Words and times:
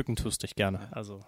bücken 0.00 0.16
tust 0.16 0.42
dich 0.42 0.54
gerne. 0.54 0.88
Also. 0.92 1.20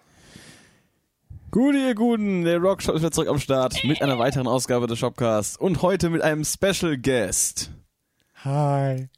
Gute, 1.51 1.77
ihr 1.77 1.93
Guten, 1.93 2.43
der 2.43 2.57
Rockshop 2.57 2.95
ist 2.95 3.01
wieder 3.01 3.11
zurück 3.11 3.29
am 3.29 3.37
Start 3.37 3.75
mit 3.83 4.01
einer 4.01 4.17
weiteren 4.17 4.47
Ausgabe 4.47 4.87
des 4.87 4.97
Shopcasts 4.97 5.57
und 5.57 5.83
heute 5.83 6.09
mit 6.09 6.23
einem 6.23 6.43
Special 6.43 6.97
Guest. 6.97 7.71
Hi. 8.43 9.09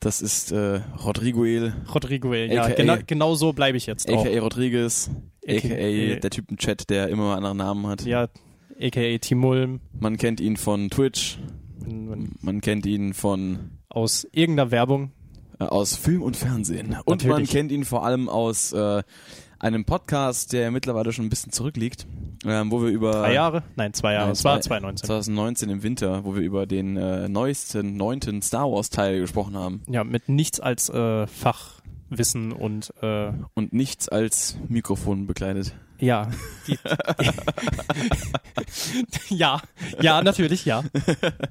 Das 0.00 0.20
ist 0.20 0.50
äh, 0.50 0.80
Rodriguel, 1.04 1.72
Rodrigo, 1.94 2.34
ja, 2.34 2.64
AKA 2.64 2.74
genau, 2.74 2.96
genau 3.06 3.34
so 3.36 3.52
bleibe 3.52 3.78
ich 3.78 3.86
jetzt 3.86 4.10
auch. 4.10 4.26
aka 4.26 4.40
Rodriguez, 4.40 5.12
aka 5.46 5.68
der 5.68 6.30
Typ 6.30 6.50
im 6.50 6.56
Chat, 6.56 6.90
der 6.90 7.06
immer 7.06 7.28
mal 7.28 7.36
andere 7.36 7.54
Namen 7.54 7.86
hat. 7.86 8.04
Ja, 8.04 8.26
aka 8.80 9.18
Timulm. 9.18 9.80
Man 9.92 10.16
kennt 10.16 10.40
ihn 10.40 10.56
von 10.56 10.90
Twitch, 10.90 11.38
man 11.86 12.60
kennt 12.60 12.84
ihn 12.86 13.14
von 13.14 13.78
Aus 13.88 14.26
irgendeiner 14.32 14.72
Werbung. 14.72 15.12
Aus 15.68 15.96
Film 15.96 16.22
und 16.22 16.36
Fernsehen 16.36 16.96
und 17.04 17.22
man 17.22 17.28
Natürlich. 17.30 17.50
kennt 17.50 17.72
ihn 17.72 17.84
vor 17.84 18.04
allem 18.04 18.28
aus 18.28 18.72
äh, 18.72 19.02
einem 19.58 19.84
Podcast, 19.84 20.52
der 20.52 20.70
mittlerweile 20.70 21.12
schon 21.12 21.26
ein 21.26 21.30
bisschen 21.30 21.52
zurückliegt, 21.52 22.06
ähm, 22.44 22.70
wo 22.72 22.82
wir 22.82 22.88
über 22.90 23.12
Drei 23.12 23.34
Jahre? 23.34 23.62
Nein, 23.76 23.92
zwei 23.94 24.14
Jahre. 24.14 24.24
Nein, 24.26 24.32
es 24.32 24.44
war 24.44 24.60
zwei- 24.60 24.78
2019. 24.80 25.06
2019 25.06 25.70
im 25.70 25.82
Winter, 25.84 26.24
wo 26.24 26.34
wir 26.34 26.42
über 26.42 26.66
den 26.66 26.96
äh, 26.96 27.28
neuesten, 27.28 27.96
neunten 27.96 28.42
Star 28.42 28.70
Wars 28.70 28.90
Teil 28.90 29.20
gesprochen 29.20 29.56
haben 29.56 29.82
Ja, 29.88 30.02
mit 30.04 30.28
nichts 30.28 30.58
als 30.58 30.88
äh, 30.88 31.26
Fachwissen 32.12 32.52
und 32.52 32.92
äh, 33.02 33.32
und 33.54 33.72
nichts 33.72 34.08
als 34.08 34.56
Mikrofon 34.68 35.26
bekleidet. 35.26 35.74
ja. 35.98 36.28
Die, 36.66 36.78
ja, 39.34 39.60
ja, 40.00 40.22
natürlich, 40.22 40.64
ja. 40.64 40.84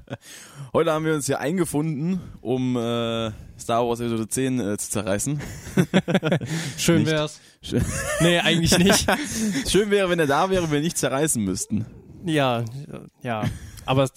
Heute 0.72 0.92
haben 0.92 1.04
wir 1.04 1.14
uns 1.14 1.26
hier 1.26 1.40
eingefunden, 1.40 2.20
um 2.40 2.76
äh, 2.76 3.30
Star 3.58 3.86
Wars 3.86 4.00
Episode 4.00 4.28
10 4.28 4.60
äh, 4.60 4.78
zu 4.78 4.90
zerreißen. 4.90 5.40
Schön 6.78 7.02
Nicht. 7.02 7.10
wär's. 7.10 7.40
Schön. 7.60 7.84
Nee, 8.20 8.38
eigentlich 8.38 8.78
nicht. 8.78 9.06
Schön 9.68 9.90
wäre, 9.90 10.08
wenn 10.10 10.18
er 10.18 10.26
da 10.26 10.48
wäre, 10.50 10.70
wir 10.70 10.80
nicht 10.80 10.96
zerreißen 10.96 11.42
müssten. 11.42 11.86
Ja, 12.24 12.64
ja. 13.22 13.44
Aber 13.84 14.08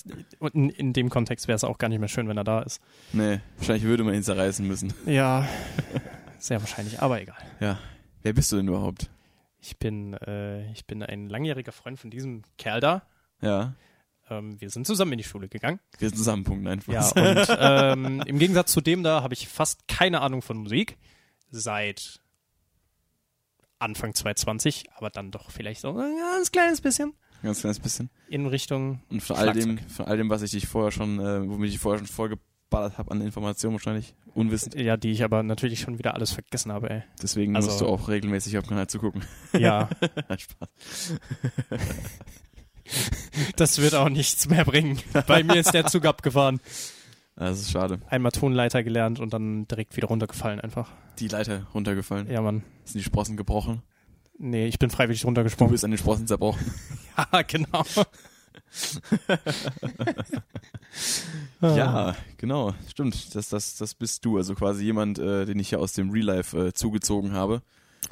in 0.54 0.94
dem 0.94 1.10
Kontext 1.10 1.48
wäre 1.48 1.56
es 1.56 1.64
auch 1.64 1.80
gar 1.80 1.90
nicht 1.90 2.00
mehr 2.00 2.08
schön, 2.08 2.28
wenn 2.28 2.38
er 2.38 2.44
da 2.44 2.62
ist. 2.62 2.80
Nee, 3.14 3.40
wahrscheinlich 3.58 3.84
würde 3.84 4.04
man 4.04 4.14
ihn 4.14 4.24
zerreißen 4.24 4.66
müssen. 4.66 4.94
Ja, 5.08 5.48
sehr 6.46 6.62
wahrscheinlich, 6.62 7.02
aber 7.02 7.22
egal. 7.22 7.38
Ja. 7.60 7.80
Wer 8.22 8.34
bist 8.34 8.52
du 8.52 8.58
denn 8.58 8.68
überhaupt? 8.68 9.10
Ich 9.60 9.78
bin, 9.78 10.14
äh, 10.14 10.72
ich 10.72 10.86
bin 10.86 11.02
ein 11.04 11.30
langjähriger 11.30 11.72
Freund 11.72 12.00
von 12.00 12.12
diesem 12.12 12.44
Kerl 12.58 12.80
da. 12.80 13.04
Ja. 13.42 13.74
Ähm, 14.30 14.60
wir 14.60 14.70
sind 14.70 14.88
zusammen 14.88 15.14
in 15.14 15.18
die 15.20 15.24
Schule 15.24 15.48
gegangen. 15.48 15.80
Wir 16.00 16.10
sind 16.10 16.18
zusammen, 16.18 16.44
Punkt 16.44 16.68
einfach. 16.68 16.94
Ja, 16.94 17.08
und 17.10 17.48
ähm, 17.60 18.24
im 18.26 18.40
Gegensatz 18.40 18.72
zu 18.72 18.82
dem 18.82 19.04
da 19.04 19.22
habe 19.22 19.34
ich 19.34 19.48
fast 19.48 19.88
keine 19.88 20.22
Ahnung 20.22 20.42
von 20.42 20.58
Musik. 20.58 20.98
Seit 21.52 22.20
Anfang 23.80 24.14
2020, 24.14 24.92
aber 24.96 25.10
dann 25.10 25.32
doch 25.32 25.52
vielleicht 25.52 25.82
so 25.82 25.90
ein 25.90 26.18
ganz 26.18 26.52
kleines 26.52 26.82
bisschen 26.82 27.14
Ganz 27.44 27.60
kleines 27.60 27.80
bisschen. 27.80 28.10
in 28.30 28.48
Richtung. 28.48 29.02
Und 29.10 29.22
von 29.22 29.36
all 29.36 29.54
dem, 29.54 29.78
von 29.78 30.06
all 30.06 30.18
dem, 30.18 30.30
was 30.30 30.42
ich 30.42 30.52
dich 30.52 30.68
vorher 30.68 30.92
schon, 30.92 31.20
äh, 31.20 31.48
womit 31.48 31.70
ich 31.70 31.80
vorher 31.80 32.00
schon 32.00 32.08
vollgeballert 32.70 32.98
habe 32.98 33.12
an 33.12 33.22
Informationen 33.22 33.74
wahrscheinlich, 33.76 34.16
unwissend. 34.34 34.76
Ja, 34.76 34.98
die 34.98 35.12
ich 35.12 35.24
aber 35.24 35.44
natürlich 35.44 35.80
schon 35.80 35.98
wieder 35.98 36.14
alles 36.16 36.32
vergessen 36.32 36.72
habe, 36.72 36.90
ey. 36.90 37.04
Deswegen 37.22 37.56
Also- 37.56 37.70
musst 37.70 37.82
du 37.82 37.88
auch 37.88 38.08
regelmäßig 38.10 38.58
auf 38.58 38.68
Kanal 38.68 38.88
zugucken. 38.88 39.24
Ja, 39.58 39.90
Spaß. 40.38 41.16
das 43.56 43.80
wird 43.80 43.96
auch 43.96 44.10
nichts 44.10 44.48
mehr 44.50 44.66
bringen. 44.66 45.00
Bei 45.28 45.44
mir 45.44 45.56
ist 45.56 45.74
der 45.74 45.86
Zug 45.86 46.06
abgefahren. 46.06 46.60
Das 47.36 47.60
ist 47.60 47.72
schade. 47.72 48.00
Einmal 48.08 48.32
Tonleiter 48.32 48.84
gelernt 48.84 49.20
und 49.20 49.34
dann 49.34 49.68
direkt 49.68 49.96
wieder 49.98 50.08
runtergefallen 50.08 50.60
einfach. 50.62 50.90
Die 51.20 51.28
Leiter 51.28 51.68
runtergefallen. 51.74 52.30
Ja, 52.30 52.42
Mann. 52.42 52.64
Sind 52.86 53.00
die 53.00 53.04
Sprossen 53.04 53.36
gebrochen? 53.36 53.82
Nee, 54.38 54.68
ich 54.68 54.80
bin 54.80 54.90
freiwillig 54.90 55.22
Du 55.22 55.28
runtergesprungen. 55.28 55.72
bist 55.72 55.84
an 55.86 55.92
den 55.92 55.98
Sprossen 55.98 56.28
zerbrochen. 56.28 56.66
Ja, 57.18 57.42
genau. 57.44 57.84
Ja, 61.62 62.16
genau. 62.38 62.74
Stimmt. 62.90 63.36
Das, 63.36 63.50
das, 63.50 63.78
das 63.78 63.96
bist 63.96 64.26
du. 64.26 64.38
Also 64.38 64.56
quasi 64.56 64.84
jemand, 64.84 65.20
äh, 65.20 65.46
den 65.46 65.60
ich 65.60 65.70
hier 65.70 65.80
aus 65.80 65.94
dem 65.94 66.12
Real 66.12 66.26
Life 66.26 66.58
äh, 66.58 66.74
zugezogen 66.74 67.34
habe. 67.34 67.62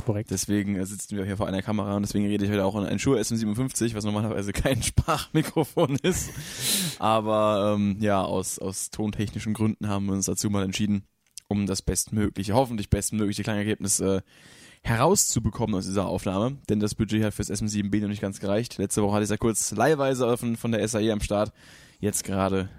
Korrekt. 0.05 0.31
Deswegen 0.31 0.75
äh, 0.75 0.85
sitzen 0.85 1.17
wir 1.17 1.25
hier 1.25 1.37
vor 1.37 1.47
einer 1.47 1.61
Kamera 1.61 1.95
und 1.95 2.01
deswegen 2.01 2.25
rede 2.25 2.45
ich 2.45 2.51
heute 2.51 2.65
auch 2.65 2.75
in 2.75 2.85
ein 2.85 2.99
Shure 2.99 3.19
SM57, 3.19 3.93
was 3.95 4.03
normalerweise 4.03 4.51
kein 4.53 4.81
Sprachmikrofon 4.83 5.97
ist. 6.01 6.31
Aber 6.99 7.75
ähm, 7.75 7.97
ja, 7.99 8.23
aus, 8.23 8.59
aus 8.59 8.89
tontechnischen 8.89 9.53
Gründen 9.53 9.87
haben 9.87 10.07
wir 10.07 10.13
uns 10.13 10.25
dazu 10.25 10.49
mal 10.49 10.63
entschieden, 10.63 11.03
um 11.47 11.67
das 11.67 11.81
bestmögliche, 11.81 12.53
hoffentlich 12.53 12.89
bestmögliche 12.89 13.43
Klangergebnis 13.43 13.99
äh, 13.99 14.21
herauszubekommen 14.83 15.75
aus 15.75 15.85
dieser 15.85 16.07
Aufnahme. 16.07 16.57
Denn 16.69 16.79
das 16.79 16.95
Budget 16.95 17.23
hat 17.23 17.33
fürs 17.33 17.49
SM7B 17.49 18.01
noch 18.01 18.09
nicht 18.09 18.21
ganz 18.21 18.39
gereicht. 18.39 18.77
Letzte 18.77 19.01
Woche 19.01 19.15
hatte 19.15 19.23
ich 19.23 19.29
ja 19.29 19.37
kurz 19.37 19.71
leihweise 19.71 20.37
von, 20.37 20.55
von 20.57 20.71
der 20.71 20.87
SAE 20.87 21.11
am 21.11 21.21
Start. 21.21 21.51
Jetzt 21.99 22.23
gerade 22.23 22.69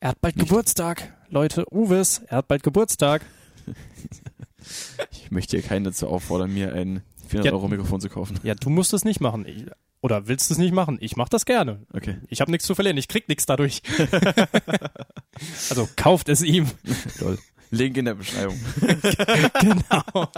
Er 0.00 0.10
hat 0.10 0.20
bald 0.20 0.36
Geburtstag. 0.36 1.12
Leute, 1.30 1.64
Uwes, 1.72 2.18
er 2.26 2.38
hat 2.38 2.48
bald 2.48 2.62
Geburtstag. 2.62 3.24
Ich 5.10 5.30
möchte 5.30 5.58
hier 5.58 5.66
keinen 5.66 5.84
dazu 5.84 6.08
auffordern, 6.08 6.52
mir 6.54 6.72
ein 6.72 7.02
400 7.28 7.44
Ja. 7.44 7.52
Euro 7.52 7.68
Mikrofon 7.68 8.00
zu 8.00 8.08
kaufen. 8.08 8.40
Ja, 8.44 8.54
du 8.54 8.70
musst 8.70 8.94
es 8.94 9.04
nicht 9.04 9.20
machen. 9.20 9.46
Ich, 9.46 9.66
oder 10.00 10.26
willst 10.26 10.50
es 10.50 10.56
nicht 10.58 10.72
machen? 10.72 10.96
Ich 11.00 11.16
mach 11.16 11.28
das 11.28 11.44
gerne. 11.44 11.82
Okay. 11.92 12.16
Ich 12.28 12.40
habe 12.40 12.50
nichts 12.50 12.66
zu 12.66 12.74
verlieren. 12.74 12.96
Ich 12.96 13.08
krieg 13.08 13.28
nichts 13.28 13.44
dadurch. 13.46 13.82
also 15.70 15.88
kauft 15.96 16.28
es 16.28 16.42
ihm. 16.42 16.70
Toll. 17.18 17.38
Link 17.74 17.96
in 17.96 18.04
der 18.06 18.14
Beschreibung. 18.14 18.58
genau. 19.60 20.28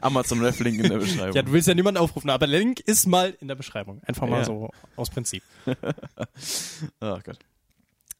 Amazon 0.00 0.40
Ref 0.42 0.58
Link 0.60 0.78
in 0.82 0.90
der 0.90 0.98
Beschreibung. 0.98 1.34
Ja, 1.36 1.42
du 1.42 1.52
willst 1.52 1.68
ja 1.68 1.74
niemanden 1.74 2.00
aufrufen, 2.00 2.30
aber 2.30 2.46
Link 2.46 2.80
ist 2.80 3.06
mal 3.06 3.36
in 3.40 3.48
der 3.48 3.54
Beschreibung. 3.54 4.00
Einfach 4.06 4.26
mal 4.26 4.38
Ja. 4.38 4.44
so 4.44 4.70
aus 4.96 5.10
Prinzip. 5.10 5.42
Ach 7.00 7.22
Gott. 7.22 7.38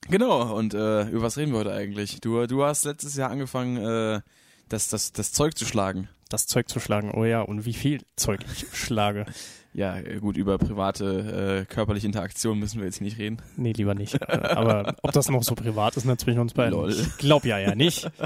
Genau, 0.09 0.57
und 0.57 0.75
äh, 0.75 1.09
über 1.09 1.23
was 1.23 1.37
reden 1.37 1.53
wir 1.53 1.61
heute 1.61 1.73
eigentlich? 1.73 2.21
Du, 2.21 2.47
du 2.47 2.65
hast 2.65 2.85
letztes 2.85 3.17
Jahr 3.17 3.31
angefangen, 3.31 3.77
äh, 3.77 4.21
das, 4.69 4.89
das, 4.89 5.13
das 5.13 5.33
Zeug 5.33 5.57
zu 5.57 5.65
schlagen. 5.65 6.09
Das 6.29 6.47
Zeug 6.47 6.69
zu 6.69 6.81
schlagen. 6.81 7.11
Oh 7.13 7.25
ja, 7.25 7.43
und 7.43 7.65
wie 7.65 7.75
viel 7.75 8.03
Zeug 8.17 8.41
ich 8.53 8.67
schlage. 8.73 9.27
Ja, 9.73 9.97
äh, 9.97 10.19
gut, 10.19 10.37
über 10.37 10.59
private 10.59 11.61
äh, 11.61 11.73
körperliche 11.73 12.07
Interaktion 12.07 12.59
müssen 12.59 12.79
wir 12.81 12.87
jetzt 12.87 13.01
nicht 13.01 13.19
reden. 13.19 13.41
Nee, 13.57 13.73
lieber 13.73 13.95
nicht. 13.95 14.15
Äh, 14.15 14.27
Aber 14.27 14.97
ob 15.03 15.13
das 15.13 15.29
noch 15.29 15.43
so 15.45 15.55
privat 15.55 15.97
ist, 15.97 16.07
zwischen 16.21 16.41
uns 16.41 16.55
beiden. 16.55 16.73
Lol. 16.73 16.91
Ich 16.91 17.17
glaub 17.19 17.45
ja 17.45 17.59
ja 17.59 17.75
nicht. 17.75 18.11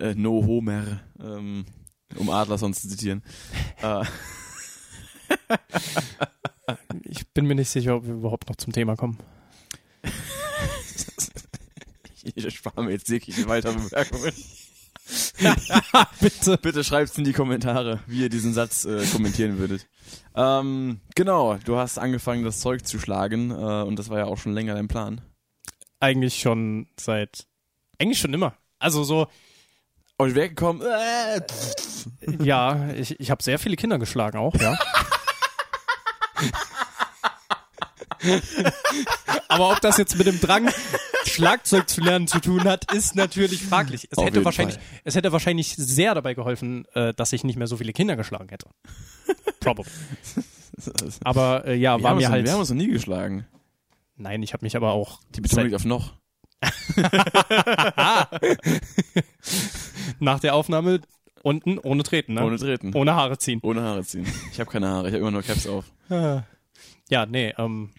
Äh, 0.00 0.14
no 0.14 0.44
Homer, 0.46 1.00
ähm, 1.22 1.66
um 2.16 2.30
Adler 2.30 2.56
sonst 2.58 2.82
zu 2.82 2.88
zitieren. 2.88 3.22
äh, 3.82 4.04
Ich 7.04 7.28
bin 7.28 7.46
mir 7.46 7.54
nicht 7.54 7.68
sicher, 7.68 7.96
ob 7.96 8.06
wir 8.06 8.14
überhaupt 8.14 8.48
noch 8.48 8.56
zum 8.56 8.72
Thema 8.72 8.96
kommen. 8.96 9.18
ich 12.22 12.44
erspare 12.44 12.82
mir 12.84 12.92
jetzt 12.92 13.08
jegliche 13.08 13.46
weitere 13.48 13.74
Bemerkungen. 13.74 14.32
Bitte. 16.20 16.58
Bitte 16.58 16.84
schreibt's 16.84 17.18
in 17.18 17.24
die 17.24 17.32
Kommentare, 17.32 18.00
wie 18.06 18.22
ihr 18.22 18.28
diesen 18.28 18.54
Satz 18.54 18.84
äh, 18.84 19.04
kommentieren 19.06 19.58
würdet. 19.58 19.86
Ähm, 20.34 21.00
genau, 21.14 21.56
du 21.64 21.76
hast 21.76 21.98
angefangen, 21.98 22.44
das 22.44 22.60
Zeug 22.60 22.86
zu 22.86 22.98
schlagen 22.98 23.50
äh, 23.50 23.54
und 23.54 23.98
das 23.98 24.08
war 24.08 24.18
ja 24.18 24.24
auch 24.26 24.38
schon 24.38 24.52
länger 24.52 24.74
dein 24.74 24.88
Plan. 24.88 25.20
Eigentlich 26.00 26.40
schon 26.40 26.86
seit, 26.98 27.46
eigentlich 27.98 28.18
schon 28.18 28.34
immer. 28.34 28.54
Also 28.78 29.04
so, 29.04 29.28
Und 30.16 30.34
weggekommen. 30.34 30.82
Äh, 30.82 31.40
ja, 32.42 32.90
ich, 32.92 33.18
ich 33.20 33.30
habe 33.30 33.42
sehr 33.42 33.58
viele 33.58 33.76
Kinder 33.76 33.98
geschlagen 33.98 34.38
auch, 34.38 34.54
ja. 34.54 34.76
Aber 39.48 39.70
ob 39.72 39.80
das 39.80 39.96
jetzt 39.98 40.16
mit 40.16 40.26
dem 40.26 40.40
Drang, 40.40 40.70
Schlagzeug 41.32 41.88
zu 41.88 42.00
lernen 42.00 42.26
zu 42.26 42.40
tun 42.40 42.64
hat, 42.64 42.92
ist 42.92 43.14
natürlich 43.16 43.62
fraglich. 43.62 44.08
Es 44.10 44.18
Auf 44.18 44.26
hätte 44.26 44.44
wahrscheinlich, 44.44 44.76
Fall. 44.76 44.84
es 45.04 45.14
hätte 45.14 45.32
wahrscheinlich 45.32 45.74
sehr 45.76 46.14
dabei 46.14 46.34
geholfen, 46.34 46.86
äh, 46.94 47.14
dass 47.14 47.32
ich 47.32 47.44
nicht 47.44 47.56
mehr 47.56 47.66
so 47.66 47.76
viele 47.76 47.92
Kinder 47.92 48.16
geschlagen 48.16 48.48
hätte. 48.48 48.68
Probably. 49.60 49.90
Aber 51.24 51.64
äh, 51.66 51.74
ja, 51.74 51.98
wir, 51.98 52.02
war 52.02 52.10
haben 52.10 52.18
mir 52.18 52.28
halt. 52.30 52.44
wir 52.44 52.52
haben 52.52 52.60
uns 52.60 52.70
noch 52.70 52.76
nie 52.76 52.88
geschlagen. 52.88 53.46
Nein, 54.16 54.42
ich 54.42 54.52
habe 54.52 54.64
mich 54.64 54.76
aber 54.76 54.92
auch 54.92 55.20
Die 55.34 55.40
Betonung 55.40 55.64
liegt 55.64 55.76
auf 55.76 55.84
noch. 55.84 56.14
nach 60.20 60.38
der 60.40 60.54
Aufnahme 60.54 61.00
unten 61.42 61.78
ohne 61.78 62.02
treten, 62.04 62.34
ne? 62.34 62.44
Ohne 62.44 62.56
treten. 62.56 62.94
ohne 62.94 63.14
Haare 63.14 63.38
ziehen. 63.38 63.58
Ohne 63.62 63.82
Haare 63.82 64.04
ziehen. 64.04 64.26
Ich 64.52 64.60
habe 64.60 64.70
keine 64.70 64.88
Haare, 64.88 65.08
ich 65.08 65.14
habe 65.14 65.22
immer 65.22 65.30
nur 65.32 65.42
Caps 65.42 65.66
auf. 65.66 65.86
Ja, 67.08 67.26
nee, 67.26 67.52
ähm, 67.58 67.90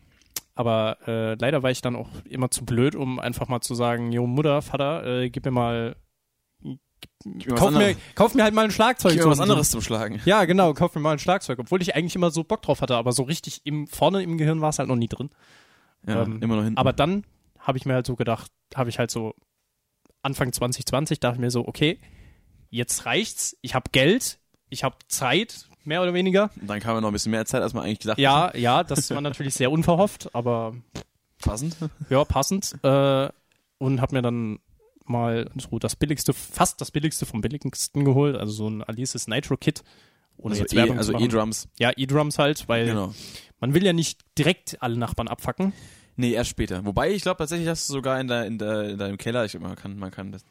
aber 0.55 0.97
äh, 1.07 1.33
leider 1.35 1.63
war 1.63 1.71
ich 1.71 1.81
dann 1.81 1.95
auch 1.95 2.09
immer 2.29 2.51
zu 2.51 2.65
blöd, 2.65 2.95
um 2.95 3.19
einfach 3.19 3.47
mal 3.47 3.61
zu 3.61 3.75
sagen, 3.75 4.11
jo 4.11 4.27
Mutter, 4.27 4.61
Vater, 4.61 5.05
äh, 5.05 5.29
gib 5.29 5.45
mir 5.45 5.51
mal, 5.51 5.95
Gib 7.25 7.55
kauf 7.55 7.71
mir, 7.71 7.95
kauf 8.15 8.33
mir 8.33 8.43
halt 8.43 8.53
mal 8.53 8.65
ein 8.65 8.71
Schlagzeug. 8.71 9.13
gib 9.13 9.23
mir 9.23 9.29
was 9.31 9.39
anderes 9.39 9.71
zum 9.71 9.81
Schlagen. 9.81 10.21
Ja, 10.25 10.45
genau, 10.45 10.73
kauf 10.73 10.93
mir 10.95 11.01
mal 11.01 11.13
ein 11.13 11.19
Schlagzeug, 11.19 11.59
obwohl 11.59 11.81
ich 11.81 11.95
eigentlich 11.95 12.15
immer 12.15 12.31
so 12.31 12.43
Bock 12.43 12.61
drauf 12.61 12.81
hatte, 12.81 12.95
aber 12.95 13.11
so 13.11 13.23
richtig 13.23 13.61
im 13.65 13.87
vorne 13.87 14.21
im 14.23 14.37
Gehirn 14.37 14.61
war 14.61 14.69
es 14.69 14.79
halt 14.79 14.89
noch 14.89 14.95
nie 14.95 15.07
drin. 15.07 15.29
Ja, 16.05 16.23
Ähm, 16.23 16.41
immer 16.41 16.55
noch 16.57 16.63
hinten. 16.63 16.77
Aber 16.77 16.93
dann 16.93 17.25
habe 17.59 17.77
ich 17.77 17.85
mir 17.85 17.93
halt 17.93 18.05
so 18.05 18.15
gedacht, 18.15 18.51
habe 18.75 18.89
ich 18.89 18.99
halt 18.99 19.11
so 19.11 19.35
Anfang 20.21 20.51
2020 20.53 21.19
dachte 21.19 21.35
ich 21.35 21.41
mir 21.41 21.51
so, 21.51 21.67
okay, 21.67 21.99
jetzt 22.69 23.05
reicht's, 23.05 23.57
ich 23.61 23.75
habe 23.75 23.89
Geld, 23.91 24.39
ich 24.69 24.83
habe 24.83 24.95
Zeit, 25.07 25.69
mehr 25.85 26.01
oder 26.01 26.13
weniger. 26.13 26.49
Und 26.59 26.67
dann 26.69 26.79
kam 26.79 26.95
ja 26.95 27.01
noch 27.01 27.09
ein 27.09 27.13
bisschen 27.13 27.31
mehr 27.31 27.45
Zeit, 27.45 27.61
als 27.61 27.73
man 27.73 27.83
eigentlich 27.85 27.99
gedacht 27.99 28.17
hat. 28.17 28.21
Ja, 28.23 28.55
ja, 28.55 28.83
das 28.83 29.09
war 29.11 29.21
natürlich 29.21 29.53
sehr 29.53 29.71
unverhofft, 29.71 30.33
aber 30.33 30.75
Passend. 31.39 31.75
ja, 32.09 32.23
passend. 32.25 32.73
Äh, 32.83 33.29
und 33.79 34.01
habe 34.01 34.15
mir 34.15 34.21
dann 34.21 34.59
mal 35.05 35.49
so 35.57 35.79
das 35.79 35.95
billigste, 35.95 36.33
fast 36.33 36.79
das 36.79 36.91
billigste 36.91 37.25
vom 37.25 37.41
billigsten 37.41 38.05
geholt, 38.05 38.37
also 38.37 38.53
so 38.53 38.69
ein 38.69 38.83
Alice's 38.83 39.27
Nitro 39.27 39.57
Kit. 39.57 39.83
Ohne 40.37 40.51
Also 40.53 40.63
jetzt 40.63 40.73
E- 40.73 40.77
Werbung 40.77 40.97
also 40.97 41.11
zu 41.11 41.13
machen. 41.13 41.25
E-Drums. 41.25 41.67
Ja, 41.77 41.91
E-Drums 41.95 42.39
halt, 42.39 42.67
weil 42.69 42.85
Genau. 42.87 43.13
man 43.59 43.73
will 43.73 43.85
ja 43.85 43.93
nicht 43.93 44.21
direkt 44.37 44.81
alle 44.81 44.97
Nachbarn 44.97 45.27
abfacken. 45.27 45.73
Nee, 46.15 46.31
erst 46.31 46.49
später. 46.51 46.85
Wobei, 46.85 47.11
ich 47.11 47.23
glaube 47.23 47.37
tatsächlich 47.37 47.67
hast 47.67 47.89
du 47.89 47.93
sogar 47.93 48.19
in, 48.21 48.27
der, 48.27 48.45
in, 48.45 48.57
der, 48.57 48.89
in 48.89 48.97
deinem 48.97 49.17
Keller, 49.17 49.45
ich 49.45 49.51
glaube, 49.51 49.67
man 49.67 49.75
kann, 49.75 49.97
man 49.97 50.11
kann 50.11 50.31
das 50.31 50.43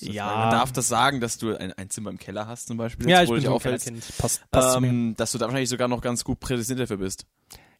Ja. 0.00 0.26
Man 0.26 0.50
darf 0.50 0.72
das 0.72 0.88
sagen, 0.88 1.20
dass 1.20 1.38
du 1.38 1.56
ein, 1.56 1.72
ein 1.72 1.90
Zimmer 1.90 2.10
im 2.10 2.18
Keller 2.18 2.46
hast 2.46 2.68
zum 2.68 2.76
Beispiel. 2.76 3.08
Ja, 3.08 3.22
ich 3.22 3.28
wo 3.28 3.32
bin 3.34 3.42
dich 3.42 3.50
so. 3.50 3.58
Kellerkind. 3.58 4.04
Passt, 4.18 4.50
passt. 4.50 4.76
Ähm, 4.76 5.14
dass 5.16 5.32
du 5.32 5.38
da 5.38 5.46
wahrscheinlich 5.46 5.68
sogar 5.68 5.88
noch 5.88 6.00
ganz 6.00 6.24
gut 6.24 6.40
prädestiniert 6.40 6.84
dafür 6.88 6.98
bist. 6.98 7.26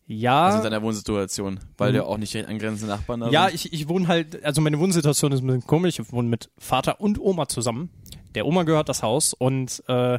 Ja, 0.07 0.45
Also 0.47 0.59
in 0.59 0.65
deiner 0.65 0.83
Wohnsituation. 0.83 1.61
Weil 1.79 1.93
Mhm. 1.93 1.97
du 1.97 2.07
auch 2.07 2.19
nicht 2.19 2.37
angrenzende 2.37 2.93
Nachbarn 2.93 3.21
da 3.21 3.31
ja, 3.31 3.49
ich, 3.49 3.73
ich 3.73 3.89
wohne 3.89 4.07
halt, 4.07 4.45
also 4.45 4.61
meine 4.61 4.79
Wohnsituation 4.79 5.33
ist 5.33 5.41
ein 5.41 5.47
bisschen 5.47 5.67
komisch. 5.67 5.99
Ich 5.99 6.13
wohne 6.13 6.29
mit 6.29 6.51
Vater 6.59 7.01
und 7.01 7.19
Oma 7.19 7.49
zusammen. 7.49 7.89
Der 8.35 8.45
Oma 8.47 8.65
gehört 8.65 8.89
das 8.91 9.03
Haus 9.03 9.33
und 9.33 9.83
äh, 9.89 10.19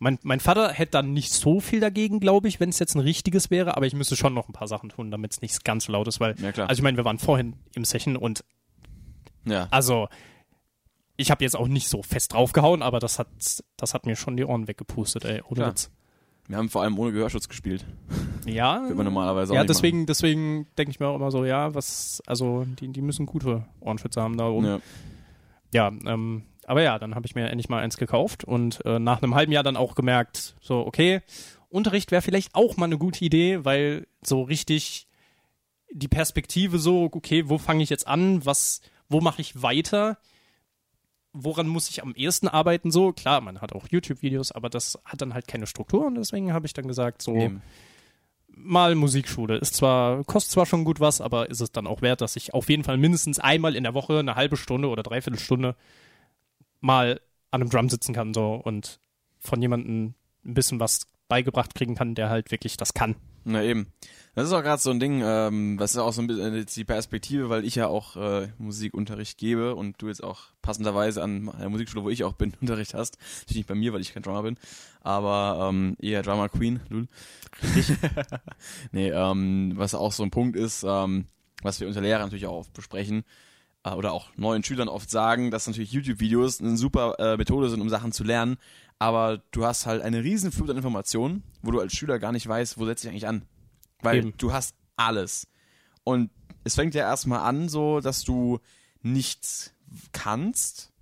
mein, 0.00 0.18
mein 0.24 0.40
Vater 0.40 0.72
hätte 0.72 0.92
dann 0.92 1.12
nicht 1.12 1.32
so 1.32 1.60
viel 1.60 1.78
dagegen, 1.78 2.18
glaube 2.18 2.48
ich, 2.48 2.58
wenn 2.58 2.70
es 2.70 2.80
jetzt 2.80 2.96
ein 2.96 3.00
richtiges 3.00 3.50
wäre, 3.52 3.76
aber 3.76 3.86
ich 3.86 3.94
müsste 3.94 4.16
schon 4.16 4.34
noch 4.34 4.48
ein 4.48 4.52
paar 4.52 4.66
Sachen 4.66 4.88
tun, 4.88 5.12
damit 5.12 5.30
es 5.32 5.42
nicht 5.42 5.64
ganz 5.64 5.84
so 5.84 5.92
laut 5.92 6.08
ist, 6.08 6.18
weil, 6.18 6.34
Ja, 6.40 6.50
also 6.66 6.80
ich 6.80 6.82
meine, 6.82 6.96
wir 6.96 7.04
waren 7.04 7.18
vorhin 7.20 7.54
im 7.76 7.84
Session 7.84 8.16
und 8.16 8.42
ja. 9.44 9.68
also 9.70 10.08
ich 11.16 11.30
habe 11.30 11.44
jetzt 11.44 11.56
auch 11.56 11.68
nicht 11.68 11.88
so 11.88 12.02
fest 12.02 12.32
draufgehauen, 12.32 12.82
aber 12.82 12.98
das 12.98 13.18
hat, 13.18 13.28
das 13.76 13.94
hat 13.94 14.06
mir 14.06 14.16
schon 14.16 14.36
die 14.36 14.44
Ohren 14.44 14.68
weggepustet, 14.68 15.24
ey, 15.24 15.42
oder 15.42 15.54
Klar. 15.62 15.70
Witz. 15.70 15.90
Wir 16.46 16.58
haben 16.58 16.68
vor 16.68 16.82
allem 16.82 16.98
ohne 16.98 17.12
Gehörschutz 17.12 17.48
gespielt. 17.48 17.86
Ja, 18.44 18.82
Würde 18.82 18.94
man 18.96 19.06
normalerweise 19.06 19.52
auch 19.52 19.54
ja, 19.54 19.62
nicht 19.62 19.70
deswegen, 19.70 20.06
deswegen 20.06 20.66
denke 20.76 20.90
ich 20.90 21.00
mir 21.00 21.06
auch 21.06 21.16
immer 21.16 21.30
so, 21.30 21.44
ja, 21.44 21.74
was, 21.74 22.22
also 22.26 22.66
die, 22.80 22.88
die 22.88 23.00
müssen 23.00 23.26
gute 23.26 23.64
Ohrenschützer 23.80 24.22
haben 24.22 24.36
da 24.36 24.48
oben. 24.48 24.66
Ja. 24.66 24.80
Ja, 25.72 25.88
ähm, 25.88 26.44
aber 26.66 26.82
ja, 26.82 26.98
dann 26.98 27.14
habe 27.14 27.26
ich 27.26 27.34
mir 27.34 27.48
endlich 27.48 27.68
mal 27.68 27.82
eins 27.82 27.96
gekauft 27.96 28.44
und 28.44 28.84
äh, 28.84 28.98
nach 28.98 29.22
einem 29.22 29.34
halben 29.34 29.52
Jahr 29.52 29.64
dann 29.64 29.76
auch 29.76 29.94
gemerkt, 29.94 30.54
so, 30.60 30.86
okay, 30.86 31.20
Unterricht 31.68 32.12
wäre 32.12 32.22
vielleicht 32.22 32.54
auch 32.54 32.76
mal 32.76 32.86
eine 32.86 32.98
gute 32.98 33.24
Idee, 33.24 33.64
weil 33.64 34.06
so 34.22 34.42
richtig 34.42 35.08
die 35.90 36.08
Perspektive 36.08 36.78
so, 36.78 37.10
okay, 37.12 37.48
wo 37.48 37.58
fange 37.58 37.82
ich 37.82 37.90
jetzt 37.90 38.06
an, 38.06 38.44
was, 38.46 38.80
wo 39.08 39.20
mache 39.20 39.40
ich 39.40 39.62
weiter, 39.62 40.18
woran 41.34 41.66
muss 41.66 41.90
ich 41.90 42.02
am 42.02 42.14
ehesten 42.14 42.48
arbeiten, 42.48 42.90
so, 42.90 43.12
klar, 43.12 43.40
man 43.40 43.60
hat 43.60 43.72
auch 43.72 43.88
YouTube-Videos, 43.90 44.52
aber 44.52 44.70
das 44.70 44.98
hat 45.04 45.20
dann 45.20 45.34
halt 45.34 45.48
keine 45.48 45.66
Struktur 45.66 46.06
und 46.06 46.14
deswegen 46.14 46.52
habe 46.52 46.66
ich 46.66 46.72
dann 46.72 46.86
gesagt, 46.86 47.20
so, 47.20 47.34
Eben. 47.34 47.60
mal 48.46 48.94
Musikschule. 48.94 49.56
Ist 49.56 49.74
zwar, 49.74 50.22
kostet 50.24 50.52
zwar 50.52 50.64
schon 50.64 50.84
gut 50.84 51.00
was, 51.00 51.20
aber 51.20 51.50
ist 51.50 51.60
es 51.60 51.72
dann 51.72 51.88
auch 51.88 52.02
wert, 52.02 52.20
dass 52.20 52.36
ich 52.36 52.54
auf 52.54 52.70
jeden 52.70 52.84
Fall 52.84 52.96
mindestens 52.96 53.40
einmal 53.40 53.74
in 53.74 53.82
der 53.82 53.94
Woche 53.94 54.20
eine 54.20 54.36
halbe 54.36 54.56
Stunde 54.56 54.88
oder 54.88 55.02
dreiviertel 55.02 55.40
Stunde 55.40 55.74
mal 56.80 57.20
an 57.50 57.60
einem 57.60 57.70
Drum 57.70 57.88
sitzen 57.88 58.14
kann 58.14 58.32
so 58.32 58.54
und 58.54 59.00
von 59.40 59.60
jemandem 59.60 60.14
ein 60.44 60.54
bisschen 60.54 60.78
was 60.78 61.08
beigebracht 61.28 61.74
kriegen 61.74 61.96
kann, 61.96 62.14
der 62.14 62.30
halt 62.30 62.52
wirklich 62.52 62.76
das 62.76 62.94
kann. 62.94 63.16
Na 63.44 63.62
eben. 63.62 63.92
Das 64.34 64.46
ist 64.48 64.52
auch 64.52 64.62
gerade 64.62 64.82
so 64.82 64.90
ein 64.90 64.98
Ding, 64.98 65.22
ähm, 65.24 65.78
was 65.78 65.92
ist 65.92 65.98
auch 65.98 66.12
so 66.12 66.20
ein 66.20 66.26
bisschen 66.26 66.54
jetzt 66.56 66.76
die 66.76 66.84
Perspektive, 66.84 67.50
weil 67.50 67.64
ich 67.64 67.76
ja 67.76 67.86
auch 67.86 68.16
äh, 68.16 68.48
Musikunterricht 68.58 69.38
gebe 69.38 69.76
und 69.76 70.02
du 70.02 70.08
jetzt 70.08 70.24
auch 70.24 70.46
passenderweise 70.60 71.22
an 71.22 71.52
der 71.56 71.68
Musikschule, 71.68 72.02
wo 72.02 72.10
ich 72.10 72.24
auch 72.24 72.32
bin, 72.32 72.52
Unterricht 72.60 72.94
hast. 72.94 73.16
Natürlich 73.42 73.58
nicht 73.58 73.68
bei 73.68 73.76
mir, 73.76 73.92
weil 73.92 74.00
ich 74.00 74.12
kein 74.12 74.24
Drummer 74.24 74.42
bin, 74.42 74.58
aber 75.02 75.68
ähm, 75.68 75.96
eher 76.00 76.22
Drummer 76.22 76.48
Queen, 76.48 76.80
lul. 76.88 77.06
Richtig. 77.62 77.96
nee, 78.90 79.10
ähm, 79.10 79.74
was 79.76 79.94
auch 79.94 80.10
so 80.10 80.24
ein 80.24 80.32
Punkt 80.32 80.56
ist, 80.56 80.84
ähm, 80.84 81.26
was 81.62 81.78
wir 81.78 81.86
unter 81.86 82.00
Lehrern 82.00 82.22
natürlich 82.22 82.46
auch 82.46 82.58
oft 82.58 82.72
besprechen, 82.72 83.22
äh, 83.84 83.90
oder 83.90 84.12
auch 84.12 84.30
neuen 84.36 84.64
Schülern 84.64 84.88
oft 84.88 85.10
sagen, 85.10 85.52
dass 85.52 85.66
natürlich 85.66 85.92
YouTube-Videos 85.92 86.60
eine 86.60 86.76
super 86.76 87.14
äh, 87.18 87.36
Methode 87.36 87.68
sind, 87.68 87.80
um 87.80 87.88
Sachen 87.88 88.10
zu 88.10 88.24
lernen, 88.24 88.56
aber 88.98 89.42
du 89.50 89.64
hast 89.64 89.86
halt 89.86 90.02
eine 90.02 90.22
riesen 90.22 90.52
Flut 90.52 90.70
an 90.70 90.76
Informationen, 90.76 91.42
wo 91.62 91.70
du 91.70 91.80
als 91.80 91.92
Schüler 91.94 92.18
gar 92.18 92.32
nicht 92.32 92.46
weißt, 92.46 92.78
wo 92.78 92.86
setze 92.86 93.06
ich 93.06 93.10
eigentlich 93.10 93.26
an. 93.28 93.44
Weil 94.00 94.18
Eben. 94.18 94.34
du 94.38 94.52
hast 94.52 94.74
alles. 94.96 95.46
Und 96.04 96.30
es 96.64 96.74
fängt 96.74 96.94
ja 96.94 97.02
erstmal 97.02 97.40
an, 97.40 97.68
so, 97.68 98.00
dass 98.00 98.22
du 98.24 98.60
nichts 99.02 99.74
kannst 100.12 100.92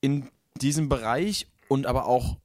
in 0.00 0.28
diesem 0.60 0.88
Bereich 0.88 1.46
und 1.68 1.86
aber 1.86 2.06
auch 2.06 2.38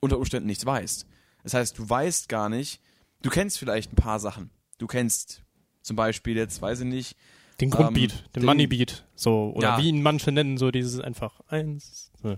unter 0.00 0.18
Umständen 0.18 0.46
nichts 0.46 0.66
weißt. 0.66 1.06
Das 1.42 1.54
heißt, 1.54 1.78
du 1.78 1.88
weißt 1.88 2.28
gar 2.28 2.48
nicht, 2.48 2.80
du 3.22 3.30
kennst 3.30 3.58
vielleicht 3.58 3.92
ein 3.92 3.96
paar 3.96 4.18
Sachen. 4.20 4.50
Du 4.78 4.86
kennst 4.86 5.42
zum 5.82 5.96
Beispiel 5.96 6.36
jetzt, 6.36 6.60
weiß 6.60 6.80
ich 6.80 6.86
nicht, 6.86 7.16
Den 7.60 7.70
Grundbeat, 7.70 8.12
den, 8.34 8.40
den- 8.42 8.44
Moneybeat, 8.44 9.06
so, 9.14 9.52
oder 9.54 9.68
Ja. 9.70 9.78
wie 9.78 9.88
ihn 9.88 10.02
manche 10.02 10.32
nennen, 10.32 10.58
so 10.58 10.70
dieses 10.70 11.00
einfach 11.00 11.40
eins, 11.46 12.10
so, 12.20 12.36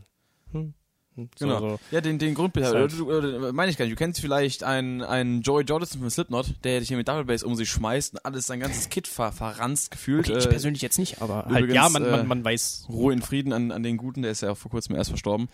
hm, 0.53 0.75
hm, 1.19 1.29
so, 1.37 1.47
Genau. 1.47 1.61
so. 1.61 1.81
Ja, 1.91 2.01
den, 2.01 2.19
den 2.19 2.37
halt- 2.39 3.01
oder, 3.01 3.53
meine 3.53 3.71
ich 3.71 3.77
gar 3.77 3.85
nicht. 3.85 3.93
Du 3.93 3.97
kennst 3.99 4.21
vielleicht 4.21 4.63
einen, 4.65 5.03
einen 5.03 5.43
Joey 5.43 5.65
Jordison 5.65 6.01
von 6.01 6.11
Slipknot, 6.11 6.55
der 6.65 6.79
dich 6.81 6.89
hier 6.89 6.97
mit 6.97 7.09
Double 7.09 7.25
Bass 7.25 7.43
um 7.43 7.55
sich 7.57 7.69
schmeißt 7.69 8.15
und 8.15 8.25
alles 8.25 8.47
sein 8.47 8.61
ganzes 8.61 8.89
Kit 8.89 9.07
ver 9.09 9.33
verranzt 9.33 9.91
gefühlt. 9.91 10.29
Okay, 10.29 10.39
ich 10.39 10.47
Äh, 10.47 10.49
persönlich 10.49 10.83
jetzt 10.83 10.99
nicht, 10.99 11.21
aber 11.21 11.45
halt, 11.47 11.65
übrigens, 11.65 11.75
ja, 11.75 11.89
man, 11.89 12.05
äh, 12.05 12.11
man, 12.11 12.27
man 12.29 12.45
weiß. 12.45 12.87
Ruhe 12.89 13.13
in 13.13 13.23
Frieden 13.23 13.53
an, 13.53 13.71
an 13.73 13.83
den 13.83 13.97
Guten, 13.97 14.23
der 14.23 14.31
ist 14.31 14.43
ja 14.43 14.53
auch 14.53 14.57
vor 14.57 14.71
kurzem 14.71 14.97
erst 14.97 15.11
verstorben. 15.11 15.49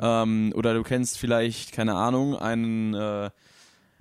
Ähm, 0.00 0.52
oder 0.56 0.74
du 0.74 0.82
kennst 0.82 1.18
vielleicht, 1.18 1.72
keine 1.72 1.94
Ahnung, 1.94 2.36
einen, 2.36 2.94
äh, 2.94 3.30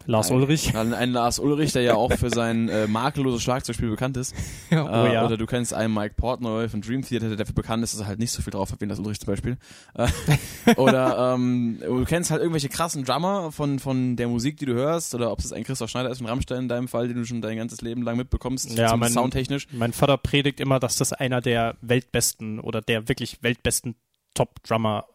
Lars 0.05 0.29
einen, 0.29 0.41
Ulrich. 0.41 0.75
Einen 0.75 1.13
Lars 1.13 1.39
Ulrich, 1.39 1.73
der 1.73 1.81
ja 1.83 1.95
auch 1.95 2.11
für 2.13 2.29
sein 2.29 2.69
äh, 2.69 2.87
makelloses 2.87 3.41
Schlagzeugspiel 3.41 3.89
bekannt 3.89 4.17
ist. 4.17 4.35
oh 4.71 4.75
äh, 4.75 5.13
ja. 5.13 5.25
Oder 5.25 5.37
du 5.37 5.45
kennst 5.45 5.73
einen 5.73 5.93
Mike 5.93 6.15
Portnoy 6.15 6.69
von 6.69 6.81
Dream 6.81 7.01
Theater, 7.03 7.27
der 7.27 7.37
dafür 7.37 7.55
bekannt 7.55 7.83
ist, 7.83 7.93
dass 7.93 8.01
er 8.01 8.07
halt 8.07 8.19
nicht 8.19 8.31
so 8.31 8.41
viel 8.41 8.51
drauf 8.51 8.71
hat 8.71 8.81
wie 8.81 8.85
Lars 8.85 8.99
Ulrich 8.99 9.19
zum 9.19 9.27
Beispiel. 9.27 9.57
Äh, 9.95 10.07
oder 10.75 11.33
ähm, 11.35 11.79
du 11.81 12.05
kennst 12.05 12.31
halt 12.31 12.41
irgendwelche 12.41 12.69
krassen 12.69 13.03
Drummer 13.03 13.51
von, 13.51 13.79
von 13.79 14.15
der 14.15 14.27
Musik, 14.27 14.57
die 14.57 14.65
du 14.65 14.73
hörst, 14.73 15.13
oder 15.15 15.31
ob 15.31 15.39
es 15.39 15.53
ein 15.53 15.63
Christoph 15.63 15.89
Schneider 15.89 16.09
ist 16.09 16.19
von 16.19 16.27
Rammstein 16.27 16.63
in 16.63 16.67
deinem 16.69 16.87
Fall, 16.87 17.07
den 17.07 17.17
du 17.17 17.25
schon 17.25 17.41
dein 17.41 17.57
ganzes 17.57 17.81
Leben 17.81 18.01
lang 18.03 18.17
mitbekommst, 18.17 18.77
Ja, 18.77 18.95
mein- 18.97 19.11
soundtechnisch. 19.11 19.67
Mein 19.71 19.93
Vater 19.93 20.17
predigt 20.17 20.59
immer, 20.59 20.79
dass 20.79 20.97
das 20.97 21.13
einer 21.13 21.41
der 21.41 21.75
weltbesten 21.81 22.59
oder 22.59 22.81
der 22.81 23.07
wirklich 23.07 23.41
weltbesten 23.41 23.95
Top-Drummer 24.33 25.05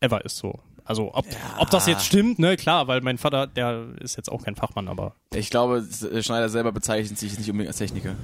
ever 0.00 0.24
ist, 0.24 0.36
so. 0.36 0.60
Also, 0.86 1.12
ob, 1.14 1.24
ob 1.58 1.70
das 1.70 1.86
jetzt 1.86 2.06
stimmt, 2.06 2.38
ne, 2.38 2.56
klar, 2.56 2.86
weil 2.88 3.00
mein 3.00 3.18
Vater, 3.18 3.46
der 3.46 3.86
ist 4.00 4.16
jetzt 4.16 4.30
auch 4.30 4.42
kein 4.44 4.54
Fachmann, 4.56 4.88
aber 4.88 5.14
Ich 5.34 5.50
glaube, 5.50 5.84
Schneider 6.20 6.48
selber 6.48 6.72
bezeichnet 6.72 7.18
sich 7.18 7.36
nicht 7.38 7.50
unbedingt 7.50 7.68
als 7.68 7.78
Techniker. 7.78 8.14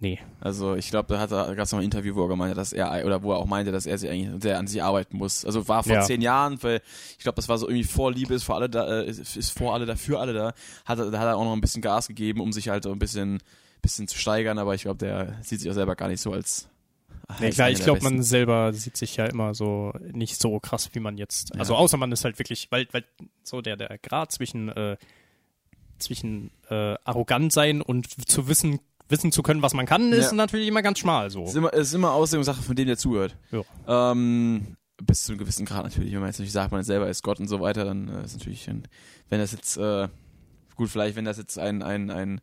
nee. 0.00 0.18
Also 0.40 0.76
ich 0.76 0.88
glaube, 0.90 1.12
da 1.12 1.18
hat 1.18 1.32
er, 1.32 1.54
gab 1.56 1.64
es 1.64 1.72
noch 1.72 1.80
ein 1.80 1.84
Interview, 1.84 2.14
wo 2.14 2.22
er 2.22 2.28
gemeint 2.28 2.50
hat, 2.52 2.58
dass 2.58 2.72
er 2.72 3.04
oder 3.04 3.22
wo 3.24 3.32
er 3.32 3.38
auch 3.38 3.46
meinte, 3.46 3.72
dass 3.72 3.86
er 3.86 3.98
sich 3.98 4.08
eigentlich 4.08 4.40
sehr 4.42 4.58
an 4.58 4.68
sich 4.68 4.80
arbeiten 4.82 5.16
muss. 5.16 5.44
Also 5.44 5.66
war 5.66 5.82
vor 5.82 5.94
Ja. 5.94 6.02
zehn 6.02 6.20
Jahren, 6.22 6.62
weil 6.62 6.80
ich 7.18 7.22
glaube, 7.24 7.36
das 7.36 7.48
war 7.48 7.58
so 7.58 7.66
irgendwie 7.66 7.82
vor 7.84 8.12
Liebe 8.12 8.34
ist 8.34 8.44
vor 8.44 8.54
alle 8.54 8.68
da, 8.70 9.00
äh, 9.00 9.06
ist, 9.08 9.36
ist 9.36 9.50
vor 9.58 9.74
alle 9.74 9.86
da, 9.86 9.96
für 9.96 10.20
alle 10.20 10.32
da. 10.32 10.52
Hat 10.84 10.98
er, 11.00 11.10
da 11.10 11.18
hat 11.18 11.26
er 11.26 11.36
auch 11.36 11.44
noch 11.44 11.52
ein 11.54 11.60
bisschen 11.60 11.82
Gas 11.82 12.06
gegeben, 12.06 12.40
um 12.40 12.52
sich 12.52 12.68
halt 12.68 12.84
so 12.84 12.92
ein 12.92 12.98
bisschen, 13.00 13.42
bisschen 13.82 14.06
zu 14.06 14.16
steigern. 14.18 14.58
Aber 14.58 14.74
ich 14.76 14.82
glaube, 14.82 14.98
der 14.98 15.34
sieht 15.42 15.58
sich 15.60 15.68
auch 15.70 15.74
selber 15.74 15.96
gar 15.96 16.06
nicht 16.08 16.20
so 16.20 16.32
als. 16.32 16.68
Nee, 17.40 17.46
als 17.46 17.54
klar, 17.56 17.70
ich 17.70 17.80
glaube, 17.80 18.02
man 18.02 18.22
selber 18.22 18.72
sieht 18.72 18.96
sich 18.96 19.16
ja 19.16 19.26
immer 19.26 19.54
so 19.54 19.92
nicht 20.12 20.40
so 20.40 20.58
krass, 20.60 20.90
wie 20.92 21.00
man 21.00 21.18
jetzt. 21.18 21.58
Also 21.58 21.74
außer 21.74 21.96
man 21.96 22.12
ist 22.12 22.24
halt 22.24 22.38
wirklich, 22.38 22.68
weil, 22.70 22.86
weil 22.92 23.04
so 23.42 23.60
der, 23.60 23.76
der 23.76 23.98
Grad 23.98 24.32
zwischen, 24.32 24.68
äh, 24.68 24.96
zwischen 25.98 26.50
äh, 26.70 26.94
arrogant 27.04 27.52
sein 27.52 27.82
und 27.82 28.28
zu 28.28 28.48
wissen, 28.48 28.80
wissen 29.08 29.32
zu 29.32 29.42
können, 29.42 29.62
was 29.62 29.74
man 29.74 29.86
kann, 29.86 30.12
ist 30.12 30.30
Ja. 30.30 30.36
natürlich 30.36 30.68
immer 30.68 30.82
ganz 30.82 30.98
schmal 30.98 31.30
so. 31.30 31.44
Es 31.44 31.50
ist 31.50 31.56
immer, 31.56 31.72
ist 31.72 31.94
immer 31.94 32.12
Auslegungssache 32.12 32.62
von 32.62 32.76
dem, 32.76 32.86
der 32.86 32.96
zuhört. 32.96 33.36
Ja. 33.50 34.10
Ähm, 34.12 34.76
bis 35.02 35.24
zu 35.24 35.32
einem 35.32 35.38
gewissen 35.38 35.66
Grad 35.66 35.84
natürlich. 35.84 36.12
Wenn 36.12 36.20
man 36.20 36.28
jetzt 36.30 36.40
nicht 36.40 36.52
sagt, 36.52 36.72
man 36.72 36.82
selber 36.82 37.08
ist 37.08 37.22
Gott 37.22 37.38
und 37.40 37.48
so 37.48 37.60
weiter, 37.60 37.84
dann 37.84 38.08
äh, 38.08 38.24
ist 38.24 38.36
natürlich, 38.36 38.68
ein, 38.68 38.84
wenn 39.28 39.38
das 39.40 39.52
jetzt, 39.52 39.76
äh, 39.76 40.08
gut, 40.74 40.88
vielleicht, 40.90 41.16
wenn 41.16 41.24
das 41.24 41.38
jetzt 41.38 41.58
ein, 41.58 41.82
ein, 41.82 42.10
ein 42.10 42.40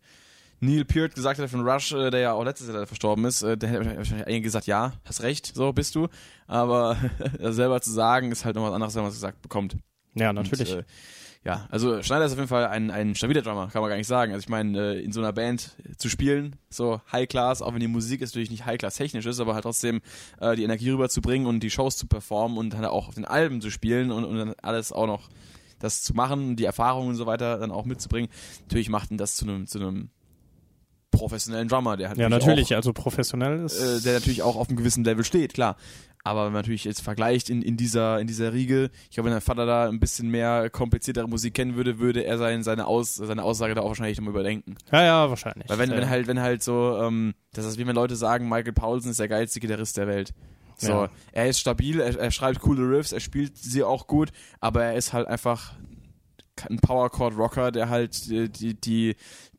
Neil 0.64 0.86
Peart 0.86 1.16
gesagt 1.16 1.40
hätte 1.40 1.50
von 1.50 1.68
Rush, 1.68 1.92
äh, 1.94 2.10
der 2.10 2.20
ja 2.20 2.34
auch 2.34 2.44
letztes 2.44 2.68
Jahr 2.68 2.86
verstorben 2.86 3.26
ist, 3.26 3.42
äh, 3.44 3.58
der 3.58 3.70
hätte 3.70 3.98
wahrscheinlich 3.98 4.28
eigentlich 4.28 4.44
gesagt, 4.44 4.68
ja, 4.68 4.94
hast 5.06 5.22
recht, 5.22 5.52
so 5.54 5.74
bist 5.74 5.96
du. 5.96 6.08
Aber 6.48 6.98
selber 7.40 7.82
zu 7.82 7.92
sagen, 7.92 8.32
ist 8.32 8.46
halt 8.46 8.56
noch 8.56 8.64
was 8.64 8.74
anderes, 8.74 8.96
wenn 8.96 9.04
man 9.04 9.10
es 9.10 9.18
gesagt 9.18 9.42
bekommt. 9.42 9.78
Ja, 10.16 10.32
natürlich. 10.32 10.74
Und, 10.74 10.80
äh, 10.80 10.84
ja, 11.46 11.68
also 11.70 12.02
Schneider 12.02 12.26
ist 12.26 12.32
auf 12.32 12.38
jeden 12.38 12.48
Fall 12.48 12.68
ein, 12.68 12.90
ein 12.90 13.16
stabiler 13.16 13.42
Drummer, 13.42 13.68
kann 13.68 13.82
man 13.82 13.90
gar 13.90 13.98
nicht 13.98 14.08
sagen. 14.08 14.32
Also 14.32 14.44
ich 14.44 14.50
meine, 14.50 14.96
äh, 14.96 15.04
in 15.04 15.12
so 15.12 15.20
einer 15.20 15.34
Band 15.34 15.72
zu 15.98 16.08
spielen, 16.08 16.56
so 16.70 17.02
High 17.12 17.28
Class, 17.28 17.62
auch 17.62 17.74
wenn 17.74 17.82
die 17.82 17.88
Musik 17.88 18.22
jetzt 18.22 18.30
natürlich 18.30 18.50
nicht 18.50 18.66
High 18.66 18.78
Class 18.78 18.96
technisch 18.96 19.26
ist, 19.26 19.42
aber 19.42 19.54
halt 19.54 19.64
trotzdem 19.64 20.02
äh, 20.40 20.56
die 20.56 20.64
Energie 20.64 20.92
rüberzubringen 20.92 21.46
und 21.46 21.60
die 21.60 21.70
Shows 21.70 21.98
zu 21.98 22.08
performen 22.08 22.58
und 22.58 22.74
dann 22.74 22.86
auch 22.86 23.10
auf 23.10 23.16
den 23.16 23.26
Alben 23.26 23.60
zu 23.60 23.72
spielen 23.72 24.12
und, 24.12 24.24
und 24.24 24.38
dann 24.38 24.54
alles 24.62 24.94
auch 24.94 25.08
noch 25.08 25.30
das 25.80 26.02
zu 26.02 26.14
machen, 26.14 26.56
die 26.56 26.64
Erfahrungen 26.64 27.10
und 27.10 27.16
so 27.16 27.26
weiter 27.26 27.58
dann 27.58 27.72
auch 27.72 27.84
mitzubringen. 27.84 28.30
Natürlich 28.62 28.88
macht 28.88 29.12
ihn 29.12 29.18
das 29.18 29.36
zu 29.36 29.46
einem 29.46 29.68
zu 29.68 29.80
einem 29.80 30.12
professionellen 31.14 31.68
Drummer, 31.70 31.96
der 31.96 32.10
hat 32.10 32.18
Ja, 32.18 32.28
natürlich 32.28 32.74
auch, 32.74 32.78
also 32.78 32.92
professionell 32.94 33.64
ist. 33.66 33.80
äh, 33.80 34.02
der 34.02 34.14
natürlich 34.16 34.42
auch 34.42 34.56
auf 34.58 34.68
einem 34.68 34.78
gewissen 34.78 35.04
Level 35.06 35.24
steht, 35.24 35.54
klar. 35.54 35.78
Aber 36.26 36.46
wenn 36.46 36.54
man 36.54 36.62
natürlich 36.62 36.86
jetzt 36.86 37.02
vergleicht 37.02 37.50
in, 37.50 37.62
in 37.62 37.76
dieser 37.76 38.20
in 38.20 38.28
dieser 38.28 38.54
Riege, 38.54 38.90
ich 39.10 39.16
glaube, 39.16 39.26
wenn 39.28 39.34
dein 39.34 39.42
Vater 39.42 39.66
da 39.66 39.90
ein 39.90 40.00
bisschen 40.00 40.30
mehr 40.30 40.70
kompliziertere 40.70 41.28
Musik 41.28 41.54
kennen 41.54 41.76
würde, 41.76 42.00
würde 42.00 42.24
er 42.24 42.38
sein, 42.38 42.64
seine 42.64 42.88
Aus, 42.88 43.16
seine 43.16 43.44
Aussage 43.44 43.76
da 43.76 43.82
auch 43.82 43.90
wahrscheinlich 43.90 44.18
nochmal 44.18 44.32
überdenken. 44.32 44.76
ja, 44.92 45.04
ja, 45.04 45.30
wahrscheinlich. 45.30 45.68
Weil 45.70 45.80
wenn, 45.80 45.92
ja. 45.92 45.98
wenn 45.98 46.10
halt, 46.10 46.28
wenn 46.28 46.40
halt 46.40 46.64
so, 46.64 46.98
ähm, 47.02 47.34
das 47.54 47.66
ist 47.66 47.78
wie 47.78 47.86
wenn 47.86 47.96
Leute 47.96 48.16
sagen, 48.16 48.48
Michael 48.48 48.72
Paulsen 48.74 49.12
ist 49.12 49.20
der 49.20 49.28
geilste 49.28 49.60
Gitarrist 49.60 49.98
der 49.98 50.08
Welt. 50.08 50.34
So, 50.78 50.92
Ja. 50.94 51.10
er 51.34 51.50
ist 51.50 51.60
stabil, 51.60 52.00
er, 52.00 52.18
er 52.18 52.32
schreibt 52.32 52.60
coole 52.62 52.90
Riffs, 52.98 53.12
er 53.12 53.20
spielt 53.20 53.58
sie 53.58 53.84
auch 53.84 54.08
gut, 54.08 54.32
aber 54.62 54.84
er 54.84 54.96
ist 54.96 55.12
halt 55.14 55.28
einfach 55.28 55.74
ein 56.70 56.78
Powerchord-Rocker, 56.80 57.72
der 57.72 57.90
halt 57.90 58.30
die, 58.30 58.50
die, 58.50 58.74
die, 58.76 59.16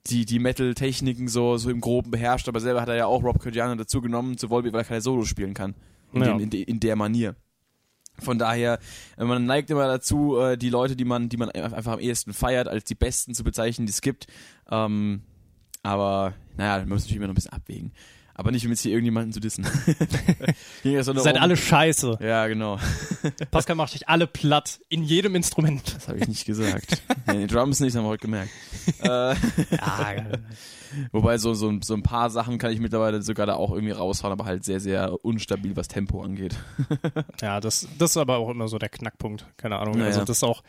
die, 0.07 0.25
die 0.25 0.39
Metal-Techniken 0.39 1.29
so, 1.29 1.57
so 1.57 1.71
im 1.71 1.81
Groben 1.81 2.11
beherrscht, 2.11 2.49
aber 2.49 2.61
selber 2.61 2.81
hat 2.81 2.89
er 2.89 2.97
ja 2.97 3.07
auch 3.07 3.23
Rob 3.23 3.41
Cordiano 3.41 3.75
dazu 3.75 4.01
genommen 4.01 4.39
zu 4.39 4.51
Volbeat, 4.51 4.73
weil 4.73 4.83
er 4.83 4.87
keine 4.87 5.01
Solo 5.01 5.25
spielen 5.25 5.55
kann. 5.55 5.75
In, 6.13 6.23
Ja. 6.23 6.29
dem, 6.33 6.41
in, 6.41 6.51
de, 6.51 6.63
in 6.63 6.81
der 6.81 6.97
Manier. 6.97 7.35
Von 8.21 8.39
daher, 8.39 8.79
äh, 9.17 9.25
man 9.25 9.45
neigt 9.45 9.71
immer 9.71 9.89
dazu, 9.89 10.39
äh, 10.39 10.57
die 10.57 10.71
Leute, 10.71 10.95
die 10.95 11.05
man, 11.05 11.29
die 11.29 11.37
man 11.37 11.51
einfach 11.51 11.93
am 11.95 11.99
ehesten 11.99 12.33
feiert, 12.33 12.69
als 12.69 12.85
die 12.85 12.95
besten 12.95 13.35
zu 13.35 13.43
bezeichnen, 13.43 13.87
die 13.87 13.91
es 13.91 14.01
gibt. 14.03 14.29
Ähm, 14.71 15.23
aber, 15.83 16.35
naja, 16.57 16.79
man 16.81 16.91
muss 16.91 17.01
natürlich 17.03 17.17
immer 17.17 17.27
noch 17.27 17.33
ein 17.33 17.35
bisschen 17.35 17.53
abwägen. 17.53 17.93
Aber 18.37 18.51
nicht, 18.51 18.65
um 18.65 18.73
jetzt 18.73 18.81
hier 18.81 18.91
irgendjemanden 18.91 19.33
zu 19.33 19.39
dissen. 19.39 19.65
Seid 20.83 21.41
alle 21.41 21.57
scheiße. 21.57 22.19
Ja, 22.21 22.49
genau. 22.49 22.81
Pascal 23.53 23.77
macht 23.77 23.95
euch 23.95 24.09
alle 24.09 24.27
platt. 24.27 24.81
In 24.89 25.05
jedem 25.05 25.37
Instrument. 25.37 25.95
Das 25.95 26.09
habe 26.09 26.19
ich 26.19 26.27
nicht 26.27 26.45
gesagt. 26.45 27.03
nee, 27.29 27.43
die 27.43 27.47
Drums 27.47 27.79
nicht, 27.79 27.95
haben 27.95 28.03
wir 28.05 28.09
heute 28.09 28.23
gemerkt. 28.23 28.51
äh, 29.03 29.07
Ja, 29.07 30.15
wobei 31.13 31.39
so, 31.39 31.55
so, 31.55 31.73
so 31.81 31.95
ein 31.95 32.03
paar 32.03 32.29
Sachen 32.29 32.59
kann 32.59 32.73
ich 32.73 32.81
mittlerweile 32.81 33.23
sogar 33.23 33.47
da 33.47 33.55
auch 33.55 33.73
irgendwie 33.73 33.93
raushauen, 33.93 34.33
aber 34.33 34.45
halt 34.47 34.65
sehr, 34.65 34.81
sehr 34.81 35.25
unstabil, 35.25 35.77
was 35.77 35.87
Tempo 35.87 36.21
angeht. 36.23 36.57
ja 37.41 37.61
das, 37.61 37.87
das 37.99 38.11
ist 38.11 38.17
aber 38.17 38.39
auch 38.39 38.51
immer 38.51 38.67
so 38.67 38.79
der 38.79 38.89
Knackpunkt. 38.89 39.47
Keine 39.57 39.79
Ahnung. 39.79 39.95
Naja. 39.95 40.07
Also 40.07 40.25
das 40.25 40.39
ist 40.39 40.45
auch, 40.45 40.65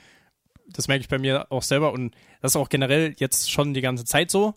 das 0.67 0.87
merke 0.87 1.01
ich 1.01 1.09
bei 1.09 1.17
mir 1.17 1.51
auch 1.51 1.63
selber 1.63 1.93
und 1.93 2.15
das 2.41 2.51
ist 2.51 2.55
auch 2.57 2.69
generell 2.69 3.15
jetzt 3.17 3.51
schon 3.51 3.73
die 3.73 3.81
ganze 3.81 4.05
Zeit 4.05 4.29
so, 4.29 4.53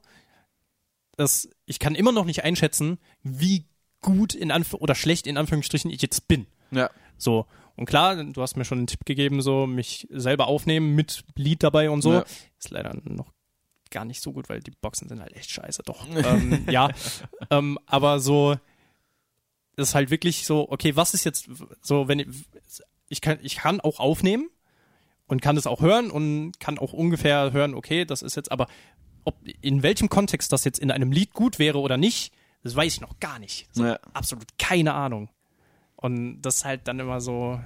dass 1.19 1.49
ich 1.67 1.81
kann 1.81 1.97
immer 1.97 2.13
noch 2.13 2.25
nicht 2.25 2.45
einschätzen, 2.45 2.99
wie 3.23 3.67
gut 4.01 4.35
in 4.35 4.53
Anf 4.53 4.73
oder 4.73 4.95
schlecht 4.95 5.27
in 5.27 5.37
Anführungsstrichen 5.37 5.91
ich 5.91 6.01
jetzt 6.01 6.29
bin. 6.29 6.47
Ja. 6.71 6.91
So. 7.17 7.47
Und 7.75 7.87
klar, 7.87 8.23
du 8.23 8.41
hast 8.41 8.57
mir 8.57 8.65
schon 8.65 8.79
einen 8.79 8.87
Tipp 8.87 9.05
gegeben, 9.05 9.43
so 9.43 9.67
mich 9.67 10.07
selber 10.11 10.47
aufnehmen 10.47 10.95
mit 10.95 11.25
Lied 11.35 11.63
dabei 11.63 11.91
und 11.91 12.03
so. 12.03 12.13
Ja. 12.13 12.25
Ist 12.59 12.71
leider 12.71 12.97
noch 13.05 13.33
gar 13.91 14.05
nicht 14.05 14.23
so 14.23 14.33
gut, 14.33 14.49
weil 14.49 14.61
die 14.61 14.71
Boxen 14.71 15.09
sind 15.09 15.21
halt 15.21 15.35
echt 15.35 15.51
scheiße, 15.51 15.83
doch. 15.85 16.07
ähm, 16.25 16.67
ja. 16.71 16.91
Ähm, 17.51 17.79
aber 17.87 18.21
so 18.21 18.57
ist 19.77 19.95
halt 19.97 20.11
wirklich 20.11 20.47
so, 20.47 20.71
okay, 20.71 20.95
was 20.95 21.15
ist 21.15 21.25
jetzt 21.25 21.49
so, 21.81 22.07
wenn 22.07 22.21
ich, 22.21 22.29
ich 23.09 23.21
kann, 23.21 23.39
ich 23.43 23.57
kann 23.57 23.81
auch 23.81 23.99
aufnehmen 23.99 24.51
und 25.27 25.43
kann 25.43 25.57
es 25.57 25.67
auch 25.67 25.81
hören 25.81 26.13
und 26.13 26.61
kann 26.61 26.79
auch 26.79 26.93
ungefähr 26.93 27.53
hören, 27.53 27.75
okay, 27.75 28.05
das 28.05 28.23
ist 28.23 28.37
jetzt 28.37 28.53
aber, 28.53 28.69
ob 29.29 29.37
in 29.61 29.83
welchem 29.83 30.09
Kontext 30.09 30.53
das 30.53 30.65
jetzt 30.65 30.79
in 30.79 30.91
einem 30.91 31.13
Lied 31.13 31.33
gut 31.35 31.59
wäre 31.59 31.79
oder 31.79 31.97
nicht, 31.97 32.33
das 32.63 32.75
weiß 32.75 32.95
ich 32.95 33.01
noch 33.01 33.21
gar 33.21 33.39
nicht. 33.39 33.69
So, 33.73 33.85
Ja. 33.85 33.99
Absolut 34.15 34.47
keine 34.59 34.95
Ahnung. 34.95 35.29
Und 35.97 36.43
das 36.43 36.57
ist 36.59 36.65
halt 36.65 36.87
dann 36.89 36.99
immer 37.01 37.21
so. 37.21 37.61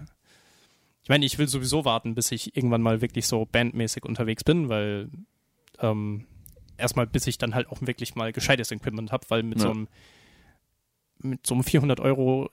Ich 1.02 1.08
meine, 1.08 1.24
ich 1.26 1.36
will 1.38 1.48
sowieso 1.48 1.84
warten, 1.84 2.14
bis 2.14 2.30
ich 2.32 2.56
irgendwann 2.56 2.82
mal 2.82 3.00
wirklich 3.00 3.26
so 3.26 3.44
bandmäßig 3.44 4.04
unterwegs 4.04 4.44
bin, 4.44 4.68
weil 4.68 5.10
ähm, 5.80 6.26
erstmal 6.78 7.06
bis 7.06 7.26
ich 7.26 7.38
dann 7.38 7.54
halt 7.54 7.68
auch 7.68 7.78
wirklich 7.80 8.14
mal 8.14 8.32
gescheites 8.32 8.70
Equipment 8.70 9.10
habe, 9.12 9.24
weil 9.28 9.42
mit 9.42 9.58
Ja. 9.58 9.64
so 9.64 9.70
einem 9.70 9.88
mit 11.18 11.46
so 11.46 11.54
einem 11.54 11.62
400 11.64 12.00
Euro 12.00 12.50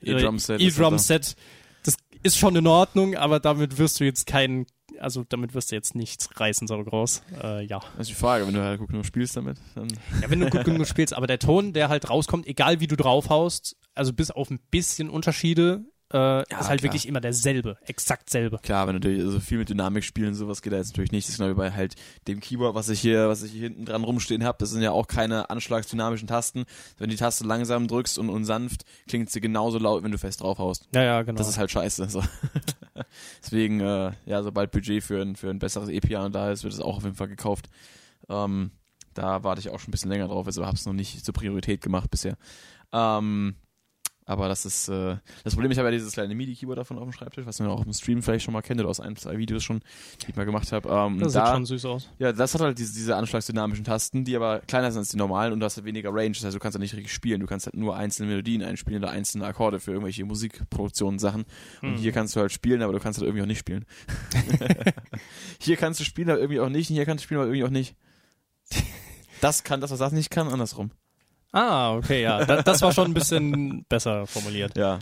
E-Drum-Set 0.00 0.60
E-Drum-Set, 0.60 1.36
das 1.84 1.96
ist 2.22 2.36
schon 2.38 2.56
in 2.56 2.66
Ordnung, 2.66 3.14
aber 3.16 3.38
damit 3.40 3.78
wirst 3.78 4.00
du 4.00 4.04
jetzt 4.04 4.26
keinen, 4.26 4.66
also 5.00 5.24
damit 5.28 5.54
wirst 5.54 5.70
du 5.70 5.76
jetzt 5.76 5.94
nichts 5.94 6.28
reißen 6.38 6.66
so 6.66 6.82
groß. 6.82 7.22
Äh, 7.42 7.64
ja. 7.66 7.80
Das 7.96 8.08
ist 8.08 8.10
die 8.10 8.14
Frage, 8.14 8.46
wenn 8.46 8.54
du 8.54 8.62
halt 8.62 8.78
guck, 8.78 8.92
nur 8.92 9.04
spielst 9.04 9.36
damit, 9.36 9.58
dann. 9.74 9.88
Ja, 10.22 10.30
wenn 10.30 10.40
du 10.40 10.50
gut 10.50 10.64
genug 10.64 10.86
spielst, 10.86 11.14
aber 11.14 11.26
der 11.26 11.38
Ton, 11.38 11.72
der 11.72 11.88
halt 11.88 12.08
rauskommt, 12.10 12.46
egal 12.46 12.80
wie 12.80 12.86
du 12.86 12.96
draufhaust, 12.96 13.76
also 13.94 14.12
bis 14.12 14.30
auf 14.30 14.50
ein 14.50 14.60
bisschen 14.70 15.10
Unterschiede, 15.10 15.84
äh, 16.12 16.40
ist 16.40 16.48
halt 16.50 16.80
klar. 16.80 16.82
wirklich 16.82 17.06
immer 17.06 17.20
derselbe, 17.20 17.76
exakt 17.86 18.30
selbe. 18.30 18.58
Klar, 18.62 18.86
wenn 18.86 18.94
natürlich 18.94 19.22
so 19.30 19.40
viel 19.40 19.58
mit 19.58 19.68
Dynamik 19.68 20.04
spielen, 20.04 20.34
sowas 20.34 20.62
geht 20.62 20.72
da 20.72 20.78
jetzt 20.78 20.88
natürlich 20.88 21.12
nicht. 21.12 21.26
Das 21.26 21.34
ist 21.34 21.38
genau 21.38 21.50
wie 21.50 21.54
bei 21.54 21.72
halt 21.72 21.96
dem 22.26 22.40
Keyboard, 22.40 22.74
was 22.74 22.88
ich 22.88 23.00
hier, 23.00 23.28
was 23.28 23.42
ich 23.42 23.52
hier 23.52 23.64
hinten 23.64 23.84
dran 23.84 24.04
rumstehen 24.04 24.44
habe. 24.44 24.56
Das 24.58 24.70
sind 24.70 24.80
ja 24.80 24.92
auch 24.92 25.06
keine 25.06 25.50
anschlagsdynamischen 25.50 26.26
Tasten. 26.26 26.64
Wenn 26.96 27.08
du 27.08 27.14
die 27.14 27.18
Taste 27.18 27.44
langsam 27.44 27.88
drückst 27.88 28.18
und, 28.18 28.30
und 28.30 28.44
sanft, 28.44 28.84
klingt 29.06 29.30
sie 29.30 29.40
genauso 29.40 29.78
laut, 29.78 30.02
wenn 30.02 30.12
du 30.12 30.18
fest 30.18 30.40
draufhaust. 30.40 30.88
Ja, 30.94 31.02
ja, 31.02 31.22
genau. 31.22 31.36
Das 31.36 31.48
ist 31.48 31.58
halt 31.58 31.70
scheiße. 31.70 32.08
So. 32.08 32.22
Deswegen, 33.42 33.80
äh, 33.80 34.12
ja, 34.24 34.42
sobald 34.42 34.70
Budget 34.70 35.02
für 35.02 35.20
ein, 35.20 35.36
für 35.36 35.50
ein 35.50 35.58
besseres 35.58 35.90
E-Piano 35.90 36.30
da 36.30 36.50
ist, 36.50 36.64
wird 36.64 36.72
es 36.72 36.80
auch 36.80 36.96
auf 36.96 37.04
jeden 37.04 37.16
Fall 37.16 37.28
gekauft. 37.28 37.68
Ähm, 38.30 38.70
da 39.12 39.44
warte 39.44 39.60
ich 39.60 39.68
auch 39.68 39.78
schon 39.80 39.88
ein 39.88 39.92
bisschen 39.92 40.10
länger 40.10 40.28
drauf, 40.28 40.46
also 40.46 40.64
habe 40.64 40.76
es 40.76 40.86
noch 40.86 40.92
nicht 40.92 41.24
zur 41.24 41.34
Priorität 41.34 41.80
gemacht 41.80 42.10
bisher. 42.10 42.36
Ähm, 42.92 43.56
aber 44.28 44.46
das 44.46 44.66
ist, 44.66 44.88
äh, 44.88 45.16
das 45.42 45.54
Problem, 45.54 45.72
ich 45.72 45.78
habe 45.78 45.88
ja 45.88 45.92
dieses 45.92 46.12
kleine 46.12 46.34
MIDI-Keyboard 46.34 46.78
davon 46.78 46.98
auf 46.98 47.04
dem 47.04 47.12
Schreibtisch, 47.12 47.46
was 47.46 47.58
man 47.60 47.70
auch 47.70 47.78
auf 47.78 47.84
dem 47.84 47.94
Stream 47.94 48.22
vielleicht 48.22 48.44
schon 48.44 48.52
mal 48.52 48.60
kennt 48.60 48.78
oder 48.78 48.90
aus 48.90 49.00
ein, 49.00 49.16
zwei 49.16 49.38
Videos 49.38 49.64
schon, 49.64 49.80
die 50.22 50.28
ich 50.30 50.36
mal 50.36 50.44
gemacht 50.44 50.70
habe. 50.70 50.86
Ähm, 50.88 51.18
das 51.18 51.32
da, 51.32 51.46
sieht 51.46 51.54
schon 51.54 51.66
süß 51.66 51.84
aus. 51.86 52.10
ja, 52.18 52.32
das 52.32 52.52
hat 52.52 52.60
halt 52.60 52.78
diese, 52.78 52.92
diese 52.92 53.16
anschlagsdynamischen 53.16 53.84
Tasten, 53.84 54.24
die 54.24 54.36
aber 54.36 54.60
kleiner 54.60 54.92
sind 54.92 55.00
als 55.00 55.08
die 55.08 55.16
normalen 55.16 55.54
und 55.54 55.60
du 55.60 55.64
hast 55.66 55.76
halt 55.76 55.86
weniger 55.86 56.10
Range. 56.12 56.32
Das 56.32 56.44
heißt, 56.44 56.54
du 56.54 56.58
kannst 56.60 56.76
halt 56.76 56.82
nicht 56.82 56.94
richtig 56.94 57.12
spielen. 57.12 57.40
Du 57.40 57.46
kannst 57.46 57.64
halt 57.66 57.74
nur 57.76 57.96
einzelne 57.96 58.28
Melodien 58.28 58.62
einspielen 58.62 59.02
oder 59.02 59.10
einzelne 59.12 59.46
Akkorde 59.46 59.80
für 59.80 59.92
irgendwelche 59.92 60.24
Musikproduktionen, 60.26 61.18
Sachen. 61.18 61.46
Und 61.80 61.94
Hm. 61.94 61.96
hier 61.96 62.12
kannst 62.12 62.36
du 62.36 62.40
halt 62.40 62.52
spielen, 62.52 62.82
aber 62.82 62.92
du 62.92 63.00
kannst 63.00 63.18
halt 63.18 63.26
irgendwie 63.26 63.42
auch 63.42 63.46
nicht 63.46 63.58
spielen. 63.60 63.86
hier 65.60 65.76
kannst 65.76 66.00
du 66.00 66.04
spielen, 66.04 66.28
aber 66.28 66.38
irgendwie 66.40 66.60
auch 66.60 66.68
nicht. 66.68 66.90
Und 66.90 66.96
hier 66.96 67.06
kannst 67.06 67.24
du 67.24 67.26
spielen, 67.26 67.40
aber 67.40 67.48
irgendwie 67.48 67.64
auch 67.64 67.70
nicht. 67.70 67.96
Das 69.40 69.64
kann 69.64 69.80
das, 69.80 69.90
was 69.90 69.98
das 69.98 70.12
nicht 70.12 70.30
kann, 70.30 70.48
andersrum. 70.48 70.90
Ah, 71.52 71.94
okay, 71.94 72.22
ja. 72.22 72.44
Da, 72.44 72.62
das 72.62 72.82
war 72.82 72.92
schon 72.92 73.10
ein 73.10 73.14
bisschen 73.14 73.84
besser 73.88 74.26
formuliert. 74.26 74.76
Ja. 74.76 74.98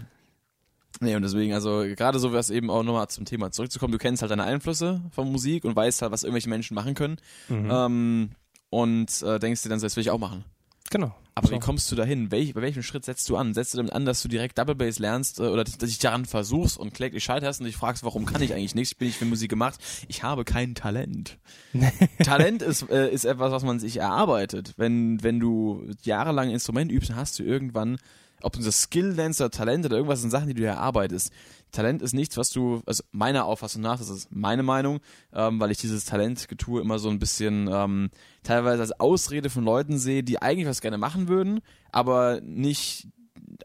Nee, 1.00 1.14
und 1.14 1.22
deswegen, 1.22 1.52
also 1.52 1.84
gerade 1.94 2.18
so 2.18 2.32
was 2.32 2.50
eben 2.50 2.70
auch 2.70 2.82
nochmal 2.82 3.08
zum 3.08 3.24
Thema 3.24 3.50
zurückzukommen, 3.50 3.92
du 3.92 3.98
kennst 3.98 4.22
halt 4.22 4.30
deine 4.30 4.44
Einflüsse 4.44 5.02
von 5.10 5.30
Musik 5.30 5.64
und 5.64 5.76
weißt 5.76 6.02
halt, 6.02 6.12
was 6.12 6.22
irgendwelche 6.22 6.48
Menschen 6.48 6.74
machen 6.74 6.94
können. 6.94 7.18
Mhm. 7.48 7.70
Ähm, 7.70 8.30
und 8.70 9.22
äh, 9.22 9.38
denkst 9.38 9.62
dir 9.62 9.68
dann, 9.68 9.78
so, 9.78 9.86
das 9.86 9.96
will 9.96 10.02
ich 10.02 10.10
auch 10.10 10.18
machen. 10.18 10.44
Genau. 10.90 11.14
Aber 11.34 11.48
So. 11.48 11.54
wie 11.54 11.58
kommst 11.58 11.92
du 11.92 11.96
dahin? 11.96 12.30
Welch, 12.30 12.54
bei 12.54 12.62
welchem 12.62 12.82
Schritt 12.82 13.04
setzt 13.04 13.28
du 13.28 13.36
an? 13.36 13.52
Setzt 13.52 13.74
du 13.74 13.76
damit 13.78 13.92
an, 13.92 14.06
dass 14.06 14.22
du 14.22 14.28
direkt 14.28 14.56
Double 14.56 14.74
Bass 14.74 14.98
lernst 14.98 15.38
äh, 15.38 15.42
oder 15.42 15.64
dass 15.64 15.76
dich 15.76 15.98
daran 15.98 16.24
versuchst 16.24 16.78
und 16.78 16.94
kläglich 16.94 17.24
scheiterst 17.24 17.60
und 17.60 17.66
dich 17.66 17.76
fragst, 17.76 18.04
warum 18.04 18.24
kann 18.24 18.40
ich 18.42 18.54
eigentlich 18.54 18.74
nichts? 18.74 18.94
Bin 18.94 19.08
ich 19.08 19.16
für 19.18 19.26
Musik 19.26 19.50
gemacht? 19.50 19.78
Ich 20.08 20.22
habe 20.22 20.44
kein 20.44 20.74
Talent. 20.74 21.38
Talent 22.24 22.62
ist, 22.62 22.88
äh, 22.90 23.10
ist 23.12 23.26
etwas, 23.26 23.52
was 23.52 23.64
man 23.64 23.78
sich 23.78 23.98
erarbeitet. 23.98 24.72
Wenn, 24.78 25.22
wenn 25.22 25.38
du 25.38 25.86
jahrelang 26.02 26.48
ein 26.48 26.54
Instrument 26.54 26.90
übst, 26.90 27.10
dann 27.10 27.16
hast 27.16 27.38
du 27.38 27.42
irgendwann, 27.42 27.98
ob 28.42 28.52
das 28.54 28.82
Skill 28.82 29.14
nennst 29.14 29.40
oder 29.40 29.50
Talent 29.50 29.86
oder 29.86 29.96
irgendwas, 29.96 30.20
sind 30.20 30.30
Sachen, 30.30 30.48
die 30.48 30.54
du 30.54 30.64
erarbeitest. 30.64 31.32
Talent 31.72 32.02
ist 32.02 32.14
nichts, 32.14 32.36
was 32.36 32.50
du, 32.50 32.82
also 32.86 33.02
meiner 33.12 33.44
Auffassung 33.44 33.82
nach, 33.82 33.98
das 33.98 34.08
ist 34.08 34.30
meine 34.30 34.62
Meinung, 34.62 35.00
ähm, 35.32 35.60
weil 35.60 35.70
ich 35.70 35.78
dieses 35.78 36.04
Talentgetue 36.04 36.80
immer 36.80 36.98
so 36.98 37.08
ein 37.08 37.18
bisschen 37.18 37.68
ähm, 37.70 38.10
teilweise 38.42 38.82
als 38.82 38.98
Ausrede 39.00 39.50
von 39.50 39.64
Leuten 39.64 39.98
sehe, 39.98 40.22
die 40.22 40.40
eigentlich 40.40 40.68
was 40.68 40.80
gerne 40.80 40.98
machen 40.98 41.28
würden, 41.28 41.60
aber 41.92 42.40
nicht 42.42 43.08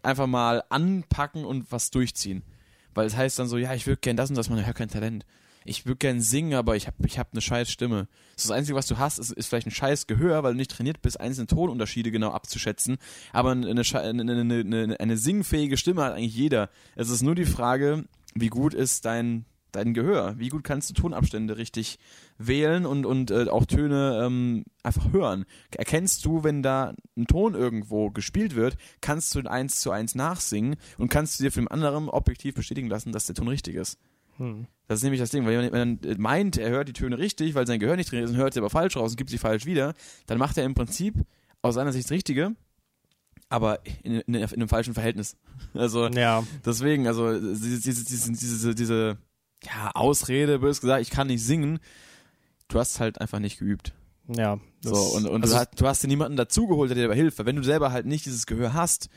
einfach 0.04 0.28
mal 0.28 0.64
anpacken 0.70 1.46
und 1.46 1.72
was 1.72 1.92
durchziehen. 1.92 2.44
Weil 2.94 3.08
es 3.08 3.16
heißt 3.16 3.40
dann 3.40 3.48
so, 3.48 3.58
ja, 3.58 3.74
ich 3.74 3.88
würde 3.88 4.02
gern 4.02 4.18
das 4.18 4.30
und 4.30 4.36
das 4.36 4.50
machen, 4.50 4.60
ich 4.60 4.68
habe 4.68 4.78
kein 4.78 4.90
Talent. 4.90 5.26
Ich 5.64 5.86
würde 5.86 5.98
gern 5.98 6.22
singen, 6.22 6.56
aber 6.56 6.76
ich 6.76 6.88
habe 6.88 6.98
ich 7.06 7.20
hab 7.20 7.34
eine 7.34 7.42
scheiß 7.42 7.72
Stimme. 7.72 8.08
Das, 8.36 8.50
Einzige, 8.50 8.76
was 8.76 8.88
du 8.88 8.98
hast, 8.98 9.20
ist, 9.20 9.32
ist 9.32 9.48
vielleicht 9.48 9.68
ein 9.68 9.72
scheiß 9.72 10.08
Gehör, 10.08 10.44
weil 10.44 10.54
du 10.54 10.58
nicht 10.58 10.72
trainiert 10.72 11.02
bist, 11.02 11.20
einzelne 11.20 11.48
Tonunterschiede 11.48 12.12
genau 12.12 12.32
abzuschätzen. 12.32 12.98
Aber 13.32 13.52
eine, 13.52 13.70
eine, 13.70 14.22
eine, 14.22 15.00
eine 15.00 15.18
singfähige 15.18 15.78
Stimme 15.78 16.04
hat 16.04 16.14
eigentlich 16.14 16.36
jeder. 16.36 16.70
Es 16.96 17.10
ist 17.10 17.22
nur 17.22 17.36
die 17.36 17.46
Frage, 17.46 18.06
wie 18.34 18.50
gut 18.50 18.74
ist 18.74 19.06
dein, 19.06 19.46
dein 19.72 19.94
Gehör? 19.94 20.34
Wie 20.40 20.50
gut 20.50 20.64
kannst 20.64 20.90
du 20.90 20.94
Tonabstände 20.96 21.58
richtig 21.58 22.00
wählen 22.40 22.88
und, 22.88 23.06
und 23.06 23.30
äh, 23.30 23.48
auch 23.48 23.66
Töne 23.66 24.24
ähm, 24.26 24.64
einfach 24.82 25.14
hören? 25.14 25.46
Erkennst 25.76 26.26
du, 26.26 26.44
wenn 26.44 26.64
da 26.64 26.96
ein 27.16 27.28
Ton 27.28 27.54
irgendwo 27.54 28.10
gespielt 28.10 28.56
wird, 28.56 28.78
kannst 29.00 29.36
du 29.36 29.40
ihn 29.40 29.48
eins 29.48 29.80
zu 29.80 29.92
eins 29.92 30.16
nachsingen 30.16 30.78
und 30.98 31.10
kannst 31.10 31.40
du 31.40 31.44
dir 31.44 31.52
von 31.52 31.66
dem 31.66 31.72
anderen 31.72 32.10
objektiv 32.10 32.56
bestätigen 32.56 32.90
lassen, 32.90 33.12
dass 33.12 33.28
der 33.28 33.36
Ton 33.36 33.48
richtig 33.48 33.76
ist? 33.76 34.00
Hm. 34.42 34.68
Das 34.88 35.00
ist 35.00 35.04
nämlich 35.04 35.22
das 35.22 35.30
Ding, 35.30 35.46
weil 35.46 35.72
wenn 35.72 36.00
man 36.02 36.20
meint, 36.20 36.58
er 36.58 36.70
hört 36.70 36.88
die 36.88 36.94
Töne 36.94 37.18
richtig, 37.18 37.56
weil 37.56 37.66
sein 37.68 37.80
Gehör 37.80 37.96
nicht 37.96 38.12
drin 38.12 38.24
ist 38.24 38.32
und 38.32 38.38
hört 38.38 38.54
sie 38.54 38.60
aber 38.60 38.70
falsch 38.70 38.98
raus 38.98 39.12
und 39.12 39.18
gibt 39.18 39.30
sie 39.30 39.38
falsch 39.38 39.66
wieder, 39.66 39.94
dann 40.26 40.38
macht 40.38 40.58
er 40.58 40.66
im 40.66 40.74
Prinzip 40.74 41.14
aus 41.62 41.76
seiner 41.76 41.94
Sicht 41.94 42.06
das 42.06 42.12
Richtige, 42.12 42.56
aber 43.50 43.80
in, 44.04 44.20
in, 44.22 44.34
in 44.36 44.44
einem 44.44 44.68
falschen 44.68 44.94
Verhältnis. 44.94 45.38
Also 45.74 46.08
Ja, 46.08 46.44
deswegen, 46.66 47.08
also 47.08 47.32
diese, 47.40 47.80
diese, 48.04 48.32
diese, 48.34 48.76
diese, 48.76 49.18
ja, 49.64 49.92
Ausrede, 49.94 50.60
bös 50.60 50.82
gesagt, 50.82 51.02
ich 51.04 51.12
kann 51.12 51.28
nicht 51.28 51.44
singen, 51.44 51.80
du 52.68 52.80
hast 52.80 53.00
halt 53.00 53.22
einfach 53.22 53.40
nicht 53.40 53.60
geübt. 53.60 53.94
Ja. 54.28 54.60
So, 54.82 54.92
das- 54.92 55.12
und, 55.14 55.26
und 55.28 55.42
also, 55.44 55.54
du, 55.54 55.60
hast, 55.60 55.82
du 55.82 55.88
hast 55.88 56.04
dir 56.04 56.08
niemanden 56.08 56.36
dazugeholt, 56.36 56.90
der 56.90 56.96
dir 56.96 57.04
dabei 57.04 57.16
hilft. 57.16 57.38
Weil 57.40 57.46
wenn 57.46 57.56
du 57.56 57.64
selber 57.64 57.92
halt 57.92 58.06
nicht 58.08 58.26
dieses 58.26 58.46
Gehör 58.48 58.74
hast, 58.74 59.10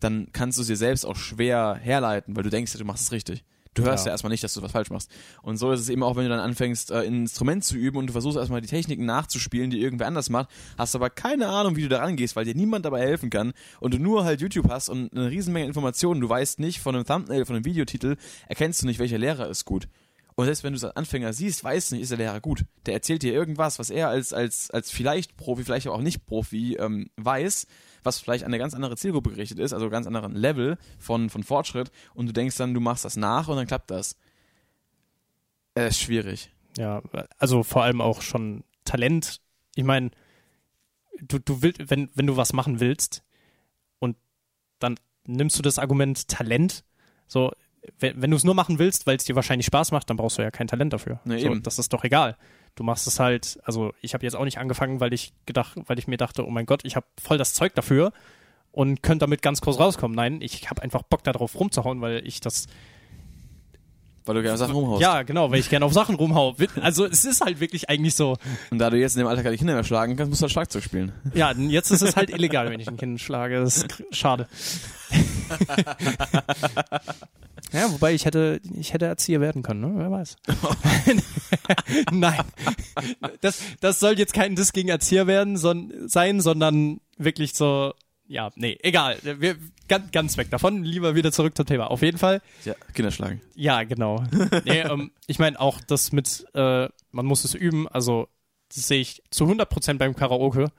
dann 0.00 0.28
kannst 0.32 0.58
du 0.58 0.62
es 0.62 0.68
dir 0.68 0.76
selbst 0.76 1.04
auch 1.04 1.16
schwer 1.16 1.74
herleiten, 1.80 2.34
weil 2.34 2.42
du 2.42 2.50
denkst, 2.50 2.72
du 2.72 2.84
machst 2.84 3.04
es 3.04 3.12
richtig. 3.12 3.44
Du 3.74 3.84
hörst 3.84 4.04
ja, 4.04 4.10
Ja. 4.10 4.14
erstmal 4.14 4.30
nicht, 4.30 4.44
dass 4.44 4.52
du 4.54 4.60
was 4.62 4.70
falsch 4.72 4.90
machst. 4.90 5.10
Und 5.42 5.56
so 5.56 5.72
ist 5.72 5.80
es 5.80 5.88
eben 5.88 6.02
auch, 6.02 6.16
wenn 6.16 6.24
du 6.24 6.28
dann 6.28 6.40
anfängst, 6.40 6.90
äh, 6.90 7.06
ein 7.06 7.22
Instrument 7.22 7.64
zu 7.64 7.76
üben 7.76 7.96
und 7.96 8.06
du 8.06 8.12
versuchst 8.12 8.36
erstmal 8.36 8.60
die 8.60 8.68
Techniken 8.68 9.06
nachzuspielen, 9.06 9.70
die 9.70 9.80
irgendwer 9.80 10.06
anders 10.06 10.28
macht, 10.28 10.50
hast 10.76 10.94
aber 10.94 11.08
keine 11.10 11.48
Ahnung, 11.48 11.76
wie 11.76 11.82
du 11.82 11.88
da 11.88 12.00
rangehst, 12.00 12.36
weil 12.36 12.44
dir 12.44 12.54
niemand 12.54 12.84
dabei 12.84 13.00
helfen 13.00 13.30
kann 13.30 13.52
und 13.80 13.94
du 13.94 13.98
nur 13.98 14.24
halt 14.24 14.40
YouTube 14.42 14.68
hast 14.68 14.88
und 14.90 15.12
eine 15.16 15.30
Riesenmenge 15.30 15.66
Informationen. 15.66 16.20
Du 16.20 16.28
weißt 16.28 16.58
nicht 16.60 16.80
von 16.80 16.94
einem 16.94 17.06
Thumbnail, 17.06 17.46
von 17.46 17.56
einem 17.56 17.64
Videotitel, 17.64 18.16
erkennst 18.46 18.82
du 18.82 18.86
nicht, 18.86 18.98
welcher 18.98 19.18
Lehrer 19.18 19.48
ist 19.48 19.64
gut. 19.64 19.88
Und 20.34 20.46
selbst 20.46 20.64
wenn 20.64 20.72
du 20.72 20.78
es 20.78 20.84
als 20.84 20.96
Anfänger 20.96 21.32
siehst, 21.34 21.62
weißt 21.62 21.90
du 21.90 21.94
nicht, 21.96 22.02
ist 22.04 22.10
der 22.10 22.18
Lehrer 22.18 22.40
gut. 22.40 22.64
Der 22.86 22.94
erzählt 22.94 23.22
dir 23.22 23.34
irgendwas, 23.34 23.78
was 23.78 23.90
er 23.90 24.08
als, 24.08 24.32
als, 24.32 24.70
als 24.70 24.90
vielleicht 24.90 25.36
Profi, 25.36 25.62
vielleicht 25.62 25.86
aber 25.86 25.96
auch 25.96 26.00
nicht 26.00 26.24
Profi 26.24 26.76
ähm, 26.80 27.10
weiß, 27.16 27.66
was 28.02 28.18
vielleicht 28.18 28.44
an 28.44 28.48
eine 28.48 28.58
ganz 28.58 28.74
andere 28.74 28.96
Zielgruppe 28.96 29.30
gerichtet 29.30 29.58
ist, 29.58 29.72
also 29.72 29.90
ganz 29.90 30.06
anderen 30.06 30.34
Level 30.34 30.78
von, 30.98 31.30
von 31.30 31.42
Fortschritt. 31.42 31.90
Und 32.14 32.26
du 32.26 32.32
denkst 32.32 32.56
dann, 32.56 32.74
du 32.74 32.80
machst 32.80 33.04
das 33.04 33.16
nach 33.16 33.48
und 33.48 33.56
dann 33.56 33.66
klappt 33.66 33.90
das. 33.90 34.16
Äh, 35.74 35.88
ist 35.88 36.00
schwierig. 36.00 36.50
Ja, 36.76 37.02
also 37.38 37.62
vor 37.62 37.82
allem 37.82 38.00
auch 38.00 38.22
schon 38.22 38.64
Talent. 38.84 39.40
Ich 39.74 39.84
meine, 39.84 40.10
du, 41.20 41.38
du 41.38 41.62
willst, 41.62 41.90
wenn, 41.90 42.10
wenn 42.14 42.26
du 42.26 42.36
was 42.36 42.52
machen 42.52 42.80
willst 42.80 43.22
und 43.98 44.16
dann 44.78 44.98
nimmst 45.26 45.58
du 45.58 45.62
das 45.62 45.78
Argument 45.78 46.28
Talent, 46.28 46.84
so, 47.26 47.52
wenn, 47.98 48.20
wenn 48.20 48.30
du 48.30 48.36
es 48.36 48.44
nur 48.44 48.54
machen 48.54 48.78
willst, 48.78 49.06
weil 49.06 49.16
es 49.16 49.24
dir 49.24 49.36
wahrscheinlich 49.36 49.66
Spaß 49.66 49.92
macht, 49.92 50.10
dann 50.10 50.16
brauchst 50.16 50.38
du 50.38 50.42
ja 50.42 50.50
kein 50.50 50.68
Talent 50.68 50.92
dafür. 50.92 51.20
Nee, 51.24 51.38
so, 51.38 51.46
eben. 51.46 51.62
Das 51.62 51.78
ist 51.78 51.92
doch 51.92 52.04
egal. 52.04 52.36
Du 52.74 52.84
machst 52.84 53.06
es 53.06 53.20
halt, 53.20 53.58
also 53.64 53.92
ich 54.00 54.14
habe 54.14 54.24
jetzt 54.24 54.34
auch 54.34 54.44
nicht 54.44 54.58
angefangen, 54.58 55.00
weil 55.00 55.12
ich 55.12 55.32
gedacht, 55.46 55.76
weil 55.86 55.98
ich 55.98 56.08
mir 56.08 56.16
dachte, 56.16 56.46
oh 56.46 56.50
mein 56.50 56.66
Gott, 56.66 56.84
ich 56.84 56.96
habe 56.96 57.06
voll 57.20 57.38
das 57.38 57.54
Zeug 57.54 57.74
dafür 57.74 58.12
und 58.72 59.02
könnte 59.02 59.24
damit 59.24 59.42
ganz 59.42 59.60
groß 59.60 59.78
rauskommen. 59.78 60.16
Nein, 60.16 60.40
ich 60.40 60.70
habe 60.70 60.82
einfach 60.82 61.02
Bock 61.02 61.22
darauf 61.22 61.58
rumzuhauen, 61.58 62.00
weil 62.00 62.26
ich 62.26 62.40
das 62.40 62.66
Weil 64.24 64.36
du 64.36 64.42
gerne 64.42 64.58
Sachen 64.58 64.74
rumhaust. 64.74 65.02
ja, 65.02 65.22
genau, 65.22 65.50
weil 65.50 65.58
ich 65.58 65.68
gerne 65.68 65.84
auf 65.84 65.92
Sachen 65.92 66.14
rumhau. 66.14 66.54
Also 66.80 67.04
es 67.06 67.24
ist 67.24 67.40
halt 67.40 67.58
wirklich 67.60 67.88
eigentlich 67.88 68.14
so. 68.14 68.36
Und 68.70 68.78
da 68.78 68.88
du 68.88 68.96
jetzt 68.96 69.16
in 69.16 69.20
dem 69.20 69.26
Alter 69.26 69.42
keine 69.42 69.56
Kinder 69.56 69.74
mehr 69.74 69.82
schlagen 69.84 70.16
kannst, 70.16 70.30
musst 70.30 70.42
du 70.42 70.44
halt 70.44 70.52
Schlagzeug 70.52 70.84
spielen. 70.84 71.12
Ja, 71.34 71.52
jetzt 71.56 71.90
ist 71.90 72.02
es 72.02 72.14
halt 72.14 72.30
illegal, 72.30 72.70
wenn 72.70 72.78
ich 72.78 72.88
ein 72.88 72.96
Kind 72.96 73.20
schlage. 73.20 73.60
Das 73.60 73.78
ist 73.78 74.04
schade. 74.12 74.46
ja, 77.72 77.90
wobei 77.90 78.14
ich 78.14 78.24
hätte, 78.24 78.60
ich 78.78 78.92
hätte 78.92 79.06
Erzieher 79.06 79.40
werden 79.40 79.62
können, 79.62 79.80
ne? 79.80 79.92
Wer 79.96 80.10
weiß. 80.10 80.36
Nein. 82.12 82.44
Das, 83.40 83.60
das 83.80 83.98
soll 83.98 84.18
jetzt 84.18 84.34
kein 84.34 84.54
Diss 84.54 84.72
gegen 84.72 84.88
Erzieher 84.88 85.26
werden, 85.26 85.56
son, 85.56 85.92
sein, 86.06 86.40
sondern 86.40 87.00
wirklich 87.18 87.54
so, 87.54 87.92
ja, 88.32 88.50
nee, 88.54 88.78
egal. 88.82 89.18
Wir, 89.22 89.56
ganz, 89.88 90.10
ganz 90.10 90.36
weg 90.38 90.50
davon. 90.50 90.84
Lieber 90.84 91.14
wieder 91.14 91.32
zurück 91.32 91.54
zum 91.54 91.66
Thema. 91.66 91.90
Auf 91.90 92.00
jeden 92.00 92.16
Fall. 92.16 92.40
Ja, 92.64 92.74
Kinder 92.94 93.10
schlagen. 93.10 93.42
Ja, 93.54 93.82
genau. 93.84 94.24
nee, 94.64 94.80
ähm, 94.80 95.12
ich 95.26 95.38
meine 95.38 95.60
auch 95.60 95.80
das 95.86 96.12
mit, 96.12 96.46
äh, 96.54 96.88
man 97.10 97.26
muss 97.26 97.44
es 97.44 97.54
üben, 97.54 97.86
also 97.88 98.28
das 98.74 98.88
sehe 98.88 99.00
ich 99.02 99.22
zu 99.30 99.44
100% 99.44 99.98
beim 99.98 100.16
Karaoke. 100.16 100.72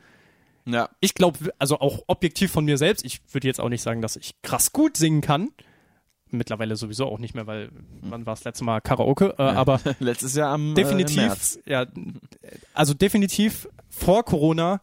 Ja. 0.66 0.90
Ich 1.00 1.14
glaube, 1.14 1.54
also 1.60 1.80
auch 1.80 2.04
objektiv 2.08 2.52
von 2.52 2.66
mir 2.66 2.80
selbst, 2.80 3.06
ich 3.06 3.22
würde 3.32 3.48
jetzt 3.48 3.60
auch 3.60 3.70
nicht 3.70 3.84
sagen, 3.84 4.02
dass 4.02 4.16
ich 4.16 4.34
krass 4.42 4.74
gut 4.74 4.98
singen 4.98 5.22
kann. 5.22 5.50
Mittlerweile 6.32 6.76
sowieso 6.76 7.06
auch 7.06 7.20
nicht 7.20 7.36
mehr, 7.36 7.46
weil 7.46 7.70
wann 8.02 8.26
war 8.26 8.34
das 8.34 8.46
letzte 8.46 8.64
Mal 8.64 8.82
Karaoke? 8.82 9.36
Äh, 9.38 9.44
Aber 9.44 9.80
Letztes 10.00 10.34
Jahr 10.34 10.50
am 10.52 10.72
äh, 10.72 10.74
definitiv, 10.74 11.18
März. 11.18 11.60
ja, 11.68 11.86
also 12.74 12.96
definitiv 12.96 13.70
vor 13.90 14.26
Corona 14.26 14.82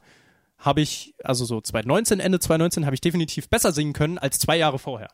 habe 0.60 0.80
ich, 0.82 1.14
also 1.24 1.44
so 1.44 1.60
2019, 1.60 2.20
Ende 2.20 2.38
2019, 2.38 2.84
habe 2.86 2.94
ich 2.94 3.00
definitiv 3.00 3.48
besser 3.48 3.72
singen 3.72 3.92
können 3.92 4.18
als 4.18 4.38
zwei 4.38 4.56
Jahre 4.56 4.78
vorher. 4.78 5.08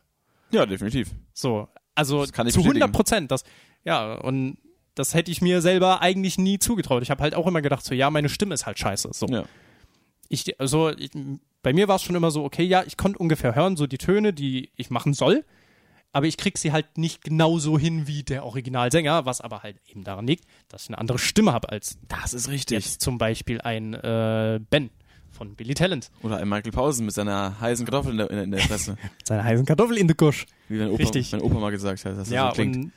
Ja, 0.51 0.65
definitiv. 0.65 1.09
So, 1.33 1.67
also 1.95 2.25
zu 2.25 2.31
bestätigen. 2.31 2.67
100 2.67 2.91
Prozent. 2.91 3.31
Das, 3.31 3.43
ja, 3.83 4.13
und 4.15 4.57
das 4.95 5.13
hätte 5.13 5.31
ich 5.31 5.41
mir 5.41 5.61
selber 5.61 6.01
eigentlich 6.01 6.37
nie 6.37 6.59
zugetraut. 6.59 7.01
Ich 7.03 7.09
habe 7.11 7.21
halt 7.23 7.35
auch 7.35 7.47
immer 7.47 7.61
gedacht, 7.61 7.83
so, 7.83 7.93
ja, 7.95 8.09
meine 8.09 8.29
Stimme 8.29 8.53
ist 8.53 8.65
halt 8.65 8.77
scheiße. 8.79 9.09
So, 9.13 9.25
Ja. 9.27 9.45
ich, 10.29 10.59
also, 10.59 10.89
ich, 10.89 11.11
bei 11.63 11.73
mir 11.73 11.87
war 11.87 11.95
es 11.97 12.03
schon 12.03 12.15
immer 12.15 12.31
so, 12.31 12.43
okay, 12.43 12.63
ja, 12.63 12.83
ich 12.85 12.97
konnte 12.97 13.19
ungefähr 13.19 13.55
hören, 13.55 13.77
so 13.77 13.87
die 13.87 13.97
Töne, 13.97 14.33
die 14.33 14.71
ich 14.75 14.89
machen 14.89 15.13
soll, 15.13 15.45
aber 16.13 16.25
ich 16.27 16.37
krieg 16.37 16.57
sie 16.57 16.71
halt 16.71 16.97
nicht 16.97 17.23
genauso 17.23 17.77
hin 17.77 18.07
wie 18.07 18.23
der 18.23 18.45
Originalsänger, 18.45 19.25
was 19.25 19.41
aber 19.41 19.63
halt 19.63 19.77
eben 19.87 20.03
daran 20.03 20.25
liegt, 20.25 20.45
dass 20.69 20.83
ich 20.83 20.89
eine 20.89 20.97
andere 20.97 21.19
Stimme 21.19 21.51
habe 21.53 21.69
als 21.69 21.99
Das 22.07 22.33
ist 22.33 22.47
richtig. 22.49 22.77
jetzt 22.85 23.01
zum 23.01 23.17
Beispiel 23.17 23.61
ein 23.61 23.93
äh, 23.93 24.59
Ben 24.69 24.89
von 25.37 25.55
Billy 25.55 25.73
Talent. 25.73 26.09
Oder 26.23 26.37
ein 26.37 26.49
Michael 26.49 26.71
Pausen 26.71 27.05
mit 27.05 27.13
seiner 27.15 27.59
heißen 27.61 27.85
Kartoffel 27.85 28.11
in 28.11 28.17
der, 28.17 28.29
in 28.31 28.51
der 28.51 28.59
Fresse. 28.61 28.97
Seine 29.23 29.43
heißen 29.43 29.65
Kartoffel 29.65 29.97
in 29.97 30.07
der 30.07 30.15
Gusch. 30.15 30.45
Wie 30.67 30.77
mein 30.77 30.89
Opa, 30.89 30.97
Richtig. 30.97 31.31
mein 31.31 31.41
Opa 31.41 31.59
mal 31.59 31.71
gesagt 31.71 32.03
hat, 32.03 32.11
dass 32.13 32.17
das 32.19 32.29
Ja, 32.29 32.49
so 32.49 32.55
klingt. 32.55 32.75
und, 32.75 32.91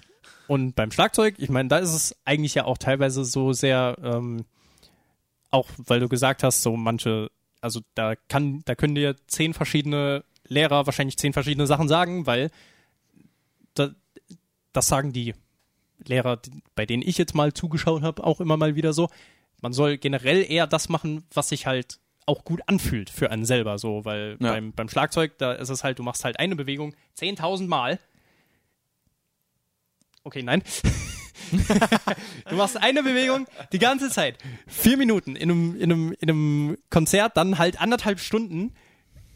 und 0.48 0.74
beim 0.74 0.90
Schlagzeug, 0.90 1.34
ich 1.38 1.48
meine, 1.50 1.68
da 1.68 1.78
ist 1.78 1.94
es 1.94 2.16
eigentlich 2.24 2.54
ja 2.54 2.64
auch 2.64 2.78
teilweise 2.78 3.24
so 3.24 3.52
sehr, 3.52 3.96
ähm, 4.02 4.44
auch 5.50 5.68
weil 5.78 6.00
du 6.00 6.08
gesagt 6.08 6.42
hast, 6.42 6.62
so 6.62 6.76
manche, 6.76 7.30
also 7.60 7.80
da 7.94 8.14
kann, 8.28 8.62
da 8.64 8.74
können 8.74 8.94
dir 8.94 9.14
zehn 9.26 9.54
verschiedene 9.54 10.24
Lehrer 10.46 10.86
wahrscheinlich 10.86 11.16
zehn 11.18 11.32
verschiedene 11.32 11.66
Sachen 11.66 11.86
sagen, 11.88 12.26
weil 12.26 12.50
da, 13.74 13.90
das 14.72 14.86
sagen 14.88 15.12
die 15.12 15.34
Lehrer, 16.04 16.40
bei 16.74 16.86
denen 16.86 17.02
ich 17.06 17.18
jetzt 17.18 17.34
mal 17.34 17.52
zugeschaut 17.52 18.02
habe, 18.02 18.24
auch 18.24 18.40
immer 18.40 18.56
mal 18.56 18.74
wieder 18.74 18.92
so. 18.92 19.08
Man 19.60 19.72
soll 19.74 19.98
generell 19.98 20.44
eher 20.50 20.66
das 20.66 20.88
machen, 20.88 21.24
was 21.34 21.50
sich 21.50 21.66
halt 21.66 21.98
auch 22.26 22.44
gut 22.44 22.60
anfühlt 22.66 23.10
für 23.10 23.30
einen 23.30 23.44
selber, 23.44 23.78
so, 23.78 24.04
weil 24.04 24.36
Ja. 24.40 24.52
beim, 24.52 24.72
beim 24.72 24.88
Schlagzeug, 24.88 25.38
da 25.38 25.52
ist 25.52 25.68
es 25.68 25.82
halt, 25.84 25.98
du 25.98 26.02
machst 26.02 26.24
halt 26.24 26.38
eine 26.38 26.54
Bewegung 26.56 26.94
10.000 27.18 27.66
Mal. 27.66 27.98
Okay, 30.22 30.42
nein. 30.42 30.62
du 32.48 32.54
machst 32.56 32.76
eine 32.76 33.02
Bewegung 33.02 33.46
die 33.72 33.78
ganze 33.78 34.10
Zeit. 34.10 34.38
Vier 34.66 34.96
Minuten 34.96 35.34
in 35.34 35.50
einem, 35.50 35.76
in 35.76 35.82
einem, 35.84 36.12
in 36.20 36.30
einem 36.30 36.78
Konzert, 36.90 37.36
dann 37.36 37.58
halt 37.58 37.80
anderthalb 37.80 38.20
Stunden, 38.20 38.74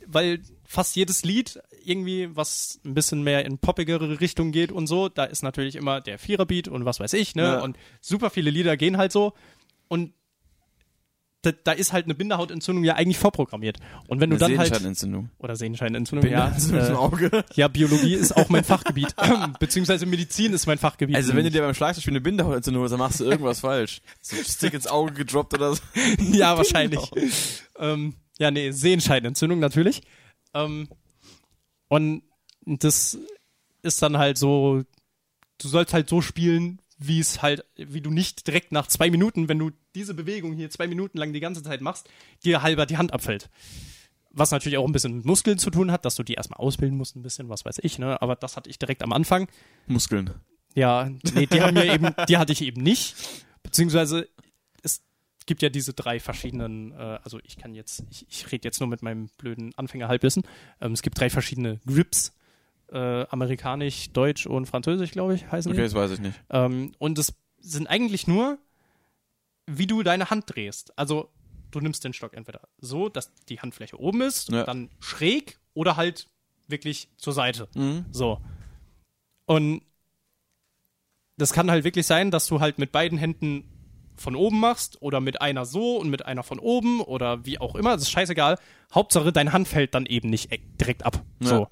weil 0.06 0.40
fast 0.64 0.94
jedes 0.96 1.24
Lied 1.24 1.60
irgendwie, 1.84 2.34
was 2.36 2.80
ein 2.84 2.94
bisschen 2.94 3.22
mehr 3.22 3.44
in 3.44 3.58
poppigere 3.58 4.20
Richtung 4.20 4.52
geht 4.52 4.72
und 4.72 4.86
so, 4.86 5.08
da 5.08 5.24
ist 5.24 5.42
natürlich 5.42 5.76
immer 5.76 6.00
der 6.00 6.18
Viererbeat 6.18 6.68
und 6.68 6.84
was 6.84 7.00
weiß 7.00 7.12
ich, 7.14 7.34
ne? 7.34 7.42
Ja. 7.42 7.60
Und 7.60 7.76
super 8.00 8.30
viele 8.30 8.50
Lieder 8.50 8.76
gehen 8.76 8.96
halt 8.96 9.12
so. 9.12 9.32
Und 9.88 10.12
da, 11.44 11.52
da 11.52 11.72
ist 11.72 11.92
halt 11.92 12.06
eine 12.06 12.14
Bindehautentzündung 12.14 12.84
ja 12.84 12.94
eigentlich 12.94 13.18
vorprogrammiert. 13.18 13.78
Und 14.08 14.20
wenn 14.20 14.30
du 14.30 14.36
Eine 14.36 14.40
dann 14.40 14.58
halt. 14.58 14.68
Sehenscheidenentzündung. 14.68 15.30
Oder 15.38 15.56
Sehenscheinentzündung, 15.56 16.30
ja. 16.30 16.54
Im 16.68 16.74
Äh, 16.74 16.90
Auge. 16.92 17.44
ja, 17.54 17.68
Biologie 17.68 18.14
ist 18.14 18.36
auch 18.36 18.48
mein 18.48 18.64
Fachgebiet. 18.64 19.14
Beziehungsweise 19.60 20.06
Medizin 20.06 20.52
ist 20.52 20.66
mein 20.66 20.78
Fachgebiet. 20.78 21.16
Also 21.16 21.34
wenn 21.34 21.44
du 21.44 21.50
dir 21.50 21.62
beim 21.62 21.74
Schlagzeug 21.74 22.06
eine 22.08 22.20
Bindehautentzündung 22.20 22.82
hast, 22.82 22.90
dann 22.92 22.98
machst 22.98 23.20
du 23.20 23.24
irgendwas 23.24 23.60
falsch. 23.60 24.00
So 24.20 24.36
ein 24.36 24.44
Stick 24.44 24.74
ins 24.74 24.86
Auge 24.86 25.12
gedroppt 25.12 25.54
oder 25.54 25.74
so. 25.74 25.82
ja, 26.32 26.56
wahrscheinlich. 26.56 27.00
ähm, 27.78 28.14
ja, 28.38 28.50
nee, 28.50 28.70
Sehenscheidenentzündung 28.70 29.58
natürlich. 29.60 30.02
Ähm, 30.54 30.88
und 31.88 32.22
das 32.66 33.18
ist 33.82 34.02
dann 34.02 34.16
halt 34.18 34.38
so, 34.38 34.82
du 35.58 35.68
sollst 35.68 35.92
halt 35.92 36.08
so 36.08 36.20
spielen, 36.22 36.80
wie 37.06 37.20
es 37.20 37.42
halt, 37.42 37.64
wie 37.76 38.00
du 38.00 38.10
nicht 38.10 38.46
direkt 38.46 38.72
nach 38.72 38.86
zwei 38.86 39.10
Minuten, 39.10 39.48
wenn 39.48 39.58
du 39.58 39.70
diese 39.94 40.14
Bewegung 40.14 40.54
hier 40.54 40.70
zwei 40.70 40.86
Minuten 40.86 41.18
lang 41.18 41.32
die 41.32 41.40
ganze 41.40 41.62
Zeit 41.62 41.80
machst, 41.80 42.08
dir 42.44 42.62
halber 42.62 42.86
die 42.86 42.96
Hand 42.96 43.12
abfällt. 43.12 43.50
Was 44.30 44.50
natürlich 44.50 44.78
auch 44.78 44.86
ein 44.86 44.92
bisschen 44.92 45.16
mit 45.16 45.24
Muskeln 45.24 45.58
zu 45.58 45.70
tun 45.70 45.92
hat, 45.92 46.04
dass 46.04 46.16
du 46.16 46.22
die 46.22 46.34
erstmal 46.34 46.58
ausbilden 46.58 46.96
musst, 46.96 47.16
ein 47.16 47.22
bisschen, 47.22 47.48
was 47.48 47.64
weiß 47.64 47.78
ich, 47.82 47.98
ne? 47.98 48.20
Aber 48.20 48.34
das 48.34 48.56
hatte 48.56 48.68
ich 48.68 48.78
direkt 48.78 49.02
am 49.02 49.12
Anfang. 49.12 49.48
Muskeln. 49.86 50.30
Ja, 50.74 51.08
nee, 51.34 51.46
die 51.46 51.60
haben 51.62 51.74
mir 51.74 51.92
eben, 51.92 52.14
die 52.28 52.36
hatte 52.36 52.52
ich 52.52 52.62
eben 52.62 52.82
nicht. 52.82 53.14
Beziehungsweise 53.62 54.28
es 55.44 55.46
gibt 55.46 55.60
ja 55.60 55.68
diese 55.68 55.92
drei 55.92 56.20
verschiedenen, 56.20 56.92
äh, 56.92 57.18
also 57.22 57.38
ich 57.44 57.58
kann 57.58 57.74
jetzt, 57.74 58.02
ich, 58.10 58.26
ich 58.30 58.50
rede 58.50 58.66
jetzt 58.66 58.80
nur 58.80 58.88
mit 58.88 59.02
meinem 59.02 59.28
blöden 59.36 59.74
Anfängerhalbwissen. 59.76 60.42
Ähm, 60.80 60.92
es 60.92 61.02
gibt 61.02 61.20
drei 61.20 61.28
verschiedene 61.28 61.80
Grips. 61.86 62.32
Äh, 62.92 63.26
amerikanisch, 63.28 64.12
Deutsch 64.12 64.46
und 64.46 64.66
Französisch, 64.66 65.10
glaube 65.10 65.34
ich, 65.34 65.50
heißen 65.50 65.70
Okay, 65.72 65.80
die. 65.80 65.84
das 65.84 65.94
weiß 65.94 66.10
ich 66.12 66.20
nicht. 66.20 66.38
Ähm, 66.50 66.92
und 66.98 67.18
es 67.18 67.32
sind 67.58 67.86
eigentlich 67.86 68.26
nur, 68.26 68.58
wie 69.66 69.86
du 69.86 70.02
deine 70.02 70.30
Hand 70.30 70.44
drehst. 70.54 70.96
Also 70.98 71.30
du 71.70 71.80
nimmst 71.80 72.04
den 72.04 72.12
Stock 72.12 72.34
entweder 72.34 72.60
so, 72.78 73.08
dass 73.08 73.32
die 73.48 73.60
Handfläche 73.60 73.98
oben 73.98 74.20
ist, 74.20 74.50
Ja. 74.50 74.64
dann 74.64 74.90
schräg 75.00 75.58
oder 75.72 75.96
halt 75.96 76.28
wirklich 76.68 77.08
zur 77.16 77.32
Seite. 77.32 77.68
Mhm. 77.74 78.04
So. 78.12 78.40
Und 79.46 79.82
das 81.36 81.52
kann 81.52 81.70
halt 81.70 81.84
wirklich 81.84 82.06
sein, 82.06 82.30
dass 82.30 82.46
du 82.46 82.60
halt 82.60 82.78
mit 82.78 82.92
beiden 82.92 83.18
Händen 83.18 83.64
von 84.16 84.36
oben 84.36 84.60
machst 84.60 85.02
oder 85.02 85.20
mit 85.20 85.40
einer 85.40 85.64
so 85.64 85.96
und 85.96 86.08
mit 86.08 86.24
einer 86.24 86.44
von 86.44 86.60
oben 86.60 87.00
oder 87.00 87.44
wie 87.44 87.58
auch 87.58 87.74
immer. 87.74 87.92
Das 87.94 88.02
ist 88.02 88.10
scheißegal. 88.10 88.58
Hauptsache, 88.94 89.32
deine 89.32 89.52
Hand 89.52 89.66
fällt 89.66 89.94
dann 89.94 90.06
eben 90.06 90.30
nicht 90.30 90.52
e- 90.52 90.60
direkt 90.80 91.04
ab. 91.04 91.24
Ja. 91.40 91.48
So. 91.48 91.68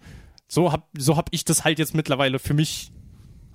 So 0.53 0.71
hab, 0.71 0.91
so 0.99 1.17
hab 1.17 1.31
ich 1.31 1.47
das 1.47 1.65
halt 1.65 1.79
jetzt 1.79 1.95
mittlerweile 1.95 2.39
für 2.39 2.53
mich 2.53 2.93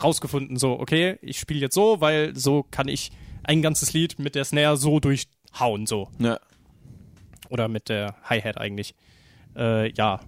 rausgefunden. 0.02 0.58
So, 0.58 0.80
okay, 0.80 1.20
ich 1.22 1.38
spiele 1.38 1.60
jetzt 1.60 1.76
so, 1.76 2.02
weil 2.02 2.36
so 2.36 2.64
kann 2.72 2.88
ich 2.88 3.12
ein 3.44 3.62
ganzes 3.62 3.94
Lied 3.94 4.18
mit 4.18 4.34
der 4.34 4.46
Snare 4.46 4.78
so 4.78 5.00
durch, 5.00 5.28
hauen, 5.60 5.86
so. 5.86 6.10
Ja. 6.18 6.40
Oder 7.50 7.68
mit 7.68 7.90
der 7.90 8.16
Hi-Hat 8.24 8.58
eigentlich. 8.58 8.96
Äh, 9.56 9.92
ja. 9.92 10.22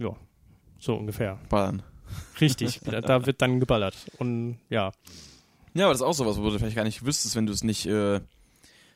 Ja. 0.00 0.16
So 0.80 0.96
ungefähr. 0.96 1.38
Ballern. 1.48 1.84
Richtig. 2.40 2.80
da, 2.84 3.00
da 3.00 3.24
wird 3.24 3.40
dann 3.40 3.60
geballert. 3.60 3.94
Und 4.18 4.58
ja. 4.70 4.90
Ja, 5.72 5.84
aber 5.84 5.92
das 5.92 6.00
ist 6.00 6.06
auch 6.08 6.14
sowas, 6.14 6.36
wo 6.38 6.50
du 6.50 6.58
vielleicht 6.58 6.74
gar 6.74 6.82
nicht 6.82 7.06
wüsstest, 7.06 7.36
wenn 7.36 7.46
du 7.46 7.52
es 7.52 7.62
nicht, 7.62 7.86
äh, 7.86 8.20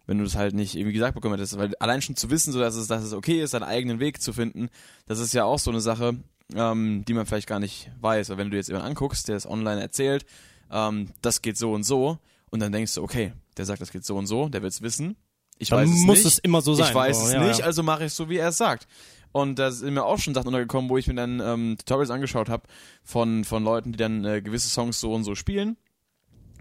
wenn 0.06 0.18
du 0.18 0.24
es 0.24 0.34
halt 0.34 0.56
nicht 0.56 0.74
irgendwie 0.74 0.94
gesagt 0.94 1.14
bekommen 1.14 1.36
hättest. 1.36 1.56
Weil 1.56 1.76
allein 1.76 2.02
schon 2.02 2.16
zu 2.16 2.30
wissen, 2.30 2.52
so 2.52 2.58
dass 2.58 2.74
es, 2.74 2.88
dass 2.88 3.04
es 3.04 3.12
okay 3.12 3.40
ist, 3.40 3.52
seinen 3.52 3.62
eigenen 3.62 4.00
Weg 4.00 4.20
zu 4.20 4.32
finden, 4.32 4.70
das 5.06 5.20
ist 5.20 5.34
ja 5.34 5.44
auch 5.44 5.60
so 5.60 5.70
eine 5.70 5.80
Sache, 5.80 6.16
ähm, 6.56 7.04
die 7.06 7.14
man 7.14 7.26
vielleicht 7.26 7.48
gar 7.48 7.60
nicht 7.60 7.90
weiß. 8.00 8.30
Weil 8.30 8.38
wenn 8.38 8.50
du 8.50 8.56
jetzt 8.56 8.68
jemanden 8.68 8.88
anguckst, 8.88 9.28
der 9.28 9.36
es 9.36 9.46
online 9.46 9.80
erzählt, 9.80 10.24
ähm, 10.70 11.08
das 11.22 11.42
geht 11.42 11.56
so 11.56 11.72
und 11.72 11.84
so, 11.84 12.18
und 12.50 12.60
dann 12.60 12.72
denkst 12.72 12.94
du, 12.94 13.02
okay, 13.02 13.32
der 13.56 13.64
sagt, 13.64 13.80
das 13.80 13.90
geht 13.92 14.04
so 14.04 14.16
und 14.16 14.26
so, 14.26 14.48
der 14.48 14.62
wird 14.62 14.72
es 14.72 14.82
wissen. 14.82 15.16
Ich 15.58 15.68
Dann 15.70 15.80
weiß 15.80 15.90
es 15.90 16.04
muss 16.04 16.16
nicht. 16.18 16.26
es 16.26 16.38
immer 16.40 16.60
so 16.60 16.74
sein. 16.74 16.88
Ich 16.88 16.94
weiß 16.94 17.18
Oh, 17.20 17.26
es 17.26 17.32
ja, 17.32 17.44
nicht, 17.46 17.60
ja. 17.60 17.64
also 17.66 17.82
mache 17.82 18.00
ich 18.04 18.08
es 18.08 18.16
so, 18.16 18.28
wie 18.28 18.36
er 18.36 18.48
es 18.48 18.56
sagt. 18.56 18.86
Und 19.32 19.58
da 19.58 19.70
sind 19.70 19.94
mir 19.94 20.04
auch 20.04 20.18
schon 20.18 20.34
Sachen 20.34 20.48
untergekommen, 20.48 20.90
wo 20.90 20.98
ich 20.98 21.06
mir 21.06 21.14
dann 21.14 21.40
ähm, 21.40 21.76
Tutorials 21.78 22.10
angeschaut 22.10 22.48
habe 22.50 22.64
von, 23.02 23.44
von 23.44 23.64
Leuten, 23.64 23.92
die 23.92 23.96
dann 23.96 24.24
äh, 24.24 24.42
gewisse 24.42 24.68
Songs 24.68 25.00
so 25.00 25.14
und 25.14 25.24
so 25.24 25.34
spielen. 25.34 25.76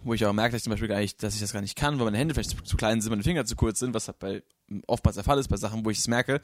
Wo 0.03 0.13
ich 0.13 0.25
auch 0.25 0.33
merke, 0.33 0.53
dass 0.53 0.59
ich 0.59 0.63
zum 0.63 0.71
Beispiel 0.71 0.87
gar 0.87 0.99
nicht, 0.99 1.21
dass 1.21 1.35
ich 1.35 1.41
das 1.41 1.51
gar 1.53 1.61
nicht 1.61 1.75
kann, 1.75 1.97
weil 1.99 2.05
meine 2.05 2.17
Hände 2.17 2.33
vielleicht 2.33 2.51
zu, 2.51 2.63
zu 2.63 2.77
klein 2.77 3.01
sind, 3.01 3.09
meine 3.09 3.23
Finger 3.23 3.45
zu 3.45 3.55
kurz 3.55 3.79
sind, 3.79 3.93
was 3.93 4.07
halt 4.07 4.19
bei 4.19 4.43
oftmals 4.87 5.15
der 5.15 5.23
Fall 5.25 5.37
ist, 5.37 5.49
bei 5.49 5.57
Sachen, 5.57 5.83
wo 5.85 5.89
ich 5.89 5.97
es 5.99 6.07
merke. 6.07 6.39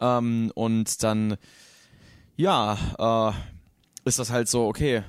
Ähm, 0.00 0.50
und 0.54 1.02
dann, 1.02 1.36
ja, 2.36 2.78
äh, 2.98 4.08
ist 4.08 4.18
das 4.18 4.30
halt 4.30 4.48
so, 4.48 4.66
okay, 4.66 5.02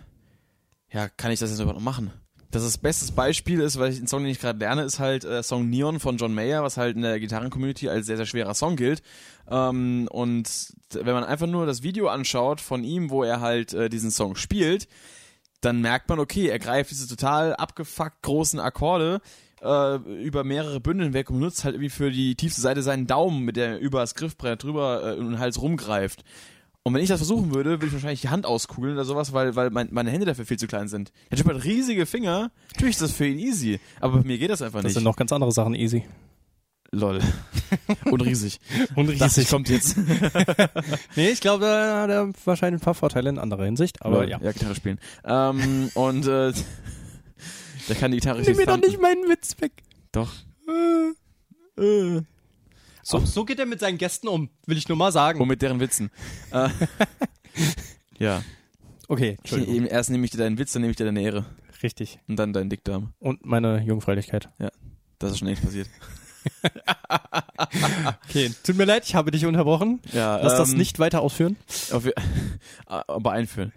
ja, 0.92 1.10
kann 1.10 1.32
ich 1.32 1.40
das 1.40 1.50
jetzt 1.50 1.60
überhaupt 1.60 1.80
noch 1.80 1.84
machen? 1.84 2.12
Das 2.50 2.63
ist 2.63 2.78
bestes 2.78 3.12
Beispiel 3.12 3.60
ist, 3.60 3.78
weil 3.78 3.92
ich 3.92 3.98
den 3.98 4.08
Song, 4.08 4.24
den 4.24 4.32
ich 4.32 4.40
gerade 4.40 4.58
lerne, 4.58 4.84
ist 4.84 5.00
halt 5.00 5.26
äh, 5.26 5.44
Song 5.44 5.70
Neon 5.70 6.00
von 6.00 6.18
John 6.18 6.34
Mayer, 6.34 6.63
was 6.63 6.78
halt 6.78 6.96
in 6.96 7.02
der 7.02 7.20
Gitarren-Community 7.20 7.90
als 7.90 8.06
sehr, 8.06 8.16
sehr 8.16 8.26
schwerer 8.26 8.54
Song 8.54 8.78
gilt. 8.78 9.02
Ähm, 9.50 10.08
und 10.10 10.74
wenn 10.94 11.13
man 11.13 11.26
einfach 11.26 11.48
nur 11.48 11.66
das 11.66 11.84
Video 11.84 12.08
anschaut 12.08 12.62
von 12.62 12.86
ihm, 12.86 13.10
wo 13.10 13.24
er 13.24 13.42
halt 13.42 13.74
äh, 13.74 13.90
diesen 13.90 14.12
Song 14.12 14.38
spielt, 14.38 14.88
dann 15.60 15.82
merkt 15.82 16.08
man, 16.08 16.20
okay, 16.20 16.48
er 16.48 16.60
greift 16.60 16.92
diese 16.92 17.08
total 17.08 17.54
abgefuckt 17.56 18.22
großen 18.22 18.60
Akkorde 18.60 19.20
äh, 19.62 19.96
über 19.96 20.44
mehrere 20.44 20.80
Bündel 20.80 21.08
hinweg 21.08 21.30
und 21.30 21.40
benutzt 21.40 21.66
halt 21.66 21.76
irgendwie 21.76 21.90
für 21.90 22.12
die 22.12 22.36
tiefste 22.36 22.62
Seite 22.62 22.82
seinen 22.82 23.08
Daumen, 23.08 23.44
mit 23.44 23.58
der 23.58 23.72
er 23.72 23.80
über 23.80 24.00
das 24.00 24.16
Griffbrett 24.16 24.63
drüber 24.63 25.16
äh, 25.16 25.20
und 25.20 25.32
den 25.32 25.40
Hals 25.40 25.62
rumgreift. 25.62 26.24
Und 26.88 26.93
wenn 26.93 27.02
ich 27.02 27.10
das 27.10 27.19
versuchen 27.19 27.54
würde, 27.54 27.71
würde 27.71 27.88
ich 27.88 27.91
wahrscheinlich 27.93 28.21
die 28.21 28.30
Hand 28.30 28.45
auskugeln 28.45 28.93
oder 28.93 29.04
sowas, 29.04 29.34
weil, 29.34 29.58
weil 29.58 29.71
mein, 29.71 29.89
meine 29.91 30.10
Hände 30.10 30.26
dafür 30.26 30.45
viel 30.45 30.58
zu 30.58 30.67
klein 30.67 30.88
sind. 30.88 31.12
Der 31.30 31.38
Typ 31.38 31.47
hat 31.47 31.63
riesige 31.65 32.06
Finger. 32.06 32.50
Natürlich 32.71 32.95
ist 32.95 33.02
das 33.02 33.12
für 33.12 33.28
ihn 33.28 33.39
easy. 33.39 33.82
Aber 34.00 34.19
bei 34.19 34.23
mir 34.26 34.38
geht 34.38 34.50
das 34.50 34.62
einfach 34.62 34.80
Das 34.80 34.86
nicht. 34.86 34.93
sind 34.93 35.04
noch 35.04 35.17
ganz 35.17 35.34
andere 35.34 35.52
Sachen 35.52 35.76
easy. 35.76 36.06
Lol. 36.91 37.19
Und 38.06 38.21
riesig. 38.21 38.62
Und 38.95 39.19
Das 39.19 39.36
riesig. 39.38 39.50
kommt 39.50 39.67
jetzt. 39.67 39.97
Nee, 41.17 41.30
ich 41.30 41.41
glaube, 41.41 41.65
da 41.65 42.04
hat 42.04 42.10
er 42.10 42.32
wahrscheinlich 42.45 42.82
ein 42.82 42.86
paar 42.86 42.93
Vorteile 42.93 43.30
in 43.30 43.38
anderer 43.38 43.65
Hinsicht. 43.65 44.02
Aber 44.06 44.19
Lol. 44.21 44.30
ja. 44.30 44.39
Ja, 44.41 44.54
Gitarre 44.54 44.73
spielen. 44.76 45.00
Ähm, 45.26 45.91
und 45.93 46.26
äh, 46.26 46.54
der 47.89 47.95
kann 47.97 48.12
die 48.12 48.17
Gitarre 48.19 48.41
Nimm 48.41 48.56
mir 48.56 48.65
doch 48.65 48.78
nicht 48.78 49.02
meinen 49.02 49.28
Witz 49.30 49.58
weg. 49.60 49.73
Doch. 50.13 50.32
Äh. 51.78 52.21
So, 53.10 53.20
so 53.26 53.46
geht 53.46 53.58
er 53.58 53.65
mit 53.65 53.80
seinen 53.80 53.98
Gästen 53.98 54.28
um, 54.28 54.50
will 54.65 54.78
ich 54.78 54.89
nur 54.89 54.98
mal 54.98 55.13
sagen. 55.13 55.39
Und 55.39 55.48
mit 55.48 55.62
deren 55.62 55.80
Witzen. 55.80 56.12
äh, 56.52 56.67
ja. 58.20 58.43
Okay, 59.08 59.32
Ich, 59.32 59.38
Entschuldigung. 59.39 59.76
eben 59.76 59.86
erst 59.86 60.10
nehme 60.10 60.26
ich 60.26 60.32
dir 60.32 60.39
deinen 60.39 60.58
Witz, 60.58 60.74
dann 60.74 60.82
nehme 60.82 60.91
ich 60.91 60.98
dir 60.98 61.06
deine 61.06 61.22
Ehre. 61.22 61.46
Richtig. 61.82 62.20
Und 62.28 62.36
dann 62.36 62.52
deinen 62.52 62.70
Dickdarm. 62.70 63.13
Und 63.20 63.46
meine 63.46 63.82
Jungfräulichkeit. 63.82 64.50
Das 65.20 65.32
ist 65.32 65.39
schon 65.39 65.48
echt 65.48 65.63
passiert. 65.63 65.88
Okay, 68.30 68.52
tut 68.63 68.78
mir 68.78 68.86
leid, 68.86 69.04
ich 69.06 69.15
habe 69.15 69.32
dich 69.32 69.46
unterbrochen. 69.46 70.00
Ja, 70.13 70.38
Lass 70.38 70.56
das 70.58 70.72
ähm, 70.72 70.78
nicht 70.78 71.00
weiter 71.00 71.22
ausführen. 71.22 71.58
Auf, 71.91 72.08
aber 72.86 73.32
einführen. 73.32 73.74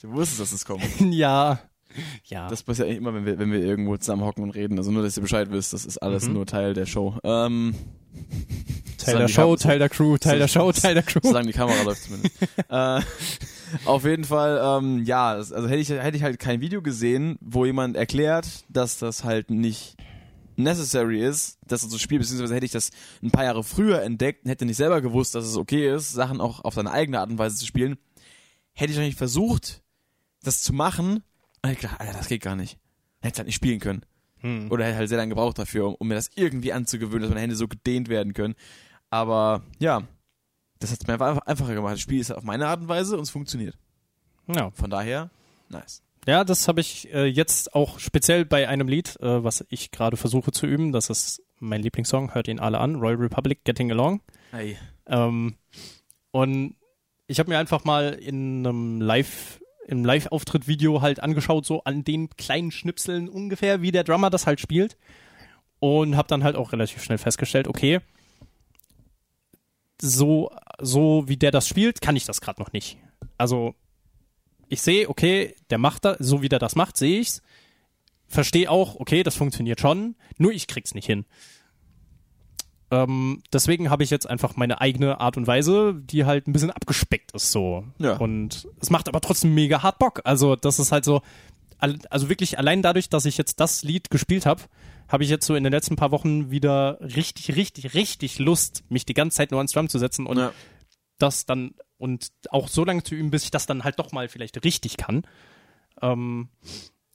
du 0.00 0.12
wusstest, 0.12 0.40
dass 0.40 0.52
es 0.52 0.64
kommt. 0.64 0.82
ja. 1.00 1.58
Ja. 2.26 2.48
Das 2.48 2.62
passiert 2.62 2.86
eigentlich 2.88 2.98
immer, 2.98 3.14
wenn 3.14 3.26
wir, 3.26 3.38
wenn 3.38 3.52
wir 3.52 3.60
irgendwo 3.60 3.96
zusammen 3.96 4.22
hocken 4.22 4.42
und 4.42 4.50
reden. 4.50 4.78
Also 4.78 4.90
nur, 4.90 5.02
dass 5.02 5.16
ihr 5.16 5.22
Bescheid 5.22 5.50
wisst, 5.50 5.72
das 5.72 5.84
ist 5.84 5.98
alles 5.98 6.26
Mhm. 6.26 6.34
nur 6.34 6.46
Teil 6.46 6.74
der 6.74 6.86
Show. 6.86 7.16
Ähm, 7.24 7.74
Teil 8.98 9.18
der 9.18 9.28
Show, 9.28 9.50
Kam- 9.52 9.58
Teil 9.60 9.78
der 9.78 9.88
Crew, 9.88 10.16
Teil 10.18 10.38
der 10.38 10.48
Show, 10.48 10.72
Teil 10.72 10.94
der 10.94 11.02
Crew. 11.02 11.20
solange 11.22 11.48
die 11.48 11.52
Kamera 11.52 11.82
läuft 11.82 12.02
zumindest. 12.04 12.36
äh, 12.68 13.00
auf 13.86 14.04
jeden 14.04 14.24
Fall, 14.24 14.60
ähm, 14.82 15.04
ja, 15.04 15.32
also 15.32 15.56
hätte 15.68 15.76
ich, 15.80 15.88
hätte 15.90 16.16
ich 16.16 16.22
halt 16.22 16.38
kein 16.38 16.60
Video 16.60 16.80
gesehen, 16.80 17.36
wo 17.40 17.64
jemand 17.66 17.96
erklärt, 17.96 18.64
dass 18.68 18.98
das 18.98 19.24
halt 19.24 19.50
nicht 19.50 19.96
necessary 20.56 21.20
ist, 21.24 21.58
dass 21.66 21.82
das 21.82 21.90
so 21.90 21.98
spielt, 21.98 22.20
beziehungsweise 22.22 22.54
hätte 22.54 22.66
ich 22.66 22.72
das 22.72 22.90
ein 23.22 23.32
paar 23.32 23.44
Jahre 23.44 23.64
früher 23.64 24.02
entdeckt 24.02 24.44
und 24.44 24.50
hätte 24.50 24.64
nicht 24.64 24.76
selber 24.76 25.00
gewusst, 25.00 25.34
dass 25.34 25.44
es 25.44 25.56
okay 25.56 25.92
ist, 25.92 26.12
Sachen 26.12 26.40
auch 26.40 26.64
auf 26.64 26.74
seine 26.74 26.92
eigene 26.92 27.18
Art 27.18 27.30
und 27.30 27.38
Weise 27.38 27.56
zu 27.56 27.66
spielen, 27.66 27.96
hätte 28.72 28.92
ich 28.92 28.98
eigentlich 28.98 29.16
versucht, 29.16 29.82
das 30.44 30.62
zu 30.62 30.72
machen 30.72 31.24
und 31.64 31.70
hätte 31.70 31.80
gedacht, 31.80 32.00
Alter, 32.00 32.12
das 32.12 32.28
geht 32.28 32.42
gar 32.42 32.56
nicht. 32.56 32.78
Hätte 33.22 33.32
es 33.32 33.38
halt 33.38 33.46
nicht 33.46 33.54
spielen 33.54 33.80
können. 33.80 34.04
Hm. 34.40 34.70
Oder 34.70 34.84
hätte 34.84 34.98
halt 34.98 35.08
sehr 35.08 35.16
lange 35.16 35.30
gebraucht 35.30 35.58
dafür, 35.58 35.86
um, 35.86 35.94
um 35.94 36.08
mir 36.08 36.14
das 36.14 36.28
irgendwie 36.34 36.74
anzugewöhnen, 36.74 37.22
dass 37.22 37.30
meine 37.30 37.40
Hände 37.40 37.56
so 37.56 37.68
gedehnt 37.68 38.10
werden 38.10 38.34
können. 38.34 38.54
Aber 39.08 39.62
ja, 39.78 40.02
das 40.78 40.92
hat 40.92 41.00
es 41.00 41.06
mir 41.06 41.14
einfach 41.14 41.38
einfacher 41.46 41.74
gemacht. 41.74 41.94
Das 41.94 42.02
Spiel 42.02 42.20
ist 42.20 42.30
auf 42.30 42.44
meine 42.44 42.66
Art 42.66 42.82
und 42.82 42.88
Weise 42.88 43.16
und 43.16 43.22
es 43.22 43.30
funktioniert. 43.30 43.78
Ja. 44.46 44.72
Von 44.72 44.90
daher, 44.90 45.30
nice. 45.70 46.02
Ja, 46.26 46.44
das 46.44 46.68
habe 46.68 46.82
ich 46.82 47.10
äh, 47.14 47.24
jetzt 47.24 47.74
auch 47.74 47.98
speziell 47.98 48.44
bei 48.44 48.68
einem 48.68 48.86
Lied, 48.86 49.16
äh, 49.20 49.42
was 49.42 49.64
ich 49.70 49.90
gerade 49.90 50.18
versuche 50.18 50.52
zu 50.52 50.66
üben. 50.66 50.92
Das 50.92 51.08
ist 51.08 51.42
mein 51.60 51.80
Lieblingssong, 51.80 52.34
hört 52.34 52.48
ihn 52.48 52.60
alle 52.60 52.78
an, 52.78 52.96
Royal 52.96 53.16
Republic, 53.16 53.64
Getting 53.64 53.90
Along. 53.90 54.20
Hey. 54.50 54.76
Ähm, 55.06 55.56
und 56.30 56.76
ich 57.26 57.38
habe 57.38 57.48
mir 57.48 57.58
einfach 57.58 57.84
mal 57.84 58.12
in 58.12 58.66
einem 58.66 59.00
Live 59.00 59.60
im 59.86 60.04
Live-Auftritt-Video 60.04 61.02
halt 61.02 61.20
angeschaut, 61.20 61.66
so 61.66 61.84
an 61.84 62.04
den 62.04 62.30
kleinen 62.30 62.70
Schnipseln 62.70 63.28
ungefähr, 63.28 63.82
wie 63.82 63.92
der 63.92 64.04
Drummer 64.04 64.30
das 64.30 64.46
halt 64.46 64.60
spielt. 64.60 64.96
Und 65.80 66.16
habe 66.16 66.28
dann 66.28 66.44
halt 66.44 66.56
auch 66.56 66.72
relativ 66.72 67.02
schnell 67.02 67.18
festgestellt, 67.18 67.68
okay, 67.68 68.00
so, 70.00 70.50
so 70.80 71.24
wie 71.26 71.36
der 71.36 71.50
das 71.50 71.68
spielt, 71.68 72.00
kann 72.00 72.16
ich 72.16 72.24
das 72.24 72.40
gerade 72.40 72.60
noch 72.60 72.72
nicht. 72.72 72.98
Also, 73.38 73.74
ich 74.68 74.82
sehe, 74.82 75.08
okay, 75.08 75.54
der 75.70 75.78
macht 75.78 76.04
das, 76.04 76.18
so 76.18 76.42
wie 76.42 76.48
der 76.48 76.58
das 76.58 76.74
macht, 76.74 76.96
sehe 76.96 77.20
ich's. 77.20 77.42
Verstehe 78.26 78.70
auch, 78.70 78.96
okay, 78.96 79.22
das 79.22 79.36
funktioniert 79.36 79.80
schon, 79.80 80.16
nur 80.38 80.52
ich 80.52 80.66
krieg's 80.66 80.94
nicht 80.94 81.06
hin. 81.06 81.26
Ähm, 82.94 83.42
deswegen 83.52 83.90
habe 83.90 84.04
ich 84.04 84.10
jetzt 84.10 84.28
einfach 84.28 84.54
meine 84.56 84.80
eigene 84.80 85.18
Art 85.20 85.36
und 85.36 85.46
Weise, 85.48 85.94
die 86.04 86.24
halt 86.24 86.46
ein 86.46 86.52
bisschen 86.52 86.70
abgespeckt 86.70 87.32
ist 87.32 87.50
so. 87.50 87.84
Ja. 87.98 88.16
Und 88.18 88.68
es 88.80 88.90
macht 88.90 89.08
aber 89.08 89.20
trotzdem 89.20 89.52
mega 89.54 89.82
hart 89.82 89.98
Bock. 89.98 90.20
Also 90.24 90.54
das 90.54 90.78
ist 90.78 90.92
halt 90.92 91.04
so, 91.04 91.22
al- 91.78 91.98
also 92.10 92.28
wirklich 92.28 92.58
allein 92.58 92.82
dadurch, 92.82 93.08
dass 93.08 93.24
ich 93.24 93.36
jetzt 93.36 93.58
das 93.58 93.82
Lied 93.82 94.10
gespielt 94.10 94.46
habe, 94.46 94.62
habe 95.08 95.24
ich 95.24 95.30
jetzt 95.30 95.46
so 95.46 95.54
in 95.54 95.64
den 95.64 95.72
letzten 95.72 95.96
paar 95.96 96.12
Wochen 96.12 96.50
wieder 96.50 96.98
richtig, 97.00 97.56
richtig, 97.56 97.94
richtig 97.94 98.38
Lust, 98.38 98.84
mich 98.88 99.04
die 99.04 99.14
ganze 99.14 99.38
Zeit 99.38 99.50
nur 99.50 99.58
ans 99.60 99.72
Drum 99.72 99.88
zu 99.88 99.98
setzen 99.98 100.26
und 100.26 100.38
Ja. 100.38 100.52
das 101.18 101.46
dann 101.46 101.74
und 101.98 102.28
auch 102.50 102.68
so 102.68 102.84
lange 102.84 103.02
zu 103.02 103.14
üben, 103.14 103.30
bis 103.30 103.44
ich 103.44 103.50
das 103.50 103.66
dann 103.66 103.82
halt 103.82 103.98
doch 103.98 104.12
mal 104.12 104.28
vielleicht 104.28 104.62
richtig 104.64 104.96
kann. 104.98 105.22
Ähm, 106.02 106.48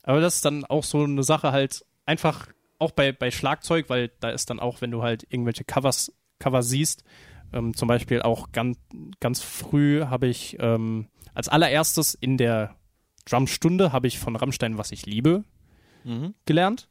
aber 0.03 0.19
das 0.19 0.35
ist 0.37 0.45
dann 0.45 0.65
auch 0.65 0.83
so 0.83 1.03
eine 1.03 1.23
Sache 1.23 1.51
halt 1.51 1.85
einfach 2.05 2.47
auch 2.79 2.91
bei, 2.91 3.11
bei 3.11 3.29
Schlagzeug, 3.31 3.89
weil 3.89 4.11
da 4.19 4.29
ist 4.31 4.49
dann 4.49 4.59
auch, 4.59 4.81
wenn 4.81 4.91
du 4.91 5.03
halt 5.03 5.25
irgendwelche 5.29 5.63
Covers, 5.63 6.11
Cover 6.39 6.63
siehst, 6.63 7.03
ähm, 7.53 7.75
zum 7.75 7.87
Beispiel 7.87 8.21
auch 8.21 8.51
ganz, 8.51 8.77
ganz 9.19 9.41
früh 9.41 10.05
habe 10.05 10.27
ich 10.27 10.57
ähm, 10.59 11.07
als 11.33 11.49
allererstes 11.49 12.13
in 12.15 12.37
der 12.37 12.75
Drumstunde 13.25 13.91
habe 13.91 14.07
ich 14.07 14.19
von 14.19 14.35
Rammstein, 14.35 14.77
was 14.77 14.91
ich 14.91 15.05
liebe, 15.05 15.43
Mhm. 16.05 16.33
gelernt, 16.45 16.89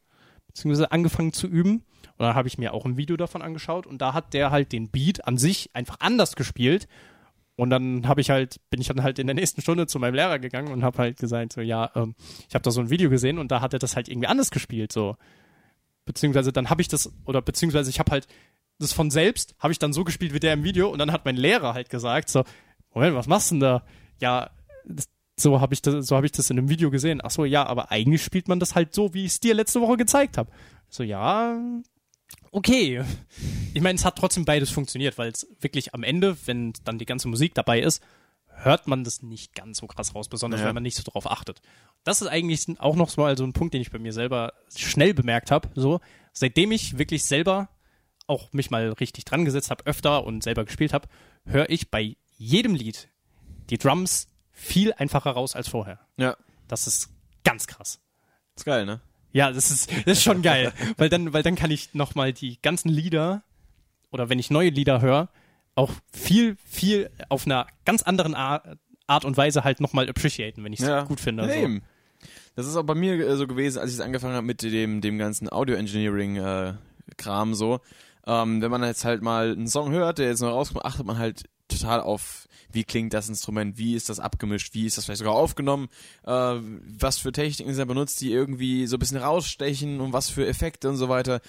beziehungsweise 0.48 0.92
angefangen 0.92 1.32
zu 1.32 1.46
üben. 1.46 1.84
Und 2.18 2.26
dann 2.26 2.34
habe 2.34 2.48
ich 2.48 2.58
mir 2.58 2.74
auch 2.74 2.84
ein 2.84 2.96
Video 2.98 3.16
davon 3.16 3.40
angeschaut 3.42 3.86
und 3.86 4.02
da 4.02 4.12
hat 4.12 4.34
der 4.34 4.50
halt 4.50 4.72
den 4.72 4.90
Beat 4.90 5.26
an 5.26 5.38
sich 5.38 5.70
einfach 5.72 5.96
anders 6.00 6.36
gespielt. 6.36 6.88
Und 7.56 7.70
dann 7.70 8.06
habe 8.06 8.20
ich 8.20 8.30
halt, 8.30 8.60
bin 8.70 8.80
ich 8.80 8.88
dann 8.88 9.02
halt 9.02 9.18
in 9.18 9.26
der 9.26 9.34
nächsten 9.34 9.62
Stunde 9.62 9.86
zu 9.86 9.98
meinem 9.98 10.14
Lehrer 10.14 10.38
gegangen 10.38 10.70
und 10.72 10.84
habe 10.84 10.98
halt 10.98 11.18
gesagt, 11.18 11.54
so, 11.54 11.60
ja, 11.60 11.90
ähm, 11.96 12.14
ich 12.48 12.54
habe 12.54 12.62
da 12.62 12.70
so 12.70 12.80
ein 12.80 12.90
Video 12.90 13.08
gesehen 13.10 13.38
und 13.38 13.50
da 13.50 13.60
hat 13.60 13.72
er 13.72 13.78
das 13.78 13.96
halt 13.96 14.08
irgendwie 14.08 14.28
anders 14.28 14.50
gespielt, 14.50 14.92
so. 14.92 15.16
Beziehungsweise 16.08 16.54
dann 16.54 16.70
habe 16.70 16.80
ich 16.80 16.88
das, 16.88 17.12
oder 17.26 17.42
beziehungsweise 17.42 17.90
ich 17.90 17.98
habe 17.98 18.10
halt 18.10 18.26
das 18.78 18.94
von 18.94 19.10
selbst, 19.10 19.54
habe 19.58 19.72
ich 19.72 19.78
dann 19.78 19.92
so 19.92 20.04
gespielt 20.04 20.32
wie 20.32 20.40
der 20.40 20.54
im 20.54 20.64
Video 20.64 20.88
und 20.88 20.98
dann 20.98 21.12
hat 21.12 21.26
mein 21.26 21.36
Lehrer 21.36 21.74
halt 21.74 21.90
gesagt, 21.90 22.30
so, 22.30 22.44
Moment, 22.94 23.14
was 23.14 23.26
machst 23.26 23.50
du 23.50 23.56
denn 23.56 23.60
da? 23.60 23.82
Ja, 24.20 24.50
das, 24.86 25.10
so 25.36 25.60
habe 25.60 25.74
ich 25.74 25.82
das, 25.82 26.06
so 26.06 26.16
habe 26.16 26.24
ich 26.24 26.32
das 26.32 26.48
in 26.48 26.58
einem 26.58 26.70
Video 26.70 26.90
gesehen. 26.90 27.20
Ach 27.22 27.30
so, 27.30 27.44
ja, 27.44 27.66
aber 27.66 27.90
eigentlich 27.90 28.24
spielt 28.24 28.48
man 28.48 28.58
das 28.58 28.74
halt 28.74 28.94
so, 28.94 29.12
wie 29.12 29.26
ich 29.26 29.32
es 29.32 29.40
dir 29.40 29.52
letzte 29.52 29.82
Woche 29.82 29.98
gezeigt 29.98 30.38
habe. 30.38 30.50
So, 30.88 31.02
ja, 31.02 31.60
okay. 32.52 33.04
Ich 33.74 33.82
meine, 33.82 33.96
es 33.98 34.04
hat 34.06 34.16
trotzdem 34.16 34.46
beides 34.46 34.70
funktioniert, 34.70 35.18
weil 35.18 35.30
es 35.30 35.46
wirklich 35.60 35.92
am 35.92 36.02
Ende, 36.02 36.38
wenn 36.46 36.72
dann 36.84 36.98
die 36.98 37.04
ganze 37.06 37.28
Musik 37.28 37.52
dabei 37.54 37.80
ist, 37.80 38.02
hört 38.46 38.88
man 38.88 39.04
das 39.04 39.22
nicht 39.22 39.54
ganz 39.54 39.78
so 39.78 39.86
krass 39.86 40.14
raus, 40.14 40.28
besonders 40.28 40.60
Ja. 40.62 40.66
wenn 40.66 40.74
man 40.74 40.82
nicht 40.82 40.96
so 40.96 41.02
drauf 41.04 41.30
achtet. 41.30 41.60
Das 42.08 42.22
ist 42.22 42.28
eigentlich 42.28 42.64
auch 42.80 42.96
noch 42.96 43.14
mal 43.18 43.36
so 43.36 43.44
ein 43.44 43.52
Punkt, 43.52 43.74
den 43.74 43.82
ich 43.82 43.90
bei 43.90 43.98
mir 43.98 44.14
selber 44.14 44.54
schnell 44.74 45.12
bemerkt 45.12 45.50
habe. 45.50 45.68
So, 45.74 46.00
seitdem 46.32 46.72
ich 46.72 46.96
wirklich 46.96 47.22
selber 47.22 47.68
auch 48.26 48.50
mich 48.54 48.70
mal 48.70 48.92
richtig 48.92 49.26
dran 49.26 49.44
gesetzt 49.44 49.70
habe, 49.70 49.84
öfter 49.84 50.24
und 50.24 50.42
selber 50.42 50.64
gespielt 50.64 50.94
habe, 50.94 51.06
höre 51.44 51.68
ich 51.68 51.90
bei 51.90 52.16
jedem 52.38 52.74
Lied 52.74 53.10
die 53.68 53.76
Drums 53.76 54.28
viel 54.52 54.94
einfacher 54.94 55.32
raus 55.32 55.54
als 55.54 55.68
vorher. 55.68 56.00
Ja. 56.16 56.34
Das 56.66 56.86
ist 56.86 57.10
ganz 57.44 57.66
krass. 57.66 58.00
Ist 58.56 58.64
geil, 58.64 58.86
ne? 58.86 59.02
Ja, 59.32 59.52
das 59.52 59.70
ist, 59.70 59.90
das 59.90 60.06
ist 60.18 60.22
schon 60.22 60.40
geil, 60.40 60.72
weil 60.96 61.10
dann, 61.10 61.34
weil 61.34 61.42
dann 61.42 61.56
kann 61.56 61.70
ich 61.70 61.92
noch 61.92 62.14
mal 62.14 62.32
die 62.32 62.58
ganzen 62.62 62.88
Lieder 62.88 63.42
oder 64.10 64.30
wenn 64.30 64.38
ich 64.38 64.48
neue 64.48 64.70
Lieder 64.70 65.02
höre, 65.02 65.28
auch 65.74 65.92
viel, 66.10 66.56
viel 66.64 67.10
auf 67.28 67.44
einer 67.44 67.66
ganz 67.84 68.02
anderen 68.02 68.34
Art, 68.34 68.78
Art 69.06 69.26
und 69.26 69.36
Weise 69.36 69.62
halt 69.62 69.80
noch 69.80 69.92
mal 69.92 70.08
appreciaten, 70.08 70.64
wenn 70.64 70.72
ich 70.72 70.80
es 70.80 70.86
Ja. 70.86 71.02
gut 71.02 71.20
finde. 71.20 71.42
Ja, 71.46 71.52
so. 71.52 71.54
eben. 71.54 71.82
Das 72.58 72.66
ist 72.66 72.74
auch 72.74 72.82
bei 72.82 72.96
mir 72.96 73.24
äh, 73.24 73.36
so 73.36 73.46
gewesen, 73.46 73.78
als 73.78 73.94
ich 73.94 74.02
angefangen 74.02 74.34
habe 74.34 74.44
mit 74.44 74.62
dem, 74.62 75.00
dem 75.00 75.16
ganzen 75.16 75.48
Audio-Engineering-Kram 75.48 77.54
so. 77.54 77.78
Ähm, 78.26 78.60
wenn 78.60 78.72
man 78.72 78.82
jetzt 78.82 79.04
halt 79.04 79.22
mal 79.22 79.52
einen 79.52 79.68
Song 79.68 79.92
hört, 79.92 80.18
der 80.18 80.26
jetzt 80.26 80.40
neu 80.40 80.48
rauskommt, 80.48 80.84
achtet 80.84 81.06
man 81.06 81.18
halt 81.18 81.44
total 81.68 82.00
auf, 82.00 82.48
wie 82.72 82.82
klingt 82.82 83.14
das 83.14 83.28
Instrument, 83.28 83.78
wie 83.78 83.94
ist 83.94 84.08
das 84.08 84.18
abgemischt, 84.18 84.74
wie 84.74 84.86
ist 84.86 84.98
das 84.98 85.04
vielleicht 85.04 85.20
sogar 85.20 85.34
aufgenommen, 85.34 85.86
äh, 86.24 86.32
was 86.32 87.18
für 87.18 87.30
Techniken 87.30 87.72
sind 87.72 87.78
da 87.78 87.84
benutzt, 87.84 88.20
die 88.22 88.32
irgendwie 88.32 88.88
so 88.88 88.96
ein 88.96 88.98
bisschen 88.98 89.18
rausstechen 89.18 90.00
und 90.00 90.12
was 90.12 90.28
für 90.28 90.44
Effekte 90.44 90.88
und 90.88 90.96
so 90.96 91.08
weiter. 91.08 91.40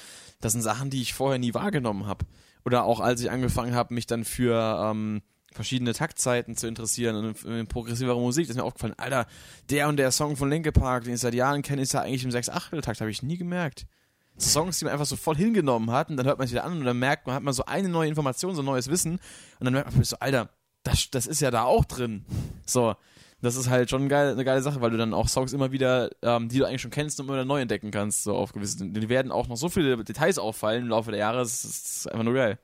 Das 0.41 0.52
sind 0.52 0.62
Sachen, 0.62 0.91
die 0.91 1.02
ich 1.02 1.15
vorher 1.15 1.39
nie 1.39 1.56
wahrgenommen 1.56 2.06
habe. 2.06 2.28
Oder 2.65 2.84
auch 2.84 3.00
als 3.00 3.19
ich 3.19 3.32
angefangen 3.32 3.74
habe, 3.74 3.95
mich 3.95 4.06
dann 4.06 4.26
für 4.26 4.91
ähm, 4.91 5.24
verschiedene 5.54 5.94
Taktzeiten 5.94 6.56
zu 6.56 6.68
interessieren 6.68 7.16
und 7.16 7.44
in, 7.44 7.52
in 7.60 7.68
progressivere 7.68 8.20
Musik, 8.20 8.48
da 8.48 8.52
ist 8.52 8.58
mir 8.58 8.64
aufgefallen, 8.64 8.94
Alter, 8.98 9.26
der 9.70 9.88
und 9.88 9.98
der 9.98 10.12
Song 10.12 10.36
von 10.36 10.50
Linke 10.50 10.72
Park, 10.72 11.06
den 11.06 11.14
ich 11.14 11.20
seit 11.20 11.34
Jahren 11.34 11.62
kenne, 11.62 11.82
ist 11.82 11.94
ja 11.94 12.02
eigentlich 12.02 12.24
im 12.24 12.32
6-8-Takt, 12.32 13.02
habe 13.02 13.12
ich 13.12 13.24
nie 13.24 13.38
gemerkt. 13.38 13.86
Songs, 14.38 14.80
die 14.80 14.86
man 14.86 14.94
einfach 14.94 15.06
so 15.06 15.16
voll 15.16 15.36
hingenommen 15.36 15.92
hat 15.92 16.10
und 16.10 16.18
dann 16.18 16.26
hört 16.26 16.38
man 16.38 16.46
es 16.46 16.52
wieder 16.52 16.64
an 16.64 16.80
und 16.80 16.86
dann 16.86 16.98
merkt 16.98 17.28
man, 17.28 17.36
hat 17.36 17.44
man 17.44 17.54
so 17.54 17.66
eine 17.66 17.90
neue 17.90 18.08
Information, 18.08 18.56
so 18.56 18.62
ein 18.62 18.66
neues 18.66 18.90
Wissen 18.90 19.14
und 19.60 19.66
dann 19.66 19.74
merkt 19.74 19.94
man 19.94 20.04
so, 20.04 20.18
Alter, 20.20 20.50
das, 20.84 21.10
das 21.12 21.28
ist 21.28 21.42
ja 21.42 21.52
da 21.52 21.64
auch 21.64 21.84
drin. 21.84 22.26
So, 22.66 22.96
das 23.42 23.56
ist 23.56 23.70
halt 23.70 23.90
schon 23.90 24.10
geil, 24.10 24.32
eine 24.32 24.46
geile 24.46 24.62
Sache, 24.62 24.82
weil 24.82 24.92
du 24.92 24.98
dann 24.98 25.14
auch 25.14 25.28
Songs 25.28 25.54
immer 25.54 25.72
wieder, 25.72 26.10
ähm, 26.22 26.50
die 26.50 26.60
du 26.60 26.66
eigentlich 26.66 26.82
schon 26.82 26.92
kennst, 26.92 27.20
und 27.20 27.26
immer 27.26 27.36
wieder 27.36 27.46
neu 27.46 27.62
entdecken 27.62 27.92
kannst, 27.92 28.24
so 28.24 28.36
auf 28.36 28.54
gewissen, 28.54 28.94
die 28.94 29.10
werden 29.10 29.32
auch 29.32 29.48
noch 29.48 29.58
so 29.58 29.70
viele 29.70 30.04
Details 30.04 30.38
auffallen 30.40 30.84
im 30.84 30.90
Laufe 30.90 31.12
der 31.12 31.20
Jahre, 31.20 31.40
das 31.40 31.62
das 31.62 31.72
ist 31.72 32.12
einfach 32.12 32.24
nur 32.24 32.34
geil. 32.34 32.60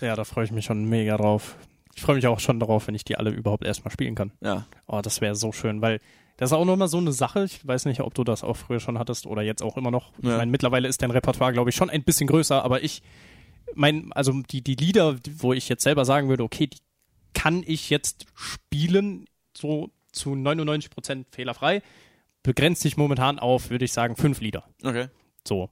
Ja, 0.00 0.14
da 0.14 0.24
freue 0.24 0.44
ich 0.44 0.52
mich 0.52 0.64
schon 0.64 0.84
mega 0.84 1.16
drauf. 1.16 1.56
Ich 1.94 2.02
freue 2.02 2.16
mich 2.16 2.26
auch 2.26 2.40
schon 2.40 2.58
darauf, 2.60 2.86
wenn 2.86 2.94
ich 2.94 3.04
die 3.04 3.16
alle 3.16 3.30
überhaupt 3.30 3.64
erstmal 3.64 3.92
spielen 3.92 4.14
kann. 4.14 4.32
Ja. 4.40 4.66
Oh, 4.86 5.00
das 5.02 5.20
wäre 5.20 5.34
so 5.34 5.52
schön, 5.52 5.82
weil 5.82 6.00
das 6.38 6.50
ist 6.50 6.54
auch 6.56 6.64
nochmal 6.64 6.88
so 6.88 6.98
eine 6.98 7.12
Sache. 7.12 7.44
Ich 7.44 7.66
weiß 7.66 7.84
nicht, 7.84 8.00
ob 8.00 8.14
du 8.14 8.24
das 8.24 8.42
auch 8.42 8.56
früher 8.56 8.80
schon 8.80 8.98
hattest 8.98 9.26
oder 9.26 9.42
jetzt 9.42 9.62
auch 9.62 9.76
immer 9.76 9.90
noch. 9.90 10.12
Ich 10.18 10.24
Ja. 10.24 10.38
meine, 10.38 10.50
mittlerweile 10.50 10.88
ist 10.88 11.02
dein 11.02 11.10
Repertoire, 11.10 11.52
glaube 11.52 11.70
ich, 11.70 11.76
schon 11.76 11.90
ein 11.90 12.02
bisschen 12.02 12.26
größer, 12.26 12.64
aber 12.64 12.82
ich, 12.82 13.02
mein, 13.74 14.12
also 14.12 14.32
die, 14.50 14.62
die 14.62 14.74
Lieder, 14.74 15.18
wo 15.36 15.52
ich 15.52 15.68
jetzt 15.68 15.82
selber 15.82 16.04
sagen 16.04 16.28
würde, 16.28 16.42
okay, 16.42 16.66
die 16.66 16.78
kann 17.34 17.62
ich 17.66 17.90
jetzt 17.90 18.26
spielen, 18.34 19.26
so 19.56 19.90
zu 20.12 20.32
99% 20.32 21.26
fehlerfrei, 21.30 21.82
begrenzt 22.42 22.82
sich 22.82 22.96
momentan 22.96 23.38
auf, 23.38 23.70
würde 23.70 23.84
ich 23.84 23.92
sagen, 23.92 24.16
fünf 24.16 24.40
Lieder. 24.40 24.64
Okay. 24.82 25.08
So. 25.46 25.70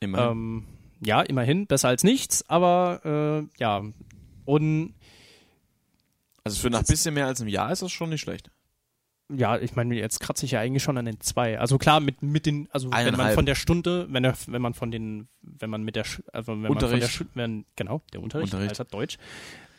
Immerhin. 0.00 0.30
Ähm, 0.30 0.64
ja, 1.00 1.22
immerhin, 1.22 1.66
besser 1.66 1.88
als 1.88 2.02
nichts, 2.04 2.48
aber 2.48 3.46
äh, 3.56 3.60
ja. 3.60 3.82
Und 4.48 4.94
also 6.42 6.58
für 6.58 6.70
nach 6.70 6.82
bisschen 6.82 7.12
mehr 7.12 7.26
als 7.26 7.42
einem 7.42 7.50
Jahr 7.50 7.70
ist 7.70 7.82
das 7.82 7.92
schon 7.92 8.08
nicht 8.08 8.22
schlecht. 8.22 8.50
ja, 9.28 9.58
ich 9.58 9.76
meine, 9.76 9.94
jetzt 9.94 10.20
kratze 10.20 10.46
ich 10.46 10.52
ja 10.52 10.60
eigentlich 10.60 10.82
schon 10.82 10.96
an 10.96 11.04
den 11.04 11.20
zwei. 11.20 11.58
Also 11.58 11.76
klar, 11.76 12.00
mit, 12.00 12.22
mit 12.22 12.46
den, 12.46 12.66
also 12.70 12.90
wenn 12.90 13.14
man 13.14 13.34
von 13.34 13.44
der 13.44 13.54
Stunde, 13.54 14.06
wenn 14.08 14.24
er, 14.24 14.34
wenn 14.46 14.62
man 14.62 14.72
von 14.72 14.90
den, 14.90 15.28
wenn 15.42 15.68
man 15.68 15.82
mit 15.82 15.96
der, 15.96 16.06
also 16.32 16.52
wenn 16.52 16.60
man 16.60 16.72
von 16.72 16.78
der, 16.78 16.88
Unterricht. 16.88 17.26
Wenn, 17.34 17.66
genau, 17.76 18.00
der 18.14 18.22
Unterricht, 18.22 18.54
Unterricht. 18.54 18.80
Alter, 18.80 18.86
Deutsch, 18.86 19.18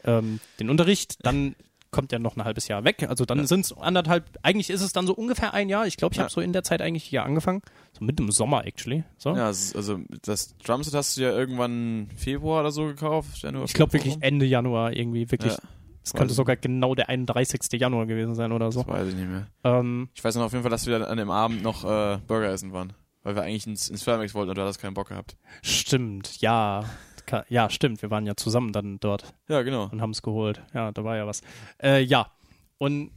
ähm, 0.04 0.40
den 0.60 0.70
Unterricht, 0.70 1.18
dann 1.26 1.56
kommt 1.92 2.14
er 2.14 2.20
noch 2.20 2.36
ein 2.38 2.44
halbes 2.44 2.68
Jahr 2.68 2.84
weg. 2.84 3.06
Also 3.10 3.26
dann 3.26 3.40
Ja. 3.40 3.48
sind 3.48 3.62
es 3.66 3.74
anderthalb, 3.78 4.26
eigentlich 4.44 4.70
ist 4.70 4.82
es 4.82 4.94
dann 4.94 5.08
so 5.08 5.14
ungefähr 5.14 5.54
ein 5.54 5.70
Jahr. 5.70 5.88
Ich 5.88 5.98
glaube, 5.98 6.14
ich 6.14 6.18
Ja. 6.18 6.24
habe 6.24 6.32
so 6.32 6.42
in 6.42 6.54
der 6.54 6.64
Zeit 6.64 6.82
eigentlich 6.82 7.04
hier 7.04 7.24
angefangen. 7.24 7.62
So 7.98 8.06
mit 8.06 8.20
dem 8.20 8.32
Sommer, 8.32 8.66
actually. 8.66 9.04
So. 9.18 9.36
Ja, 9.36 9.48
also 9.48 10.00
das 10.24 10.56
Drumset 10.58 10.94
hast 10.94 11.18
du 11.18 11.22
ja 11.22 11.32
irgendwann 11.32 12.08
Februar 12.16 12.62
oder 12.62 12.72
so 12.72 12.86
gekauft. 12.86 13.42
Januar, 13.42 13.66
Ich 13.66 13.74
glaube 13.74 13.94
wirklich? 13.94 14.18
Ende 14.22 14.46
Januar 14.46 14.94
irgendwie, 14.94 15.30
wirklich. 15.32 15.54
Ja, 15.54 15.60
Es 16.04 16.14
könnte 16.14 16.34
sogar 16.34 16.56
genau 16.56 16.96
der 16.96 17.10
31. 17.10 17.80
Januar 17.80 18.06
gewesen 18.06 18.34
sein 18.36 18.52
oder 18.52 18.72
so. 18.72 18.84
das 18.84 18.88
weiß 18.94 19.08
ich 19.10 19.16
nicht 19.16 19.28
mehr. 19.30 19.48
Ähm, 19.64 20.10
Ich 20.14 20.24
weiß 20.24 20.36
noch 20.36 20.44
auf 20.46 20.52
jeden 20.54 20.64
Fall, 20.64 20.72
dass 20.72 20.86
wir 20.88 20.98
dann 20.98 21.08
an 21.10 21.18
dem 21.18 21.30
Abend 21.32 21.62
noch 21.64 21.84
äh, 21.84 22.18
Burger 22.28 22.50
essen 22.52 22.72
waren. 22.74 22.94
Weil 23.22 23.36
wir 23.36 23.44
eigentlich 23.44 23.68
ins, 23.68 23.90
ins 23.90 24.02
Fairmax 24.04 24.34
wollten 24.34 24.50
und 24.52 24.58
du 24.58 24.62
hattest 24.62 24.80
keinen 24.80 24.94
Bock 24.94 25.10
gehabt. 25.10 25.36
stimmt, 25.62 26.40
ja. 26.42 26.86
Ka- 27.30 27.46
Ja, 27.50 27.70
stimmt. 27.70 28.02
Wir 28.02 28.10
waren 28.10 28.26
ja 28.26 28.36
zusammen 28.36 28.74
dann 28.74 29.00
dort 29.00 29.34
Ja, 29.48 29.62
genau. 29.62 29.88
und 29.92 30.02
haben 30.02 30.12
es 30.12 30.22
geholt. 30.22 30.62
Ja, 30.74 30.92
da 30.92 31.04
war 31.04 31.16
ja 31.16 31.28
was. 31.28 31.42
Äh, 31.82 32.02
ja. 32.02 32.32
Und 32.80 33.12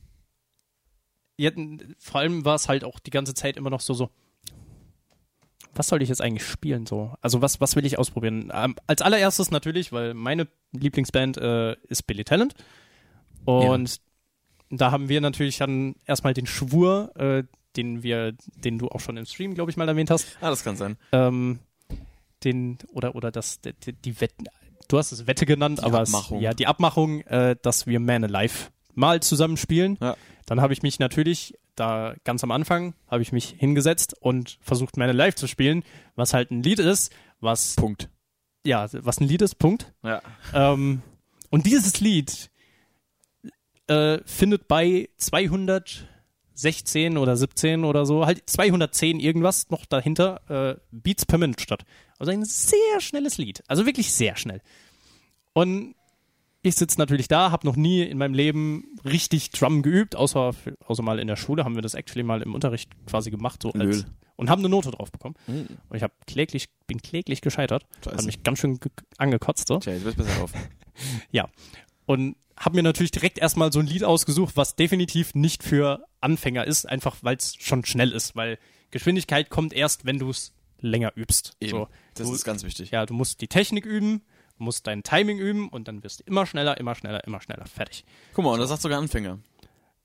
jetzt, 1.36 1.58
vor 1.98 2.20
allem 2.20 2.44
war 2.44 2.54
es 2.56 2.68
halt 2.68 2.84
auch 2.84 2.98
die 3.00 3.10
ganze 3.10 3.34
Zeit 3.34 3.56
immer 3.56 3.70
noch 3.70 3.80
so, 3.80 3.94
so, 3.94 4.10
was 5.74 5.88
soll 5.88 6.02
ich 6.02 6.08
jetzt 6.10 6.20
eigentlich 6.20 6.46
spielen 6.46 6.84
so? 6.86 7.14
Also 7.22 7.40
was, 7.40 7.60
was 7.60 7.74
will 7.76 7.86
ich 7.86 7.98
ausprobieren? 7.98 8.52
Ähm, 8.54 8.76
als 8.86 9.00
allererstes 9.00 9.50
natürlich, 9.50 9.92
weil 9.92 10.12
meine 10.12 10.46
Lieblingsband 10.72 11.38
äh, 11.38 11.72
ist 11.88 12.02
Billy 12.06 12.24
Talent. 12.24 12.54
Und 13.46 14.00
da 14.70 14.90
haben 14.90 15.08
wir 15.08 15.20
natürlich 15.20 15.56
dann 15.58 15.94
erstmal 16.04 16.34
den 16.34 16.46
Schwur, 16.46 17.12
äh, 17.16 17.44
den 17.76 18.02
wir, 18.02 18.32
den 18.56 18.78
du 18.78 18.88
auch 18.88 19.00
schon 19.00 19.16
im 19.16 19.24
Stream, 19.24 19.54
glaube 19.54 19.70
ich, 19.70 19.76
mal 19.78 19.88
erwähnt 19.88 20.10
hast, 20.10 20.36
Ah, 20.42 20.50
das 20.50 20.62
kann 20.62 20.76
sein. 20.76 20.98
ähm, 21.12 21.58
den 22.44 22.78
oder 22.92 23.14
oder 23.14 23.30
das 23.30 23.60
die, 23.60 23.92
die 23.92 24.20
Wette, 24.20 24.34
du 24.88 24.98
hast 24.98 25.12
es 25.12 25.26
Wette 25.26 25.46
genannt, 25.46 25.80
Die 25.80 25.84
aber 25.84 26.00
Abmachung. 26.00 26.38
Es, 26.38 26.42
ja 26.42 26.54
die 26.54 26.66
Abmachung, 26.66 27.20
äh, 27.22 27.56
dass 27.60 27.86
wir 27.86 28.00
Man 28.00 28.24
Alive 28.24 28.70
mal 28.94 29.20
zusammen 29.20 29.56
spielen. 29.56 29.98
Ja. 30.00 30.16
Dann 30.46 30.60
habe 30.60 30.72
ich 30.72 30.82
mich 30.82 30.98
natürlich 30.98 31.54
da 31.76 32.14
ganz 32.24 32.44
am 32.44 32.50
Anfang 32.50 32.94
habe 33.08 33.22
ich 33.22 33.32
mich 33.32 33.54
hingesetzt 33.56 34.14
und 34.20 34.58
versucht 34.60 34.96
Man 34.96 35.08
Alive 35.08 35.34
zu 35.34 35.46
spielen, 35.46 35.84
was 36.16 36.34
halt 36.34 36.50
ein 36.50 36.62
Lied 36.62 36.78
ist, 36.78 37.12
was 37.40 37.76
Punkt. 37.76 38.08
ja 38.64 38.86
was 38.92 39.20
ein 39.20 39.28
Lied 39.28 39.42
ist. 39.42 39.58
Punkt. 39.58 39.92
Ja. 40.02 40.22
Ähm, 40.52 41.02
und 41.50 41.66
dieses 41.66 42.00
Lied 42.00 42.50
äh, 43.86 44.18
findet 44.24 44.68
bei 44.68 45.08
216 45.16 47.18
oder 47.18 47.36
17 47.36 47.84
oder 47.84 48.06
so, 48.06 48.26
halt 48.26 48.48
210 48.48 49.20
irgendwas 49.20 49.70
noch 49.70 49.86
dahinter, 49.86 50.40
äh, 50.48 50.76
Beats 50.90 51.26
per 51.26 51.38
Minute 51.38 51.62
statt. 51.62 51.84
Also 52.22 52.30
ein 52.30 52.44
sehr 52.44 53.00
schnelles 53.00 53.36
Lied. 53.36 53.64
Also 53.66 53.84
wirklich 53.84 54.12
sehr 54.12 54.36
schnell. 54.36 54.60
Und 55.54 55.96
ich 56.62 56.76
sitze 56.76 56.96
natürlich 57.00 57.26
da, 57.26 57.50
habe 57.50 57.66
noch 57.66 57.74
nie 57.74 58.02
in 58.02 58.16
meinem 58.16 58.34
Leben 58.34 58.84
richtig 59.04 59.50
Drum 59.50 59.82
geübt, 59.82 60.14
außer, 60.14 60.52
außer 60.86 61.02
mal 61.02 61.18
in 61.18 61.26
der 61.26 61.34
Schule 61.34 61.64
haben 61.64 61.74
wir 61.74 61.82
das 61.82 61.94
actually 61.94 62.22
mal 62.22 62.40
im 62.40 62.54
Unterricht 62.54 62.92
quasi 63.06 63.32
gemacht, 63.32 63.60
so 63.60 63.72
als, 63.72 64.06
und 64.36 64.48
haben 64.50 64.60
eine 64.60 64.68
Note 64.68 64.92
drauf 64.92 65.10
bekommen. 65.10 65.34
Hm. 65.46 65.66
Und 65.88 65.96
ich 65.96 66.04
habe 66.04 66.12
kläglich, 66.28 66.68
bin 66.86 67.02
kläglich 67.02 67.40
gescheitert, 67.40 67.86
hat 68.06 68.24
mich 68.24 68.44
ganz 68.44 68.60
schön 68.60 68.78
ge- 68.78 68.92
angekotzt. 69.18 69.66
So 69.66 69.80
Tja, 69.80 69.94
du 69.94 70.04
bist 70.04 70.16
besser 70.16 70.38
drauf. 70.38 70.52
und 72.06 72.36
habe 72.56 72.76
mir 72.76 72.84
natürlich 72.84 73.10
direkt 73.10 73.38
erstmal 73.38 73.72
so 73.72 73.80
ein 73.80 73.86
Lied 73.88 74.04
ausgesucht, 74.04 74.56
was 74.56 74.76
definitiv 74.76 75.34
nicht 75.34 75.64
für 75.64 76.04
Anfänger 76.20 76.68
ist, 76.68 76.88
einfach 76.88 77.16
weil 77.22 77.34
es 77.34 77.56
schon 77.58 77.84
schnell 77.84 78.12
ist, 78.12 78.36
weil 78.36 78.60
Geschwindigkeit 78.92 79.50
kommt 79.50 79.72
erst, 79.72 80.04
wenn 80.04 80.20
du 80.20 80.30
es 80.30 80.52
länger 80.82 81.12
übst. 81.16 81.52
Eben. 81.60 81.70
So, 81.70 81.88
Das 82.14 82.28
du, 82.28 82.34
ist 82.34 82.44
ganz 82.44 82.62
wichtig. 82.64 82.90
ja, 82.90 83.06
du 83.06 83.14
musst 83.14 83.40
die 83.40 83.48
Technik 83.48 83.86
üben, 83.86 84.22
du 84.58 84.64
musst 84.64 84.86
dein 84.86 85.02
Timing 85.02 85.38
üben 85.38 85.68
und 85.68 85.88
dann 85.88 86.02
wirst 86.02 86.20
du 86.20 86.24
immer 86.26 86.44
schneller, 86.46 86.78
immer 86.78 86.94
schneller, 86.94 87.24
immer 87.24 87.40
schneller 87.40 87.64
fertig. 87.66 88.04
Guck 88.34 88.44
mal, 88.44 88.52
und 88.52 88.60
das 88.60 88.68
sagt 88.68 88.82
sogar 88.82 88.98
Anfänger. 88.98 89.38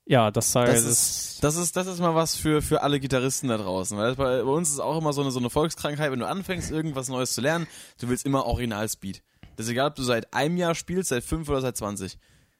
Ja, 0.06 0.30
das 0.30 0.52
sei 0.52 0.64
Das 0.64 0.84
ist, 0.84 1.44
das 1.44 1.56
ist, 1.56 1.76
das 1.76 1.86
ist 1.86 2.00
mal 2.00 2.14
was 2.14 2.34
für, 2.34 2.62
für 2.62 2.80
alle 2.82 2.98
Gitarristen 2.98 3.48
da 3.48 3.58
draußen. 3.58 3.98
Weil 3.98 4.14
bei, 4.14 4.42
bei 4.42 4.50
uns 4.50 4.70
ist 4.70 4.80
auch 4.80 4.96
immer 4.96 5.12
so 5.12 5.20
eine, 5.20 5.30
so 5.30 5.38
eine 5.38 5.50
Volkskrankheit, 5.50 6.10
wenn 6.10 6.20
du 6.20 6.26
anfängst, 6.26 6.70
irgendwas 6.70 7.08
Neues 7.10 7.34
zu 7.34 7.42
lernen, 7.42 7.66
du 8.00 8.08
willst 8.08 8.24
immer 8.24 8.46
Originalspeed. 8.46 9.22
Das 9.56 9.66
ist 9.66 9.72
egal, 9.72 9.88
ob 9.88 9.96
du 9.96 10.02
seit 10.02 10.32
einem 10.32 10.56
Jahr 10.56 10.74
spielst, 10.74 11.10
seit 11.10 11.24
fünf 11.24 11.48
oder 11.50 11.60
seit 11.60 11.76
20. 11.76 12.16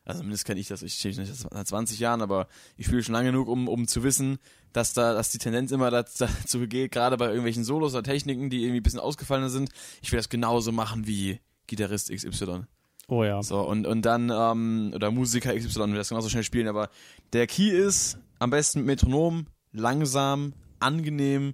Also 0.08 0.20
zumindest 0.20 0.46
kenne 0.46 0.58
ich 0.58 0.68
das. 0.68 0.82
Ich 0.82 0.94
spiele 0.94 1.16
nicht 1.18 1.34
seit 1.34 1.68
20 1.68 1.98
Jahren, 1.98 2.22
aber 2.22 2.48
ich 2.78 2.86
spiele 2.86 3.02
schon 3.02 3.12
lange 3.12 3.30
genug, 3.30 3.46
um, 3.46 3.68
um 3.68 3.86
zu 3.86 4.02
wissen, 4.02 4.38
dass 4.72 4.94
da, 4.94 5.12
dass 5.12 5.30
die 5.30 5.38
Tendenz 5.38 5.70
immer 5.70 5.90
dazu 5.90 6.26
geht, 6.66 6.92
gerade 6.92 7.18
bei 7.18 7.26
irgendwelchen 7.26 7.62
Solos 7.62 7.92
oder 7.92 8.02
Techniken, 8.02 8.48
die 8.48 8.62
irgendwie 8.62 8.80
ein 8.80 8.82
bisschen 8.82 9.00
ausgefallener 9.00 9.50
sind, 9.50 9.70
ich 10.00 10.10
will 10.10 10.18
das 10.18 10.30
genauso 10.30 10.72
machen 10.72 11.06
wie 11.06 11.40
Gitarrist 11.66 12.10
XY. 12.10 12.62
oh 13.08 13.22
ja. 13.22 13.42
So, 13.42 13.60
und, 13.60 13.86
und 13.86 14.00
dann, 14.06 14.32
ähm, 14.34 14.92
oder 14.94 15.10
Musiker 15.10 15.54
XY 15.54 15.88
will 15.88 15.96
das 15.96 16.08
genauso 16.08 16.30
schnell 16.30 16.42
spielen, 16.42 16.68
aber 16.68 16.88
der 17.34 17.46
Key 17.46 17.68
ist 17.68 18.16
am 18.38 18.48
besten 18.48 18.86
Metronom, 18.86 19.46
langsam, 19.72 20.54
angenehm, 20.80 21.52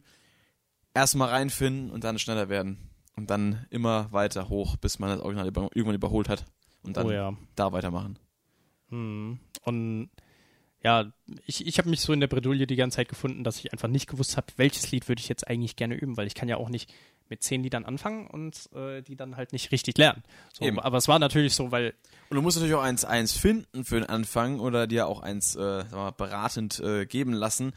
erstmal 0.95 1.31
reinfinden 1.31 1.91
und 1.91 2.05
dann 2.05 2.21
schneller 2.21 2.49
werden. 2.49 2.79
Und 3.17 3.31
dann 3.31 3.67
immer 3.71 4.13
weiter 4.13 4.49
hoch, 4.49 4.77
bis 4.77 5.01
man 5.01 5.11
das 5.11 5.21
Original 5.21 5.49
über, 5.49 5.63
irgendwann 5.75 5.95
überholt 5.97 6.29
hat. 6.29 6.45
Und 6.83 6.97
dann 6.97 7.07
Oh 7.07 7.11
ja. 7.11 7.33
da 7.55 7.73
weitermachen. 7.73 8.19
Hm. 8.95 9.39
Und 9.63 10.11
ja, 10.83 11.11
ich, 11.47 11.67
ich 11.67 11.79
habe 11.79 11.89
mich 11.89 12.01
so 12.01 12.13
in 12.13 12.21
der 12.21 12.29
Bredouille 12.29 12.67
die 12.67 12.77
ganze 12.77 12.97
Zeit 12.97 13.09
gefunden, 13.09 13.43
dass 13.43 13.59
ich 13.59 13.73
einfach 13.73 13.89
nicht 13.89 14.07
gewusst 14.07 14.37
habe, 14.37 14.47
welches 14.57 14.93
Lied 14.93 15.09
würde 15.09 15.21
ich 15.21 15.29
jetzt 15.29 15.49
eigentlich 15.49 15.77
gerne 15.77 15.95
üben, 15.95 16.17
weil 16.17 16.27
ich 16.27 16.35
kann 16.35 16.49
ja 16.49 16.59
auch 16.59 16.69
nicht 16.69 16.93
mit 17.31 17.43
zehn 17.43 17.63
Liedern 17.63 17.87
anfangen 17.87 18.27
und 18.27 18.69
äh, 18.75 19.01
die 19.03 19.17
dann 19.17 19.37
halt 19.37 19.53
nicht 19.53 19.73
richtig 19.73 19.97
lernen. 19.97 20.23
So, 20.53 20.65
Eben. 20.65 20.79
aber 20.79 20.99
es 20.99 21.09
war 21.09 21.19
natürlich 21.19 21.55
so, 21.55 21.73
weil 21.73 21.95
Und 22.29 22.37
du 22.37 22.43
musst 22.43 22.59
natürlich 22.59 22.75
auch 22.75 22.83
eins, 22.83 23.05
eins 23.07 23.33
finden 23.33 23.85
für 23.85 23.97
den 23.97 24.09
Anfang 24.09 24.61
oder 24.61 24.87
dir 24.87 25.07
auch 25.09 25.21
eins 25.21 25.57
äh, 25.57 25.85
mal, 25.85 26.13
beratend 26.13 26.79
äh, 26.81 27.07
geben 27.07 27.33
lassen, 27.33 27.73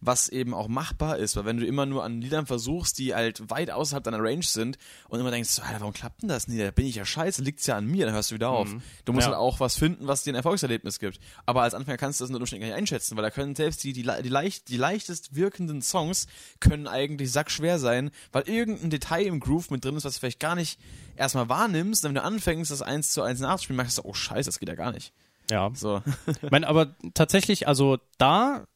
was 0.00 0.28
eben 0.28 0.54
auch 0.54 0.68
machbar 0.68 1.18
ist. 1.18 1.36
Weil 1.36 1.44
wenn 1.44 1.56
du 1.58 1.66
immer 1.66 1.86
nur 1.86 2.04
an 2.04 2.20
Liedern 2.20 2.46
versuchst, 2.46 2.98
die 2.98 3.14
halt 3.14 3.50
weit 3.50 3.70
außerhalb 3.70 4.04
deiner 4.04 4.20
Range 4.22 4.42
sind 4.42 4.78
und 5.08 5.18
immer 5.20 5.30
denkst, 5.30 5.58
Alter, 5.60 5.80
warum 5.80 5.92
klappt 5.92 6.22
denn 6.22 6.28
das 6.28 6.48
nie? 6.48 6.58
Da 6.58 6.70
bin 6.70 6.86
ich 6.86 6.94
ja 6.96 7.04
scheiße, 7.04 7.42
liegt's 7.42 7.66
ja 7.66 7.76
an 7.76 7.86
mir, 7.86 8.06
dann 8.06 8.14
hörst 8.14 8.30
du 8.30 8.34
wieder 8.36 8.50
auf. 8.50 8.68
Du 9.04 9.12
musst 9.12 9.26
Ja. 9.26 9.32
halt 9.32 9.38
auch 9.40 9.60
was 9.60 9.76
finden, 9.76 10.06
was 10.06 10.22
dir 10.22 10.32
ein 10.32 10.36
Erfolgserlebnis 10.36 10.98
gibt. 10.98 11.18
Aber 11.46 11.62
als 11.62 11.74
Anfänger 11.74 11.96
kannst 11.98 12.20
du 12.20 12.24
das 12.24 12.30
unter 12.30 12.40
Umständen 12.40 12.62
gar 12.62 12.68
nicht 12.68 12.76
einschätzen, 12.78 13.16
weil 13.16 13.22
da 13.22 13.30
können 13.30 13.54
selbst 13.54 13.82
die, 13.84 13.92
die, 13.92 14.02
die, 14.22 14.28
leicht, 14.28 14.68
die 14.68 14.76
leichtest 14.76 15.34
wirkenden 15.34 15.82
Songs 15.82 16.26
können 16.60 16.86
eigentlich 16.86 17.32
sackschwer 17.32 17.78
sein, 17.78 18.10
weil 18.32 18.44
irgendein 18.48 18.90
Detail 18.90 19.26
im 19.26 19.40
Groove 19.40 19.70
mit 19.70 19.84
drin 19.84 19.96
ist, 19.96 20.04
was 20.04 20.14
du 20.14 20.20
vielleicht 20.20 20.40
gar 20.40 20.54
nicht 20.54 20.78
erstmal 21.16 21.48
wahrnimmst. 21.48 22.04
Und 22.04 22.10
wenn 22.10 22.14
du 22.16 22.22
anfängst, 22.22 22.70
das 22.70 22.82
eins 22.82 23.10
zu 23.10 23.22
eins 23.22 23.40
nachzuspielen, 23.40 23.76
merkst 23.76 23.98
du, 23.98 24.02
oh 24.04 24.14
scheiße, 24.14 24.48
das 24.48 24.58
geht 24.58 24.68
ja 24.68 24.74
gar 24.74 24.92
nicht. 24.92 25.12
Ja, 25.50 25.70
So. 25.74 26.02
Ich 26.42 26.50
meine, 26.50 26.66
aber 26.68 26.94
tatsächlich, 27.14 27.66
also 27.68 27.98
da, 28.18 28.66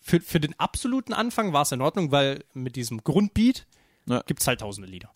für, 0.00 0.20
für 0.20 0.40
den 0.40 0.58
absoluten 0.58 1.12
Anfang 1.12 1.52
war 1.52 1.62
es 1.62 1.72
in 1.72 1.80
Ordnung, 1.80 2.10
weil 2.12 2.44
mit 2.54 2.76
diesem 2.76 3.02
Grundbeat 3.04 3.66
Ja. 4.06 4.22
gibt's 4.26 4.46
halt 4.46 4.60
tausende 4.60 4.88
Lieder. 4.88 5.10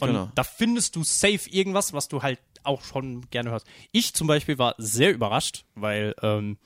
Und 0.00 0.08
Genau. 0.08 0.30
da 0.34 0.44
findest 0.44 0.96
du 0.96 1.04
safe 1.04 1.48
irgendwas, 1.50 1.92
was 1.92 2.08
du 2.08 2.22
halt 2.22 2.38
auch 2.62 2.82
schon 2.84 3.28
gerne 3.30 3.50
hörst. 3.50 3.66
Ich 3.92 4.14
zum 4.14 4.26
Beispiel 4.26 4.58
war 4.58 4.74
sehr 4.78 5.12
überrascht, 5.12 5.64
weil 5.74 6.14
ähm, 6.22 6.56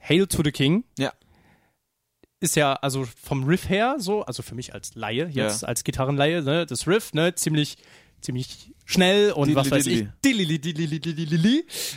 Hail 0.00 0.26
to 0.26 0.42
the 0.44 0.52
King 0.52 0.84
Ja. 0.98 1.12
ist 2.40 2.54
ja 2.56 2.74
also 2.74 3.06
vom 3.22 3.44
Riff 3.44 3.68
her 3.68 3.96
so, 3.98 4.22
also 4.24 4.42
für 4.42 4.54
mich 4.54 4.74
als 4.74 4.94
Laie, 4.94 5.26
jetzt 5.28 5.62
Ja. 5.62 5.68
als 5.68 5.84
Gitarrenlaie, 5.84 6.42
ne, 6.42 6.66
das 6.66 6.86
Riff, 6.86 7.12
ne, 7.14 7.34
ziemlich 7.34 7.76
ziemlich 8.26 8.72
schnell 8.84 9.32
und 9.32 9.54
was 9.54 9.70
weiß 9.70 9.86
ich, 9.86 10.06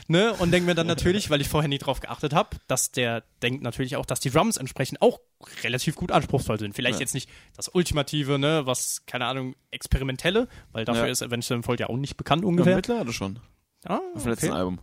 ne, 0.08 0.34
und 0.40 0.52
denke 0.52 0.66
mir 0.68 0.76
dann 0.76 0.88
natürlich, 0.88 1.30
weil 1.30 1.42
ich 1.42 1.50
vorher 1.50 1.68
nie 1.68 1.78
drauf 1.78 2.00
geachtet 2.00 2.34
habe, 2.34 2.58
dass 2.68 2.92
der 2.92 3.24
denkt 3.42 3.64
natürlich 3.64 3.96
auch, 3.96 4.06
dass 4.06 4.20
die 4.20 4.30
Drums 4.30 4.58
entsprechend 4.58 5.02
auch 5.02 5.20
relativ 5.64 5.96
gut 5.96 6.12
anspruchsvoll 6.12 6.60
sind. 6.60 6.76
Vielleicht 6.76 6.96
Ja. 7.00 7.02
jetzt 7.02 7.14
nicht 7.14 7.30
das 7.56 7.68
Ultimative, 7.70 8.40
ne, 8.40 8.62
was, 8.66 9.06
keine 9.06 9.26
Ahnung, 9.26 9.56
experimentelle, 9.72 10.48
weil 10.72 10.86
dafür 10.86 11.06
Ja. 11.06 11.12
ist 11.12 11.22
Avenged 11.24 11.46
Sevenfold 11.48 11.80
ja 11.80 11.90
auch 11.90 11.98
nicht 11.98 12.16
bekannt 12.18 12.44
Ja, 12.44 12.48
ungefähr. 12.48 12.76
mittlerweile 12.76 13.12
schon. 13.14 13.40
Ah, 13.86 14.00
Auf 14.16 14.24
dem 14.24 14.32
letzten 14.32 14.48
okay. 14.48 14.56
Album. 14.56 14.80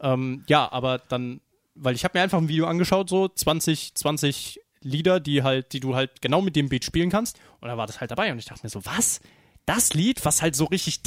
Ähm, 0.00 0.44
ja, 0.48 0.70
aber 0.70 0.98
dann, 0.98 1.40
weil 1.74 1.94
ich 1.94 2.04
habe 2.04 2.16
mir 2.18 2.22
einfach 2.22 2.38
ein 2.38 2.48
Video 2.48 2.66
angeschaut, 2.66 3.08
so 3.08 3.28
20, 3.28 3.94
20 3.94 4.60
Lieder, 4.82 5.18
die 5.20 5.42
halt, 5.42 5.72
die 5.72 5.80
du 5.80 5.96
halt 5.96 6.22
genau 6.22 6.42
mit 6.42 6.54
dem 6.54 6.68
Beat 6.68 6.84
spielen 6.84 7.10
kannst. 7.10 7.38
Und 7.60 7.68
da 7.68 7.76
war 7.76 7.86
das 7.86 8.00
halt 8.00 8.10
dabei 8.12 8.30
und 8.32 8.38
ich 8.38 8.44
dachte 8.44 8.60
mir 8.64 8.70
so, 8.70 8.84
was? 8.86 9.20
Das 9.66 9.94
Lied, 9.94 10.24
was 10.24 10.42
halt 10.42 10.56
so 10.56 10.64
richtig 10.64 11.00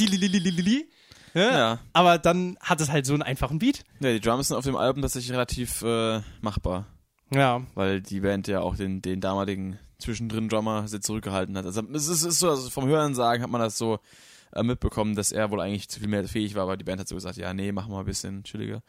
ja, 1.34 1.50
Ja. 1.50 1.78
aber 1.92 2.18
dann 2.18 2.56
hat 2.60 2.80
es 2.80 2.90
halt 2.90 3.06
so 3.06 3.14
einen 3.14 3.22
einfachen 3.22 3.58
Beat. 3.58 3.84
Ja, 4.00 4.12
die 4.12 4.20
Drums 4.20 4.48
sind 4.48 4.56
auf 4.56 4.64
dem 4.64 4.76
Album 4.76 5.02
tatsächlich 5.02 5.32
relativ 5.32 5.82
äh, 5.82 6.20
machbar, 6.40 6.86
Ja, 7.32 7.62
weil 7.74 8.00
die 8.00 8.20
Band 8.20 8.48
ja 8.48 8.60
auch 8.60 8.76
den, 8.76 9.00
den 9.02 9.20
damaligen 9.20 9.78
zwischendrin 9.98 10.48
Drummer 10.48 10.88
sehr 10.88 11.00
zurückgehalten 11.00 11.56
hat. 11.56 11.66
Also 11.66 11.82
es 11.92 12.08
ist, 12.08 12.22
ist 12.24 12.38
so, 12.38 12.50
also 12.50 12.70
vom 12.70 12.86
Hören 12.86 13.14
sagen 13.14 13.42
hat 13.42 13.50
man 13.50 13.60
das 13.60 13.78
so 13.78 13.98
äh, 14.52 14.62
mitbekommen, 14.62 15.14
dass 15.14 15.30
er 15.32 15.50
wohl 15.50 15.60
eigentlich 15.60 15.88
zu 15.88 16.00
viel 16.00 16.08
mehr 16.08 16.26
fähig 16.26 16.54
war, 16.54 16.64
aber 16.64 16.76
die 16.76 16.84
Band 16.84 17.00
hat 17.00 17.08
so 17.08 17.14
gesagt, 17.14 17.36
ja, 17.36 17.54
nee, 17.54 17.70
mach 17.72 17.86
mal 17.88 18.00
ein 18.00 18.06
bisschen 18.06 18.42
chilliger. 18.44 18.82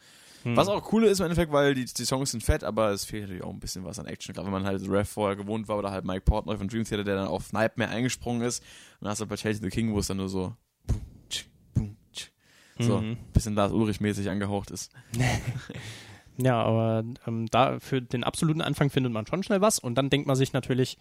Was 0.44 0.68
auch 0.68 0.92
cool 0.92 1.04
ist 1.04 1.20
im 1.20 1.24
Endeffekt, 1.24 1.52
weil 1.52 1.74
die, 1.74 1.84
die 1.84 2.04
Songs 2.04 2.30
sind 2.32 2.42
fett, 2.42 2.64
aber 2.64 2.90
es 2.90 3.04
fehlt 3.04 3.22
natürlich 3.22 3.44
auch 3.44 3.50
ein 3.52 3.60
bisschen 3.60 3.84
was 3.84 3.98
an 3.98 4.06
Action. 4.06 4.34
Gerade 4.34 4.46
wenn 4.46 4.52
man 4.52 4.64
halt 4.64 4.82
Rev 4.88 5.08
vorher 5.08 5.36
gewohnt 5.36 5.68
war 5.68 5.78
oder 5.78 5.90
halt 5.90 6.04
Mike 6.04 6.22
Portnoy 6.22 6.56
von 6.56 6.68
Dream 6.68 6.84
Theater, 6.84 7.04
der 7.04 7.16
dann 7.16 7.28
auf 7.28 7.52
Nightmare 7.52 7.90
eingesprungen 7.90 8.42
ist. 8.42 8.60
Und 8.60 9.02
dann 9.02 9.10
hast 9.10 9.20
du 9.20 9.26
bei 9.26 9.36
Chelsea 9.36 9.62
the 9.62 9.70
King, 9.70 9.92
wo 9.92 9.98
es 9.98 10.06
dann 10.08 10.16
nur 10.16 10.28
so 10.28 10.54
so 12.78 13.00
Mhm. 13.00 13.18
bisschen 13.32 13.54
Lars 13.54 13.70
Ulrich-mäßig 13.72 14.28
angehaucht 14.30 14.70
ist. 14.70 14.90
ja, 16.38 16.60
aber 16.60 17.04
ähm, 17.26 17.46
da 17.50 17.78
für 17.78 18.00
den 18.02 18.24
absoluten 18.24 18.60
Anfang 18.62 18.90
findet 18.90 19.12
man 19.12 19.26
schon 19.26 19.42
schnell 19.42 19.60
was 19.60 19.78
und 19.78 19.94
dann 19.94 20.10
denkt 20.10 20.26
man 20.26 20.36
sich 20.36 20.52
natürlich 20.52 20.98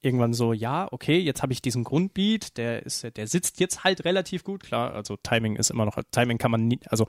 irgendwann 0.00 0.34
so, 0.34 0.52
ja, 0.52 0.88
okay, 0.92 1.18
jetzt 1.18 1.42
habe 1.42 1.52
ich 1.52 1.62
diesen 1.62 1.82
Grundbeat, 1.84 2.56
der 2.58 2.84
ist, 2.84 3.06
der 3.16 3.26
sitzt 3.26 3.58
jetzt 3.58 3.84
halt 3.84 4.04
relativ 4.04 4.44
gut, 4.44 4.62
klar, 4.62 4.94
also 4.94 5.16
Timing 5.16 5.56
ist 5.56 5.70
immer 5.70 5.84
noch, 5.84 5.98
Timing 6.10 6.38
kann 6.38 6.50
man 6.50 6.68
nie, 6.68 6.78
also 6.88 7.06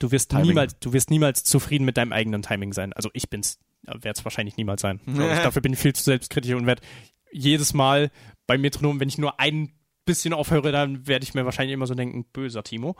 du 0.00 0.10
wirst 0.10 0.32
Timing. 0.32 0.48
niemals, 0.48 0.78
du 0.80 0.92
wirst 0.92 1.10
niemals 1.10 1.44
zufrieden 1.44 1.84
mit 1.84 1.96
deinem 1.96 2.12
eigenen 2.12 2.42
Timing 2.42 2.72
sein. 2.72 2.92
Also 2.92 3.10
ich 3.12 3.30
bin's, 3.30 3.60
werde 3.84 4.10
es 4.10 4.24
wahrscheinlich 4.24 4.56
niemals 4.56 4.82
sein. 4.82 5.00
ich. 5.06 5.14
Dafür 5.14 5.62
bin 5.62 5.72
ich 5.72 5.78
viel 5.78 5.94
zu 5.94 6.02
selbstkritisch 6.02 6.52
und 6.52 6.66
werde 6.66 6.82
jedes 7.30 7.72
Mal 7.74 8.10
beim 8.48 8.60
Metronom, 8.60 8.98
wenn 8.98 9.08
ich 9.08 9.18
nur 9.18 9.38
ein 9.38 9.72
bisschen 10.04 10.34
aufhöre, 10.34 10.72
dann 10.72 11.06
werde 11.06 11.22
ich 11.22 11.34
mir 11.34 11.44
wahrscheinlich 11.44 11.74
immer 11.74 11.86
so 11.86 11.94
denken, 11.94 12.24
böser 12.32 12.64
Timo. 12.64 12.96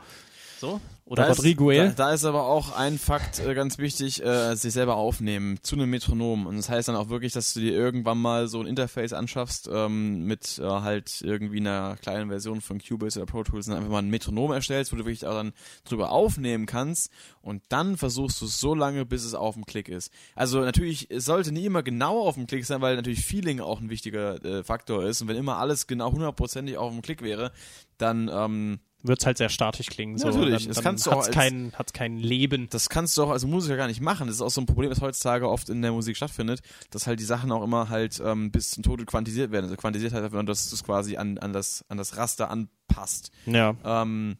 So. 0.61 0.79
Oder 1.05 1.23
Da 1.25 1.31
ist- 1.31 1.39
Rodriguel. 1.39 1.87
Da, 1.89 2.05
da 2.05 2.13
ist 2.13 2.23
aber 2.23 2.43
auch 2.45 2.77
ein 2.77 2.99
Fakt 2.99 3.39
äh, 3.39 3.55
ganz 3.55 3.79
wichtig, 3.79 4.23
äh, 4.23 4.53
sich 4.55 4.71
selber 4.71 4.95
aufnehmen 4.95 5.57
zu 5.63 5.75
einem 5.75 5.89
Metronom. 5.89 6.45
Und 6.45 6.55
das 6.55 6.69
heißt 6.69 6.87
dann 6.87 6.95
auch 6.95 7.09
wirklich, 7.09 7.33
dass 7.33 7.53
du 7.55 7.59
dir 7.61 7.73
irgendwann 7.73 8.19
mal 8.19 8.47
so 8.47 8.61
ein 8.61 8.67
Interface 8.67 9.11
anschaffst 9.11 9.67
ähm, 9.73 10.23
mit 10.25 10.59
äh, 10.59 10.63
halt 10.63 11.21
irgendwie 11.21 11.59
einer 11.59 11.97
kleinen 11.97 12.29
Version 12.29 12.61
von 12.61 12.79
Cubase 12.79 13.19
oder 13.19 13.25
Pro 13.25 13.43
Tools 13.43 13.67
und 13.67 13.73
einfach 13.73 13.89
mal 13.89 13.99
ein 14.03 14.09
Metronom 14.11 14.51
erstellst, 14.51 14.93
wo 14.93 14.97
du 14.97 15.03
wirklich 15.03 15.25
auch 15.25 15.33
dann 15.33 15.51
drüber 15.83 16.11
aufnehmen 16.11 16.67
kannst 16.67 17.09
und 17.41 17.63
dann 17.69 17.97
versuchst 17.97 18.39
du 18.39 18.45
es 18.45 18.59
so 18.59 18.75
lange, 18.75 19.03
bis 19.03 19.25
es 19.25 19.33
auf 19.33 19.55
dem 19.55 19.65
Klick 19.65 19.89
ist. 19.89 20.11
Also 20.35 20.61
natürlich, 20.61 21.09
es 21.09 21.25
sollte 21.25 21.51
nie 21.51 21.65
immer 21.65 21.81
genau 21.81 22.21
auf 22.21 22.35
dem 22.35 22.45
Klick 22.45 22.65
sein, 22.65 22.81
weil 22.81 22.95
natürlich 22.95 23.25
Feeling 23.25 23.59
auch 23.61 23.81
ein 23.81 23.89
wichtiger 23.89 24.35
äh, 24.45 24.63
Faktor 24.63 25.03
ist. 25.05 25.21
Und 25.23 25.27
wenn 25.27 25.37
immer 25.37 25.57
alles 25.57 25.87
genau 25.87 26.11
hundertprozentig 26.11 26.77
auf 26.77 26.91
dem 26.93 27.01
Klick 27.01 27.23
wäre, 27.23 27.51
dann 28.01 28.29
ähm, 28.33 28.79
wird's 29.03 29.25
halt 29.25 29.37
sehr 29.37 29.49
statisch 29.49 29.87
klingen. 29.87 30.17
So. 30.17 30.27
Natürlich, 30.27 30.65
dann, 30.65 30.73
das 30.73 30.83
kannst 30.83 31.07
du 31.07 31.11
auch 31.11 31.25
als- 31.25 31.31
kein, 31.31 31.73
hat's 31.75 31.93
kein 31.93 32.17
Leben. 32.17 32.67
das 32.69 32.89
kannst 32.89 33.17
du 33.17 33.23
auch 33.23 33.29
als 33.29 33.45
Musiker 33.45 33.77
gar 33.77 33.87
nicht 33.87 34.01
machen. 34.01 34.27
Das 34.27 34.35
ist 34.37 34.41
auch 34.41 34.49
so 34.51 34.61
ein 34.61 34.65
Problem, 34.65 34.89
das 34.89 35.01
heutzutage 35.01 35.49
oft 35.49 35.69
in 35.69 35.81
der 35.81 35.91
Musik 35.91 36.17
stattfindet, 36.17 36.61
dass 36.91 37.07
halt 37.07 37.19
die 37.19 37.23
Sachen 37.25 37.51
auch 37.51 37.63
immer 37.63 37.89
halt 37.89 38.21
ähm, 38.23 38.51
bis 38.51 38.71
zum 38.71 38.83
Tode 38.83 39.05
quantisiert 39.05 39.51
werden. 39.51 39.65
Also 39.65 39.75
quantisiert 39.75 40.13
halt, 40.13 40.31
wenn 40.31 40.39
du 40.45 40.51
das 40.51 40.83
quasi 40.83 41.17
an, 41.17 41.37
an, 41.39 41.53
das, 41.53 41.85
an 41.89 41.97
das 41.97 42.17
Raster 42.17 42.49
anpasst. 42.49 43.31
Ja. 43.45 43.75
Ähm, 43.83 44.37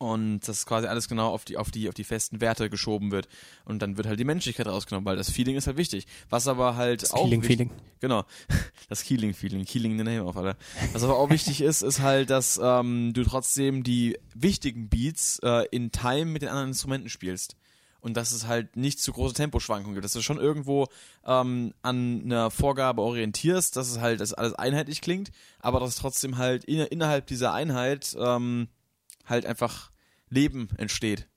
und 0.00 0.40
das 0.48 0.64
quasi 0.64 0.86
alles 0.86 1.08
genau 1.08 1.28
auf 1.28 1.44
die, 1.44 1.58
auf 1.58 1.70
die, 1.70 1.86
auf 1.90 1.94
die 1.94 2.04
festen 2.04 2.40
Werte 2.40 2.70
geschoben 2.70 3.10
wird. 3.12 3.28
Und 3.66 3.82
dann 3.82 3.98
wird 3.98 4.06
halt 4.06 4.18
die 4.18 4.24
Menschlichkeit 4.24 4.66
rausgenommen, 4.66 5.04
weil 5.04 5.18
das 5.18 5.30
Feeling 5.30 5.56
ist 5.56 5.66
halt 5.66 5.76
wichtig. 5.76 6.06
Was 6.30 6.48
aber 6.48 6.74
halt 6.74 7.12
auch. 7.12 7.24
Feeling, 7.24 7.42
wichtig- 7.42 7.68
Feeling. 7.68 7.70
Genau. 8.00 8.24
Das 8.88 9.04
Keeling-Feeling. 9.04 9.64
Keeling 9.66 9.98
the 9.98 10.02
name 10.04 10.24
of, 10.24 10.36
Alter. 10.36 10.56
Was 10.94 11.04
aber 11.04 11.16
auch 11.16 11.28
wichtig 11.30 11.60
ist, 11.60 11.82
ist 11.82 12.00
halt, 12.00 12.28
dass 12.30 12.58
ähm, 12.60 13.12
du 13.12 13.22
trotzdem 13.24 13.84
die 13.84 14.18
wichtigen 14.34 14.88
Beats 14.88 15.38
äh, 15.44 15.66
in 15.70 15.92
Time 15.92 16.24
mit 16.24 16.42
den 16.42 16.48
anderen 16.48 16.70
Instrumenten 16.70 17.08
spielst. 17.10 17.54
Und 18.00 18.16
dass 18.16 18.32
es 18.32 18.46
halt 18.46 18.76
nicht 18.76 18.98
zu 19.00 19.12
große 19.12 19.34
Temposchwankungen 19.34 19.94
gibt. 19.94 20.04
Dass 20.06 20.14
du 20.14 20.22
schon 20.22 20.38
irgendwo 20.38 20.88
ähm, 21.26 21.74
an 21.82 22.22
einer 22.24 22.50
Vorgabe 22.50 23.02
orientierst, 23.02 23.76
dass 23.76 23.90
es 23.90 24.00
halt, 24.00 24.20
dass 24.20 24.32
alles 24.32 24.54
einheitlich 24.54 25.02
klingt, 25.02 25.30
aber 25.60 25.78
dass 25.78 25.94
trotzdem 25.96 26.38
halt 26.38 26.64
in, 26.64 26.78
innerhalb 26.80 27.26
dieser 27.26 27.52
Einheit 27.52 28.16
ähm, 28.18 28.68
halt 29.26 29.44
einfach 29.46 29.89
Leben 30.30 30.68
entsteht. 30.76 31.28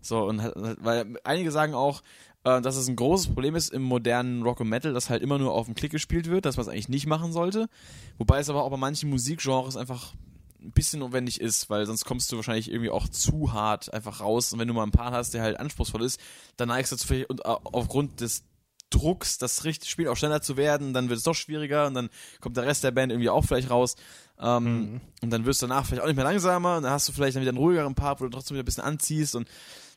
So, 0.00 0.24
und 0.24 0.38
weil 0.38 1.18
einige 1.24 1.50
sagen 1.50 1.74
auch, 1.74 2.02
äh, 2.44 2.60
dass 2.60 2.76
es 2.76 2.88
ein 2.88 2.96
großes 2.96 3.28
Problem 3.28 3.54
ist 3.54 3.72
im 3.72 3.82
modernen 3.82 4.42
Rock 4.42 4.60
und 4.60 4.68
Metal, 4.68 4.92
dass 4.92 5.10
halt 5.10 5.22
immer 5.22 5.38
nur 5.38 5.52
auf 5.52 5.66
den 5.66 5.74
Klick 5.74 5.92
gespielt 5.92 6.28
wird, 6.28 6.44
dass 6.44 6.56
man 6.56 6.66
es 6.66 6.72
eigentlich 6.72 6.88
nicht 6.88 7.06
machen 7.06 7.32
sollte. 7.32 7.68
Wobei 8.16 8.38
es 8.38 8.48
aber 8.48 8.64
auch 8.64 8.70
bei 8.70 8.76
manchen 8.76 9.10
Musikgenres 9.10 9.76
einfach 9.76 10.14
ein 10.60 10.72
bisschen 10.72 11.00
notwendig 11.00 11.40
ist, 11.40 11.70
weil 11.70 11.86
sonst 11.86 12.04
kommst 12.04 12.32
du 12.32 12.36
wahrscheinlich 12.36 12.70
irgendwie 12.70 12.90
auch 12.90 13.08
zu 13.08 13.52
hart 13.52 13.92
einfach 13.92 14.20
raus. 14.20 14.52
Und 14.52 14.58
wenn 14.58 14.68
du 14.68 14.74
mal 14.74 14.82
einen 14.82 14.92
Part 14.92 15.14
hast, 15.14 15.34
der 15.34 15.42
halt 15.42 15.58
anspruchsvoll 15.58 16.02
ist, 16.02 16.20
dann 16.56 16.68
neigst 16.68 16.92
du 16.92 16.96
dazu 16.96 17.06
vielleicht 17.06 17.30
und 17.30 17.40
äh, 17.40 17.44
aufgrund 17.44 18.20
des 18.20 18.44
Drucks, 18.90 19.36
das 19.38 19.62
Spiel 19.84 20.08
auch 20.08 20.16
schneller 20.16 20.40
zu 20.40 20.56
werden, 20.56 20.94
dann 20.94 21.10
wird 21.10 21.18
es 21.18 21.24
doch 21.24 21.34
schwieriger 21.34 21.86
und 21.86 21.94
dann 21.94 22.08
kommt 22.40 22.56
der 22.56 22.64
Rest 22.64 22.84
der 22.84 22.90
Band 22.90 23.12
irgendwie 23.12 23.28
auch 23.28 23.44
vielleicht 23.44 23.70
raus. 23.70 23.96
Ähm, 24.40 25.00
Und 25.22 25.30
dann 25.30 25.44
wirst 25.44 25.62
du 25.62 25.66
danach 25.66 25.84
vielleicht 25.84 26.02
auch 26.02 26.06
nicht 26.06 26.16
mehr 26.16 26.24
langsamer 26.24 26.76
und 26.76 26.84
dann 26.84 26.92
hast 26.92 27.08
du 27.08 27.12
vielleicht 27.12 27.34
dann 27.36 27.42
wieder 27.42 27.50
einen 27.50 27.58
ruhigeren 27.58 27.94
Part, 27.94 28.20
wo 28.20 28.24
du 28.24 28.30
trotzdem 28.30 28.54
wieder 28.54 28.62
ein 28.62 28.66
bisschen 28.66 28.84
anziehst 28.84 29.34
und 29.34 29.48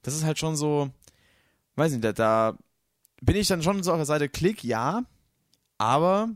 das 0.04 0.16
ist 0.16 0.24
halt 0.24 0.40
schon 0.40 0.56
so, 0.56 0.90
weiß 1.76 1.92
nicht, 1.92 2.04
da, 2.04 2.12
da 2.12 2.58
bin 3.22 3.36
ich 3.36 3.48
dann 3.48 3.62
schon 3.62 3.84
so 3.84 3.92
auf 3.92 3.98
der 3.98 4.06
Seite 4.06 4.30
Klick, 4.30 4.64
ja, 4.64 5.04
aber 5.78 6.30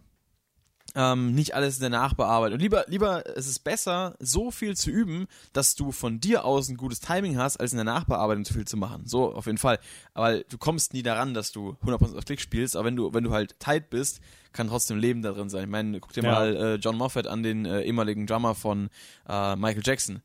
ähm, 0.95 1.33
nicht 1.35 1.53
alles 1.55 1.75
in 1.75 1.81
der 1.81 1.89
Nachbearbeitung. 1.89 2.53
Und 2.55 2.61
lieber, 2.61 2.85
lieber, 2.87 3.23
es 3.37 3.47
ist 3.47 3.59
besser, 3.65 4.15
so 4.19 4.49
viel 4.51 4.75
zu 4.77 4.89
üben, 4.89 5.27
dass 5.53 5.75
du 5.75 5.91
von 5.91 6.19
dir 6.19 6.45
aus 6.45 6.69
ein 6.69 6.77
gutes 6.77 6.99
Timing 7.01 7.37
hast, 7.37 7.57
als 7.57 7.73
in 7.73 7.77
der 7.77 7.83
Nachbearbeitung 7.85 8.45
zu 8.45 8.53
viel 8.53 8.65
zu 8.65 8.77
machen. 8.77 9.03
So, 9.05 9.33
auf 9.33 9.45
jeden 9.45 9.57
Fall. 9.57 9.79
Aber 10.13 10.39
du 10.39 10.57
kommst 10.57 10.93
nie 10.93 11.03
daran, 11.03 11.33
dass 11.33 11.51
du 11.51 11.75
100% 11.85 12.17
auf 12.17 12.25
Klick 12.25 12.39
spielst, 12.41 12.75
aber 12.75 12.85
wenn 12.85 12.95
du, 12.95 13.13
wenn 13.13 13.23
du 13.23 13.31
halt 13.31 13.59
tight 13.59 13.89
bist, 13.89 14.21
kann 14.53 14.67
trotzdem 14.69 14.97
Leben 14.97 15.21
da 15.21 15.31
drin 15.33 15.49
sein. 15.49 15.63
Ich 15.65 15.69
meine, 15.69 15.99
guck 15.99 16.13
dir 16.13 16.23
Ja. 16.23 16.31
mal 16.31 16.55
äh, 16.55 16.75
John 16.75 16.95
Moffat 16.97 17.27
an, 17.27 17.43
den 17.43 17.65
äh, 17.65 17.81
ehemaligen 17.81 18.25
Drummer 18.25 18.55
von 18.55 18.89
äh, 19.27 19.55
Michael 19.57 19.83
Jackson. 19.83 20.21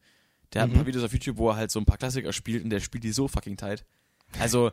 Der 0.53 0.63
hat 0.63 0.71
ein 0.71 0.75
paar 0.75 0.87
Videos 0.87 1.03
auf 1.05 1.13
YouTube, 1.13 1.37
wo 1.37 1.49
er 1.51 1.57
halt 1.57 1.71
so 1.71 1.79
ein 1.81 1.85
paar 1.85 1.97
Klassiker 1.99 2.33
spielt 2.33 2.63
und 2.65 2.71
der 2.71 2.81
spielt 2.81 3.05
die 3.05 3.13
so 3.13 3.27
fucking 3.29 3.57
tight. 3.57 3.85
Also, 4.39 4.71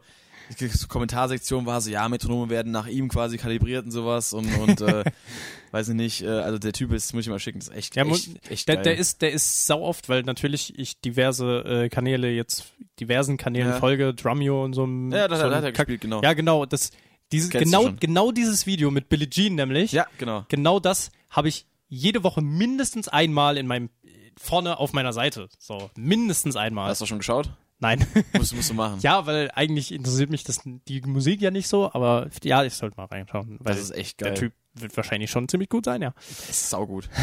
Kommentarsektion 0.87 1.65
war 1.65 1.81
so, 1.81 1.89
ja, 1.89 2.07
Metronome 2.09 2.49
werden 2.49 2.71
nach 2.71 2.87
ihm 2.87 3.07
quasi 3.09 3.37
kalibriert 3.37 3.85
und 3.85 3.91
sowas 3.91 4.33
und, 4.33 4.53
und 4.57 4.81
äh, 4.81 5.03
weiß 5.71 5.89
ich 5.89 5.95
nicht, 5.95 6.23
äh, 6.23 6.27
also 6.27 6.57
der 6.57 6.73
Typ 6.73 6.91
ist, 6.93 7.13
muss 7.13 7.23
ich 7.25 7.29
mal 7.29 7.39
schicken, 7.39 7.59
ist 7.59 7.71
echt, 7.73 7.95
Ja, 7.95 8.05
echt, 8.05 8.29
echt 8.49 8.67
Der, 8.67 8.75
geil. 8.75 8.83
der 8.85 8.97
ist, 8.97 9.21
der 9.21 9.31
ist 9.31 9.65
sau 9.65 9.81
oft, 9.81 10.09
weil 10.09 10.23
natürlich 10.23 10.77
ich 10.79 10.99
diverse 11.01 11.59
äh, 11.85 11.89
Kanäle 11.89 12.29
jetzt, 12.31 12.65
diversen 12.99 13.37
Kanälen 13.37 13.69
Ja. 13.69 13.79
folge, 13.79 14.13
Drumeo 14.13 14.63
und 14.63 14.73
so. 14.73 14.83
einem- 14.83 15.11
ja, 15.11 15.27
das, 15.27 15.39
so 15.39 15.45
hat- 15.51 15.63
er 15.63 15.71
gespielt, 15.71 16.01
genau. 16.01 16.21
Ja, 16.21 16.33
genau, 16.33 16.65
das, 16.65 16.91
dieses, 17.31 17.49
Kennst 17.49 17.65
genau, 17.65 17.91
genau 17.99 18.31
dieses 18.31 18.65
Video 18.65 18.89
mit 18.91 19.09
Billie 19.09 19.29
Jean 19.29 19.55
nämlich. 19.55 19.91
ja, 19.91 20.07
genau. 20.17 20.45
Genau 20.47 20.79
das 20.79 21.11
habe 21.29 21.49
ich 21.49 21.65
jede 21.89 22.23
Woche 22.23 22.41
mindestens 22.41 23.07
einmal 23.09 23.57
in 23.57 23.67
meinem, 23.67 23.89
vorne 24.37 24.77
auf 24.79 24.93
meiner 24.93 25.13
Seite. 25.13 25.49
So, 25.59 25.89
mindestens 25.95 26.55
einmal. 26.55 26.89
Hast 26.89 27.01
du 27.01 27.05
schon 27.05 27.17
geschaut? 27.19 27.49
Nein. 27.79 28.05
Musst, 28.37 28.55
musst 28.55 28.69
du 28.71 28.73
machen. 28.73 28.99
ja, 29.01 29.25
weil 29.27 29.51
eigentlich 29.53 29.91
interessiert 29.91 30.29
mich 30.31 30.43
das, 30.43 30.61
die 30.65 31.01
Musik 31.01 31.41
ja 31.41 31.51
nicht 31.51 31.67
so, 31.67 31.91
aber 31.93 32.27
ja, 32.43 32.63
ich 32.63 32.73
sollte 32.73 32.97
mal 32.97 33.05
reinschauen, 33.05 33.57
weil 33.59 33.75
das 33.75 33.83
ist 33.83 33.91
echt 33.91 34.17
geil. 34.17 34.31
der 34.31 34.39
Typ 34.39 34.53
wird 34.73 34.95
wahrscheinlich 34.97 35.29
schon 35.29 35.47
ziemlich 35.47 35.69
gut 35.69 35.85
sein, 35.85 36.01
ja. 36.01 36.13
Das 36.27 36.49
ist 36.49 36.69
saugut. 36.69 37.09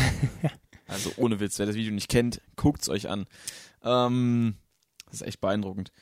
Also 0.87 1.11
ohne 1.17 1.41
Witz, 1.41 1.59
wer 1.59 1.65
das 1.65 1.77
Video 1.77 1.93
nicht 1.95 2.11
kennt, 2.11 2.43
guckt's 2.57 2.91
euch 2.91 3.09
an. 3.09 3.25
Ähm, 3.83 4.57
das 5.07 5.23
ist 5.23 5.27
echt 5.27 5.41
beeindruckend. 5.41 5.93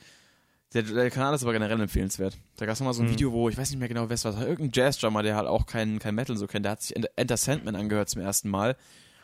Der, 0.73 0.83
der 0.83 1.09
Kanal 1.09 1.33
ist 1.33 1.43
aber 1.43 1.53
generell 1.53 1.79
empfehlenswert. 1.79 2.37
Da 2.57 2.65
gab's 2.65 2.81
noch 2.81 2.87
mal 2.87 2.93
so 2.93 3.01
ein 3.01 3.07
Mhm. 3.07 3.11
Video, 3.13 3.31
wo 3.31 3.47
ich 3.47 3.57
weiß 3.57 3.69
nicht 3.69 3.79
mehr 3.79 3.87
genau, 3.87 4.09
wer 4.09 4.15
es 4.15 4.25
war. 4.25 4.37
Irgendein 4.45 4.71
Jazz-Drummer, 4.73 5.23
der 5.23 5.37
halt 5.37 5.47
auch 5.47 5.67
kein, 5.67 5.99
kein 5.99 6.15
Metal 6.15 6.35
so 6.35 6.47
kennt, 6.47 6.65
der 6.65 6.73
hat 6.73 6.81
sich 6.81 6.97
Enter 7.15 7.37
Sandman 7.37 7.77
angehört 7.77 8.09
zum 8.09 8.21
ersten 8.21 8.49
Mal. 8.49 8.75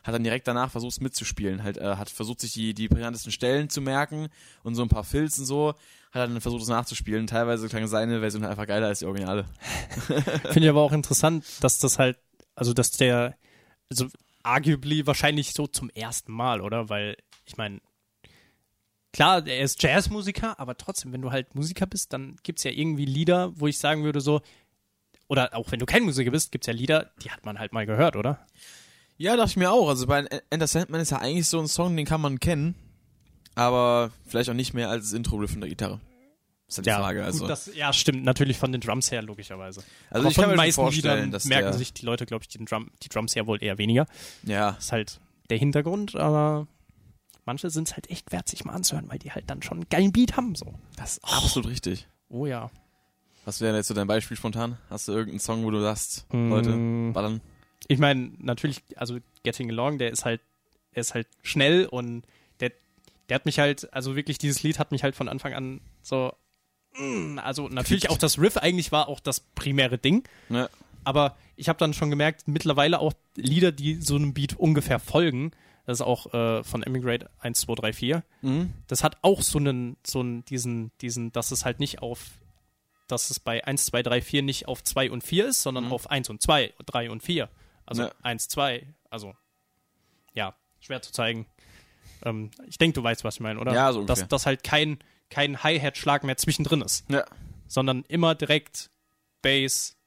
Hat 0.03 0.13
dann 0.13 0.23
direkt 0.23 0.47
danach 0.47 0.71
versucht, 0.71 0.93
es 0.93 1.01
mitzuspielen. 1.01 1.63
Halt, 1.63 1.77
äh, 1.77 1.95
hat 1.95 2.09
versucht, 2.09 2.41
sich 2.41 2.53
die, 2.53 2.73
die 2.73 2.87
brillantesten 2.87 3.31
Stellen 3.31 3.69
zu 3.69 3.81
merken 3.81 4.29
und 4.63 4.75
so 4.75 4.81
ein 4.81 4.89
paar 4.89 5.03
Filz 5.03 5.37
und 5.39 5.45
so. 5.45 5.73
Hat 6.11 6.29
dann 6.29 6.41
versucht, 6.41 6.63
es 6.63 6.69
nachzuspielen. 6.69 7.27
Teilweise 7.27 7.67
klang 7.69 7.87
seine 7.87 8.19
Version 8.19 8.43
halt 8.43 8.51
einfach 8.51 8.67
geiler 8.67 8.87
als 8.87 8.99
die 8.99 9.05
Originale. 9.05 9.45
Finde 10.07 10.61
ich 10.61 10.69
aber 10.69 10.81
auch 10.81 10.91
interessant, 10.91 11.45
dass 11.61 11.77
das 11.79 11.99
halt, 11.99 12.17
also 12.55 12.73
dass 12.73 12.91
der, 12.91 13.37
also 13.89 14.07
arguably 14.43 15.05
wahrscheinlich 15.05 15.53
so 15.53 15.67
zum 15.67 15.89
ersten 15.91 16.31
Mal, 16.31 16.61
oder? 16.61 16.89
Weil, 16.89 17.17
ich 17.45 17.57
meine, 17.57 17.79
klar, 19.13 19.45
er 19.45 19.63
ist 19.63 19.81
Jazzmusiker, 19.81 20.59
aber 20.59 20.77
trotzdem, 20.77 21.13
wenn 21.13 21.21
du 21.21 21.31
halt 21.31 21.55
Musiker 21.55 21.85
bist, 21.85 22.13
dann 22.13 22.37
gibt's 22.43 22.63
ja 22.63 22.71
irgendwie 22.71 23.05
Lieder, 23.05 23.51
wo 23.59 23.67
ich 23.67 23.77
sagen 23.77 24.03
würde 24.03 24.21
so, 24.21 24.41
oder 25.27 25.55
auch 25.55 25.71
wenn 25.71 25.79
du 25.79 25.85
kein 25.85 26.03
Musiker 26.03 26.31
bist, 26.31 26.51
gibt's 26.51 26.67
ja 26.67 26.73
Lieder, 26.73 27.11
die 27.23 27.31
hat 27.31 27.45
man 27.45 27.59
halt 27.59 27.71
mal 27.71 27.85
gehört, 27.85 28.15
oder? 28.15 28.45
Ja, 29.19 29.35
dachte 29.35 29.51
ich 29.51 29.57
mir 29.57 29.69
auch. 29.71 29.89
Also 29.89 30.07
bei 30.07 30.25
Enter 30.49 30.65
Sandman 30.65 31.01
ist 31.01 31.11
ja 31.11 31.17
eigentlich 31.19 31.47
so 31.47 31.59
ein 31.59 31.67
Song, 31.67 31.95
den 31.95 32.05
kann 32.05 32.21
man 32.21 32.39
kennen, 32.39 32.73
aber 33.53 34.11
vielleicht 34.25 34.49
auch 34.49 34.53
nicht 34.53 34.73
mehr 34.73 34.89
als 34.89 35.05
das 35.05 35.13
Intro-Riff 35.13 35.51
von 35.51 35.59
der 35.61 35.69
Gitarre. 35.69 35.99
Ist 36.69 36.77
halt 36.77 36.85
die 36.87 36.91
Frage. 36.91 37.25
Also, 37.25 37.39
gut, 37.41 37.49
das, 37.49 37.69
ja, 37.75 37.91
stimmt, 37.91 38.23
natürlich 38.23 38.57
von 38.57 38.71
den 38.71 38.79
Drums 38.79 39.11
her, 39.11 39.21
logischerweise. 39.21 39.81
also 40.09 40.21
aber 40.21 40.29
ich 40.29 40.35
von 40.35 40.43
kann 40.43 40.51
den 40.51 40.57
meisten 40.57 40.81
vorstellen, 40.81 41.15
Liedern 41.17 41.31
dass 41.31 41.45
merken 41.45 41.73
sich 41.73 41.93
die 41.93 42.05
Leute, 42.05 42.25
glaube 42.25 42.43
ich, 42.43 42.47
die, 42.47 42.63
Drum, 42.63 42.91
die 43.03 43.09
Drums 43.09 43.33
ja 43.35 43.45
wohl 43.45 43.61
eher 43.61 43.77
weniger. 43.77 44.05
ja, 44.43 44.69
ist 44.79 44.91
halt 44.91 45.19
der 45.49 45.57
Hintergrund, 45.57 46.15
aber 46.15 46.67
manche 47.43 47.69
sind 47.71 47.87
es 47.89 47.95
halt 47.95 48.09
echt 48.09 48.31
wert, 48.31 48.47
sich 48.47 48.63
mal 48.65 48.73
anzuhören, 48.73 49.09
weil 49.09 49.19
die 49.19 49.31
halt 49.31 49.49
dann 49.49 49.63
schon 49.63 49.79
einen 49.79 49.89
geilen 49.89 50.13
Beat 50.13 50.37
haben, 50.37 50.55
so. 50.55 50.75
das 50.95 51.17
ist 51.17 51.23
absolut 51.23 51.69
richtig. 51.69 52.07
Oh 52.29 52.45
ja. 52.45 52.69
Was 53.45 53.59
wäre 53.61 53.75
jetzt 53.75 53.87
so 53.87 53.95
dein 53.95 54.07
Beispiel 54.07 54.37
spontan? 54.37 54.77
Hast 54.91 55.07
du 55.07 55.11
irgendeinen 55.11 55.39
Song, 55.39 55.65
wo 55.65 55.71
du 55.71 55.81
sagst, 55.81 56.27
Mm. 56.31 56.49
Leute, 56.49 57.11
ballern? 57.13 57.41
Ich 57.89 57.99
meine, 57.99 58.31
natürlich, 58.37 58.81
also 58.95 59.17
Getting 59.43 59.69
Along, 59.71 59.97
der 59.97 60.11
ist 60.11 60.23
halt, 60.23 60.39
er 60.93 61.01
ist 61.01 61.13
halt 61.15 61.27
schnell 61.43 61.85
und 61.87 62.23
der, 62.61 62.71
der 63.27 63.35
hat 63.35 63.45
mich 63.45 63.59
halt, 63.59 63.91
also 63.93 64.15
wirklich, 64.15 64.37
dieses 64.37 64.63
Lied 64.63 64.79
hat 64.79 64.91
mich 64.91 65.03
halt 65.03 65.15
von 65.15 65.27
Anfang 65.27 65.53
an 65.53 65.81
so, 66.03 66.31
mm, 66.97 67.39
also 67.39 67.67
natürlich 67.67 68.09
auch 68.09 68.17
das 68.17 68.39
Riff 68.39 68.57
eigentlich 68.57 68.91
war 68.91 69.07
auch 69.09 69.19
das 69.19 69.39
primäre 69.41 69.97
Ding, 69.97 70.23
Ja. 70.49 70.69
aber 71.03 71.35
ich 71.55 71.67
habe 71.67 71.79
dann 71.79 71.93
schon 71.93 72.09
gemerkt, 72.11 72.47
mittlerweile 72.47 72.99
auch 72.99 73.13
Lieder, 73.35 73.71
die 73.71 73.95
so 73.95 74.15
einem 74.15 74.33
Beat 74.33 74.53
ungefähr 74.57 74.99
folgen, 74.99 75.51
das 75.87 75.99
ist 75.99 76.05
auch 76.05 76.31
äh, 76.33 76.63
von 76.63 76.83
Emigrate 76.83 77.29
1, 77.39 77.61
2, 77.61 77.73
3, 77.75 77.93
4, 77.93 78.23
Mhm. 78.43 78.71
das 78.87 79.03
hat 79.03 79.17
auch 79.23 79.41
so 79.41 79.57
einen, 79.57 79.97
so 80.05 80.19
einen, 80.19 80.45
diesen, 80.45 80.91
diesen, 81.01 81.31
dass 81.31 81.49
es 81.51 81.65
halt 81.65 81.79
nicht 81.79 82.03
auf, 82.03 82.19
dass 83.07 83.31
es 83.31 83.39
bei 83.39 83.65
1, 83.65 83.85
2, 83.85 84.03
3, 84.03 84.21
4 84.21 84.43
nicht 84.43 84.67
auf 84.67 84.83
2 84.83 85.09
und 85.09 85.23
4 85.23 85.47
ist, 85.47 85.63
sondern 85.63 85.85
Mhm. 85.85 85.91
auf 85.93 86.11
1 86.11 86.29
und 86.29 86.41
2, 86.43 86.71
3 86.85 87.09
und 87.09 87.23
4. 87.23 87.49
Also 87.89 88.03
Ja. 88.03 88.11
1, 88.21 88.47
2, 88.49 88.87
also 89.09 89.35
ja, 90.33 90.55
schwer 90.79 91.01
zu 91.01 91.11
zeigen. 91.11 91.47
Ähm, 92.23 92.51
ich 92.67 92.77
denke, 92.77 92.93
du 92.95 93.03
weißt, 93.03 93.23
was 93.23 93.35
ich 93.35 93.41
meine, 93.41 93.59
oder? 93.59 93.73
Ja, 93.73 93.91
so 93.91 93.99
ungefähr. 94.01 94.23
dass, 94.23 94.27
dass 94.29 94.45
halt 94.45 94.63
kein, 94.63 94.99
kein 95.29 95.63
Hi-Hat-Schlag 95.63 96.23
mehr 96.23 96.37
zwischendrin 96.37 96.81
ist, 96.81 97.09
Ja. 97.09 97.25
sondern 97.67 98.03
immer 98.07 98.35
direkt 98.35 98.91
Bass, 99.41 99.97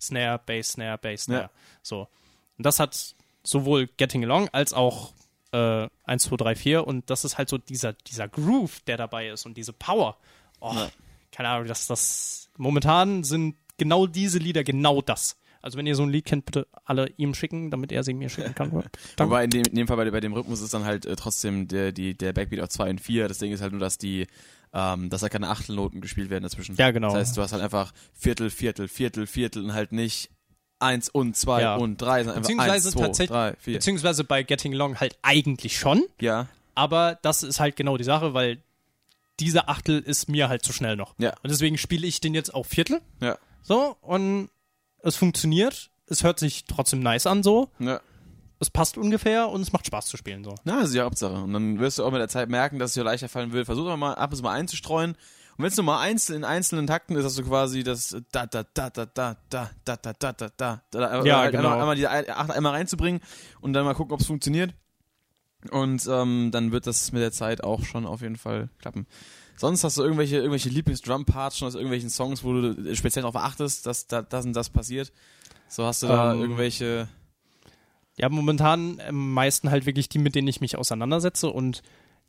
Snare, 0.00 0.40
Bass, 0.44 0.68
Snare, 0.70 0.98
Bass, 0.98 1.24
Snare. 1.24 1.42
Ja. 1.42 1.50
So. 1.82 2.08
Und 2.56 2.66
das 2.66 2.80
hat 2.80 3.14
sowohl 3.44 3.86
Getting 3.86 4.24
Along 4.24 4.48
als 4.50 4.72
auch 4.72 5.12
äh, 5.52 5.88
1, 6.04 6.22
2, 6.24 6.36
3, 6.36 6.56
4 6.56 6.86
und 6.86 7.08
das 7.10 7.24
ist 7.24 7.38
halt 7.38 7.48
so 7.48 7.56
dieser, 7.58 7.92
dieser 7.92 8.28
Groove, 8.28 8.80
der 8.80 8.96
dabei 8.96 9.28
ist 9.28 9.46
und 9.46 9.56
diese 9.56 9.72
Power. 9.72 10.18
Oh, 10.60 10.72
Ja. 10.74 10.90
keine 11.30 11.50
Ahnung, 11.50 11.68
dass 11.68 11.86
das 11.86 12.50
momentan 12.56 13.22
sind 13.24 13.56
genau 13.76 14.06
diese 14.06 14.38
Lieder 14.38 14.64
genau 14.64 15.00
das. 15.02 15.36
Also 15.62 15.76
wenn 15.78 15.86
ihr 15.86 15.94
so 15.96 16.02
ein 16.04 16.10
Lied 16.10 16.24
kennt, 16.24 16.44
bitte 16.44 16.66
alle 16.84 17.10
ihm 17.16 17.34
schicken, 17.34 17.70
damit 17.70 17.90
er 17.92 18.04
sie 18.04 18.14
mir 18.14 18.28
schicken 18.28 18.54
kann. 18.54 18.72
Wobei 19.18 19.44
in 19.44 19.50
dem, 19.50 19.62
in 19.64 19.74
dem 19.74 19.86
Fall 19.88 19.96
bei, 19.96 20.10
bei 20.10 20.20
dem 20.20 20.32
Rhythmus 20.32 20.60
ist 20.60 20.72
dann 20.74 20.84
halt 20.84 21.04
äh, 21.06 21.16
trotzdem 21.16 21.68
der, 21.68 21.92
die, 21.92 22.14
der 22.16 22.32
Backbeat 22.32 22.60
auf 22.60 22.68
2 22.68 22.90
und 22.90 23.00
4. 23.00 23.28
Das 23.28 23.38
Ding 23.38 23.52
ist 23.52 23.60
halt 23.60 23.72
nur, 23.72 23.80
dass 23.80 23.98
die, 23.98 24.26
ähm, 24.72 25.10
dass 25.10 25.20
da 25.22 25.28
keine 25.28 25.48
Achtelnoten 25.48 26.00
gespielt 26.00 26.30
werden 26.30 26.44
dazwischen. 26.44 26.76
Ja, 26.76 26.90
genau. 26.90 27.08
Das 27.08 27.16
heißt, 27.28 27.36
du 27.36 27.42
hast 27.42 27.52
halt 27.52 27.62
einfach 27.62 27.92
Viertel, 28.14 28.50
Viertel, 28.50 28.88
Viertel, 28.88 29.26
Viertel 29.26 29.64
und 29.64 29.72
halt 29.74 29.92
nicht 29.92 30.30
eins 30.80 31.08
und 31.08 31.36
zwei 31.36 31.62
Ja. 31.62 31.76
und 31.76 31.96
drei, 31.96 32.18
sondern 32.20 32.36
einfach 32.36 32.42
Beziehungsweise 32.42 32.88
eins, 32.88 32.94
zwei, 32.94 33.00
tatsächlich- 33.06 33.30
drei, 33.30 33.54
vier. 33.58 33.74
Beziehungsweise 33.74 34.24
bei 34.24 34.42
Getting 34.44 34.74
Along 34.74 35.00
halt 35.00 35.18
eigentlich 35.22 35.76
schon, 35.76 36.04
Ja, 36.20 36.46
aber 36.76 37.18
das 37.22 37.42
ist 37.42 37.58
halt 37.58 37.74
genau 37.74 37.96
die 37.96 38.04
Sache, 38.04 38.32
weil 38.34 38.62
dieser 39.40 39.68
Achtel 39.68 39.98
ist 40.00 40.28
mir 40.28 40.48
halt 40.48 40.64
zu 40.64 40.72
schnell 40.72 40.94
noch. 40.96 41.14
ja, 41.18 41.30
Und 41.42 41.50
deswegen 41.50 41.78
spiele 41.78 42.06
ich 42.06 42.20
den 42.20 42.34
jetzt 42.34 42.54
auf 42.54 42.66
Viertel. 42.68 43.00
ja, 43.20 43.36
So, 43.62 43.96
und 44.02 44.50
es 45.02 45.16
funktioniert. 45.16 45.90
Es 46.06 46.22
hört 46.24 46.38
sich 46.38 46.64
trotzdem 46.64 47.00
nice 47.00 47.26
an, 47.26 47.42
so. 47.42 47.70
ja. 47.78 48.00
Es 48.60 48.70
passt 48.70 48.98
ungefähr 48.98 49.48
und 49.50 49.60
es 49.60 49.72
macht 49.72 49.86
Spaß 49.86 50.06
zu 50.06 50.16
spielen, 50.16 50.42
so. 50.42 50.52
Na, 50.64 50.76
das 50.80 50.86
ist 50.86 50.94
die 50.94 51.00
Hauptsache. 51.00 51.34
Und 51.34 51.52
dann 51.52 51.78
wirst 51.78 52.00
du 52.00 52.04
auch 52.04 52.10
mit 52.10 52.20
der 52.20 52.28
Zeit 52.28 52.48
merken, 52.48 52.80
dass 52.80 52.90
es 52.90 52.94
dir 52.94 53.04
leichter 53.04 53.28
fallen 53.28 53.52
will. 53.52 53.64
Versuch 53.64 53.84
doch 53.86 53.96
mal 53.96 54.14
ab 54.14 54.30
und 54.32 54.36
zu 54.36 54.42
mal 54.42 54.52
einzustreuen. 54.52 55.12
Und 55.12 55.18
wenn 55.58 55.66
es 55.66 55.76
nur 55.76 55.84
mal 55.84 56.00
einzeln 56.00 56.38
in 56.38 56.44
einzelnen 56.44 56.88
Takten 56.88 57.14
ist, 57.14 57.22
dass 57.22 57.36
du 57.36 57.44
quasi 57.44 57.84
das 57.84 58.16
da 58.32 58.46
da 58.46 58.64
da 58.74 58.90
da 58.90 59.06
da 59.06 59.36
da 59.48 59.70
da 59.84 59.96
da 59.96 60.12
da 60.12 60.32
da 60.32 60.50
da 60.56 60.82
da 60.90 61.24
Ja, 61.24 61.38
halt 61.38 61.52
genau. 61.52 61.68
einmal, 61.68 61.80
einmal 61.80 61.94
die 61.96 62.08
einmal 62.08 62.72
reinzubringen 62.72 63.20
und 63.60 63.74
dann 63.74 63.84
mal 63.84 63.94
gucken, 63.94 64.12
ob 64.12 64.20
es 64.20 64.26
funktioniert. 64.26 64.74
Und 65.70 66.06
ähm, 66.10 66.50
dann 66.52 66.72
wird 66.72 66.88
das 66.88 67.12
mit 67.12 67.22
der 67.22 67.32
Zeit 67.32 67.62
auch 67.62 67.84
schon 67.84 68.06
auf 68.06 68.22
jeden 68.22 68.36
Fall 68.36 68.70
klappen. 68.80 69.06
Sonst 69.58 69.84
hast 69.84 69.96
du 69.98 70.02
irgendwelche 70.02 70.36
irgendwelche 70.36 70.68
Lieblings-Drum-Parts 70.68 71.58
schon 71.58 71.68
aus 71.68 71.74
irgendwelchen 71.74 72.10
Songs, 72.10 72.44
wo 72.44 72.52
du 72.52 72.94
speziell 72.94 73.22
darauf 73.22 73.36
achtest, 73.36 73.86
dass 73.86 74.06
da 74.06 74.22
das 74.22 74.44
und 74.44 74.52
das 74.52 74.70
passiert. 74.70 75.12
So 75.68 75.84
hast 75.84 76.02
du 76.02 76.06
da 76.06 76.32
Ähm, 76.32 76.40
irgendwelche 76.40 77.08
Ja, 78.16 78.28
momentan 78.28 79.00
am 79.06 79.32
meisten 79.32 79.70
halt 79.70 79.84
wirklich 79.86 80.08
die, 80.08 80.18
mit 80.18 80.34
denen 80.34 80.48
ich 80.48 80.60
mich 80.60 80.76
auseinandersetze 80.76 81.50
und 81.50 81.82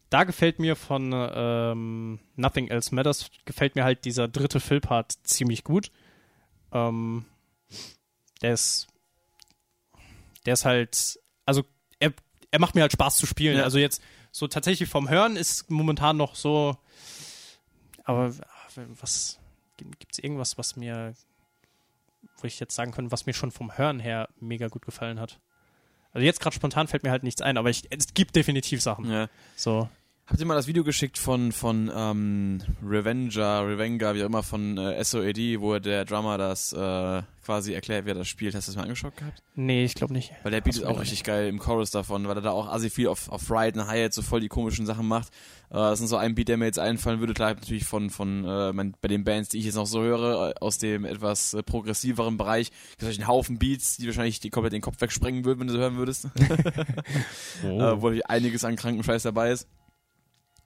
da 0.10 0.24
gefällt 0.24 0.58
mir 0.58 0.76
von 0.76 1.12
ähm, 1.14 2.20
Nothing 2.36 2.68
Else 2.68 2.94
Matters, 2.96 3.30
gefällt 3.46 3.76
mir 3.76 3.84
halt 3.84 4.06
dieser 4.06 4.28
dritte 4.28 4.60
Fill-Part 4.60 5.14
ziemlich 5.24 5.64
gut. 5.64 5.92
Ähm, 6.72 7.26
der 8.42 8.54
ist, 8.54 8.88
der 10.48 10.54
ist 10.54 10.66
halt, 10.66 11.20
also 11.46 11.64
er, 12.00 12.12
er 12.50 12.60
macht 12.60 12.74
mir 12.74 12.82
halt 12.82 12.92
Spaß 12.92 13.18
zu 13.18 13.28
spielen. 13.28 13.58
Ja. 13.58 13.64
Also 13.64 13.78
jetzt 13.78 14.02
so 14.32 14.48
tatsächlich 14.48 14.90
vom 14.90 15.10
Hören 15.10 15.36
ist 15.36 15.70
momentan 15.70 16.18
noch 16.18 16.34
so, 16.36 16.76
aber 18.10 18.34
was, 19.00 19.38
gibt 19.78 20.14
es 20.14 20.18
irgendwas, 20.18 20.58
was 20.58 20.76
mir, 20.76 21.14
wo 22.38 22.48
ich 22.48 22.60
jetzt 22.60 22.74
sagen 22.74 22.92
könnte, 22.92 23.12
was 23.12 23.28
mir 23.28 23.34
schon 23.34 23.52
vom 23.52 23.78
Hören 23.78 24.00
her 24.00 24.30
mega 24.40 24.68
gut 24.68 24.84
gefallen 24.84 25.20
hat? 25.20 25.40
Also 26.12 26.26
jetzt 26.26 26.40
gerade 26.40 26.56
spontan 26.56 26.88
fällt 26.88 27.04
mir 27.04 27.12
halt 27.12 27.22
nichts 27.22 27.44
ein, 27.44 27.56
aber 27.56 27.70
ich, 27.70 27.84
es 27.92 28.16
gibt 28.16 28.36
definitiv 28.36 28.82
Sachen. 28.82 29.12
ja. 29.12 29.30
So. 29.56 29.90
Habt 30.30 30.40
ihr 30.40 30.46
mal 30.46 30.54
das 30.54 30.68
Video 30.68 30.84
geschickt 30.84 31.18
von, 31.18 31.52
von 31.52 31.92
ähm, 31.92 32.62
Revenger, 32.86 33.68
Revenga, 33.68 34.14
wie 34.14 34.22
auch 34.22 34.28
immer, 34.28 34.44
von 34.44 34.78
äh, 34.78 35.04
SOAD, 35.04 35.60
wo 35.60 35.80
der 35.80 36.06
Drummer 36.06 36.38
das 36.38 36.72
äh, 36.72 37.24
quasi 37.44 37.74
erklärt, 37.74 38.06
wie 38.06 38.12
er 38.12 38.14
das 38.14 38.28
spielt? 38.28 38.54
Hast 38.54 38.68
du 38.68 38.72
das 38.72 38.76
mal 38.76 38.84
angeschaut 38.84 39.18
gehabt? 39.18 39.42
Nee, 39.56 39.86
ich 39.86 39.96
glaube 39.96 40.14
nicht. 40.14 40.32
Weil 40.44 40.52
der 40.52 40.62
Beat 40.62 40.76
ist 40.76 40.84
auch 40.84 41.00
richtig 41.00 41.24
geil 41.24 41.48
im 41.48 41.58
Chorus 41.58 41.90
davon, 41.90 42.28
weil 42.28 42.38
er 42.38 42.42
da 42.42 42.52
auch 42.52 42.68
assi 42.68 42.92
viel 42.92 43.08
auf, 43.08 43.28
auf 43.30 43.50
Ride 43.50 43.80
und 43.80 43.88
Hi-Hat 43.88 44.14
so 44.14 44.22
voll 44.22 44.40
die 44.40 44.50
komischen 44.50 44.86
Sachen 44.86 45.08
macht. 45.08 45.30
Äh, 45.72 45.78
das 45.78 46.00
ist 46.00 46.10
so 46.10 46.18
ein 46.18 46.36
Beat, 46.36 46.50
der 46.50 46.58
mir 46.58 46.66
jetzt 46.66 46.78
einfallen 46.78 47.22
würde, 47.22 47.34
klar 47.34 47.56
natürlich 47.56 47.86
von, 47.86 48.12
von 48.12 48.46
äh, 48.46 48.72
mein, 48.72 48.94
bei 49.02 49.08
den 49.08 49.24
Bands, 49.24 49.50
die 49.50 49.58
ich 49.58 49.66
jetzt 49.66 49.76
noch 49.76 49.88
so 49.88 50.04
höre, 50.04 50.52
äh, 50.52 50.54
aus 50.62 50.78
dem 50.78 51.06
etwas 51.06 51.56
äh, 51.56 51.64
progressiveren 51.64 52.38
Bereich, 52.38 52.70
gibt 53.00 53.12
es 53.12 53.18
einen 53.18 53.28
Haufen 53.28 53.58
Beats, 53.58 53.98
die 53.98 54.06
wahrscheinlich 54.06 54.40
die 54.40 54.52
komplett 54.52 54.74
den 54.74 54.82
Kopf 54.82 55.02
wegsprengen 55.02 55.44
würden, 55.44 55.62
wenn 55.62 55.68
du 55.68 55.74
sie 55.74 55.80
hören 55.80 55.98
würdest. 55.98 56.28
Oh. 57.64 57.68
äh, 57.82 58.00
wo 58.00 58.14
einiges 58.26 58.64
an 58.64 58.76
kranken 58.76 59.04
Scheiß 59.04 59.24
dabei 59.24 59.54
ist. 59.54 59.68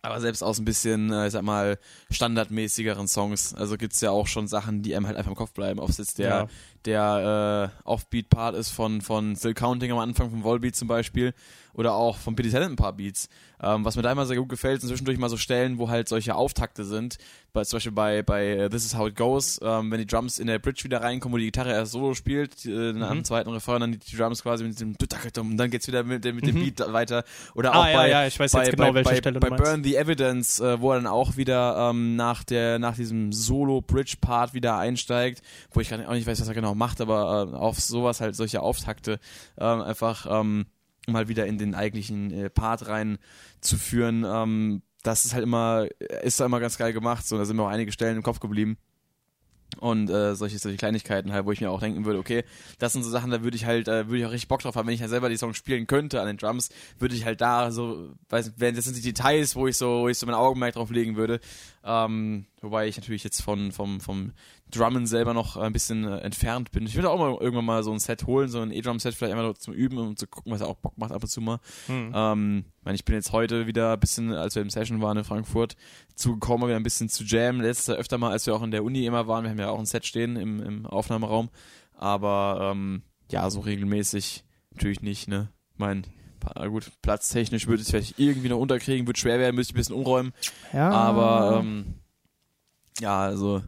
Aber 0.06 0.20
selbst 0.20 0.43
aus 0.43 0.60
ein 0.60 0.66
bisschen, 0.66 1.12
äh, 1.14 1.28
ich 1.28 1.32
sag 1.32 1.43
mal, 1.43 1.80
standardmäßigeren 2.12 3.08
Songs, 3.08 3.54
also 3.54 3.78
gibt's 3.78 4.01
ja 4.01 4.12
auch 4.12 4.28
schon 4.28 4.47
Sachen, 4.47 4.82
die 4.82 4.95
einem 4.95 5.08
halt 5.08 5.16
einfach 5.16 5.32
im 5.32 5.38
Kopf 5.38 5.54
bleiben. 5.54 5.80
Ob 5.80 5.89
es 5.89 5.97
jetzt 5.97 6.18
der, 6.20 6.30
Ja. 6.30 6.47
Der 6.86 7.71
äh, 7.86 7.88
Offbeat-Part 7.88 8.55
ist 8.55 8.69
von, 8.69 9.01
von 9.01 9.36
Still 9.36 9.53
Counting 9.53 9.91
am 9.91 9.99
Anfang, 9.99 10.29
vom 10.29 10.43
Volbeat 10.43 10.75
zum 10.75 10.88
Beispiel, 10.88 11.34
oder 11.73 11.93
auch 11.93 12.17
von 12.17 12.36
Billy 12.36 12.51
Talent 12.51 12.73
ein 12.73 12.75
paar 12.75 12.93
Beats. 12.93 13.29
Ähm, 13.61 13.86
was 13.86 13.95
mir 13.95 14.01
da 14.01 14.11
immer 14.11 14.25
sehr 14.25 14.36
gut 14.38 14.49
gefällt, 14.49 14.81
sind 14.81 14.89
zwischendurch 14.89 15.17
mal 15.17 15.29
so 15.29 15.38
Stellen, 15.38 15.77
wo 15.77 15.89
halt 15.89 16.09
solche 16.09 16.36
Auftakte 16.36 16.84
sind. 16.84 17.17
Bei, 17.53 17.63
zum 17.63 17.77
Beispiel 17.77 17.91
bei, 17.93 18.21
bei 18.21 18.47
äh, 18.49 18.69
This 18.69 18.84
Is 18.86 18.97
How 18.97 19.07
It 19.07 19.15
Goes, 19.15 19.59
ähm, 19.63 19.89
wenn 19.89 19.99
die 19.99 20.05
Drums 20.07 20.38
in 20.39 20.47
der 20.47 20.59
Bridge 20.59 20.84
wieder 20.84 21.01
reinkommen, 21.01 21.34
wo 21.34 21.38
die 21.38 21.45
Gitarre 21.45 21.71
erst 21.71 21.93
solo 21.93 22.13
spielt, 22.13 22.65
äh, 22.65 22.93
Mhm. 22.93 23.03
am 23.03 23.23
zweiten 23.23 23.49
Refrain, 23.51 23.79
dann 23.79 23.91
die, 23.93 23.99
die 23.99 24.17
Drums 24.17 24.43
quasi 24.43 24.63
mit 24.65 24.79
dem 24.79 24.95
und 25.38 25.57
dann 25.57 25.69
geht's 25.71 25.88
wieder 25.88 26.03
mit, 26.03 26.25
dem- 26.25 26.36
mit 26.36 26.45
dem 26.45 26.55
Beat 26.55 26.79
da 26.81 26.91
weiter. 26.93 27.23
Oder 27.55 27.69
Mhm. 27.69 27.75
Ah, 27.75 27.81
auch 27.81 27.88
ja, 27.88 27.93
bei, 27.97 28.09
ja, 28.09 28.27
ich 28.27 28.38
weiß 28.39 28.51
bei, 28.51 28.65
jetzt 28.65 28.75
genau, 28.75 28.91
bei, 28.91 29.03
bei, 29.03 29.21
bei. 29.21 29.49
Burn 29.55 29.84
the 29.84 29.95
Evidence, 29.95 30.59
äh, 30.59 30.81
wo 30.81 30.91
er 30.91 30.97
dann 30.97 31.07
auch 31.07 31.38
wieder 31.38 31.89
ähm, 31.89 32.15
nach 32.17 32.43
der 32.43 32.79
nach 32.79 32.95
diesem 32.95 33.31
Solo-Bridge-Part 33.31 34.53
wieder 34.53 34.77
einsteigt, 34.77 35.41
wo 35.71 35.79
ich 35.79 35.89
gerade 35.89 36.07
auch 36.07 36.13
nicht 36.13 36.27
weiß, 36.27 36.41
was 36.41 36.47
er 36.47 36.53
genau 36.53 36.72
macht, 36.76 37.01
aber 37.01 37.49
äh, 37.51 37.55
auf 37.55 37.80
sowas 37.80 38.21
halt 38.21 38.36
solche 38.36 38.61
Auftakte 38.61 39.19
ähm, 39.57 39.82
einfach 39.82 40.28
ähm, 40.30 40.65
mal 41.07 41.28
wieder 41.28 41.45
in 41.45 41.57
den 41.57 41.76
eigentlichen 41.76 42.32
äh, 42.32 42.49
Part 42.49 42.88
reinzuführen. 42.88 44.26
Ähm, 44.28 44.82
das 45.03 45.26
ist 45.26 45.34
halt 45.34 45.43
immer, 45.43 45.88
ist 46.24 46.39
da 46.39 46.45
immer 46.45 46.59
ganz 46.59 46.78
geil 46.78 46.93
gemacht. 46.93 47.28
So, 47.28 47.38
da 47.38 47.45
sind 47.45 47.57
mir 47.57 47.63
auch 47.63 47.67
einige 47.67 47.91
Stellen 47.91 48.17
im 48.17 48.24
Kopf 48.24 48.39
geblieben. 48.39 48.78
Und 49.80 50.09
äh, 50.09 50.36
solche, 50.36 50.59
solche 50.59 50.78
Kleinigkeiten 50.78 51.34
halt, 51.34 51.45
wo 51.45 51.51
ich 51.51 51.61
mir 51.61 51.71
auch 51.71 51.80
denken 51.80 52.05
würde, 52.05 52.19
okay, 52.19 52.43
das 52.78 52.93
sind 52.93 53.03
so 53.03 53.09
Sachen, 53.09 53.32
da 53.32 53.43
würde 53.43 53.57
ich 53.57 53.65
halt, 53.65 53.88
äh, 53.88 54.07
würde 54.07 54.19
ich 54.19 54.26
auch 54.26 54.32
richtig 54.32 54.47
Bock 54.47 54.61
drauf 54.61 54.76
haben, 54.76 54.88
wenn 54.88 54.93
ich 54.93 54.99
ja 54.99 55.07
selber 55.07 55.30
die 55.30 55.38
Songs 55.38 55.57
spielen 55.57 55.88
könnte 55.88 56.21
an 56.21 56.28
den 56.28 56.38
Drums, 56.38 56.69
würde 56.99 57.15
ich 57.15 57.26
halt 57.26 57.41
da 57.41 57.71
so, 57.71 58.11
weiß 58.30 58.53
wenn 58.57 58.76
das 58.76 58.86
sind 58.86 58.97
die 58.97 59.01
Details, 59.01 59.55
wo 59.55 59.67
ich 59.67 59.78
so, 59.78 60.01
wo 60.01 60.09
ich 60.09 60.17
so 60.17 60.26
mein 60.26 60.36
Augenmerk 60.36 60.76
drauf 60.76 60.91
legen 60.91 61.15
würde. 61.15 61.39
Ähm, 61.84 62.45
wobei 62.61 62.88
ich 62.88 62.97
natürlich 62.97 63.24
jetzt 63.24 63.41
von, 63.41 63.71
vom, 63.71 63.99
vom 63.99 64.34
Drummen 64.76 65.05
selber 65.05 65.34
noch 65.34 65.57
ein 65.57 65.71
bisschen 65.71 66.05
äh, 66.05 66.17
entfernt 66.17 66.71
bin. 66.71 66.86
Ich 66.86 66.95
würde 66.95 67.09
auch 67.09 67.19
mal 67.19 67.38
irgendwann 67.39 67.65
mal 67.65 67.84
so 67.84 67.91
ein 67.91 67.99
Set 67.99 68.26
holen, 68.26 68.49
so 68.49 68.59
ein 68.59 68.71
E-Drum-Set 68.71 69.13
vielleicht 69.13 69.32
einmal 69.32 69.45
nur 69.45 69.55
zum 69.55 69.74
Üben, 69.74 69.97
um 69.97 70.17
zu 70.17 70.28
gucken, 70.28 70.51
was 70.51 70.61
er 70.61 70.67
auch 70.67 70.78
Bock 70.78 70.97
macht 70.97 71.11
ab 71.11 71.21
und 71.21 71.30
zu 71.30 71.41
mal. 71.41 71.59
Hm. 71.88 72.11
Ähm, 72.13 72.65
ich 72.80 72.86
meine, 72.86 72.95
ich 72.95 73.05
bin 73.05 73.15
jetzt 73.15 73.32
heute 73.32 73.67
wieder 73.67 73.93
ein 73.93 73.99
bisschen, 73.99 74.34
als 74.34 74.55
wir 74.55 74.61
im 74.61 74.69
Session 74.69 75.01
waren 75.01 75.17
in 75.17 75.24
Frankfurt, 75.24 75.76
zugekommen, 76.15 76.67
wieder 76.67 76.78
ein 76.78 76.84
bisschen 76.84 77.09
zu 77.09 77.24
jammen. 77.24 77.61
Letztes 77.61 77.88
Jahr 77.88 77.97
öfter 77.97 78.17
mal, 78.17 78.32
als 78.32 78.45
wir 78.45 78.55
auch 78.55 78.63
in 78.63 78.71
der 78.71 78.84
Uni 78.84 79.05
immer 79.05 79.28
waren. 79.28 79.43
Wir 79.43 79.51
haben 79.51 79.59
ja 79.59 79.69
auch 79.69 79.80
ein 79.80 79.86
Set 79.86 80.05
stehen 80.05 80.36
im, 80.36 80.61
im 80.61 80.86
Aufnahmeraum. 80.86 81.49
Aber 81.95 82.71
ähm, 82.71 83.03
ja, 83.32 83.49
so 83.49 83.61
regelmäßig 83.61 84.43
natürlich 84.71 85.01
nicht, 85.01 85.28
ne? 85.28 85.49
Mein, 85.78 86.03
pa- 86.39 86.67
gut, 86.67 86.91
platztechnisch 87.01 87.67
würde 87.67 87.82
ich 87.82 87.88
es 87.88 87.91
vielleicht 87.91 88.19
irgendwie 88.19 88.49
noch 88.49 88.59
unterkriegen, 88.59 89.07
wird 89.07 89.17
schwer 89.17 89.39
werden, 89.39 89.55
müsste 89.55 89.71
ich 89.71 89.76
ein 89.76 89.82
bisschen 89.82 89.95
umräumen. 89.95 90.34
Ja. 90.74 90.89
Aber 90.89 91.59
ähm, 91.59 91.95
ja, 92.99 93.21
also 93.21 93.61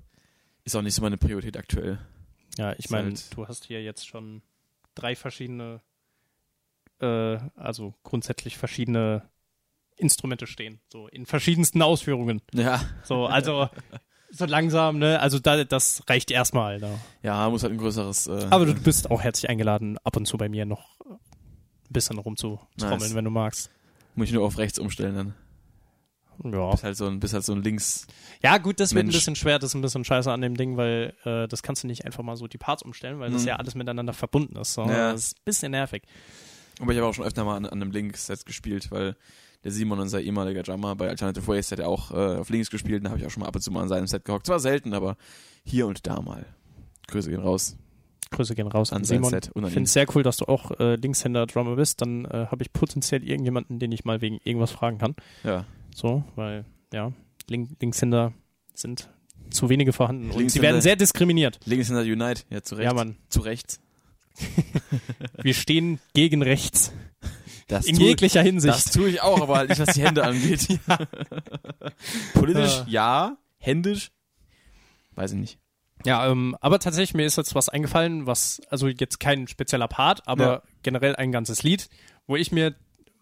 ist 0.66 0.76
auch 0.76 0.82
nicht 0.82 0.96
so 0.96 1.02
meine 1.02 1.18
Priorität 1.18 1.56
aktuell. 1.58 2.00
Ja, 2.58 2.74
ich 2.78 2.90
meine, 2.90 3.08
halt- 3.10 3.36
du 3.36 3.48
hast 3.48 3.66
hier 3.66 3.82
jetzt 3.84 4.08
schon 4.08 4.42
drei 4.96 5.16
verschiedene, 5.16 5.82
äh, 7.00 7.38
also 7.56 7.94
grundsätzlich 8.04 8.58
verschiedene 8.58 9.24
Instrumente 9.98 10.48
stehen, 10.48 10.80
so 10.92 11.08
in 11.08 11.26
verschiedensten 11.26 11.82
Ausführungen. 11.82 12.42
Ja, 12.54 12.82
So, 13.04 13.28
also 13.28 13.70
so 14.32 14.46
langsam, 14.46 15.00
ne? 15.00 15.20
Also 15.22 15.40
da, 15.40 15.64
das 15.64 16.04
reicht 16.10 16.32
erstmal. 16.32 16.80
Ne? 16.80 17.00
ja, 17.24 17.50
muss 17.50 17.64
halt 17.64 17.72
ein 17.74 17.78
größeres. 17.78 18.28
Äh, 18.28 18.48
Aber 18.50 18.66
du 18.66 18.74
bist 18.74 19.10
auch 19.12 19.22
herzlich 19.22 19.50
eingeladen, 19.50 19.98
ab 20.04 20.18
und 20.18 20.26
zu 20.26 20.38
bei 20.38 20.50
mir 20.50 20.66
noch 20.66 21.00
ein 21.08 21.20
bisschen 21.90 22.18
rumzutrommeln, 22.18 23.00
Nice. 23.00 23.16
wenn 23.16 23.24
du 23.26 23.32
magst. 23.32 23.70
muss 24.16 24.28
ich 24.28 24.34
nur 24.34 24.44
auf 24.46 24.58
rechts 24.58 24.80
umstellen 24.80 25.16
dann. 25.16 25.34
Ja. 26.44 26.72
Bist 26.72 26.84
halt 26.84 26.98
so 26.98 27.08
ein, 27.08 27.20
bist 27.20 27.34
halt 27.34 27.44
so 27.44 27.54
ein 27.54 27.64
links. 27.64 28.08
Ja, 28.44 28.58
gut, 28.58 28.80
das 28.80 28.94
wird 28.94 29.06
ein 29.06 29.12
bisschen 29.12 29.36
schwer, 29.36 29.60
das 29.60 29.72
ist 29.72 29.76
ein 29.76 29.82
bisschen 29.82 30.04
scheiße 30.04 30.32
an 30.32 30.42
dem 30.42 30.56
Ding, 30.58 30.78
weil 30.78 31.14
äh, 31.24 31.48
das 31.48 31.64
kannst 31.64 31.84
du 31.84 31.88
nicht 31.88 32.06
einfach 32.06 32.24
mal 32.24 32.36
so 32.36 32.48
die 32.48 32.58
Parts 32.58 32.84
umstellen, 32.84 33.20
weil 33.20 33.32
das 33.32 33.44
Mhm. 33.44 33.48
ja 33.50 33.56
alles 33.58 33.76
miteinander 33.76 34.14
verbunden 34.14 34.56
ist. 34.58 34.74
So. 34.74 34.84
Ja. 34.84 35.12
Das 35.14 35.26
ist 35.28 35.38
ein 35.38 35.42
bisschen 35.46 35.72
nervig. 35.72 36.04
Aber 36.80 36.92
ich 36.92 36.98
habe 36.98 37.08
auch 37.08 37.14
schon 37.14 37.26
öfter 37.26 37.44
mal 37.46 37.56
an, 37.56 37.66
an 37.66 37.82
einem 37.82 37.92
Links-Set 37.92 38.46
gespielt, 38.46 38.92
weil 38.92 39.16
der 39.64 39.72
Simon, 39.72 40.00
unser 40.00 40.22
ehemaliger 40.22 40.62
Drummer 40.62 40.96
bei 40.96 41.10
Alternative 41.10 41.48
Ways, 41.48 41.72
hat 41.72 41.80
ja 41.80 41.88
auch 41.88 42.12
äh, 42.12 42.38
auf 42.38 42.50
Links 42.50 42.70
gespielt. 42.70 43.04
Da 43.04 43.10
habe 43.10 43.20
ich 43.20 43.26
auch 43.26 43.32
schon 43.32 43.42
mal 43.42 43.48
ab 43.48 43.56
und 43.56 43.62
zu 43.62 43.72
mal 43.72 43.82
an 43.82 43.88
seinem 43.90 44.08
Set 44.08 44.26
gehockt. 44.26 44.46
Zwar 44.46 44.60
selten, 44.60 44.94
aber 44.94 45.18
hier 45.64 45.88
und 45.88 46.06
da 46.06 46.22
mal. 46.22 46.46
Grüße 47.08 47.30
gehen 47.30 47.40
raus 47.42 47.78
Grüße 48.32 48.56
gehen 48.56 48.68
raus 48.68 48.92
an, 48.92 48.98
an 49.00 49.04
Simon. 49.06 49.30
Set 49.30 49.52
und 49.54 49.64
an 49.66 49.72
finde 49.72 49.84
es 49.84 49.94
sehr 49.94 50.08
cool, 50.16 50.24
dass 50.24 50.38
du 50.38 50.46
auch 50.46 50.72
äh, 50.80 50.96
Linkshänder-Drummer 50.96 51.76
bist. 51.76 52.02
Dann 52.02 52.26
äh, 52.26 52.48
habe 52.52 52.64
ich 52.64 52.74
potenziell 52.74 53.24
irgendjemanden, 53.24 53.80
den 53.80 53.92
ich 53.92 54.04
mal 54.04 54.20
wegen 54.22 54.40
irgendwas 54.44 54.72
fragen 54.72 54.98
kann. 54.98 55.16
Ja. 55.44 55.66
So, 55.98 56.26
weil, 56.36 56.66
ja, 56.92 57.14
Link 57.48 57.70
Linkshänder 57.80 58.34
sind 58.74 59.10
zu 59.50 59.70
wenige 59.70 59.94
vorhanden 59.94 60.30
und 60.32 60.50
sie 60.52 60.62
werden 60.62 60.82
sehr 60.82 60.98
diskriminiert. 60.98 61.60
Linkshänder 61.64 62.02
Unite, 62.02 62.42
ja, 62.50 62.62
zu 62.62 62.76
Recht. 62.76 62.84
Ja, 62.86 62.94
Mann. 62.94 63.16
Zu 63.30 63.40
Recht. 63.40 63.80
Wir 65.42 65.54
stehen 65.54 66.00
gegen 66.14 66.42
rechts. 66.42 66.92
Das 67.70 67.86
In 67.86 67.96
tue- 67.96 68.08
jeglicher 68.08 68.42
Hinsicht. 68.42 68.76
Das 68.76 68.92
tue 68.92 69.08
ich 69.08 69.22
auch, 69.22 69.40
aber 69.42 69.56
halt 69.56 69.70
nicht, 69.70 69.80
was 69.80 69.94
die 69.96 70.04
Hände 70.04 70.26
angeht. 70.26 70.68
Politisch 72.34 72.80
Ja. 72.88 73.30
ja, 73.30 73.38
händisch 73.58 74.12
weiß 75.16 75.32
ich 75.32 75.38
nicht. 75.40 75.60
Ja, 76.06 76.28
ähm, 76.30 76.58
aber 76.60 76.80
tatsächlich, 76.80 77.14
mir 77.14 77.26
ist 77.26 77.38
jetzt 77.38 77.56
was 77.56 77.70
eingefallen, 77.70 78.26
was, 78.28 78.62
also 78.70 78.90
jetzt 78.90 79.22
kein 79.22 79.48
spezieller 79.48 79.88
Part, 79.88 80.28
aber 80.28 80.44
Ja. 80.46 80.62
generell 80.84 81.16
ein 81.16 81.32
ganzes 81.32 81.64
Lied, 81.64 81.88
wo 82.28 82.36
ich 82.36 82.52
mir, 82.52 82.76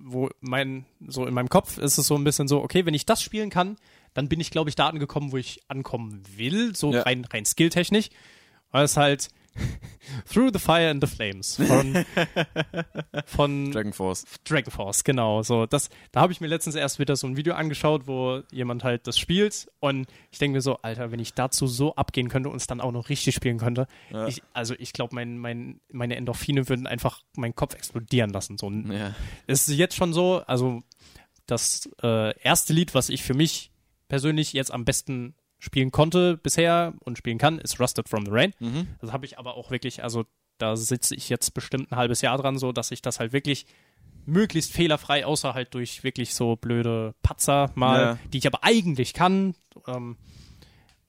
wo 0.06 0.30
mein, 0.42 0.86
so 1.08 1.26
in 1.26 1.34
meinem 1.34 1.50
Kopf 1.50 1.78
ist 1.78 1.98
es 1.98 2.08
so 2.08 2.16
ein 2.16 2.24
bisschen 2.24 2.48
so, 2.48 2.62
okay, 2.62 2.86
wenn 2.86 2.94
ich 2.94 3.06
das 3.06 3.22
spielen 3.22 3.50
kann, 3.50 3.78
dann 4.14 4.30
bin 4.30 4.40
ich, 4.40 4.52
glaube 4.52 4.70
ich, 4.70 4.76
da 4.76 4.88
angekommen, 4.90 5.32
wo 5.32 5.38
ich 5.38 5.62
ankommen 5.68 6.22
will, 6.36 6.76
so 6.76 6.92
Ja. 6.94 7.02
rein, 7.04 7.26
rein 7.26 7.46
skilltechnisch. 7.46 8.10
Weil 8.72 8.86
es 8.86 8.98
halt 8.98 9.30
Through 10.32 10.52
the 10.54 10.60
Fire 10.60 10.90
and 10.90 11.04
the 11.04 11.08
Flames 11.14 11.56
von, 11.56 12.06
von 13.26 13.72
Dragon 13.72 13.94
Force. 13.94 14.26
Dragon 14.44 14.72
Force, 14.72 15.04
genau. 15.04 15.42
So, 15.44 15.66
das, 15.66 15.90
da 16.12 16.22
habe 16.22 16.34
ich 16.34 16.42
mir 16.42 16.48
letztens 16.48 16.76
erst 16.76 17.00
wieder 17.00 17.16
so 17.16 17.28
ein 17.28 17.38
Video 17.38 17.54
angeschaut, 17.54 18.08
wo 18.08 18.42
jemand 18.52 18.84
halt 18.84 19.08
das 19.08 19.18
spielt 19.18 19.68
und 19.80 20.08
ich 20.32 20.40
denke 20.40 20.58
mir 20.58 20.62
so, 20.62 20.78
Alter, 20.78 21.12
wenn 21.12 21.20
ich 21.20 21.34
dazu 21.34 21.68
so 21.68 21.96
abgehen 21.96 22.30
könnte 22.30 22.50
und 22.50 22.58
es 22.58 22.68
dann 22.68 22.82
auch 22.82 22.92
noch 22.92 23.10
richtig 23.10 23.36
spielen 23.36 23.58
könnte, 23.58 23.88
Ja. 24.12 24.28
ich, 24.28 24.42
also 24.54 24.76
ich 24.78 24.94
glaube, 24.94 25.16
mein, 25.16 25.38
mein, 25.38 25.80
meine 25.92 26.16
Endorphine 26.16 26.68
würden 26.70 26.88
einfach 26.88 27.22
meinen 27.36 27.56
Kopf 27.56 27.74
explodieren 27.76 28.32
lassen. 28.32 28.58
So, 28.58 28.70
Ja. 28.72 29.16
es 29.48 29.68
ist 29.68 29.78
jetzt 29.78 29.96
schon 29.96 30.14
so, 30.14 30.44
also 30.48 30.82
das 31.48 31.90
äh, 32.02 32.38
erste 32.42 32.74
Lied, 32.74 32.94
was 32.94 33.10
ich 33.10 33.24
für 33.24 33.34
mich 33.34 33.72
persönlich 34.08 34.54
jetzt 34.54 34.72
am 34.72 34.86
besten 34.86 35.36
spielen 35.64 35.92
konnte 35.92 36.36
bisher 36.36 36.94
und 37.06 37.18
spielen 37.18 37.38
kann, 37.38 37.58
ist 37.58 37.80
Rusted 37.80 38.10
from 38.10 38.26
the 38.26 38.32
Rain. 38.32 38.54
Mhm. 38.60 38.88
Das 39.00 39.14
habe 39.14 39.26
ich 39.26 39.40
aber 39.40 39.56
auch 39.56 39.72
wirklich, 39.72 40.04
also 40.04 40.26
da 40.58 40.76
sitze 40.76 41.16
ich 41.16 41.30
jetzt 41.30 41.54
bestimmt 41.54 41.90
ein 41.92 41.96
halbes 41.96 42.22
Jahr 42.22 42.38
dran, 42.38 42.58
so 42.58 42.74
dass 42.74 42.92
ich 42.92 43.02
das 43.02 43.20
halt 43.20 43.32
wirklich 43.32 43.66
möglichst 44.26 44.74
fehlerfrei, 44.74 45.26
außer 45.26 45.54
halt 45.54 45.74
durch 45.74 46.04
wirklich 46.04 46.34
so 46.34 46.56
blöde 46.58 47.14
Patzer 47.24 47.72
mal, 47.76 48.02
Ja. 48.02 48.20
die 48.32 48.38
ich 48.40 48.48
aber 48.48 48.64
eigentlich 48.64 49.14
kann. 49.14 49.56
Ähm, 49.88 50.18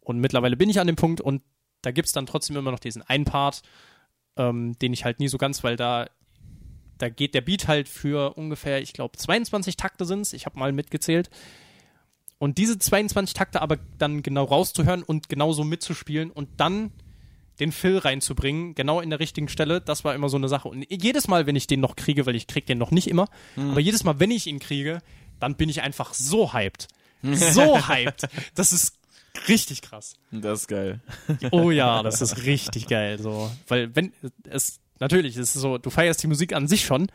und 0.00 0.18
mittlerweile 0.20 0.56
bin 0.56 0.70
ich 0.70 0.78
an 0.78 0.86
dem 0.86 0.96
Punkt 0.96 1.20
und 1.20 1.42
da 1.82 1.90
gibt 1.90 2.06
es 2.06 2.12
dann 2.12 2.26
trotzdem 2.26 2.56
immer 2.56 2.70
noch 2.70 2.78
diesen 2.78 3.02
einen 3.02 3.24
Part, 3.24 3.62
ähm, 4.36 4.78
den 4.78 4.92
ich 4.92 5.04
halt 5.04 5.18
nie 5.20 5.28
so 5.28 5.36
ganz, 5.38 5.64
weil 5.64 5.76
da 5.76 6.06
da 6.98 7.08
geht 7.08 7.34
der 7.34 7.40
Beat 7.40 7.66
halt 7.66 7.88
für 7.88 8.34
ungefähr, 8.36 8.80
ich 8.80 8.92
glaube, 8.92 9.18
22 9.18 9.76
Takte 9.76 10.04
sind 10.04 10.20
es. 10.20 10.32
Ich 10.32 10.46
habe 10.46 10.56
mal 10.60 10.70
mitgezählt. 10.72 11.28
Und 12.38 12.58
diese 12.58 12.78
22 12.78 13.34
Takte 13.34 13.62
aber 13.62 13.78
dann 13.98 14.22
genau 14.22 14.44
rauszuhören 14.44 15.02
und 15.02 15.28
genauso 15.28 15.64
mitzuspielen 15.64 16.30
und 16.30 16.48
dann 16.58 16.90
den 17.60 17.70
Fill 17.70 17.98
reinzubringen, 17.98 18.74
genau 18.74 19.00
in 19.00 19.10
der 19.10 19.20
richtigen 19.20 19.48
Stelle, 19.48 19.80
das 19.80 20.04
war 20.04 20.14
immer 20.14 20.28
so 20.28 20.36
eine 20.36 20.48
Sache. 20.48 20.68
Und 20.68 20.84
jedes 20.90 21.28
Mal, 21.28 21.46
wenn 21.46 21.54
ich 21.54 21.68
den 21.68 21.80
noch 21.80 21.94
kriege, 21.94 22.26
weil 22.26 22.34
ich 22.34 22.48
krieg 22.48 22.66
den 22.66 22.78
noch 22.78 22.90
nicht 22.90 23.06
immer, 23.06 23.28
aber 23.56 23.80
jedes 23.80 24.02
Mal, 24.02 24.18
wenn 24.18 24.32
ich 24.32 24.48
ihn 24.48 24.58
kriege, 24.58 25.00
dann 25.38 25.54
bin 25.54 25.68
ich 25.68 25.82
einfach 25.82 26.14
so 26.14 26.52
hyped. 26.52 26.88
So 27.22 27.88
hyped. 27.88 28.28
Das 28.54 28.72
ist 28.72 28.98
richtig 29.48 29.82
krass. 29.82 30.16
Das 30.30 30.62
ist 30.62 30.68
geil. 30.68 31.00
Oh 31.52 31.70
ja, 31.70 32.02
das 32.02 32.20
ist 32.20 32.44
richtig 32.44 32.88
geil. 32.88 33.18
So, 33.20 33.50
weil 33.68 33.94
wenn 33.94 34.12
es 34.48 34.80
natürlich 34.98 35.36
es 35.36 35.54
ist 35.54 35.62
so, 35.62 35.78
du 35.78 35.90
feierst 35.90 36.22
die 36.22 36.26
Musik 36.26 36.52
an 36.52 36.68
sich 36.68 36.84
schon 36.84 37.08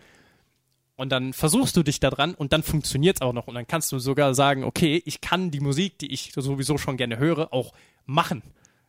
und 1.00 1.10
dann 1.10 1.34
versuchst 1.34 1.76
du 1.78 1.84
dich 1.84 2.00
da 2.00 2.10
dran 2.10 2.36
und 2.36 2.54
dann 2.54 2.62
funktioniert 2.64 3.18
es 3.18 3.22
auch 3.22 3.34
noch 3.34 3.48
und 3.48 3.56
dann 3.56 3.66
kannst 3.68 3.92
du 3.92 4.00
sogar 4.00 4.36
sagen, 4.36 4.64
okay, 4.64 5.02
ich 5.06 5.22
kann 5.22 5.50
die 5.52 5.60
Musik, 5.60 5.98
die 6.00 6.12
ich 6.14 6.32
sowieso 6.36 6.78
schon 6.78 6.98
gerne 6.98 7.18
höre, 7.18 7.52
auch 7.54 7.74
machen. 8.06 8.44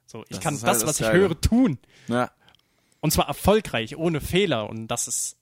So, 0.06 0.22
ich 0.24 0.36
Das 0.36 0.40
kann 0.40 0.54
halt 0.54 0.64
das, 0.64 0.78
das 0.80 0.88
was 0.88 1.00
ich 1.00 1.06
Geile. 1.06 1.18
höre, 1.20 1.40
tun 1.40 1.78
Ja. 2.08 2.30
und 3.00 3.12
zwar 3.12 3.28
erfolgreich, 3.28 3.96
ohne 3.96 4.20
Fehler 4.20 4.68
und 4.68 4.88
das 4.88 5.08
ist, 5.08 5.36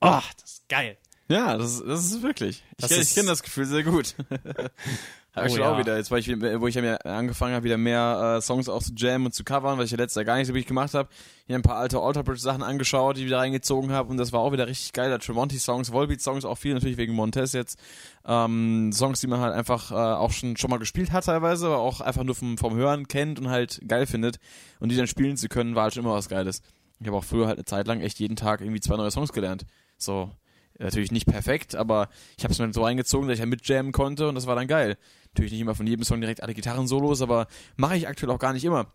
oh, 0.00 0.20
das 0.40 0.50
ist 0.52 0.68
geil. 0.68 0.96
Ja, 1.28 1.58
das, 1.58 1.82
das 1.84 2.04
ist 2.06 2.22
wirklich. 2.22 2.62
Ich, 2.70 2.76
Das 2.82 2.90
ich 2.92 2.98
ist- 2.98 3.14
kenne 3.14 3.26
das 3.28 3.42
Gefühl 3.42 3.66
sehr 3.66 3.82
gut. 3.82 4.14
Habe 5.36 5.48
ich 5.48 5.54
Oh 5.54 5.58
ja. 5.58 5.72
auch 5.72 5.78
wieder. 5.78 5.96
Jetzt, 5.96 6.10
weil 6.10 6.20
ich, 6.20 6.28
wo 6.28 6.66
ich 6.66 6.74
ja 6.74 6.80
mir 6.80 7.04
angefangen 7.04 7.54
habe, 7.54 7.64
wieder 7.64 7.76
mehr 7.76 8.36
äh, 8.38 8.40
Songs 8.40 8.68
auch 8.70 8.82
zu 8.82 8.92
jammen 8.96 9.26
und 9.26 9.32
zu 9.32 9.44
covern, 9.44 9.76
weil 9.76 9.84
ich 9.84 9.90
ja 9.90 9.98
letztes 9.98 10.16
Jahr 10.16 10.24
gar 10.24 10.38
nicht 10.38 10.46
so 10.46 10.54
wirklich 10.54 10.66
gemacht 10.66 10.94
habe. 10.94 11.10
Hier 11.46 11.56
ein 11.56 11.62
paar 11.62 11.76
alte 11.76 12.00
Alter 12.00 12.22
Bridge 12.22 12.40
Sachen 12.40 12.62
angeschaut, 12.62 13.16
die 13.16 13.20
ich 13.20 13.26
wieder 13.26 13.38
reingezogen 13.38 13.92
habe 13.92 14.08
und 14.10 14.16
das 14.16 14.32
war 14.32 14.40
auch 14.40 14.52
wieder 14.52 14.66
richtig 14.66 14.94
geil. 14.94 15.10
Da 15.10 15.18
Tremonti 15.18 15.58
Songs, 15.58 15.92
Volbeat 15.92 16.22
Songs 16.22 16.44
auch 16.46 16.56
viel, 16.56 16.72
natürlich 16.72 16.96
wegen 16.96 17.14
Montez 17.14 17.52
jetzt. 17.52 17.78
Ähm, 18.26 18.90
Songs, 18.92 19.20
die 19.20 19.26
man 19.26 19.40
halt 19.40 19.54
einfach 19.54 19.90
äh, 19.92 19.94
auch 19.94 20.32
schon 20.32 20.56
schon 20.56 20.70
mal 20.70 20.78
gespielt 20.78 21.12
hat 21.12 21.26
teilweise, 21.26 21.66
aber 21.66 21.78
auch 21.78 22.00
einfach 22.00 22.24
nur 22.24 22.34
vom, 22.34 22.56
vom 22.56 22.74
Hören 22.74 23.06
kennt 23.06 23.38
und 23.38 23.50
halt 23.50 23.80
geil 23.86 24.06
findet. 24.06 24.38
Und 24.80 24.90
die 24.90 24.96
dann 24.96 25.06
spielen 25.06 25.36
zu 25.36 25.48
können, 25.48 25.74
war 25.74 25.84
halt 25.84 25.94
schon 25.94 26.02
immer 26.02 26.14
was 26.14 26.28
Geiles. 26.30 26.62
Ich 26.98 27.06
habe 27.06 27.18
auch 27.18 27.24
früher 27.24 27.46
halt 27.46 27.58
eine 27.58 27.66
Zeit 27.66 27.86
lang 27.86 28.00
echt 28.00 28.18
jeden 28.20 28.36
Tag 28.36 28.62
irgendwie 28.62 28.80
zwei 28.80 28.96
neue 28.96 29.10
Songs 29.10 29.32
gelernt. 29.32 29.66
So, 29.98 30.30
natürlich 30.78 31.12
nicht 31.12 31.26
perfekt, 31.26 31.74
aber 31.74 32.08
ich 32.36 32.44
habe 32.44 32.52
es 32.52 32.58
mir 32.58 32.72
so 32.72 32.84
eingezogen, 32.84 33.28
dass 33.28 33.36
ich 33.36 33.40
halt 33.40 33.50
mit 33.50 33.66
jammen 33.66 33.92
konnte 33.92 34.28
und 34.28 34.34
das 34.34 34.46
war 34.46 34.56
dann 34.56 34.66
geil. 34.66 34.96
Natürlich 35.28 35.52
nicht 35.52 35.60
immer 35.60 35.74
von 35.74 35.86
jedem 35.86 36.04
Song 36.04 36.20
direkt 36.20 36.42
alle 36.42 36.54
Gitarren-Solos, 36.54 37.22
aber 37.22 37.46
mache 37.76 37.96
ich 37.96 38.08
aktuell 38.08 38.30
auch 38.30 38.38
gar 38.38 38.52
nicht 38.52 38.64
immer. 38.64 38.92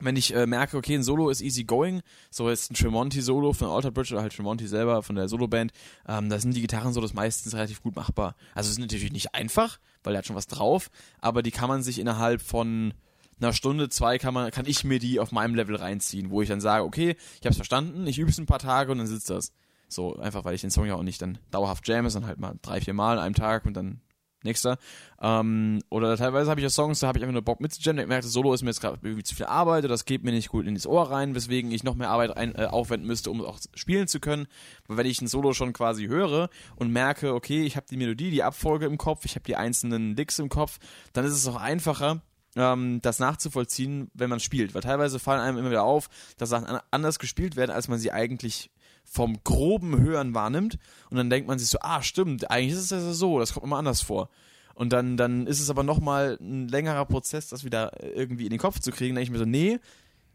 Wenn 0.00 0.16
ich 0.16 0.32
äh, 0.32 0.46
merke, 0.46 0.76
okay, 0.76 0.94
ein 0.94 1.02
Solo 1.02 1.28
ist 1.28 1.40
easy 1.40 1.64
going, 1.64 2.02
so 2.30 2.48
jetzt 2.48 2.70
ein 2.70 2.74
Tremonti-Solo 2.74 3.52
von 3.52 3.68
Alter 3.68 3.90
Bridge 3.90 4.14
oder 4.14 4.22
halt 4.22 4.32
Tremonti 4.32 4.68
selber 4.68 5.02
von 5.02 5.16
der 5.16 5.28
Solo-Band, 5.28 5.72
ähm, 6.06 6.30
da 6.30 6.38
sind 6.38 6.54
die 6.54 6.60
Gitarren-Solos 6.60 7.14
meistens 7.14 7.54
relativ 7.54 7.82
gut 7.82 7.96
machbar. 7.96 8.36
Also 8.54 8.68
es 8.68 8.74
ist 8.74 8.78
natürlich 8.78 9.12
nicht 9.12 9.34
einfach, 9.34 9.80
weil 10.04 10.14
er 10.14 10.18
hat 10.18 10.26
schon 10.26 10.36
was 10.36 10.46
drauf, 10.46 10.90
aber 11.20 11.42
die 11.42 11.50
kann 11.50 11.68
man 11.68 11.82
sich 11.82 11.98
innerhalb 11.98 12.40
von 12.40 12.94
einer 13.40 13.52
Stunde, 13.52 13.88
zwei 13.88 14.18
kann 14.18 14.34
man, 14.34 14.50
kann 14.50 14.66
ich 14.66 14.84
mir 14.84 14.98
die 15.00 15.20
auf 15.20 15.32
meinem 15.32 15.54
Level 15.54 15.76
reinziehen, 15.76 16.30
wo 16.30 16.42
ich 16.42 16.48
dann 16.48 16.60
sage, 16.60 16.84
okay, 16.84 17.16
ich 17.34 17.40
habe 17.40 17.50
es 17.50 17.56
verstanden, 17.56 18.06
ich 18.06 18.18
übe 18.18 18.30
es 18.30 18.38
ein 18.38 18.46
paar 18.46 18.58
Tage 18.58 18.92
und 18.92 18.98
dann 18.98 19.06
sitzt 19.06 19.30
das. 19.30 19.52
So, 19.88 20.16
einfach 20.16 20.44
weil 20.44 20.54
ich 20.54 20.60
den 20.60 20.70
Song 20.70 20.86
ja 20.86 20.94
auch 20.94 21.02
nicht 21.02 21.22
dann 21.22 21.38
dauerhaft 21.50 21.88
jamme, 21.88 22.10
sondern 22.10 22.28
halt 22.28 22.38
mal 22.38 22.54
drei, 22.62 22.80
vier 22.80 22.94
Mal 22.94 23.18
an 23.18 23.24
einem 23.24 23.34
Tag 23.34 23.64
und 23.64 23.74
dann 23.74 24.00
nächster. 24.44 24.78
Ähm, 25.20 25.80
oder 25.90 26.16
teilweise 26.16 26.48
habe 26.48 26.60
ich 26.60 26.62
ja 26.62 26.70
Songs, 26.70 27.00
da 27.00 27.08
habe 27.08 27.18
ich 27.18 27.24
einfach 27.24 27.32
nur 27.32 27.42
Bock 27.42 27.60
mitzujammen. 27.60 28.02
Ich 28.02 28.08
merke, 28.08 28.22
das 28.22 28.32
Solo 28.32 28.54
ist 28.54 28.62
mir 28.62 28.70
jetzt 28.70 28.80
gerade 28.80 28.98
irgendwie 29.02 29.24
zu 29.24 29.34
viel 29.34 29.46
Arbeit 29.46 29.80
oder 29.84 29.94
das 29.94 30.04
geht 30.04 30.22
mir 30.22 30.30
nicht 30.30 30.50
gut 30.50 30.64
in 30.66 30.74
das 30.74 30.86
Ohr 30.86 31.10
rein, 31.10 31.34
weswegen 31.34 31.72
ich 31.72 31.82
noch 31.82 31.96
mehr 31.96 32.10
Arbeit 32.10 32.36
ein, 32.36 32.54
äh, 32.54 32.66
aufwenden 32.66 33.08
müsste, 33.08 33.30
um 33.32 33.44
auch 33.44 33.58
spielen 33.74 34.06
zu 34.06 34.20
können. 34.20 34.46
Weil 34.86 34.98
wenn 34.98 35.06
ich 35.06 35.20
ein 35.20 35.26
Solo 35.26 35.54
schon 35.54 35.72
quasi 35.72 36.06
höre 36.06 36.50
und 36.76 36.92
merke, 36.92 37.34
okay, 37.34 37.64
ich 37.64 37.76
habe 37.76 37.86
die 37.90 37.96
Melodie, 37.96 38.30
die 38.30 38.44
Abfolge 38.44 38.86
im 38.86 38.96
Kopf, 38.96 39.24
ich 39.24 39.34
habe 39.34 39.44
die 39.44 39.56
einzelnen 39.56 40.14
Licks 40.14 40.38
im 40.38 40.50
Kopf, 40.50 40.78
dann 41.14 41.24
ist 41.24 41.32
es 41.32 41.48
auch 41.48 41.56
einfacher, 41.56 42.22
ähm, 42.54 43.00
das 43.02 43.18
nachzuvollziehen, 43.18 44.08
wenn 44.14 44.30
man 44.30 44.38
spielt. 44.38 44.72
Weil 44.72 44.82
teilweise 44.82 45.18
fallen 45.18 45.40
einem 45.40 45.58
immer 45.58 45.70
wieder 45.70 45.82
auf, 45.82 46.08
dass 46.36 46.50
Sachen 46.50 46.66
an- 46.66 46.80
anders 46.92 47.18
gespielt 47.18 47.56
werden, 47.56 47.72
als 47.72 47.88
man 47.88 47.98
sie 47.98 48.12
eigentlich 48.12 48.70
vom 49.10 49.38
groben 49.44 49.98
Hören 49.98 50.34
wahrnimmt. 50.34 50.78
Und 51.10 51.16
dann 51.16 51.30
denkt 51.30 51.48
man 51.48 51.58
sich 51.58 51.68
so, 51.68 51.78
ah, 51.80 52.02
stimmt, 52.02 52.50
eigentlich 52.50 52.72
ist 52.72 52.84
es 52.84 52.90
ja 52.90 53.00
so, 53.12 53.38
das 53.38 53.54
kommt 53.54 53.64
immer 53.64 53.78
anders 53.78 54.02
vor. 54.02 54.28
Und 54.74 54.92
dann, 54.92 55.16
dann 55.16 55.46
ist 55.46 55.60
es 55.60 55.70
aber 55.70 55.82
nochmal 55.82 56.38
ein 56.40 56.68
längerer 56.68 57.04
Prozess, 57.04 57.48
das 57.48 57.64
wieder 57.64 57.92
irgendwie 58.14 58.44
in 58.44 58.50
den 58.50 58.60
Kopf 58.60 58.78
zu 58.78 58.92
kriegen. 58.92 59.14
Dann 59.14 59.24
denke 59.24 59.24
ich 59.24 59.30
mir 59.32 59.38
so, 59.38 59.44
nee, 59.44 59.80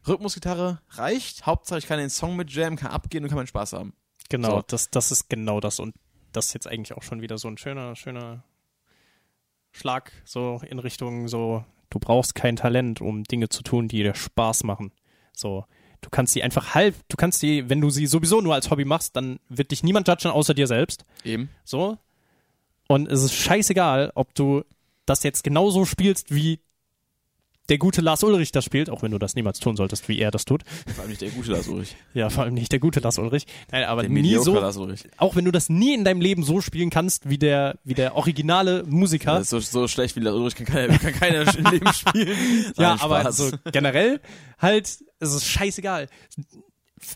Rhythmusgitarre 0.08 0.82
reicht. 0.90 1.46
Hauptsache, 1.46 1.80
ich 1.80 1.88
kann 1.88 2.00
den 2.00 2.10
Song 2.10 2.36
mit 2.36 2.52
Jam, 2.52 2.76
kann 2.76 2.92
abgehen 2.92 3.24
und 3.24 3.30
kann 3.30 3.38
meinen 3.38 3.48
Spaß 3.48 3.74
haben. 3.74 3.94
Genau, 4.30 4.58
So. 4.58 4.64
das, 4.68 4.90
das 4.90 5.12
ist 5.12 5.30
genau 5.30 5.60
das. 5.60 5.80
Und 5.80 5.96
das 6.34 6.48
ist 6.48 6.54
jetzt 6.54 6.68
eigentlich 6.68 6.94
auch 6.94 7.04
schon 7.04 7.22
wieder 7.22 7.38
so 7.38 7.48
ein 7.48 7.58
schöner, 7.58 7.96
schöner 7.96 8.44
Schlag, 9.72 10.12
so 10.26 10.62
in 10.68 10.80
Richtung 10.80 11.28
so, 11.28 11.64
du 11.90 12.00
brauchst 12.00 12.36
kein 12.36 12.56
Talent, 12.56 13.02
um 13.02 13.24
Dinge 13.24 13.50
zu 13.50 13.64
tun, 13.64 13.88
die 13.88 14.04
dir 14.04 14.14
Spaß 14.14 14.64
machen. 14.66 14.92
So, 15.34 15.66
du 16.04 16.10
kannst 16.10 16.36
die 16.36 16.44
einfach 16.44 16.76
halb, 16.76 16.96
du 17.10 17.18
kannst 17.18 17.42
die, 17.42 17.70
wenn 17.70 17.82
du 17.82 17.90
sie 17.90 18.06
sowieso 18.06 18.42
nur 18.42 18.54
als 18.54 18.70
Hobby 18.70 18.86
machst, 18.86 19.16
dann 19.16 19.40
wird 19.50 19.72
dich 19.72 19.84
niemand 19.84 20.08
judgen 20.08 20.32
außer 20.32 20.54
dir 20.54 20.68
selbst. 20.68 21.06
Eben. 21.24 21.50
So. 21.64 21.98
Und 22.88 23.12
es 23.12 23.24
ist 23.24 23.34
scheißegal, 23.34 24.12
ob 24.16 24.36
du 24.36 24.64
das 25.06 25.24
jetzt 25.24 25.44
genauso 25.44 25.86
spielst, 25.86 26.34
wie 26.34 26.60
der 27.70 27.78
gute 27.78 28.02
Lars 28.02 28.24
Ulrich 28.24 28.52
das 28.52 28.66
spielt, 28.66 28.90
auch 28.90 29.04
wenn 29.04 29.12
du 29.12 29.20
das 29.20 29.36
niemals 29.36 29.60
tun 29.60 29.78
solltest, 29.78 30.10
wie 30.10 30.20
er 30.20 30.32
das 30.32 30.44
tut. 30.46 30.64
Vor 30.94 31.02
allem 31.02 31.10
nicht 31.10 31.22
der 31.22 31.30
gute 31.30 31.52
Lars 31.52 31.68
Ulrich. 31.68 31.96
Ja, 32.14 32.30
vor 32.30 32.44
allem 32.44 32.54
nicht 32.54 32.72
der 32.72 32.80
gute 32.80 33.00
Lars 33.00 33.18
Ulrich. 33.18 33.46
Nein, 33.72 33.86
aber 33.86 34.02
Der 34.02 34.12
nie 34.12 34.36
so, 34.38 34.62
auch 35.18 35.36
wenn 35.36 35.46
du 35.46 35.52
das 35.52 35.70
nie 35.70 35.94
in 35.94 36.04
deinem 36.04 36.22
Leben 36.22 36.44
so 36.44 36.62
spielen 36.62 36.90
kannst, 36.90 37.30
wie 37.30 37.38
der, 37.38 37.80
wie 37.84 37.94
der 37.94 38.16
originale 38.16 38.84
Musiker. 38.84 39.34
Das 39.34 39.52
ist 39.52 39.72
so, 39.72 39.82
so 39.82 39.88
schlecht 39.88 40.16
wie 40.16 40.20
Lars 40.20 40.36
Ulrich 40.36 40.56
kann 40.56 40.66
keiner, 40.66 41.00
kann 41.00 41.14
keiner 41.14 41.58
im 41.58 41.66
Leben 41.72 41.94
spielen. 41.94 42.74
ja, 42.78 42.98
aber 43.00 43.22
Spaß. 43.22 43.38
so 43.38 43.52
generell 43.72 44.20
halt, 44.60 44.88
es 45.20 45.34
ist 45.34 45.46
scheißegal. 45.48 46.08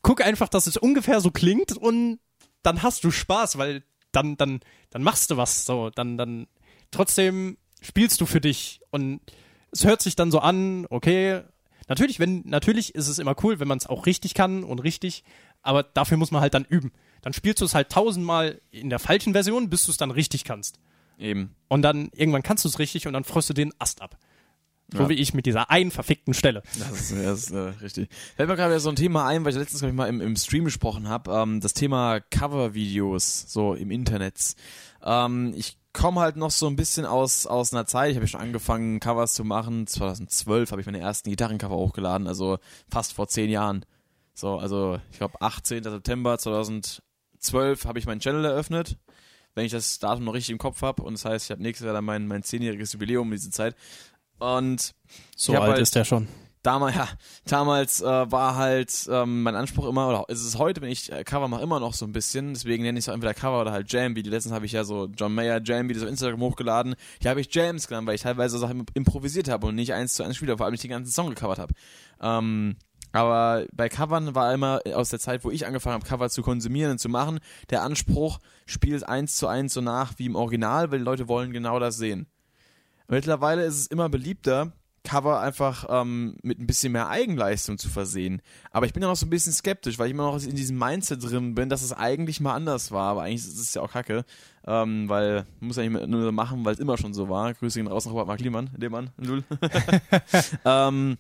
Guck 0.01 0.21
einfach, 0.21 0.49
dass 0.49 0.67
es 0.67 0.77
ungefähr 0.77 1.19
so 1.21 1.31
klingt 1.31 1.75
und 1.75 2.19
dann 2.63 2.81
hast 2.83 3.03
du 3.03 3.11
Spaß, 3.11 3.57
weil 3.57 3.83
dann, 4.11 4.37
dann, 4.37 4.61
dann 4.89 5.03
machst 5.03 5.29
du 5.31 5.37
was, 5.37 5.65
so, 5.65 5.89
dann, 5.89 6.17
dann, 6.17 6.47
trotzdem 6.91 7.57
spielst 7.81 8.19
du 8.21 8.25
für 8.25 8.41
dich 8.41 8.81
und 8.91 9.19
es 9.71 9.85
hört 9.85 10.01
sich 10.01 10.15
dann 10.15 10.31
so 10.31 10.39
an, 10.39 10.85
okay, 10.89 11.41
natürlich, 11.87 12.19
wenn, 12.19 12.41
natürlich 12.45 12.95
ist 12.95 13.07
es 13.07 13.19
immer 13.19 13.35
cool, 13.43 13.59
wenn 13.59 13.67
man 13.67 13.77
es 13.77 13.87
auch 13.87 14.05
richtig 14.05 14.33
kann 14.33 14.63
und 14.63 14.79
richtig, 14.79 15.23
aber 15.61 15.83
dafür 15.83 16.17
muss 16.17 16.31
man 16.31 16.41
halt 16.41 16.53
dann 16.53 16.65
üben. 16.65 16.91
Dann 17.21 17.33
spielst 17.33 17.61
du 17.61 17.65
es 17.65 17.75
halt 17.75 17.89
tausendmal 17.89 18.61
in 18.71 18.89
der 18.89 18.99
falschen 18.99 19.33
Version, 19.33 19.69
bis 19.69 19.85
du 19.85 19.91
es 19.91 19.97
dann 19.97 20.11
richtig 20.11 20.43
kannst. 20.43 20.79
Eben. 21.19 21.55
Und 21.67 21.81
dann 21.81 22.09
irgendwann 22.13 22.43
kannst 22.43 22.63
du 22.63 22.69
es 22.69 22.79
richtig 22.79 23.07
und 23.07 23.13
dann 23.13 23.23
freust 23.23 23.49
du 23.49 23.53
den 23.53 23.73
Ast 23.79 24.01
ab. 24.01 24.17
So 24.93 24.99
Ja. 25.03 25.09
wie 25.09 25.15
ich 25.15 25.33
mit 25.33 25.45
dieser 25.45 25.69
einen 25.69 25.91
verfickten 25.91 26.33
Stelle. 26.33 26.63
Das 26.79 26.91
ist, 26.91 27.11
das 27.11 27.39
ist 27.43 27.51
äh, 27.51 27.57
richtig. 27.81 28.09
Fällt 28.37 28.47
mir 28.47 28.55
gerade 28.55 28.79
so 28.79 28.87
ein 28.87 28.95
Thema 28.95 29.25
ein, 29.27 29.43
weil 29.43 29.51
ich 29.51 29.57
letztens 29.57 29.81
glaub 29.81 29.89
ich 29.91 29.97
mal 29.97 30.07
im, 30.07 30.21
im 30.21 30.35
Stream 30.37 30.63
gesprochen 30.63 31.09
habe, 31.09 31.31
ähm, 31.31 31.59
das 31.59 31.73
Thema 31.73 32.21
Covervideos 32.21 33.45
so 33.47 33.73
im 33.73 33.91
Internet. 33.91 34.55
Ähm, 35.03 35.53
ich 35.57 35.77
komme 35.97 36.21
halt 36.21 36.35
noch 36.35 36.51
so 36.51 36.67
ein 36.67 36.75
bisschen 36.75 37.05
aus 37.05 37.47
aus 37.47 37.73
einer 37.73 37.87
Zeit, 37.87 38.11
ich 38.11 38.15
habe 38.17 38.25
ja 38.25 38.29
schon 38.29 38.39
angefangen 38.41 38.99
Covers 38.99 39.33
zu 39.33 39.43
machen, 39.43 39.87
2012 39.87 40.71
habe 40.71 40.79
ich 40.81 40.85
meine 40.85 40.99
ersten 40.99 41.29
Gitarrencover 41.29 41.75
hochgeladen, 41.75 42.27
also 42.27 42.59
fast 42.89 43.13
vor 43.13 43.27
zehn 43.27 43.49
Jahren. 43.49 43.83
So, 44.33 44.57
also 44.57 44.99
ich 45.11 45.17
glaube 45.17 45.41
18. 45.41 45.83
September 45.83 46.37
2012 46.37 47.85
habe 47.85 47.97
ich 47.97 48.05
meinen 48.05 48.19
Channel 48.19 48.45
eröffnet, 48.45 48.97
wenn 49.55 49.65
ich 49.65 49.71
das 49.71 49.97
Datum 49.97 50.25
noch 50.25 50.33
richtig 50.35 50.51
im 50.51 50.59
Kopf 50.59 50.83
habe 50.83 51.01
und 51.01 51.13
das 51.13 51.25
heißt, 51.25 51.45
ich 51.45 51.51
habe 51.51 51.63
nächstes 51.63 51.85
Jahr 51.85 51.95
dann 51.95 52.05
mein 52.05 52.27
mein 52.27 52.43
zehnjähriges 52.43 52.93
Jubiläum 52.93 53.27
in 53.29 53.37
diese 53.37 53.49
Zeit 53.49 53.75
und 54.37 54.93
So 55.35 55.53
alt 55.53 55.71
halt- 55.71 55.81
ist 55.81 55.95
der 55.95 56.05
schon. 56.05 56.27
Damals, 56.67 56.95
ja, 56.95 57.07
damals 57.45 58.01
äh, 58.01 58.31
war 58.31 58.55
halt 58.55 59.07
ähm, 59.09 59.43
mein 59.43 59.55
Anspruch 59.55 59.87
immer, 59.87 60.09
oder 60.09 60.25
ist 60.27 60.43
es 60.43 60.57
heute, 60.57 60.81
wenn 60.81 60.89
ich 60.89 61.11
äh, 61.11 61.23
Cover 61.23 61.47
mache, 61.47 61.63
immer 61.63 61.79
noch 61.79 61.93
so 61.93 62.05
ein 62.05 62.11
bisschen, 62.11 62.53
deswegen 62.53 62.83
nenne 62.83 62.99
ich 62.99 63.05
es 63.05 63.09
auch 63.09 63.13
entweder 63.13 63.33
Cover 63.33 63.61
oder 63.61 63.71
halt 63.71 63.91
Jam-Video. 63.91 64.31
Letztens 64.31 64.53
habe 64.53 64.65
ich 64.65 64.73
ja 64.73 64.83
so 64.83 65.07
John 65.17 65.33
Mayer 65.33 65.61
Jam-Videos 65.63 66.03
auf 66.03 66.09
Instagram 66.09 66.41
hochgeladen. 66.41 66.95
Hier 67.21 67.31
habe 67.31 67.39
ich 67.39 67.53
Jams 67.53 67.87
genannt, 67.87 68.05
weil 68.05 68.15
ich 68.15 68.21
teilweise 68.21 68.59
Sachen 68.59 68.85
improvisiert 68.93 69.47
habe 69.47 69.67
und 69.67 69.75
nicht 69.75 69.93
eins 69.93 70.13
zu 70.13 70.23
eins 70.23 70.35
spiele, 70.35 70.57
vor 70.57 70.65
allem 70.65 70.73
nicht 70.73 70.83
den 70.83 70.91
ganzen 70.91 71.11
Song 71.11 71.29
gecovert 71.29 71.59
habe. 71.59 71.73
Ähm, 72.21 72.75
aber 73.13 73.65
bei 73.71 73.87
Covern 73.87 74.35
war 74.35 74.53
immer 74.53 74.81
aus 74.93 75.09
der 75.09 75.19
Zeit, 75.19 75.45
wo 75.45 75.51
ich 75.51 75.65
angefangen 75.65 75.93
habe, 75.93 76.05
Cover 76.05 76.29
zu 76.29 76.41
konsumieren 76.41 76.91
und 76.91 76.99
zu 76.99 77.07
machen, 77.07 77.39
der 77.69 77.83
Anspruch, 77.83 78.39
spielt 78.65 79.07
eins 79.07 79.37
zu 79.37 79.47
eins 79.47 79.73
so 79.73 79.79
nach 79.79 80.13
wie 80.17 80.25
im 80.25 80.35
Original, 80.35 80.91
weil 80.91 80.99
die 80.99 81.05
Leute 81.05 81.29
wollen 81.29 81.53
genau 81.53 81.79
das 81.79 81.95
sehen. 81.95 82.27
Mittlerweile 83.07 83.63
ist 83.63 83.79
es 83.79 83.87
immer 83.87 84.09
beliebter, 84.09 84.73
Cover 85.07 85.39
einfach 85.39 85.85
ähm, 85.89 86.35
mit 86.43 86.59
ein 86.59 86.67
bisschen 86.67 86.91
mehr 86.91 87.07
Eigenleistung 87.07 87.77
zu 87.77 87.87
versehen. 87.87 88.41
Aber 88.71 88.85
ich 88.85 88.93
bin 88.93 89.01
ja 89.01 89.07
noch 89.07 89.15
so 89.15 89.25
ein 89.25 89.29
bisschen 89.29 89.53
skeptisch, 89.53 89.97
weil 89.97 90.07
ich 90.07 90.13
immer 90.13 90.29
noch 90.29 90.43
in 90.43 90.55
diesem 90.55 90.77
Mindset 90.77 91.23
drin 91.23 91.55
bin, 91.55 91.69
dass 91.69 91.81
es 91.81 91.93
eigentlich 91.93 92.41
mal 92.41 92.53
anders 92.53 92.91
war. 92.91 93.11
Aber 93.11 93.21
eigentlich 93.23 93.47
ist 93.47 93.57
es 93.57 93.73
ja 93.73 93.81
auch 93.81 93.91
kacke, 93.91 94.25
ähm, 94.65 95.07
weil 95.07 95.45
man 95.61 95.67
muss 95.69 95.77
ja 95.77 95.87
nicht 95.87 96.07
nur 96.07 96.31
machen, 96.33 96.65
weil 96.65 96.73
es 96.73 96.79
immer 96.79 96.97
schon 96.97 97.13
so 97.13 97.29
war. 97.29 97.53
Grüße 97.53 97.79
ihn 97.79 97.87
raus 97.87 98.05
nach 98.05 98.11
Robert 98.11 98.27
Mark 98.27 98.41
Liemann, 98.41 98.69
dem 98.75 98.91
Mann, 98.91 99.11
Lul. 99.17 99.45
ähm, 100.65 101.17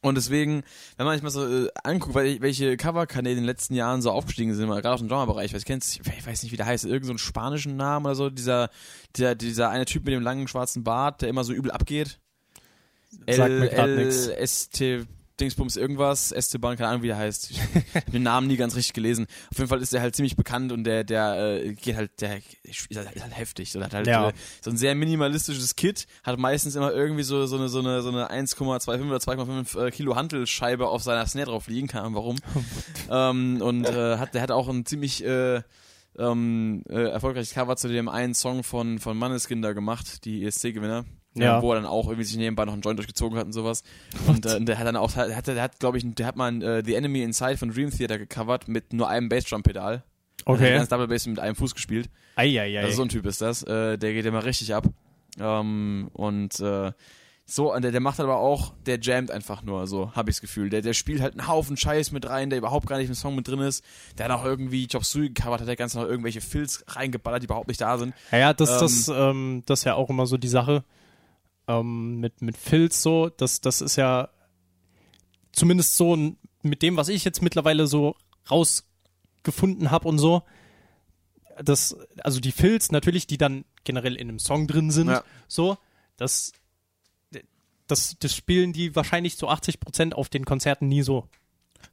und 0.00 0.16
deswegen, 0.16 0.62
wenn 0.96 1.06
man 1.06 1.14
sich 1.14 1.22
mal 1.22 1.30
so 1.30 1.46
äh, 1.46 1.68
anguckt, 1.82 2.16
wel- 2.16 2.40
welche 2.40 2.76
Coverkanäle 2.76 3.36
in 3.36 3.42
den 3.42 3.46
letzten 3.46 3.74
Jahren 3.74 4.00
so 4.02 4.10
aufgestiegen 4.10 4.54
sind, 4.54 4.68
gerade 4.68 4.92
aus 4.92 5.00
dem 5.00 5.08
Genrebereich, 5.08 5.54
was 5.54 5.64
kennst 5.64 5.98
ich 5.98 6.26
weiß 6.26 6.42
nicht, 6.42 6.52
wie 6.52 6.56
der 6.56 6.66
heißt, 6.66 6.84
irgend 6.84 7.06
so 7.06 7.12
einen 7.12 7.18
spanischen 7.18 7.76
Namen 7.76 8.06
oder 8.06 8.14
so, 8.14 8.30
dieser, 8.30 8.70
dieser, 9.16 9.34
dieser 9.34 9.70
eine 9.70 9.84
Typ 9.84 10.04
mit 10.04 10.14
dem 10.14 10.22
langen 10.22 10.48
schwarzen 10.48 10.84
Bart, 10.84 11.22
der 11.22 11.28
immer 11.28 11.44
so 11.44 11.52
übel 11.52 11.70
abgeht. 11.70 12.18
Sagt 13.36 13.50
mir. 13.50 14.46
ST 14.46 15.06
Dingsbums 15.40 15.74
irgendwas, 15.76 16.30
Esteban, 16.30 16.76
keine 16.76 16.90
Ahnung, 16.90 17.02
wie 17.02 17.08
der 17.08 17.16
heißt. 17.16 17.50
Ich 17.50 17.60
hab 17.94 18.08
den 18.12 18.22
Namen 18.22 18.46
nie 18.46 18.56
ganz 18.56 18.76
richtig 18.76 18.92
gelesen. 18.92 19.26
Auf 19.50 19.58
jeden 19.58 19.68
Fall 19.68 19.82
ist 19.82 19.92
der 19.92 20.00
halt 20.00 20.14
ziemlich 20.14 20.36
bekannt 20.36 20.70
und 20.70 20.84
der, 20.84 21.02
der 21.02 21.56
äh, 21.64 21.74
geht 21.74 21.96
halt, 21.96 22.20
der 22.20 22.36
ist 22.62 22.88
halt, 22.96 23.10
ist 23.16 23.22
halt 23.24 23.36
heftig. 23.36 23.72
So, 23.72 23.80
der 23.80 23.86
hat 23.86 23.94
halt 23.94 24.06
Ja. 24.06 24.28
äh, 24.28 24.32
so 24.62 24.70
ein 24.70 24.76
sehr 24.76 24.94
minimalistisches 24.94 25.74
Kit, 25.74 26.06
hat 26.22 26.38
meistens 26.38 26.76
immer 26.76 26.92
irgendwie 26.92 27.24
so, 27.24 27.46
so 27.46 27.56
eine, 27.56 27.68
so 27.68 27.80
eine, 27.80 28.00
so 28.02 28.10
eine 28.10 28.30
1,25 28.30 29.08
oder 29.08 29.16
2,5 29.16 29.86
äh, 29.86 29.90
Kilo 29.90 30.14
Hantelscheibe 30.14 30.86
auf 30.86 31.02
seiner 31.02 31.26
Snare 31.26 31.46
drauf 31.50 31.66
liegen, 31.66 31.88
keine 31.88 32.04
Ahnung 32.04 32.14
warum. 32.14 32.36
ähm, 33.10 33.60
und 33.60 33.86
äh, 33.86 34.18
hat, 34.18 34.34
der 34.34 34.40
hat 34.42 34.52
auch 34.52 34.68
ein 34.68 34.86
ziemlich 34.86 35.24
äh, 35.24 35.62
ähm, 36.16 36.84
äh, 36.88 37.08
erfolgreiches 37.08 37.54
Cover 37.54 37.74
zu 37.74 37.88
dem 37.88 38.08
einen 38.08 38.34
Song 38.34 38.62
von, 38.62 39.00
von 39.00 39.18
Manneskin 39.18 39.62
da 39.62 39.72
gemacht, 39.72 40.24
die 40.26 40.44
ESC-Gewinner. 40.44 41.04
Ja. 41.36 41.60
Wo 41.60 41.72
er 41.72 41.76
dann 41.76 41.86
auch 41.86 42.06
irgendwie 42.06 42.24
sich 42.24 42.36
nebenbei 42.36 42.64
noch 42.64 42.72
einen 42.72 42.82
Joint 42.82 42.98
durchgezogen 42.98 43.36
hat 43.38 43.46
und 43.46 43.52
sowas. 43.52 43.82
Und 44.28 44.46
äh, 44.46 44.60
der 44.64 44.78
hat 44.78 44.86
dann 44.86 44.96
auch, 44.96 45.10
der 45.12 45.36
hat, 45.36 45.46
der 45.46 45.60
hat 45.60 45.80
glaube 45.80 45.98
ich, 45.98 46.04
der 46.06 46.26
hat 46.26 46.36
mal 46.36 46.62
äh, 46.62 46.82
The 46.84 46.94
Enemy 46.94 47.22
Inside 47.22 47.56
von 47.56 47.70
Dream 47.70 47.90
Theater 47.90 48.18
gecovert 48.18 48.68
mit 48.68 48.92
nur 48.92 49.08
einem 49.08 49.28
Bassdrum-Pedal. 49.28 50.04
Okay. 50.44 50.62
Der 50.62 50.74
ganze 50.74 50.90
Double 50.90 51.08
Bass 51.08 51.26
mit 51.26 51.38
einem 51.38 51.56
Fuß 51.56 51.74
gespielt. 51.74 52.08
Eieiei. 52.36 52.80
Also 52.80 52.96
so 52.96 53.02
ein 53.02 53.08
Typ 53.08 53.26
ist 53.26 53.40
das. 53.40 53.62
Äh, 53.62 53.98
der 53.98 54.12
geht 54.12 54.26
immer 54.26 54.44
richtig 54.44 54.74
ab. 54.74 54.86
Ähm, 55.40 56.10
und 56.12 56.60
äh, 56.60 56.92
so, 57.46 57.74
und 57.74 57.82
der, 57.82 57.92
der 57.92 58.00
macht 58.00 58.20
aber 58.20 58.38
auch, 58.38 58.72
der 58.86 58.98
jammt 59.00 59.30
einfach 59.30 59.62
nur, 59.62 59.86
so 59.86 60.12
habe 60.12 60.30
ich 60.30 60.36
das 60.36 60.40
Gefühl. 60.40 60.70
Der, 60.70 60.80
der 60.80 60.94
spielt 60.94 61.20
halt 61.20 61.38
einen 61.38 61.46
Haufen 61.46 61.76
Scheiß 61.76 62.10
mit 62.10 62.26
rein, 62.26 62.48
der 62.48 62.58
überhaupt 62.58 62.86
gar 62.86 62.96
nicht 62.96 63.08
im 63.08 63.14
Song 63.14 63.34
mit 63.34 63.46
drin 63.46 63.60
ist. 63.60 63.84
Der 64.16 64.26
hat 64.26 64.32
auch 64.32 64.44
irgendwie 64.44 64.86
Job 64.86 65.04
Sui 65.04 65.28
gecovert, 65.28 65.60
hat 65.60 65.68
der 65.68 65.76
ganz 65.76 65.94
noch 65.94 66.04
irgendwelche 66.04 66.40
Filz 66.40 66.84
reingeballert, 66.88 67.42
die 67.42 67.46
überhaupt 67.46 67.68
nicht 67.68 67.80
da 67.80 67.98
sind. 67.98 68.14
Ja, 68.32 68.38
ja 68.38 68.54
das, 68.54 68.70
Ähm, 68.70 68.78
das, 68.80 69.08
ähm, 69.08 69.62
das 69.66 69.80
ist 69.80 69.84
ja 69.84 69.94
auch 69.94 70.08
immer 70.08 70.26
so 70.26 70.38
die 70.38 70.48
Sache 70.48 70.84
ähm, 71.68 72.20
mit, 72.20 72.42
mit 72.42 72.56
Filz 72.56 73.02
so. 73.02 73.28
Das, 73.30 73.60
das 73.60 73.80
ist 73.80 73.96
ja 73.96 74.28
zumindest 75.52 75.96
so 75.96 76.14
ein- 76.16 76.36
mit 76.62 76.82
dem, 76.82 76.96
was 76.96 77.08
ich 77.08 77.24
jetzt 77.24 77.42
mittlerweile 77.42 77.86
so 77.86 78.16
rausgefunden 78.50 79.90
habe 79.90 80.08
und 80.08 80.18
so. 80.18 80.42
Das, 81.62 81.96
also 82.18 82.40
die 82.40 82.52
Filz 82.52 82.90
natürlich, 82.90 83.26
die 83.26 83.38
dann 83.38 83.64
generell 83.84 84.16
in 84.16 84.28
einem 84.28 84.38
Song 84.38 84.66
drin 84.66 84.90
sind, 84.90 85.08
Ja. 85.08 85.22
so, 85.46 85.76
das, 86.16 86.52
das, 87.86 88.16
das 88.18 88.34
spielen 88.34 88.72
die 88.72 88.96
wahrscheinlich 88.96 89.36
zu 89.36 89.48
80 89.48 89.78
Prozent 89.78 90.14
auf 90.14 90.28
den 90.28 90.44
Konzerten 90.44 90.88
nie 90.88 91.02
so. 91.02 91.28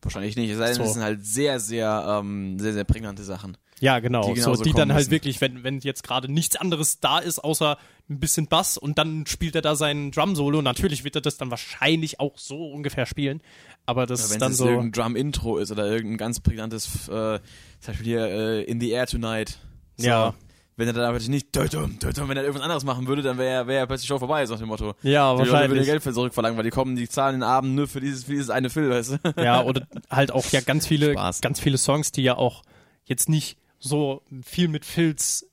Wahrscheinlich 0.01 0.35
nicht. 0.37 0.49
Es 0.49 0.57
sei 0.57 0.67
denn, 0.67 0.75
So. 0.75 0.83
das 0.83 0.93
sind 0.93 1.03
halt 1.03 1.25
sehr, 1.25 1.59
sehr, 1.59 2.05
ähm, 2.21 2.57
sehr, 2.59 2.73
sehr 2.73 2.85
prägnante 2.85 3.23
Sachen. 3.23 3.57
Ja, 3.81 3.99
genau. 3.99 4.33
Die 4.33 4.39
so, 4.39 4.55
die 4.55 4.73
dann 4.73 4.89
halt 4.93 4.99
müssen. 5.01 5.11
wirklich, 5.11 5.41
wenn, 5.41 5.63
wenn 5.63 5.79
jetzt 5.79 6.03
gerade 6.03 6.31
nichts 6.31 6.55
anderes 6.55 6.99
da 6.99 7.19
ist, 7.19 7.39
außer 7.39 7.77
ein 8.09 8.19
bisschen 8.19 8.47
Bass 8.47 8.77
und 8.77 8.97
dann 8.97 9.25
spielt 9.25 9.55
er 9.55 9.61
da 9.61 9.75
sein 9.75 10.11
Drum-Solo. 10.11 10.61
Natürlich 10.61 11.03
wird 11.03 11.15
er 11.15 11.21
das 11.21 11.37
dann 11.37 11.49
wahrscheinlich 11.51 12.19
auch 12.19 12.37
so 12.37 12.67
ungefähr 12.71 13.05
spielen. 13.07 13.41
Aber 13.87 14.05
das 14.05 14.19
Ja, 14.19 14.25
ist 14.27 14.31
wenn 14.33 14.39
dann 14.39 14.51
es 14.51 14.57
so. 14.59 14.67
irgendein 14.67 14.91
Drum-Intro 14.91 15.57
ist 15.57 15.71
oder 15.71 15.87
irgendein 15.87 16.17
ganz 16.17 16.39
prägnantes, 16.39 17.07
äh, 17.07 17.39
zum 17.39 17.41
Beispiel 17.87 18.05
hier 18.05 18.25
äh, 18.27 18.63
In 18.63 18.79
the 18.79 18.91
Air 18.91 19.07
Tonight. 19.07 19.57
So. 19.97 20.07
Ja. 20.07 20.33
Wenn 20.77 20.87
er 20.87 20.93
dann 20.93 21.11
wirklich 21.13 21.29
nicht, 21.29 21.51
tötum, 21.51 21.99
tötum, 21.99 22.29
wenn 22.29 22.37
er 22.37 22.43
irgendwas 22.43 22.63
anderes 22.63 22.83
machen 22.85 23.05
würde, 23.07 23.21
dann 23.21 23.37
wäre 23.37 23.67
wär 23.67 23.85
plötzlich 23.87 24.07
Show 24.07 24.17
vorbei, 24.19 24.45
so 24.45 24.53
nach 24.53 24.59
dem 24.61 24.69
Motto. 24.69 24.93
Ja, 25.03 25.33
Die 25.33 25.39
Leute 25.39 25.51
würden 25.51 25.51
wahrscheinlich. 25.51 25.85
Geld 25.85 26.03
für 26.03 26.13
zurückverlangen, 26.13 26.57
weil 26.57 26.63
die 26.63 26.69
kommen, 26.69 26.95
die 26.95 27.09
zahlen 27.09 27.35
den 27.35 27.43
Abend 27.43 27.75
nur 27.75 27.87
für 27.87 27.99
dieses, 27.99 28.23
für 28.23 28.31
dieses 28.31 28.49
eine 28.49 28.69
Fill, 28.69 28.89
weißt 28.89 29.11
du? 29.35 29.43
Ja, 29.43 29.63
oder 29.63 29.85
halt 30.09 30.31
auch 30.31 30.45
ja 30.51 30.61
ganz 30.61 30.87
viele, 30.87 31.11
Spaß. 31.13 31.41
ganz 31.41 31.59
viele 31.59 31.77
Songs, 31.77 32.11
die 32.11 32.23
ja 32.23 32.35
auch 32.37 32.63
jetzt 33.05 33.27
nicht 33.29 33.57
so 33.81 34.21
viel 34.43 34.67
mit 34.69 34.85
Filz 34.85 35.45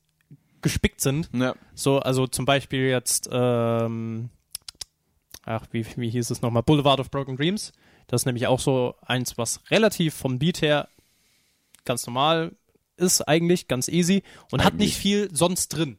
gespickt 0.61 1.01
sind. 1.01 1.29
Ja. 1.33 1.55
So, 1.73 1.99
also 1.99 2.27
zum 2.27 2.45
Beispiel 2.45 2.87
jetzt, 2.87 3.27
ähm, 3.31 4.29
ach, 5.43 5.65
wie, 5.71 5.85
wie 5.97 6.09
hieß 6.09 6.29
es 6.29 6.41
nochmal? 6.41 6.63
Boulevard 6.63 6.99
of 6.99 7.11
Broken 7.11 7.35
Dreams. 7.35 7.73
Das 8.07 8.21
ist 8.21 8.25
nämlich 8.25 8.47
auch 8.47 8.59
so 8.59 8.95
eins, 9.01 9.37
was 9.37 9.59
relativ 9.71 10.13
vom 10.13 10.39
Beat 10.39 10.61
her 10.61 10.87
ganz 11.85 12.05
normal 12.07 12.55
ist, 12.97 13.21
eigentlich, 13.27 13.67
ganz 13.67 13.87
easy 13.87 14.23
und 14.51 14.63
hat 14.63 14.73
Eigentlich. 14.73 14.89
nicht 14.89 14.97
viel 14.97 15.29
sonst 15.33 15.69
drin. 15.69 15.97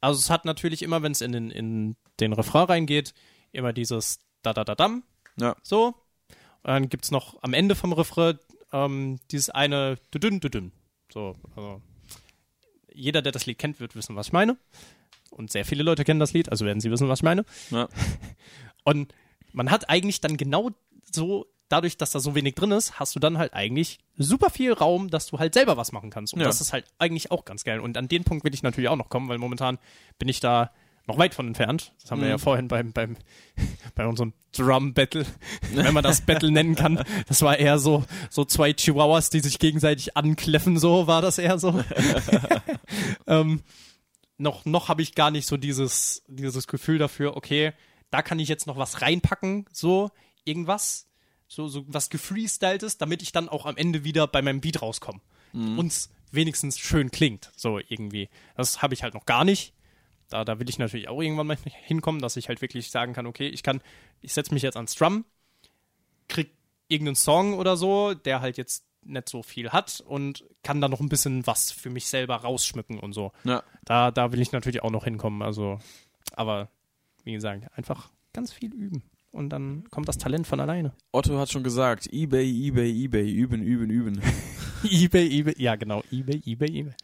Also 0.00 0.18
es 0.18 0.30
hat 0.30 0.44
natürlich 0.44 0.82
immer, 0.82 1.02
wenn 1.02 1.12
es 1.12 1.20
in 1.20 1.32
den, 1.32 1.50
in 1.50 1.96
den 2.20 2.32
Refrain 2.32 2.64
reingeht, 2.66 3.14
immer 3.52 3.72
dieses 3.72 4.20
Da-Da-Da-Dam, 4.42 5.02
Ja. 5.40 5.56
so. 5.62 5.86
Und 6.64 6.70
dann 6.70 6.88
gibt's 6.88 7.10
noch 7.10 7.42
am 7.42 7.54
Ende 7.54 7.74
vom 7.74 7.92
Refrain 7.92 8.38
ähm, 8.72 9.18
dieses 9.30 9.50
eine 9.50 9.96
Düdün, 10.14 10.40
Düdün. 10.40 10.72
So, 11.12 11.34
also 11.56 11.82
jeder, 12.94 13.22
der 13.22 13.32
das 13.32 13.46
Lied 13.46 13.58
kennt, 13.58 13.80
wird 13.80 13.94
wissen, 13.94 14.16
was 14.16 14.28
ich 14.28 14.32
meine. 14.32 14.56
Und 15.30 15.50
sehr 15.50 15.64
viele 15.64 15.82
Leute 15.82 16.04
kennen 16.04 16.20
das 16.20 16.32
Lied, 16.32 16.50
also 16.50 16.64
werden 16.66 16.80
sie 16.80 16.90
wissen, 16.90 17.08
was 17.08 17.20
ich 17.20 17.22
meine. 17.22 17.44
Ja. 17.70 17.88
Und 18.84 19.14
man 19.52 19.70
hat 19.70 19.88
eigentlich 19.88 20.20
dann 20.20 20.36
genau 20.36 20.70
so, 21.10 21.46
dadurch, 21.68 21.96
dass 21.96 22.10
da 22.10 22.20
so 22.20 22.34
wenig 22.34 22.54
drin 22.54 22.70
ist, 22.70 22.98
hast 23.00 23.14
du 23.14 23.20
dann 23.20 23.38
halt 23.38 23.54
eigentlich 23.54 23.98
super 24.18 24.50
viel 24.50 24.72
Raum, 24.74 25.08
dass 25.08 25.26
du 25.28 25.38
halt 25.38 25.54
selber 25.54 25.76
was 25.78 25.92
machen 25.92 26.10
kannst. 26.10 26.34
Und 26.34 26.40
Ja. 26.40 26.46
das 26.46 26.60
ist 26.60 26.72
halt 26.74 26.84
eigentlich 26.98 27.30
auch 27.30 27.44
ganz 27.46 27.64
geil. 27.64 27.80
Und 27.80 27.96
an 27.96 28.08
den 28.08 28.24
Punkt 28.24 28.44
will 28.44 28.52
ich 28.52 28.62
natürlich 28.62 28.90
auch 28.90 28.96
noch 28.96 29.08
kommen, 29.08 29.28
weil 29.28 29.38
momentan 29.38 29.78
bin 30.18 30.28
ich 30.28 30.40
da 30.40 30.70
noch 31.06 31.18
weit 31.18 31.34
von 31.34 31.46
entfernt. 31.48 31.92
Das 32.00 32.10
haben 32.10 32.20
wir 32.20 32.26
Mhm. 32.26 32.30
ja 32.32 32.38
vorhin 32.38 32.68
beim, 32.68 32.92
beim, 32.92 33.16
bei 33.94 34.06
unserem 34.06 34.32
Drum-Battle, 34.56 35.26
wenn 35.74 35.94
man 35.94 36.02
das 36.04 36.20
Battle 36.20 36.50
nennen 36.50 36.74
kann. 36.74 37.02
Das 37.26 37.42
war 37.42 37.58
eher 37.58 37.78
so, 37.78 38.04
so 38.30 38.44
zwei 38.44 38.72
Chihuahuas, 38.72 39.30
die 39.30 39.40
sich 39.40 39.58
gegenseitig 39.58 40.16
ankläffen, 40.16 40.78
so 40.78 41.06
war 41.06 41.22
das 41.22 41.38
eher 41.38 41.58
so. 41.58 41.82
ähm, 43.26 43.62
noch 44.38 44.64
noch 44.64 44.88
habe 44.88 45.02
ich 45.02 45.14
gar 45.14 45.30
nicht 45.30 45.46
so 45.46 45.56
dieses, 45.56 46.22
dieses 46.26 46.66
Gefühl 46.66 46.98
dafür, 46.98 47.36
okay, 47.36 47.72
da 48.10 48.22
kann 48.22 48.38
ich 48.38 48.48
jetzt 48.48 48.66
noch 48.66 48.76
was 48.76 49.00
reinpacken, 49.02 49.66
so 49.72 50.10
irgendwas, 50.44 51.06
so, 51.48 51.68
so 51.68 51.84
was 51.86 52.10
gefreestyltes, 52.10 52.98
damit 52.98 53.22
ich 53.22 53.32
dann 53.32 53.48
auch 53.48 53.66
am 53.66 53.76
Ende 53.76 54.04
wieder 54.04 54.26
bei 54.26 54.42
meinem 54.42 54.60
Beat 54.60 54.82
rauskomme. 54.82 55.20
Uns 55.54 56.08
wenigstens 56.30 56.78
schön 56.78 57.10
klingt, 57.10 57.52
so 57.54 57.78
irgendwie. 57.78 58.30
Das 58.56 58.80
habe 58.80 58.94
ich 58.94 59.02
halt 59.02 59.12
noch 59.12 59.26
gar 59.26 59.44
nicht. 59.44 59.74
Da, 60.32 60.44
da 60.44 60.58
will 60.58 60.68
ich 60.68 60.78
natürlich 60.78 61.08
auch 61.08 61.20
irgendwann 61.20 61.46
mal 61.46 61.58
hinkommen, 61.64 62.20
dass 62.20 62.36
ich 62.36 62.48
halt 62.48 62.62
wirklich 62.62 62.90
sagen 62.90 63.12
kann, 63.12 63.26
okay, 63.26 63.48
ich 63.48 63.62
kann, 63.62 63.80
ich 64.20 64.32
setze 64.32 64.54
mich 64.54 64.62
jetzt 64.62 64.76
ans 64.76 64.94
Drum, 64.94 65.24
krieg 66.28 66.50
irgendeinen 66.88 67.16
Song 67.16 67.54
oder 67.54 67.76
so, 67.76 68.14
der 68.14 68.40
halt 68.40 68.56
jetzt 68.56 68.84
nicht 69.04 69.28
so 69.28 69.42
viel 69.42 69.70
hat 69.70 70.02
und 70.06 70.44
kann 70.62 70.80
da 70.80 70.88
noch 70.88 71.00
ein 71.00 71.08
bisschen 71.08 71.46
was 71.46 71.70
für 71.72 71.90
mich 71.90 72.06
selber 72.06 72.36
rausschmücken 72.36 72.98
und 72.98 73.12
so. 73.12 73.32
Ja. 73.44 73.62
Da, 73.84 74.10
da 74.10 74.32
will 74.32 74.40
ich 74.40 74.52
natürlich 74.52 74.82
auch 74.82 74.90
noch 74.90 75.04
hinkommen. 75.04 75.42
Also, 75.42 75.80
aber 76.34 76.68
wie 77.24 77.32
gesagt, 77.32 77.66
einfach 77.76 78.10
ganz 78.32 78.52
viel 78.52 78.72
üben. 78.72 79.02
Und 79.32 79.48
dann 79.50 79.84
kommt 79.90 80.08
das 80.08 80.18
Talent 80.18 80.46
von 80.46 80.60
alleine. 80.60 80.92
Otto 81.10 81.38
hat 81.38 81.50
schon 81.50 81.62
gesagt, 81.62 82.06
Ebay, 82.06 82.48
Ebay, 82.66 82.90
Ebay, 82.90 83.30
üben, 83.30 83.62
üben, 83.62 83.90
üben. 83.90 84.22
eBay, 84.84 85.28
eBay, 85.28 85.54
ja 85.58 85.76
genau, 85.76 86.02
eBay, 86.10 86.42
eBay, 86.44 86.68
eBay. 86.68 86.94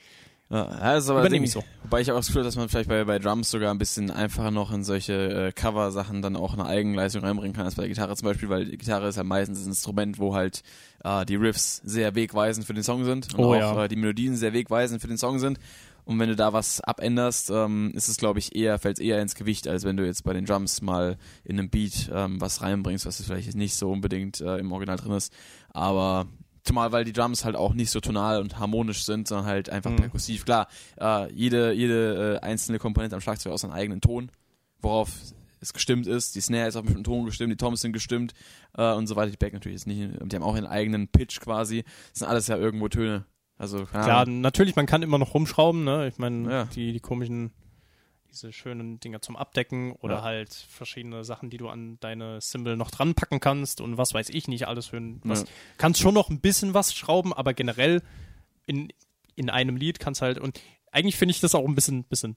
Ja, 0.51 0.65
das 0.95 1.05
ist 1.05 1.11
aber 1.11 1.21
Übernehme 1.21 1.45
ich 1.45 1.53
Ding, 1.53 1.63
Wobei 1.83 2.01
ich 2.01 2.11
auch 2.11 2.17
das 2.17 2.29
Gefühl 2.29 2.41
habe, 2.41 2.49
dass 2.49 2.57
man 2.57 2.71
vielleicht 2.71 2.89
bei, 2.89 3.05
bei 3.05 3.19
Drums 3.19 3.51
sogar 3.51 3.71
ein 3.71 3.77
bisschen 3.79 4.11
einfacher 4.11 4.51
noch 4.51 4.73
in 4.73 4.83
solche 4.83 5.49
äh, 5.49 5.53
Cover-Sachen 5.53 6.23
dann 6.23 6.37
auch 6.37 6.55
eine 6.55 6.65
Eigenleistung 6.65 7.23
reinbringen 7.23 7.55
kann 7.55 7.67
als 7.67 7.75
bei 7.75 7.83
der 7.83 7.91
Gitarre 7.91 8.17
zum 8.17 8.29
Beispiel, 8.29 8.49
weil 8.49 8.65
die 8.65 8.79
Gitarre 8.79 9.09
ist 9.09 9.17
ja 9.17 9.25
meistens 9.25 9.61
ein 9.65 9.69
Instrument, 9.69 10.19
wo 10.19 10.35
halt 10.35 10.63
äh, 11.05 11.27
die 11.27 11.37
Riffs 11.37 11.83
sehr 11.85 12.15
wegweisend 12.15 12.67
für 12.67 12.73
den 12.73 12.83
Song 12.83 13.05
sind 13.05 13.35
und 13.35 13.45
Oh, 13.45 13.55
auch 13.55 13.59
ja. 13.59 13.85
äh, 13.85 13.89
die 13.89 13.97
Melodien 13.97 14.37
sehr 14.37 14.55
wegweisend 14.55 15.03
für 15.03 15.09
den 15.09 15.19
Song 15.19 15.39
sind. 15.39 15.59
Und 16.07 16.19
wenn 16.19 16.31
du 16.31 16.37
da 16.37 16.55
was 16.55 16.81
abänderst, 16.81 17.51
ähm, 17.51 17.93
ist 17.95 18.09
es, 18.09 18.17
glaube 18.17 18.39
ich, 18.39 18.57
eher, 18.57 18.79
fällt 18.79 18.99
es 18.99 19.05
eher 19.05 19.21
ins 19.21 19.35
Gewicht, 19.35 19.69
als 19.69 19.85
wenn 19.85 19.99
du 19.99 20.07
jetzt 20.07 20.25
bei 20.25 20.33
den 20.33 20.47
Drums 20.47 20.81
mal 20.81 21.19
in 21.45 21.59
einem 21.59 21.69
Beat 21.69 22.11
ähm, 22.11 22.41
was 22.41 22.63
reinbringst, 22.63 23.05
was 23.05 23.21
vielleicht 23.21 23.55
nicht 23.55 23.75
so 23.75 23.91
unbedingt 23.91 24.41
äh, 24.41 24.57
im 24.57 24.73
Original 24.73 24.97
drin 24.97 25.13
ist. 25.13 25.31
Aber 25.75 26.27
zumal, 26.69 26.93
weil 26.93 27.05
die 27.05 27.13
Drums 27.13 27.45
halt 27.45 27.57
auch 27.57 27.75
nicht 27.75 27.91
so 27.91 28.01
tonal 28.01 28.41
und 28.41 28.59
harmonisch 28.59 29.05
sind, 29.05 29.27
sondern 29.29 29.47
halt 29.47 29.71
einfach 29.71 29.91
Mhm. 29.91 29.97
perkussiv. 29.97 30.45
Klar, 30.45 30.69
äh, 31.01 31.33
jede, 31.33 31.73
jede 31.73 32.39
äh, 32.43 32.45
einzelne 32.47 32.79
Komponente 32.79 33.17
am 33.17 33.21
Schlagzeug 33.21 33.51
hat 33.51 33.55
auch 33.55 33.59
seinen 33.63 33.73
eigenen 33.73 34.01
Ton, 34.01 34.31
worauf 34.81 35.11
es 35.61 35.73
gestimmt 35.73 36.07
ist. 36.07 36.37
Die 36.37 36.41
Snare 36.41 36.69
ist 36.69 36.77
auf 36.77 36.83
bestimmten 36.85 37.05
Ton 37.05 37.25
gestimmt, 37.25 37.51
die 37.53 37.57
Toms 37.57 37.81
sind 37.81 37.93
gestimmt 37.93 38.33
äh, 38.77 38.93
und 38.93 39.07
so 39.09 39.17
weiter. 39.17 39.31
Die 39.33 39.37
Back 39.37 39.53
natürlich 39.53 39.77
ist 39.77 39.87
nicht, 39.87 40.11
die 40.23 40.37
haben 40.37 40.43
auch 40.45 40.55
ihren 40.55 40.67
eigenen 40.67 41.09
Pitch 41.09 41.41
quasi. 41.41 41.83
Das 42.11 42.21
sind 42.21 42.29
alles 42.29 42.47
ja 42.47 42.57
irgendwo 42.57 42.89
Töne. 42.89 43.25
Also, 43.57 43.87
Klar, 43.87 44.25
natürlich, 44.29 44.77
man 44.77 44.87
kann 44.87 45.03
immer 45.03 45.19
noch 45.19 45.35
rumschrauben, 45.35 45.83
ne? 45.83 46.07
Ich 46.07 46.19
meine, 46.19 46.49
Ja. 46.49 46.65
die, 46.67 46.93
die 46.93 47.01
komischen, 47.01 47.51
diese 48.31 48.53
schönen 48.53 49.01
Dinger 49.01 49.21
zum 49.23 49.37
Abdecken 49.37 49.93
oder 49.93 50.17
Ja. 50.17 50.23
halt 50.23 50.53
verschiedene 50.53 51.25
Sachen, 51.25 51.51
die 51.51 51.57
du 51.57 51.69
an 51.69 51.99
deine 52.01 52.41
Symbol 52.41 52.77
noch 52.77 52.91
dran 52.91 53.15
packen 53.15 53.41
kannst 53.41 53.81
und 53.81 53.97
was 53.97 54.15
weiß 54.15 54.29
ich 54.31 54.49
nicht 54.49 54.69
alles 54.69 54.87
für 54.87 54.99
ein, 54.99 55.21
was. 55.25 55.43
Ja. 55.43 55.47
Kannst 55.79 56.01
schon 56.01 56.15
noch 56.15 56.29
ein 56.31 56.41
bisschen 56.41 56.75
was 56.75 56.95
schrauben, 56.95 57.33
aber 57.33 57.55
generell 57.55 58.03
in, 58.67 58.93
in 59.35 59.51
einem 59.51 59.77
Lied 59.77 59.99
kannst 59.99 60.21
halt, 60.23 60.39
und 60.39 60.61
eigentlich 60.93 61.17
finde 61.17 61.33
ich 61.33 61.41
das 61.41 61.55
auch 61.55 61.65
ein 61.67 61.75
bisschen, 61.75 62.05
bisschen, 62.05 62.37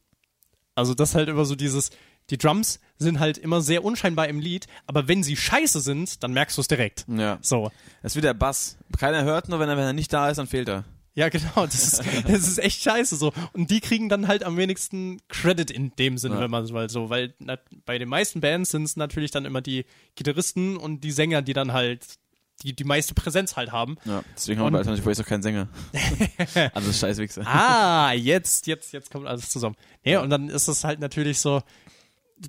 also 0.75 0.93
das 0.93 1.13
halt 1.15 1.27
immer 1.29 1.45
so 1.45 1.55
dieses, 1.55 1.89
die 2.29 2.37
Drums 2.37 2.79
sind 2.97 3.19
halt 3.19 3.37
immer 3.37 3.61
sehr 3.61 3.83
unscheinbar 3.83 4.27
im 4.29 4.39
Lied, 4.39 4.67
aber 4.87 5.07
wenn 5.09 5.23
sie 5.23 5.35
scheiße 5.35 5.81
sind, 5.81 6.23
dann 6.23 6.31
merkst 6.33 6.57
du 6.57 6.61
es 6.61 6.67
direkt. 6.67 7.05
Ja. 7.09 7.37
So. 7.41 7.71
Das 8.01 8.13
ist 8.13 8.15
wie 8.15 8.21
der 8.21 8.33
Bass. 8.33 8.77
Keiner 8.97 9.23
hört 9.23 9.49
nur, 9.49 9.59
wenn 9.59 9.67
er, 9.69 9.75
wenn 9.75 9.83
er 9.83 9.93
nicht 9.93 10.13
da 10.13 10.29
ist, 10.29 10.37
dann 10.37 10.47
fehlt 10.47 10.69
er. 10.69 10.85
Ja, 11.13 11.27
genau, 11.29 11.65
das 11.65 11.75
ist, 11.75 11.99
das 12.27 12.47
ist 12.47 12.57
echt 12.59 12.81
scheiße 12.83 13.15
so. 13.17 13.33
Und 13.53 13.69
die 13.69 13.81
kriegen 13.81 14.07
dann 14.09 14.27
halt 14.27 14.43
am 14.43 14.55
wenigsten 14.57 15.19
Credit 15.27 15.69
in 15.69 15.93
dem 15.97 16.17
Sinne, 16.17 16.35
Ja. 16.35 16.41
wenn 16.41 16.51
man 16.51 16.63
es 16.63 16.71
mal 16.71 16.89
so, 16.89 17.09
weil 17.09 17.33
na, 17.39 17.57
bei 17.85 17.97
den 17.97 18.07
meisten 18.09 18.39
Bands 18.41 18.71
sind 18.71 18.83
es 18.83 18.95
natürlich 18.95 19.31
dann 19.31 19.43
immer 19.45 19.61
die 19.61 19.85
Gitarristen 20.15 20.77
und 20.77 21.03
die 21.03 21.11
Sänger, 21.11 21.41
die 21.41 21.53
dann 21.53 21.73
halt 21.73 22.05
die, 22.63 22.73
die 22.75 22.83
meiste 22.83 23.13
Präsenz 23.15 23.55
halt 23.57 23.71
haben. 23.71 23.97
Ja, 24.05 24.23
deswegen 24.35 24.59
haben 24.59 24.67
wir 24.67 24.71
bei 24.71 24.77
Alternative 24.77 25.05
Ways 25.07 25.19
auch 25.19 25.25
keinen 25.25 25.41
Sänger. 25.41 25.67
also 26.73 26.93
scheiß 26.93 27.17
Wichse. 27.17 27.41
Ah, 27.45 28.13
jetzt, 28.13 28.67
jetzt, 28.67 28.93
jetzt 28.93 29.11
kommt 29.11 29.27
alles 29.27 29.49
zusammen. 29.49 29.75
Nee, 30.05 30.17
und 30.17 30.29
dann 30.29 30.47
ist 30.47 30.67
es 30.67 30.83
halt 30.83 30.99
natürlich 30.99 31.39
so, 31.39 31.61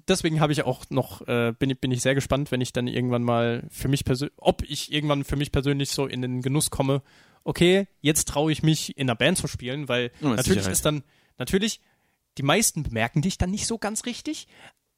deswegen 0.09 0.41
habe 0.41 0.53
ich 0.53 0.63
auch 0.65 0.85
noch, 0.91 1.27
äh, 1.27 1.53
bin, 1.59 1.71
ich- 1.71 1.81
bin 1.81 1.91
ich 1.91 2.03
sehr 2.03 2.15
gespannt, 2.15 2.51
wenn 2.53 2.61
ich 2.61 2.73
dann 2.73 2.87
irgendwann 2.87 3.23
mal 3.23 3.65
für 3.71 3.89
mich 3.89 4.05
persönlich, 4.05 4.35
ob 4.37 4.63
ich 4.63 4.93
irgendwann 4.93 5.25
für 5.25 5.37
mich 5.37 5.51
persönlich 5.51 5.91
so 5.91 6.07
in 6.07 6.23
den 6.23 6.43
Genuss 6.43 6.71
komme, 6.71 7.03
okay, 7.45 7.89
jetzt 8.01 8.29
traue 8.29 8.53
ich 8.53 8.63
mich 8.63 8.97
in 8.97 9.09
einer 9.09 9.17
Band 9.17 9.39
zu 9.39 9.49
spielen, 9.49 9.89
weil 9.89 10.11
mit 10.21 10.23
natürlich 10.23 10.47
Sicherheit. 10.47 10.73
ist 10.73 10.85
dann, 10.85 11.03
natürlich, 11.39 11.81
die 12.39 12.43
meisten 12.43 12.83
bemerken 12.83 13.23
dich 13.23 13.39
dann 13.39 13.51
nicht 13.51 13.67
so 13.67 13.79
ganz 13.79 14.07
richtig, 14.07 14.49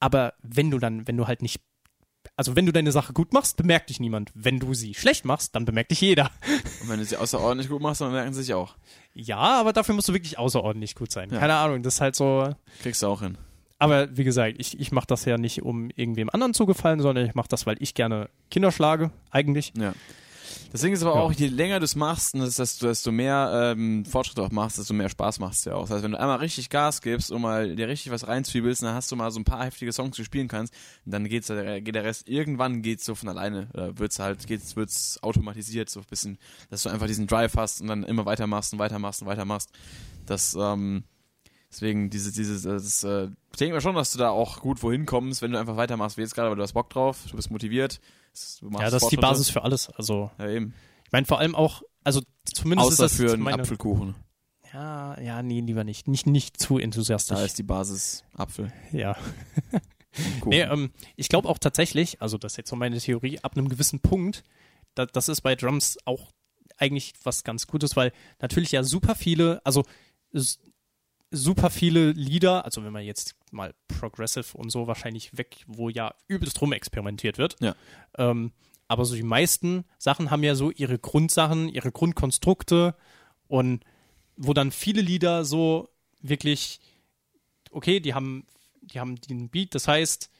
aber 0.01 0.35
wenn 0.43 0.71
du 0.71 0.79
dann, 0.79 1.07
wenn 1.09 1.17
du 1.17 1.27
halt 1.27 1.43
nicht 1.43 1.61
also 2.37 2.57
wenn 2.57 2.67
du 2.67 2.73
deine 2.73 2.91
Sache 2.91 3.13
gut 3.13 3.33
machst, 3.33 3.57
bemerkt 3.57 3.91
dich 3.91 4.01
niemand. 4.01 4.31
Wenn 4.35 4.59
du 4.59 4.75
sie 4.75 4.95
schlecht 4.95 5.25
machst, 5.25 5.55
dann 5.55 5.65
bemerkt 5.65 5.91
dich 5.91 6.01
jeder. 6.01 6.31
Und 6.83 6.89
wenn 6.89 6.99
du 6.99 7.05
sie 7.05 7.17
außerordentlich 7.17 7.69
gut 7.69 7.81
machst, 7.81 8.01
dann 8.01 8.13
merken 8.13 8.33
sie 8.33 8.43
sich 8.43 8.55
auch. 8.55 8.77
Ja, 9.13 9.61
aber 9.61 9.73
dafür 9.73 9.95
musst 9.95 10.09
du 10.09 10.15
wirklich 10.15 10.39
außerordentlich 10.39 10.95
gut 10.95 11.13
sein. 11.13 11.31
Ja. 11.31 11.39
Keine 11.39 11.55
Ahnung, 11.55 11.83
das 11.83 11.97
ist 11.97 12.01
halt 12.01 12.17
so. 12.17 12.55
Kriegst 12.83 13.03
du 13.03 13.07
auch 13.07 13.21
hin. 13.21 13.39
Aber 13.79 14.17
wie 14.17 14.25
gesagt, 14.25 14.57
ich, 14.59 14.81
ich 14.81 14.93
mache 14.93 15.07
das 15.07 15.25
ja 15.25 15.37
nicht, 15.37 15.63
um 15.63 15.91
irgendwem 15.95 16.31
anderen 16.31 16.55
zu 16.55 16.65
gefallen, 16.65 17.01
sondern 17.01 17.27
ich 17.27 17.35
mache 17.35 17.49
das, 17.49 17.67
weil 17.67 17.77
ich 17.81 17.95
gerne 17.95 18.31
Kinder 18.51 18.73
schlage, 18.73 19.11
eigentlich. 19.31 19.73
Ja. 19.77 19.93
Das 20.73 20.81
Ding 20.81 20.93
ist 20.93 21.03
aber 21.03 21.15
Ja. 21.15 21.21
auch, 21.21 21.33
je 21.33 21.47
länger 21.47 21.79
du 21.79 21.85
es 21.85 21.95
machst, 21.97 22.35
desto, 22.35 22.87
desto 22.87 23.13
mehr 23.13 23.75
ähm, 23.77 24.05
Fortschritte 24.05 24.43
auch 24.43 24.51
machst, 24.51 24.79
desto 24.79 24.93
mehr 24.95 25.09
Spaß 25.09 25.39
machst 25.39 25.65
du 25.67 25.71
ja 25.71 25.77
auch. 25.77 25.83
Das 25.83 25.91
heißt, 25.91 26.03
wenn 26.05 26.13
du 26.13 26.21
einmal 26.21 26.39
richtig 26.39 26.69
Gas 26.71 27.01
gibst 27.03 27.31
und 27.31 27.43
mal 27.43 27.77
dir 27.77 27.89
richtig 27.89 28.11
was 28.13 28.27
reinzwiebelst, 28.27 28.83
dann 28.83 28.95
hast 28.95 29.11
du 29.13 29.17
mal 29.17 29.31
so 29.31 29.39
ein 29.41 29.45
paar 29.45 29.65
heftige 29.65 29.93
Songs, 29.93 30.17
die 30.17 30.23
du 30.23 30.27
spielen 30.27 30.49
kannst, 30.49 30.75
und 31.05 31.13
dann 31.13 31.29
geht's, 31.29 31.49
geht 31.49 31.95
der 31.95 32.05
Rest, 32.05 32.29
irgendwann 32.29 32.83
geht's 32.83 33.05
so 33.05 33.15
von 33.15 33.29
alleine, 33.29 33.69
oder 33.75 33.99
wird's 33.99 34.19
halt, 34.19 34.47
geht's, 34.47 34.77
wird's 34.77 35.19
automatisiert, 35.23 35.89
so 35.91 36.01
ein 36.01 36.07
bisschen, 36.09 36.39
dass 36.71 36.83
du 36.83 36.89
einfach 36.89 37.07
diesen 37.07 37.27
Drive 37.27 37.57
hast 37.57 37.81
und 37.81 37.87
dann 37.87 38.03
immer 38.05 38.27
weitermachst 38.27 38.73
und 38.73 38.79
weitermachst 38.79 39.23
und 39.23 39.29
weitermachst. 39.29 39.71
Das, 40.27 40.57
ähm, 40.59 41.05
deswegen, 41.71 42.11
diese, 42.11 42.33
dieses, 42.33 42.63
das, 42.63 43.05
äh, 43.05 43.29
ich 43.53 43.59
denke 43.59 43.75
mal 43.75 43.81
schon, 43.81 43.95
dass 43.95 44.13
du 44.13 44.19
da 44.19 44.31
auch 44.31 44.61
gut 44.61 44.83
wohin 44.83 45.07
kommst, 45.07 45.43
wenn 45.43 45.53
du 45.53 45.59
einfach 45.59 45.77
weitermachst, 45.77 46.17
wie 46.17 46.23
jetzt 46.23 46.35
gerade, 46.35 46.49
weil 46.51 46.57
du 46.57 46.63
hast 46.63 46.73
Bock 46.73 46.91
drauf, 46.91 47.19
du 47.31 47.37
bist 47.37 47.51
motiviert, 47.51 48.01
Ja, 48.79 48.91
das 48.91 49.03
ist 49.05 49.11
die. 49.11 49.17
Basis 49.17 49.51
für 49.51 49.63
alles. 49.63 49.91
Also, 49.91 50.31
Ja, 50.39 50.49
eben. 50.49 50.75
ich 51.05 51.13
meine 51.13 51.27
vor 51.27 51.39
allem 51.39 51.55
auch, 51.55 51.83
also 52.03 52.21
zumindest 52.45 52.89
Außer 52.89 53.05
ist 53.05 53.13
das 53.13 53.17
für 53.21 53.33
einen 53.33 53.43
meine, 53.43 53.63
Apfelkuchen. 53.63 54.15
Ja, 54.73 55.21
ja, 55.21 55.43
nee, 55.43 55.61
lieber 55.61 55.85
nicht. 55.85 56.09
Nicht, 56.09 56.27
nicht 56.27 56.59
zu 56.59 56.79
enthusiastisch. 56.79 57.37
Da 57.39 57.45
ist 57.45 57.59
die 57.59 57.63
Basis 57.63 58.25
Apfel. 58.35 58.73
ja. 58.93 59.17
Nee, 60.47 60.61
ähm, 60.61 60.93
ich 61.17 61.29
glaube 61.29 61.49
auch 61.49 61.59
tatsächlich, 61.59 62.23
also 62.23 62.39
das 62.39 62.53
ist 62.53 62.57
jetzt 62.59 62.71
so 62.71 62.77
meine 62.77 62.99
Theorie, 62.99 63.41
ab 63.41 63.57
einem 63.57 63.69
gewissen 63.69 63.99
Punkt, 63.99 64.45
da, 64.95 65.07
das 65.07 65.29
ist 65.29 65.41
bei 65.41 65.57
Drums 65.57 65.99
auch 66.05 66.31
eigentlich 66.77 67.15
was 67.25 67.45
ganz 67.45 67.67
Gutes, 67.67 67.97
weil 67.97 68.13
natürlich 68.41 68.73
ja 68.73 68.85
super 68.85 69.17
viele, 69.17 69.61
also 69.65 69.85
super 71.35 71.71
viele 71.71 72.13
Lieder, 72.13 72.65
also 72.65 72.85
wenn 72.85 72.93
man 72.93 73.05
jetzt 73.05 73.35
mal 73.51 73.75
Progressive 73.89 74.57
und 74.57 74.71
so 74.71 74.87
wahrscheinlich 74.87 75.37
weg, 75.37 75.65
wo 75.67 75.89
ja 75.89 76.15
übelst 76.29 76.61
rum 76.61 76.73
experimentiert 76.73 77.39
wird. 77.39 77.57
Ja. 77.61 77.75
Ähm, 78.17 78.53
aber 78.89 79.05
so 79.05 79.15
die 79.15 79.23
meisten 79.23 79.85
Sachen 79.99 80.31
haben 80.31 80.43
ja 80.43 80.55
so 80.55 80.71
ihre 80.71 80.99
Grundsachen, 80.99 81.69
ihre 81.69 81.91
Grundkonstrukte 81.91 82.95
und 83.49 83.85
wo 84.37 84.53
dann 84.53 84.73
viele 84.73 85.01
Lieder 85.01 85.45
so 85.45 85.89
wirklich, 86.21 86.81
okay, 87.71 88.01
die 88.01 88.15
haben, 88.15 88.47
die 88.81 89.01
haben 89.01 89.17
den 89.17 89.49
Beat, 89.49 89.75
das 89.75 89.89
heißt, 89.89 90.31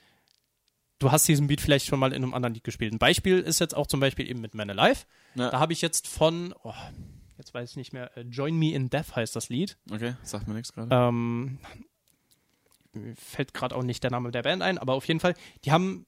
du 0.99 1.11
hast 1.11 1.29
diesen 1.29 1.47
Beat 1.47 1.61
vielleicht 1.61 1.87
schon 1.87 1.99
mal 1.99 2.13
in 2.13 2.23
einem 2.23 2.35
anderen 2.35 2.55
Lied 2.55 2.65
gespielt. 2.65 2.93
Ein 2.93 2.99
Beispiel 2.99 3.41
ist 3.41 3.61
jetzt 3.61 3.77
auch 3.77 3.87
zum 3.87 4.01
Beispiel 4.01 4.29
eben 4.29 4.41
mit 4.41 4.55
Man 4.55 4.71
Alive. 4.71 5.05
Ja. 5.35 5.51
Da 5.51 5.59
habe 5.59 5.73
ich 5.73 5.83
jetzt 5.83 6.07
von, 6.07 6.55
oh, 6.63 6.75
jetzt 7.39 7.53
weiß 7.55 7.71
ich 7.71 7.77
nicht 7.77 7.93
mehr, 7.93 8.17
äh, 8.17 8.23
Join 8.23 8.57
Me 8.57 8.73
in 8.73 8.91
Death 8.91 9.17
heißt 9.17 9.35
das 9.37 9.49
Lied. 9.49 9.77
Okay, 9.91 10.15
sagt 10.23 10.49
mir 10.49 10.55
nichts 10.55 10.73
gerade. 10.73 10.89
Ähm, 10.95 11.59
mir 12.93 13.15
fällt 13.17 13.55
gerade 13.55 13.75
auch 13.75 13.83
nicht 13.83 14.03
der 14.05 14.11
Name 14.11 14.31
der 14.31 14.43
Band 14.43 14.63
ein, 14.63 14.79
aber 14.79 14.95
auf 14.95 15.07
jeden 15.09 15.21
Fall, 15.21 15.35
die 15.65 15.73
haben 15.73 16.07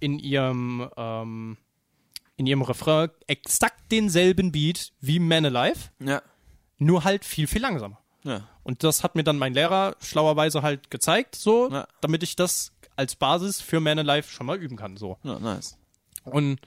in 0.00 0.18
ihrem, 0.18 0.88
ähm, 0.96 1.56
in 2.36 2.46
ihrem 2.46 2.62
Refrain 2.62 3.10
exakt 3.26 3.90
denselben 3.90 4.52
Beat 4.52 4.92
wie 5.00 5.18
Man 5.18 5.46
Alive, 5.46 5.90
Ja. 6.00 6.22
nur 6.78 7.04
halt 7.04 7.24
viel, 7.24 7.46
viel 7.46 7.62
langsamer. 7.62 7.98
Ja. 8.24 8.48
Und 8.62 8.82
das 8.84 9.02
hat 9.02 9.14
mir 9.14 9.24
dann 9.24 9.38
mein 9.38 9.54
Lehrer 9.54 9.96
schlauerweise 10.00 10.62
halt 10.62 10.90
gezeigt, 10.90 11.36
so, 11.36 11.70
Ja. 11.70 11.86
damit 12.00 12.22
ich 12.22 12.36
das 12.36 12.72
als 12.96 13.16
Basis 13.16 13.60
für 13.60 13.80
Man 13.80 13.98
Alive 13.98 14.28
schon 14.30 14.46
mal 14.46 14.58
üben 14.58 14.76
kann, 14.76 14.96
so. 14.96 15.18
Ja, 15.22 15.38
nice. 15.38 15.78
Und 16.24 16.58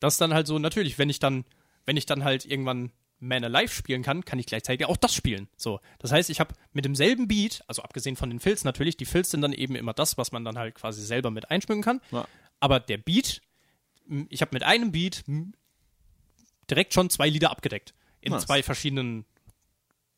das 0.00 0.16
dann 0.16 0.32
halt 0.34 0.46
so, 0.46 0.58
natürlich, 0.58 0.98
wenn 0.98 1.10
ich 1.10 1.18
dann, 1.18 1.44
wenn 1.86 1.96
ich 1.96 2.06
dann 2.06 2.24
halt 2.24 2.44
irgendwann 2.44 2.90
Man 3.20 3.44
Alive 3.44 3.72
spielen 3.72 4.02
kann, 4.02 4.24
kann 4.24 4.38
ich 4.38 4.46
gleichzeitig 4.46 4.86
auch 4.86 4.96
das 4.96 5.14
spielen. 5.14 5.48
So. 5.56 5.80
Das 5.98 6.10
heißt, 6.10 6.30
ich 6.30 6.40
habe 6.40 6.54
mit 6.72 6.86
demselben 6.86 7.28
Beat, 7.28 7.62
also 7.66 7.82
abgesehen 7.82 8.16
von 8.16 8.30
den 8.30 8.40
Fills 8.40 8.64
natürlich, 8.64 8.96
die 8.96 9.04
Fills 9.04 9.30
sind 9.30 9.42
dann 9.42 9.52
eben 9.52 9.76
immer 9.76 9.92
das, 9.92 10.16
was 10.16 10.32
man 10.32 10.44
dann 10.44 10.56
halt 10.56 10.74
quasi 10.74 11.02
selber 11.02 11.30
mit 11.30 11.50
einschmücken 11.50 11.82
kann. 11.82 12.00
Ja. 12.10 12.26
Aber 12.60 12.80
der 12.80 12.96
Beat, 12.96 13.42
ich 14.30 14.40
habe 14.40 14.54
mit 14.54 14.62
einem 14.62 14.92
Beat 14.92 15.22
direkt 16.70 16.94
schon 16.94 17.10
zwei 17.10 17.28
Lieder 17.28 17.50
abgedeckt. 17.50 17.94
In 18.22 18.32
Nice. 18.32 18.46
zwei 18.46 18.62
verschiedenen, 18.62 19.26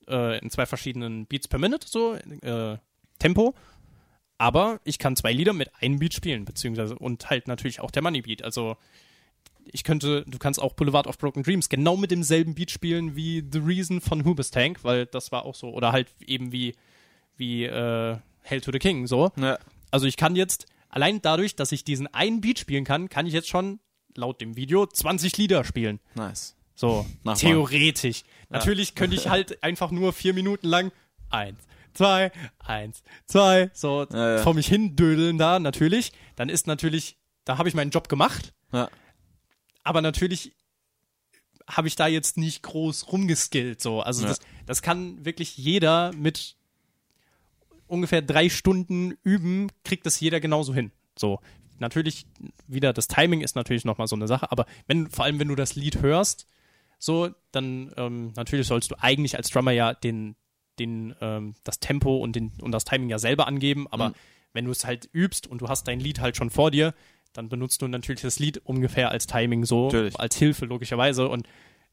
äh, 0.08 0.38
in 0.38 0.50
zwei 0.50 0.66
verschiedenen 0.66 1.26
Beats 1.26 1.48
per 1.48 1.58
Minute, 1.58 1.88
so, 1.88 2.14
äh, 2.14 2.78
Tempo. 3.18 3.54
Aber 4.38 4.80
ich 4.84 4.98
kann 4.98 5.16
zwei 5.16 5.32
Lieder 5.32 5.52
mit 5.52 5.74
einem 5.76 5.98
Beat 5.98 6.14
spielen, 6.14 6.44
beziehungsweise 6.44 6.98
und 6.98 7.30
halt 7.30 7.46
natürlich 7.48 7.80
auch 7.80 7.90
der 7.90 8.02
Money 8.02 8.22
Beat. 8.22 8.42
Also 8.42 8.76
ich 9.64 9.84
könnte, 9.84 10.24
du 10.26 10.38
kannst 10.38 10.60
auch 10.60 10.74
Boulevard 10.74 11.06
of 11.06 11.18
Broken 11.18 11.42
Dreams 11.42 11.68
genau 11.68 11.96
mit 11.96 12.10
demselben 12.10 12.54
Beat 12.54 12.70
spielen 12.70 13.16
wie 13.16 13.44
The 13.50 13.58
Reason 13.58 14.00
von 14.00 14.24
Hubis 14.24 14.50
Tank, 14.50 14.80
weil 14.82 15.06
das 15.06 15.32
war 15.32 15.44
auch 15.44 15.54
so, 15.54 15.70
oder 15.70 15.92
halt 15.92 16.08
eben 16.26 16.52
wie, 16.52 16.74
wie 17.36 17.64
äh, 17.64 18.16
Hail 18.44 18.60
to 18.60 18.72
the 18.72 18.78
King, 18.78 19.06
so. 19.06 19.30
Ja. 19.36 19.58
Also 19.90 20.06
ich 20.06 20.16
kann 20.16 20.36
jetzt, 20.36 20.66
allein 20.88 21.22
dadurch, 21.22 21.54
dass 21.56 21.72
ich 21.72 21.84
diesen 21.84 22.06
einen 22.08 22.40
Beat 22.40 22.58
spielen 22.58 22.84
kann, 22.84 23.08
kann 23.08 23.26
ich 23.26 23.32
jetzt 23.32 23.48
schon 23.48 23.78
laut 24.16 24.40
dem 24.40 24.56
Video 24.56 24.86
20 24.86 25.36
Lieder 25.38 25.64
spielen. 25.64 26.00
Nice. 26.14 26.56
So, 26.74 27.06
Nachbar. 27.22 27.36
theoretisch. 27.36 28.22
Natürlich 28.48 28.94
könnte 28.94 29.14
ich 29.16 29.28
halt 29.28 29.62
einfach 29.62 29.90
nur 29.90 30.12
vier 30.12 30.34
Minuten 30.34 30.66
lang 30.66 30.90
eins, 31.30 31.58
zwei, 31.94 32.32
eins, 32.58 33.02
zwei, 33.26 33.70
so 33.72 34.06
Ja, 34.12 34.36
ja. 34.36 34.42
vor 34.42 34.54
mich 34.54 34.66
hin 34.66 34.96
dödeln 34.96 35.38
da, 35.38 35.58
natürlich. 35.58 36.12
Dann 36.36 36.48
ist 36.48 36.66
natürlich, 36.66 37.16
da 37.44 37.58
habe 37.58 37.68
ich 37.68 37.74
meinen 37.74 37.90
Job 37.90 38.08
gemacht, 38.08 38.52
Ja. 38.72 38.88
Aber 39.82 40.00
natürlich 40.02 40.52
habe 41.68 41.88
ich 41.88 41.96
da 41.96 42.06
jetzt 42.08 42.36
nicht 42.36 42.62
groß 42.62 43.12
rumgeskillt, 43.12 43.80
so. 43.80 44.00
Also 44.00 44.22
Ja. 44.22 44.28
das, 44.28 44.38
das 44.66 44.82
kann 44.82 45.24
wirklich 45.24 45.56
jeder 45.56 46.12
mit 46.12 46.56
ungefähr 47.86 48.22
drei 48.22 48.48
Stunden 48.48 49.12
üben, 49.22 49.68
kriegt 49.84 50.06
das 50.06 50.18
jeder 50.20 50.40
genauso 50.40 50.74
hin. 50.74 50.90
So. 51.16 51.40
Natürlich, 51.78 52.26
wieder 52.66 52.92
das 52.92 53.08
Timing 53.08 53.40
ist 53.40 53.56
natürlich 53.56 53.84
nochmal 53.84 54.06
so 54.06 54.16
eine 54.16 54.28
Sache, 54.28 54.50
aber 54.50 54.66
wenn, 54.86 55.08
vor 55.10 55.24
allem 55.24 55.38
wenn 55.40 55.48
du 55.48 55.54
das 55.56 55.74
Lied 55.74 56.00
hörst, 56.00 56.46
so, 56.98 57.30
dann 57.50 57.92
ähm, 57.96 58.32
natürlich 58.36 58.66
sollst 58.68 58.90
du 58.90 58.94
eigentlich 59.00 59.36
als 59.36 59.50
Drummer 59.50 59.72
ja 59.72 59.92
den, 59.94 60.36
den, 60.78 61.14
ähm, 61.20 61.54
das 61.64 61.80
Tempo 61.80 62.16
und, 62.18 62.36
den, 62.36 62.52
und 62.60 62.72
das 62.72 62.84
Timing 62.84 63.08
ja 63.10 63.18
selber 63.18 63.46
angeben, 63.48 63.86
aber 63.90 64.10
Mhm. 64.10 64.14
wenn 64.52 64.64
du 64.66 64.70
es 64.70 64.84
halt 64.84 65.08
übst 65.12 65.46
und 65.48 65.60
du 65.60 65.68
hast 65.68 65.88
dein 65.88 65.98
Lied 66.00 66.20
halt 66.20 66.36
schon 66.36 66.50
vor 66.50 66.70
dir, 66.70 66.94
dann 67.32 67.48
benutzt 67.48 67.82
du 67.82 67.88
natürlich 67.88 68.22
das 68.22 68.38
Lied 68.38 68.58
ungefähr 68.58 69.10
als 69.10 69.26
Timing 69.26 69.64
so, 69.64 69.86
Natürlich. 69.86 70.18
als 70.18 70.36
Hilfe 70.36 70.66
logischerweise 70.66 71.28
und 71.28 71.48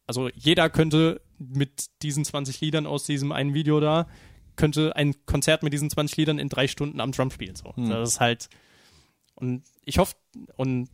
also 0.05 0.27
jeder 0.33 0.69
könnte 0.69 1.21
mit 1.37 1.85
diesen 2.01 2.25
20 2.25 2.61
Liedern 2.61 2.87
aus 2.87 3.03
diesem 3.03 3.31
einen 3.31 3.53
Video 3.53 3.79
da, 3.79 4.07
könnte 4.55 4.95
ein 4.95 5.13
Konzert 5.25 5.61
mit 5.61 5.71
diesen 5.71 5.89
20 5.89 6.17
Liedern 6.17 6.39
in 6.39 6.49
drei 6.49 6.67
Stunden 6.67 6.99
am 6.99 7.11
Drum 7.11 7.29
spielen. 7.29 7.55
So. 7.55 7.75
Hm. 7.75 7.89
Das 7.89 8.09
ist 8.09 8.19
halt, 8.19 8.49
und 9.35 9.63
ich 9.85 9.99
hoffe, 9.99 10.15
und 10.57 10.89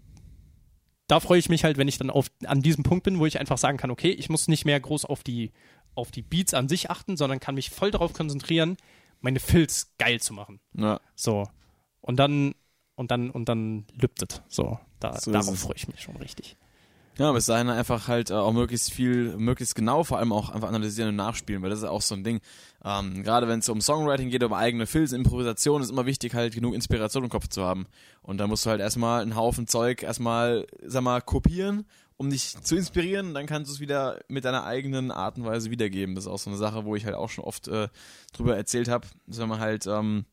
da 1.08 1.20
freue 1.20 1.40
ich 1.40 1.50
mich 1.50 1.64
halt, 1.64 1.78
wenn 1.78 1.88
ich 1.88 1.98
dann 1.98 2.10
auf, 2.10 2.28
an 2.46 2.62
diesem 2.62 2.84
Punkt 2.84 3.04
bin, 3.04 3.20
wo 3.20 3.26
ich 3.26 3.40
einfach 3.40 3.58
sagen 3.58 3.78
kann, 3.78 3.92
okay, 3.92 4.12
ich 4.12 4.30
muss 4.30 4.48
nicht 4.48 4.66
mehr 4.66 4.80
groß 4.80 5.06
auf 5.06 5.24
die, 5.24 5.52
auf 5.94 6.12
die 6.12 6.22
Beats 6.22 6.54
an 6.54 6.68
sich 6.68 6.90
achten, 6.90 7.18
sondern 7.18 7.40
kann 7.40 7.56
mich 7.56 7.70
voll 7.70 7.92
darauf 7.92 8.14
konzentrieren, 8.14 8.78
meine 9.22 9.40
Fills 9.40 9.94
geil 9.98 10.20
zu 10.20 10.34
machen. 10.34 10.60
Ja. 10.74 11.00
So. 11.16 11.48
Und 12.02 12.18
dann, 12.18 12.54
und 12.96 13.12
dann, 13.12 13.30
und 13.30 13.50
dann 13.50 13.86
lübtet. 14.00 14.44
So. 14.48 14.80
Da, 15.00 15.20
So 15.20 15.32
darauf 15.32 15.58
freue 15.60 15.76
ich 15.76 15.88
mich 15.88 16.02
schon 16.02 16.16
richtig. 16.18 16.58
Ja, 17.18 17.32
bis 17.32 17.46
dahin 17.46 17.70
einfach 17.70 18.10
halt 18.10 18.30
äh, 18.30 18.34
auch 18.34 18.52
möglichst 18.52 18.92
viel, 18.92 19.38
möglichst 19.38 19.74
genau 19.74 20.04
vor 20.04 20.20
allem 20.20 20.34
auch 20.34 20.50
einfach 20.50 20.68
analysieren 20.68 21.10
und 21.10 21.16
nachspielen, 21.16 21.62
weil 21.62 21.70
das 21.70 21.80
ist 21.80 21.86
auch 21.86 22.02
so 22.02 22.14
ein 22.14 22.26
Ding. 22.26 22.42
Ähm, 22.84 23.24
gerade 23.24 23.48
wenn 23.48 23.60
es 23.60 23.70
um 23.70 23.80
Songwriting 23.80 24.30
geht, 24.30 24.44
um 24.44 24.52
eigene 24.52 24.86
Fills, 24.86 25.14
Improvisation, 25.14 25.82
ist 25.82 25.92
immer 25.92 26.06
wichtig 26.06 26.34
halt 26.34 26.54
genug 26.54 26.74
Inspiration 26.76 27.24
im 27.24 27.30
Kopf 27.30 27.48
zu 27.48 27.64
haben. 27.64 27.88
Und 28.22 28.38
da 28.38 28.48
musst 28.48 28.66
du 28.66 28.70
halt 28.70 28.82
erstmal 28.82 29.22
einen 29.22 29.38
Haufen 29.38 29.66
Zeug 29.66 30.04
erstmal, 30.04 30.68
sag 30.86 31.04
mal, 31.04 31.22
kopieren, 31.22 31.86
um 32.18 32.30
dich 32.30 32.62
zu 32.62 32.76
inspirieren, 32.76 33.34
dann 33.34 33.46
kannst 33.46 33.70
du 33.70 33.76
es 33.76 33.80
wieder 33.80 34.20
mit 34.28 34.44
deiner 34.44 34.66
eigenen 34.66 35.12
Art 35.12 35.38
und 35.38 35.46
Weise 35.46 35.72
wiedergeben. 35.72 36.16
Das 36.16 36.26
ist 36.26 36.32
auch 36.32 36.40
so 36.40 36.50
eine 36.50 36.58
Sache, 36.58 36.84
wo 36.84 36.98
ich 36.98 37.06
halt 37.06 37.16
auch 37.16 37.30
schon 37.30 37.46
oft 37.46 37.70
äh, 37.70 37.88
drüber 38.34 38.58
erzählt 38.58 38.90
habe, 38.90 39.08
dass 39.26 39.40
wenn 39.40 39.50
man 39.50 39.60
halt 39.60 39.88
ähm, 39.88 40.26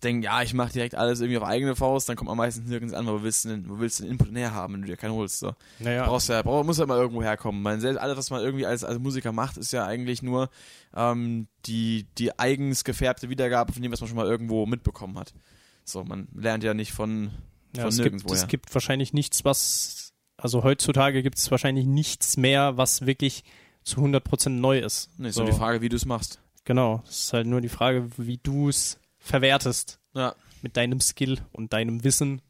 denkt, 0.00 0.24
ja, 0.24 0.42
ich 0.42 0.54
mache 0.54 0.72
direkt 0.72 0.94
alles 0.94 1.20
irgendwie 1.20 1.38
auf 1.38 1.44
eigene 1.44 1.76
Faust, 1.76 2.08
dann 2.08 2.16
kommt 2.16 2.28
man 2.28 2.36
meistens 2.36 2.68
nirgends 2.68 2.94
an, 2.94 3.06
wo 3.06 3.22
willst 3.22 3.44
du 3.44 3.50
denn, 3.50 3.68
wo 3.68 3.78
willst 3.78 3.98
du 3.98 4.04
den 4.04 4.12
Input 4.12 4.32
näher 4.32 4.52
haben, 4.54 4.74
wenn 4.74 4.82
du 4.82 4.86
dir 4.86 4.96
keinen 4.96 5.12
holst. 5.14 5.38
So 5.38 5.54
Naja. 5.78 6.06
brauchst 6.06 6.28
ja, 6.28 6.42
brauch, 6.42 6.64
muss 6.64 6.78
ja 6.78 6.86
mal 6.86 6.98
irgendwo 6.98 7.22
herkommen. 7.22 7.62
Man 7.62 7.80
selbst, 7.80 8.00
alles, 8.00 8.16
was 8.16 8.30
man 8.30 8.42
irgendwie 8.42 8.66
als, 8.66 8.84
als 8.84 8.98
Musiker 8.98 9.32
macht, 9.32 9.56
ist 9.56 9.72
ja 9.72 9.84
eigentlich 9.86 10.22
nur 10.22 10.50
ähm, 10.94 11.46
die, 11.66 12.06
die 12.18 12.38
eigens 12.38 12.84
gefärbte 12.84 13.28
Wiedergabe 13.28 13.72
von 13.72 13.82
dem, 13.82 13.92
was 13.92 14.00
man 14.00 14.08
schon 14.08 14.16
mal 14.16 14.26
irgendwo 14.26 14.66
mitbekommen 14.66 15.18
hat. 15.18 15.32
So, 15.84 16.04
man 16.04 16.28
lernt 16.34 16.64
ja 16.64 16.74
nicht 16.74 16.92
von, 16.92 17.30
Ja, 17.76 17.82
von 17.82 17.88
es, 17.90 18.02
gibt, 18.02 18.30
es 18.30 18.46
gibt 18.48 18.74
wahrscheinlich 18.74 19.12
nichts, 19.12 19.44
was, 19.44 20.12
also 20.36 20.62
heutzutage 20.62 21.22
gibt 21.22 21.38
es 21.38 21.50
wahrscheinlich 21.50 21.86
nichts 21.86 22.36
mehr, 22.36 22.76
was 22.76 23.06
wirklich 23.06 23.44
zu 23.82 24.00
100% 24.00 24.50
neu 24.50 24.78
ist. 24.78 25.10
Nee, 25.18 25.28
ist 25.28 25.36
nur 25.36 25.46
die 25.46 25.52
Frage, 25.52 25.80
wie 25.80 25.88
du 25.88 25.96
es 25.96 26.04
machst. 26.04 26.40
Genau, 26.64 27.02
es 27.08 27.24
ist 27.24 27.32
halt 27.32 27.46
nur 27.46 27.60
die 27.60 27.68
Frage, 27.70 28.08
wie 28.18 28.38
du 28.38 28.68
es 28.68 28.99
verwertest 29.20 30.00
Ja. 30.14 30.34
mit 30.62 30.76
deinem 30.76 31.00
Skill 31.00 31.38
und 31.52 31.72
deinem 31.72 32.02
Wissen. 32.04 32.42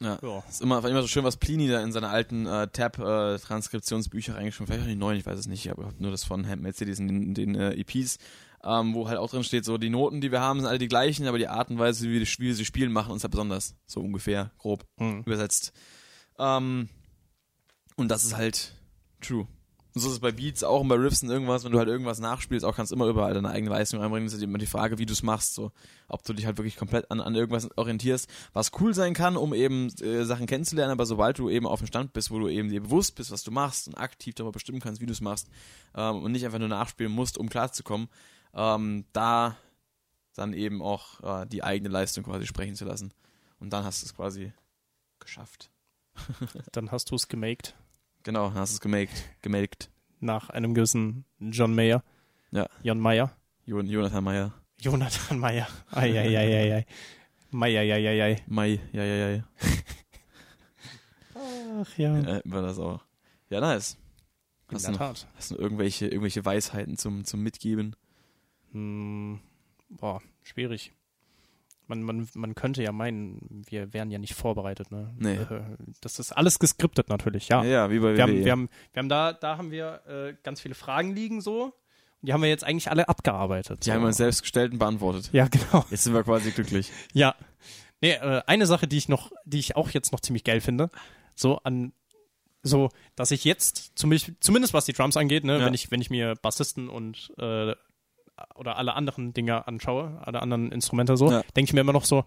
Ja. 0.00 0.18
Ja. 0.22 0.44
Ist 0.48 0.60
immer, 0.62 0.84
immer 0.84 1.02
so 1.02 1.08
schön, 1.08 1.24
was 1.24 1.36
Plini 1.38 1.66
da 1.68 1.82
in 1.82 1.90
seine 1.92 2.08
alten 2.08 2.46
äh, 2.46 2.68
Tab-Transkriptionsbücher 2.68 4.36
reingeschrieben 4.36 4.66
Vielleicht 4.66 4.82
auch 4.84 4.88
die 4.88 4.94
neuen, 4.94 5.18
ich 5.18 5.26
weiß 5.26 5.38
es 5.38 5.46
nicht. 5.48 5.64
Ich 5.64 5.70
habe 5.70 5.92
nur 5.98 6.10
das 6.10 6.24
von 6.24 6.44
Cities 6.72 7.00
in 7.00 7.08
den, 7.08 7.34
den 7.34 7.54
äh, 7.56 7.72
EPs, 7.74 8.18
ähm, 8.62 8.94
wo 8.94 9.08
halt 9.08 9.18
auch 9.18 9.30
drin 9.30 9.42
steht, 9.44 9.64
so 9.64 9.76
die 9.78 9.90
Noten, 9.90 10.20
die 10.20 10.30
wir 10.30 10.40
haben, 10.40 10.60
sind 10.60 10.68
alle 10.68 10.78
die 10.78 10.86
gleichen, 10.88 11.26
aber 11.26 11.38
die 11.38 11.48
Art 11.48 11.70
und 11.70 11.78
Weise, 11.78 12.08
wie 12.08 12.24
wir, 12.38 12.54
sie 12.54 12.64
spielen, 12.64 12.92
machen 12.92 13.10
uns 13.12 13.24
halt 13.24 13.32
besonders. 13.32 13.74
So 13.86 14.00
ungefähr, 14.00 14.52
grob 14.58 14.84
Hm. 14.98 15.22
übersetzt. 15.24 15.72
Ähm, 16.38 16.88
und 17.96 18.08
das 18.08 18.22
ist 18.24 18.36
halt 18.36 18.74
true. 19.20 19.48
So 19.94 20.08
ist 20.08 20.14
es 20.14 20.20
bei 20.20 20.32
Beats 20.32 20.62
auch 20.62 20.82
und 20.82 20.88
bei 20.88 20.96
Riffs 20.96 21.22
und 21.22 21.30
irgendwas, 21.30 21.64
wenn 21.64 21.72
du 21.72 21.78
halt 21.78 21.88
irgendwas 21.88 22.20
nachspielst, 22.20 22.64
auch 22.64 22.76
kannst 22.76 22.92
du 22.92 22.96
immer 22.96 23.06
überall 23.06 23.32
deine 23.32 23.50
eigene 23.50 23.70
Leistung 23.70 24.02
einbringen. 24.02 24.26
Das 24.26 24.34
ist 24.34 24.42
immer 24.42 24.58
die 24.58 24.66
Frage, 24.66 24.98
wie 24.98 25.06
du 25.06 25.12
es 25.12 25.22
machst, 25.22 25.54
so. 25.54 25.72
Ob 26.08 26.22
du 26.24 26.34
dich 26.34 26.46
halt 26.46 26.58
wirklich 26.58 26.76
komplett 26.76 27.10
an, 27.10 27.20
an 27.20 27.34
irgendwas 27.34 27.68
orientierst, 27.76 28.28
was 28.52 28.70
cool 28.80 28.94
sein 28.94 29.14
kann, 29.14 29.36
um 29.36 29.54
eben 29.54 29.88
äh, 30.00 30.24
Sachen 30.24 30.46
kennenzulernen, 30.46 30.92
aber 30.92 31.06
sobald 31.06 31.38
du 31.38 31.48
eben 31.48 31.66
auf 31.66 31.80
dem 31.80 31.86
Stand 31.86 32.12
bist, 32.12 32.30
wo 32.30 32.38
du 32.38 32.48
eben 32.48 32.68
dir 32.68 32.82
bewusst 32.82 33.14
bist, 33.14 33.30
was 33.30 33.42
du 33.42 33.50
machst 33.50 33.88
und 33.88 33.94
aktiv 33.94 34.34
darüber 34.34 34.52
bestimmen 34.52 34.80
kannst, 34.80 35.00
wie 35.00 35.06
du 35.06 35.12
es 35.12 35.20
machst, 35.20 35.48
ähm, 35.94 36.22
und 36.22 36.32
nicht 36.32 36.44
einfach 36.44 36.58
nur 36.58 36.68
nachspielen 36.68 37.12
musst, 37.12 37.38
um 37.38 37.48
klarzukommen, 37.48 38.08
ähm, 38.54 39.06
da 39.12 39.56
dann 40.34 40.52
eben 40.52 40.82
auch 40.82 41.42
äh, 41.42 41.46
die 41.46 41.64
eigene 41.64 41.88
Leistung 41.88 42.24
quasi 42.24 42.46
sprechen 42.46 42.76
zu 42.76 42.84
lassen. 42.84 43.12
Und 43.58 43.72
dann 43.72 43.84
hast 43.84 44.02
du 44.02 44.06
es 44.06 44.14
quasi 44.14 44.52
geschafft. 45.18 45.70
Dann 46.72 46.90
hast 46.90 47.10
du 47.10 47.14
es 47.14 47.28
gemaked 47.28 47.76
Genau, 48.28 48.48
dann 48.50 48.58
hast 48.58 48.72
du 48.72 48.74
es 48.74 48.80
gemaked. 48.82 49.24
Gemaked. 49.40 49.88
nach 50.20 50.50
einem 50.50 50.74
gewissen 50.74 51.24
John 51.40 51.74
Mayer. 51.74 52.04
Ja. 52.50 52.68
John 52.82 53.00
Mayer. 53.00 53.34
Jon 53.64 53.86
Jonathan 53.86 54.22
Meyer. 54.22 54.52
Jonathan 54.78 55.38
Mayer. 55.38 55.66
Eieieiei. 55.92 56.84
Mayer, 57.50 57.82
ja, 57.84 57.96
ja, 57.96 58.26
ja. 58.26 58.36
Mai, 58.46 58.80
ja, 58.92 59.02
ja, 59.02 59.30
ja. 59.30 59.44
Ach 61.80 61.96
ja. 61.96 62.18
Äh, 62.18 62.42
war 62.44 62.60
das 62.60 62.78
auch. 62.78 63.00
Ja, 63.48 63.62
nice. 63.62 63.96
In 64.68 64.74
Hast 64.74 64.82
der 64.84 64.92
du, 64.92 64.98
noch, 64.98 65.06
Tat. 65.06 65.26
hast 65.34 65.50
du 65.52 65.56
irgendwelche, 65.56 66.08
irgendwelche 66.08 66.44
Weisheiten 66.44 66.98
zum, 66.98 67.24
zum 67.24 67.42
Mitgeben? 67.42 67.96
Hm, 68.72 69.40
boah, 69.88 70.20
schwierig. 70.42 70.92
Man, 71.88 72.02
man, 72.02 72.28
man 72.34 72.54
könnte 72.54 72.82
ja 72.82 72.92
meinen, 72.92 73.64
wir 73.68 73.92
wären 73.92 74.10
ja 74.10 74.18
nicht 74.18 74.34
vorbereitet, 74.34 74.90
ne? 74.92 75.12
Nee. 75.18 75.34
Äh, 75.36 75.62
Das 76.02 76.18
ist 76.18 76.32
alles 76.32 76.58
geskriptet 76.58 77.08
natürlich, 77.08 77.48
ja. 77.48 77.64
Ja, 77.64 77.90
wie 77.90 77.98
bei 77.98 78.14
Wir 78.14 78.22
haben, 78.22 78.32
WWE. 78.34 78.44
wir 78.44 78.52
haben, 78.52 78.68
wir 78.92 79.00
haben 79.00 79.08
da, 79.08 79.32
da 79.32 79.56
haben 79.56 79.70
wir 79.70 80.02
äh, 80.06 80.34
ganz 80.42 80.60
viele 80.60 80.74
Fragen 80.74 81.14
liegen 81.14 81.40
so. 81.40 81.64
Und 82.20 82.26
die 82.28 82.32
haben 82.32 82.42
wir 82.42 82.48
jetzt 82.48 82.64
eigentlich 82.64 82.90
alle 82.90 83.08
abgearbeitet. 83.08 83.80
Die 83.86 83.90
so. 83.90 83.94
haben 83.94 84.02
wir 84.04 84.12
selbst 84.12 84.42
gestellt 84.42 84.72
und 84.72 84.78
beantwortet. 84.78 85.30
Ja, 85.32 85.48
genau. 85.48 85.84
Jetzt 85.90 86.04
sind 86.04 86.12
wir 86.14 86.22
quasi 86.24 86.50
glücklich. 86.50 86.92
Ja. 87.14 87.34
Nee, 88.00 88.12
äh, 88.12 88.42
eine 88.46 88.66
Sache, 88.66 88.86
die 88.86 88.96
ich 88.98 89.08
noch, 89.08 89.32
die 89.44 89.58
ich 89.58 89.74
auch 89.74 89.90
jetzt 89.90 90.12
noch 90.12 90.20
ziemlich 90.20 90.44
geil 90.44 90.60
finde, 90.60 90.90
so 91.34 91.58
an 91.64 91.92
so, 92.62 92.90
dass 93.16 93.30
ich 93.30 93.44
jetzt, 93.44 93.92
zumindest, 93.94 94.32
zumindest 94.40 94.74
was 94.74 94.84
die 94.84 94.92
Drums 94.92 95.16
angeht, 95.16 95.44
ne, 95.44 95.58
Ja. 95.58 95.64
wenn 95.66 95.74
ich, 95.74 95.90
wenn 95.90 96.00
ich 96.00 96.10
mir 96.10 96.34
Bassisten 96.34 96.88
und 96.88 97.32
äh, 97.38 97.72
oder 98.54 98.76
alle 98.76 98.94
anderen 98.94 99.32
Dinge 99.34 99.66
anschaue, 99.66 100.20
alle 100.24 100.40
anderen 100.42 100.72
Instrumente 100.72 101.16
so, 101.16 101.30
Ja. 101.30 101.42
denke 101.56 101.70
ich 101.70 101.72
mir 101.74 101.80
immer 101.80 101.92
noch 101.92 102.04
so, 102.04 102.24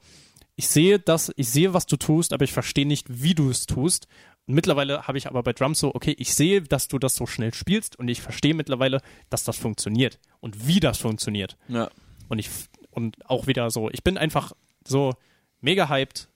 ich 0.55 0.67
sehe 0.67 0.99
das, 0.99 1.31
ich 1.37 1.49
sehe, 1.49 1.73
was 1.73 1.85
du 1.85 1.97
tust, 1.97 2.33
aber 2.33 2.43
ich 2.43 2.51
verstehe 2.53 2.85
nicht, 2.85 3.07
wie 3.23 3.33
du 3.35 3.49
es 3.49 3.65
tust. 3.65 4.07
Und 4.47 4.55
mittlerweile 4.55 5.07
habe 5.07 5.17
ich 5.17 5.27
aber 5.27 5.43
bei 5.43 5.53
Drums 5.53 5.79
so, 5.79 5.93
okay, 5.95 6.15
ich 6.17 6.33
sehe, 6.33 6.61
dass 6.61 6.87
du 6.87 6.99
das 6.99 7.15
so 7.15 7.25
schnell 7.25 7.53
spielst 7.53 7.97
und 7.97 8.07
ich 8.09 8.21
verstehe 8.21 8.53
mittlerweile, 8.53 9.01
dass 9.29 9.43
das 9.43 9.57
funktioniert 9.57 10.19
und 10.39 10.67
wie 10.67 10.79
das 10.79 10.97
funktioniert. 10.97 11.57
Ja. 11.67 11.89
Und 12.27 12.39
ich 12.39 12.49
und 12.91 13.17
auch 13.29 13.47
wieder 13.47 13.69
so, 13.71 13.89
ich 13.89 14.03
bin 14.03 14.17
einfach 14.17 14.51
so 14.85 15.13
mega 15.61 15.87
hyped, 15.89 16.27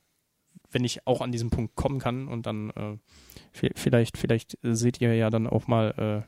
wenn 0.71 0.83
ich 0.85 1.05
auch 1.07 1.21
an 1.21 1.31
diesen 1.31 1.49
Punkt 1.49 1.75
kommen 1.75 1.99
kann 1.99 2.27
und 2.27 2.45
dann 2.45 2.69
äh, 2.71 2.97
vi- 3.59 3.71
vielleicht 3.75 4.17
vielleicht 4.17 4.57
seht 4.61 5.01
ihr 5.01 5.13
ja 5.15 5.29
dann 5.29 5.47
auch 5.47 5.67
mal 5.67 6.25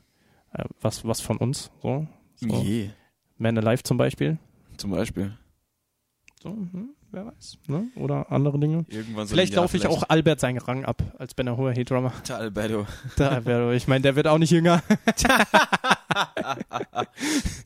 äh, 0.54 0.60
äh, 0.60 0.64
was 0.80 1.04
was 1.06 1.20
von 1.20 1.36
uns 1.38 1.70
so, 1.82 2.06
so. 2.36 2.46
Je. 2.62 2.90
Man 3.38 3.56
Alive 3.56 3.82
zum 3.84 3.96
Beispiel, 3.96 4.38
Zum 4.76 4.90
Beispiel. 4.90 5.32
so, 6.42 6.50
hm, 6.50 6.90
wer 7.12 7.26
weiß, 7.26 7.58
ne? 7.68 7.86
oder 7.96 8.30
andere 8.32 8.58
Dinge. 8.58 8.84
Irgendwann 8.88 9.26
so 9.26 9.34
Vielleicht 9.34 9.54
laufe 9.54 9.76
ich 9.76 9.86
auch 9.86 10.02
Albert 10.08 10.40
seinen 10.40 10.58
Rang 10.58 10.84
ab 10.84 11.02
als 11.18 11.34
Ben 11.34 11.46
Ahoa 11.48 11.70
Hey 11.70 11.84
Drummer. 11.84 12.12
Tja, 12.24 12.36
Alberto. 12.36 12.86
Da 13.16 13.44
wäre, 13.44 13.74
ich 13.76 13.86
meine, 13.88 14.02
der 14.02 14.16
wird 14.16 14.26
auch 14.26 14.38
nicht 14.38 14.50
jünger. 14.50 14.82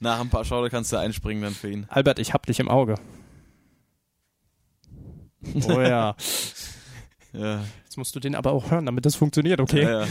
Nach 0.01 0.21
ein 0.21 0.29
paar 0.31 0.45
Schauder 0.45 0.69
kannst 0.71 0.93
du 0.93 0.99
einspringen 0.99 1.43
dann 1.43 1.55
für 1.55 1.71
ihn. 1.71 1.87
Albert, 1.89 2.19
ich 2.19 2.33
hab 2.35 2.45
dich 2.47 2.61
im 2.61 2.69
Auge. 2.69 2.97
Oh 5.69 5.81
ja. 5.81 6.15
Ja. 7.33 7.65
Jetzt 7.93 7.99
musst 7.99 8.17
du 8.17 8.21
den 8.21 8.35
aber 8.35 8.53
auch 8.53 8.71
hören, 8.71 8.87
damit 8.87 9.05
das 9.05 9.17
funktioniert, 9.17 9.61
okay? 9.61 9.83
Ja, 9.83 10.01
ja. 10.05 10.09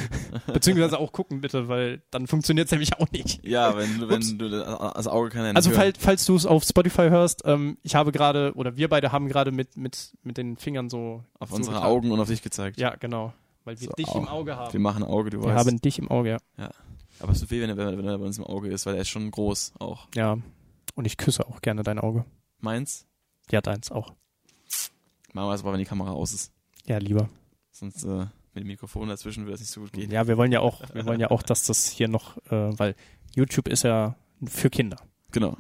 Beziehungsweise 0.54 1.00
auch 1.00 1.12
gucken, 1.12 1.42
bitte, 1.42 1.68
weil 1.68 2.04
dann 2.12 2.28
funktioniert 2.28 2.68
es 2.68 2.72
nämlich 2.72 2.94
auch 3.00 3.10
nicht. 3.10 3.44
ja 3.44 3.76
wenn, 3.76 4.04
Ups. 4.04 4.30
wenn 4.30 4.38
du 4.38 4.50
das 4.52 5.08
Auge 5.08 5.30
kann 5.32 5.42
ja 5.42 5.48
nicht 5.48 5.56
Also 5.56 5.72
falls, 5.72 5.98
falls 6.00 6.24
du 6.28 6.36
es 6.36 6.46
auf 6.46 6.64
Spotify 6.64 7.10
hörst, 7.10 7.42
ähm, 7.46 7.80
ich 7.82 7.96
habe 7.96 8.12
gerade, 8.12 8.54
oder 8.54 8.78
wir 8.78 8.88
beide 8.88 9.12
haben 9.12 9.28
gerade 9.28 9.52
mit, 9.52 9.78
mit, 9.78 10.16
mit 10.22 10.38
den 10.38 10.58
Fingern 10.58 10.92
so 10.92 11.24
auf 11.40 11.50
so 11.50 11.56
unsere 11.56 11.78
getan. 11.78 11.90
Augen 11.90 12.12
und 12.12 12.20
auf 12.20 12.28
dich 12.28 12.44
gezeigt. 12.44 12.80
Ja, 12.80 12.94
genau. 12.98 13.34
Weil 13.64 13.80
wir 13.82 13.88
So, 13.88 13.94
dich 13.94 14.08
au. 14.10 14.20
im 14.20 14.28
Auge 14.28 14.56
haben. 14.56 14.72
Wir 14.72 14.80
machen 14.80 15.04
Auge, 15.04 15.32
du 15.32 15.40
Wir 15.42 15.48
weißt. 15.56 15.66
haben 15.68 15.82
dich 15.82 15.98
im 15.98 16.12
Auge, 16.12 16.38
ja. 16.60 16.70
Aber 17.20 17.32
es 17.32 17.40
tut 17.40 17.50
weh, 17.50 17.62
wenn 17.62 17.70
er, 17.72 17.78
wenn 17.78 17.88
er 17.88 17.98
wenn 17.98 18.06
er 18.06 18.20
bei 18.20 18.26
uns 18.26 18.38
im 18.38 18.44
Auge 18.44 18.68
ist, 18.70 18.86
weil 18.86 18.94
er 18.94 19.02
ist 19.02 19.10
schon 19.10 19.32
groß 19.32 19.74
auch. 19.80 20.08
Ja. 20.14 20.38
Und 20.94 21.06
ich 21.08 21.18
küsse 21.18 21.48
auch 21.48 21.62
gerne 21.62 21.82
dein 21.82 21.98
Auge. 21.98 22.26
Meins? 22.60 23.08
Ja, 23.50 23.60
deins 23.60 23.92
auch. 23.92 24.14
Machen 25.34 25.50
wir 25.50 25.54
es 25.56 25.62
aber, 25.62 25.72
wenn 25.72 25.80
die 25.80 25.86
Kamera 25.86 26.12
aus 26.12 26.32
ist. 26.32 26.52
Ja, 26.86 27.00
lieber. 27.00 27.28
Sonst 27.72 28.04
äh, 28.04 28.26
mit 28.54 28.64
dem 28.64 28.68
Mikrofon 28.68 29.08
dazwischen 29.08 29.46
wird 29.46 29.56
es 29.56 29.62
nicht 29.62 29.72
so 29.72 29.82
gut 29.82 29.94
gehen. 29.94 30.12
Ja, 30.12 30.28
wir 30.28 30.38
wollen 30.38 30.52
ja 30.52 30.60
auch, 30.60 30.82
wir 30.94 31.06
wollen 31.06 31.20
ja 31.20 31.32
auch, 31.32 31.42
dass 31.42 31.66
das 31.66 31.88
hier 31.88 32.08
noch, 32.08 32.38
äh, 32.48 32.78
weil 32.78 32.96
YouTube 33.34 33.68
ist 33.68 33.84
ja 33.84 34.16
für 34.46 34.70
Kinder. 34.70 34.98
Genau. 35.32 35.58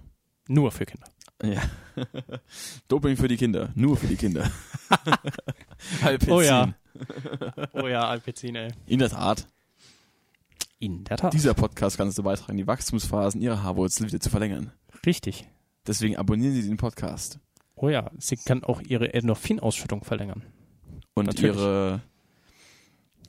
Nur 0.47 0.72
für 0.72 0.86
Kinder. 0.86 1.07
Ja. 1.43 1.62
Doping 2.88 3.18
für 3.18 3.28
die 3.28 3.38
Kinder. 3.38 3.72
Nur 3.76 3.97
für 3.97 4.07
die 4.07 4.16
Kinder. 4.16 4.51
Alpecin. 6.03 6.34
Oh 6.34 6.41
ja. 6.41 6.74
Oh 7.74 7.88
ja, 7.88 8.07
Alpecin, 8.07 8.55
ey. 8.55 8.72
In 8.86 8.99
der 8.99 9.09
Tat. 9.09 9.47
In 10.80 11.03
der 11.03 11.18
Tat. 11.18 11.34
Dieser 11.34 11.53
Podcast 11.53 11.97
kann 11.97 12.07
dazu 12.07 12.24
beitragen, 12.24 12.57
die 12.57 12.68
Wachstumsphasen 12.68 13.41
ihrer 13.41 13.64
Haarwurzel 13.64 14.07
wieder 14.07 14.20
zu 14.20 14.30
verlängern. 14.30 14.72
Richtig. 15.05 15.47
Deswegen 15.88 16.18
abonnieren 16.18 16.53
Sie 16.53 16.68
den 16.68 16.78
Podcast. 16.78 17.39
Oh 17.76 17.89
ja, 17.89 18.12
sie 18.20 18.36
kann 18.36 18.64
auch 18.64 18.82
ihre 18.82 19.14
Endorphinausschüttung 19.14 20.03
verlängern. 20.03 20.43
Und 21.14 21.28
Natürlich. 21.28 21.55
ihre 21.55 22.01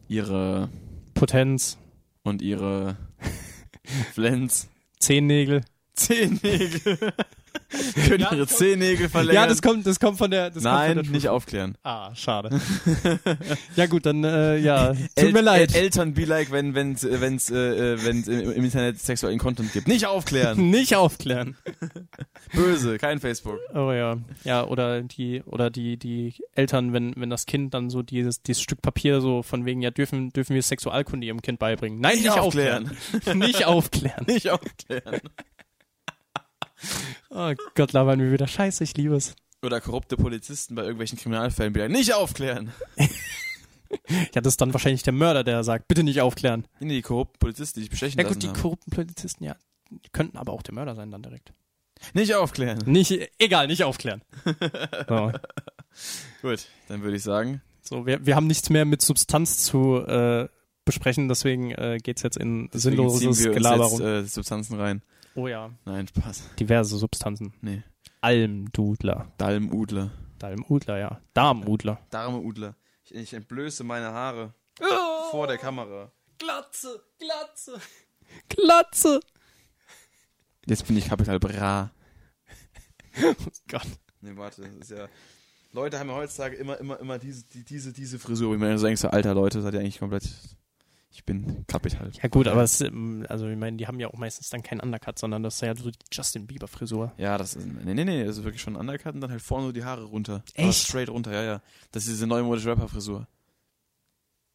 ihre 0.08 0.68
Potenz, 1.14 1.78
und 2.22 2.42
ihre 2.42 2.96
Flens. 4.12 4.68
Zehennägel. 4.98 5.62
Zehennägel. 5.94 7.12
Können 8.06 8.20
Ja, 8.20 8.32
ihre 8.34 8.46
Zehennägel 8.46 9.08
verlängern. 9.08 9.42
Ja, 9.42 9.46
das 9.48 9.62
kommt, 9.62 9.86
das 9.86 9.98
kommt 9.98 10.18
von 10.18 10.30
der. 10.30 10.50
Das 10.50 10.62
Nein, 10.62 10.94
kommt 10.94 11.06
von 11.06 11.12
der 11.12 11.12
nicht 11.12 11.28
aufklären. 11.28 11.76
Ah, 11.82 12.14
schade. 12.14 12.60
ja 13.76 13.86
gut, 13.86 14.06
dann 14.06 14.24
äh, 14.24 14.58
ja, 14.58 14.92
tut 14.92 15.08
El- 15.16 15.32
mir 15.32 15.40
leid. 15.42 15.74
El 15.74 15.84
Eltern 15.84 16.14
be 16.14 16.24
like, 16.24 16.50
wenn 16.50 16.74
wenn's 16.74 17.06
wenn's 17.08 17.50
äh, 17.50 17.94
äh, 17.94 18.04
wenn's 18.04 18.28
im, 18.28 18.52
im 18.52 18.64
Internet 18.64 18.98
sexuellen 19.00 19.38
Content 19.38 19.72
gibt. 19.72 19.88
Nicht 19.88 20.06
aufklären. 20.06 20.70
nicht 20.70 20.94
aufklären. 20.96 21.56
Böse, 22.52 22.98
kein 22.98 23.20
Facebook. 23.20 23.58
Oh 23.74 23.92
ja, 23.92 24.18
ja 24.44 24.64
oder 24.66 25.02
die 25.02 25.42
oder 25.44 25.70
die 25.70 25.96
die 25.96 26.34
Eltern, 26.54 26.92
wenn 26.92 27.14
wenn 27.16 27.30
das 27.30 27.46
Kind 27.46 27.74
dann 27.74 27.90
so 27.90 28.02
dieses 28.02 28.42
dieses 28.42 28.62
Stück 28.62 28.82
Papier 28.82 29.20
so 29.20 29.42
von 29.42 29.64
wegen 29.64 29.82
ja 29.82 29.90
dürfen 29.90 30.30
dürfen 30.30 30.54
wir 30.54 30.62
Sexualkunde 30.62 31.26
ihrem 31.26 31.42
Kind 31.42 31.58
beibringen. 31.58 32.00
Nein, 32.00 32.16
nicht, 32.18 32.30
aufklären. 32.30 32.90
nicht 33.34 33.64
aufklären. 33.64 34.24
Nicht 34.26 34.50
aufklären. 34.50 35.20
Oh 37.30 37.52
Gott, 37.74 37.92
labern 37.92 38.20
wir 38.20 38.32
wieder 38.32 38.46
Scheiße, 38.46 38.84
ich 38.84 38.96
liebe 38.96 39.14
es. 39.16 39.34
Oder 39.62 39.80
korrupte 39.80 40.16
Polizisten 40.16 40.74
bei 40.74 40.82
irgendwelchen 40.82 41.18
Kriminalfällen 41.18 41.72
like, 41.74 41.90
nicht 41.90 42.12
aufklären. 42.14 42.72
Ja, 44.34 44.40
das 44.40 44.54
ist 44.54 44.60
dann 44.62 44.72
wahrscheinlich 44.72 45.02
der 45.02 45.12
Mörder, 45.12 45.44
der 45.44 45.62
sagt, 45.64 45.86
bitte 45.86 46.02
nicht 46.02 46.22
aufklären. 46.22 46.66
Nee, 46.80 46.94
die 46.94 47.02
korrupten 47.02 47.38
Polizisten, 47.38 47.78
die 47.78 47.82
sich 47.82 47.90
bestechen 47.90 48.18
Ja 48.18 48.26
gut, 48.26 48.42
die 48.42 48.48
haben. 48.48 48.58
korrupten 48.58 48.90
Polizisten, 48.90 49.44
ja, 49.44 49.54
die 49.90 50.08
könnten 50.10 50.38
aber 50.38 50.54
auch 50.54 50.62
der 50.62 50.72
Mörder 50.72 50.94
sein 50.94 51.10
dann 51.10 51.22
direkt. 51.22 51.52
Nicht 52.14 52.34
aufklären. 52.34 52.78
Nicht, 52.86 53.12
egal, 53.38 53.66
nicht 53.66 53.84
aufklären. 53.84 54.22
So, 55.08 55.30
Gut, 56.40 56.66
dann 56.88 57.02
würde 57.02 57.16
ich 57.18 57.22
sagen, 57.22 57.60
so 57.82 58.06
wir, 58.06 58.24
wir 58.24 58.34
haben 58.34 58.46
nichts 58.46 58.70
mehr 58.70 58.86
mit 58.86 59.02
Substanz 59.02 59.62
zu 59.64 59.98
äh, 60.06 60.48
besprechen, 60.86 61.28
deswegen 61.28 61.72
äh, 61.72 61.98
geht's 62.02 62.22
jetzt 62.22 62.38
in 62.38 62.70
deswegen 62.72 62.96
sinnloses 62.96 63.18
ziehen 63.20 63.38
wir 63.44 63.50
uns 63.50 63.56
Gelaber 63.58 63.84
jetzt 63.84 64.00
rum. 64.00 64.06
äh, 64.06 64.24
Substanzen 64.24 64.80
rein. 64.80 65.02
Oh 65.34 65.48
ja, 65.48 65.70
Nein, 65.84 66.06
Spaß. 66.08 66.54
diverse 66.58 66.96
Substanzen. 66.96 67.54
Nee. 67.60 67.82
Almdudler. 68.20 69.32
Dalmudler. 69.38 70.10
Dalmudler, 70.38 70.98
ja. 70.98 71.20
Darmudler. 71.34 72.00
Darmudler. 72.10 72.76
Ich, 73.04 73.14
ich 73.14 73.34
entblöße 73.34 73.84
meine 73.84 74.12
Haare 74.12 74.54
vor 75.30 75.46
der 75.46 75.58
Kamera. 75.58 76.12
Glatze, 76.38 77.02
Glatze. 77.18 77.80
Glatze. 78.48 79.20
Jetzt 80.66 80.86
bin 80.86 80.96
ich 80.96 81.08
Kapital 81.08 81.38
Bra. 81.40 81.90
Gott. 83.68 83.86
Nee, 84.20 84.36
warte, 84.36 84.62
das 84.62 84.74
ist 84.74 84.90
ja. 84.90 85.08
Leute 85.72 85.98
haben 85.98 86.08
ja 86.08 86.14
heutzutage 86.14 86.56
immer, 86.56 86.78
immer, 86.78 87.00
immer 87.00 87.18
diese, 87.18 87.44
die, 87.44 87.64
diese, 87.64 87.92
diese 87.92 88.18
Frisur. 88.18 88.54
Ich 88.54 88.60
meine, 88.60 88.76
du 88.76 88.82
denkst 88.82 89.04
alter 89.04 89.34
Leute, 89.34 89.62
seid 89.62 89.74
ihr 89.74 89.80
eigentlich 89.80 89.98
komplett. 89.98 90.28
Ich 91.14 91.24
bin 91.24 91.66
kappit 91.66 92.00
halt. 92.00 92.18
Ja 92.22 92.28
gut, 92.28 92.48
aber 92.48 92.62
es, 92.62 92.80
ähm, 92.80 93.26
also 93.28 93.46
ich 93.46 93.56
meine, 93.56 93.76
die 93.76 93.86
haben 93.86 94.00
ja 94.00 94.08
auch 94.08 94.16
meistens 94.16 94.48
dann 94.48 94.62
keinen 94.62 94.80
Undercut, 94.80 95.18
sondern 95.18 95.42
das 95.42 95.56
ist 95.56 95.60
ja 95.60 95.76
so 95.76 95.90
die 95.90 95.98
Justin 96.10 96.46
Bieber 96.46 96.68
Frisur. 96.68 97.12
Ja, 97.18 97.36
das 97.36 97.54
ist. 97.54 97.66
Nee, 97.66 97.92
nee, 97.92 98.04
nee, 98.04 98.24
das 98.24 98.38
ist 98.38 98.44
wirklich 98.44 98.62
schon 98.62 98.76
Undercut 98.76 99.14
und 99.14 99.20
dann 99.20 99.30
halt 99.30 99.42
vorne 99.42 99.66
so 99.66 99.72
die 99.72 99.84
Haare 99.84 100.04
runter. 100.04 100.42
Echt? 100.54 100.64
Aber 100.64 100.72
straight 100.72 101.08
runter, 101.10 101.32
ja, 101.32 101.42
ja. 101.42 101.62
Das 101.90 102.04
ist 102.04 102.12
diese 102.12 102.26
neumodische 102.26 102.70
Rapper-Frisur. 102.70 103.26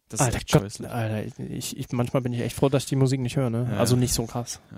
Das 0.10 0.20
ist 0.22 0.26
Alter 0.26 0.38
echt 0.38 0.52
Gott. 0.52 0.90
Alter, 0.90 1.26
ich, 1.50 1.78
ich, 1.78 1.92
manchmal 1.92 2.22
bin 2.24 2.34
ich 2.34 2.42
echt 2.42 2.56
froh, 2.56 2.70
dass 2.70 2.84
ich 2.84 2.90
die 2.90 2.96
Musik 2.96 3.20
nicht 3.20 3.36
höre, 3.36 3.50
ne? 3.50 3.68
Ja. 3.72 3.78
Also 3.78 3.96
nicht 3.96 4.14
so 4.14 4.26
krass. 4.26 4.60
Ja, 4.72 4.78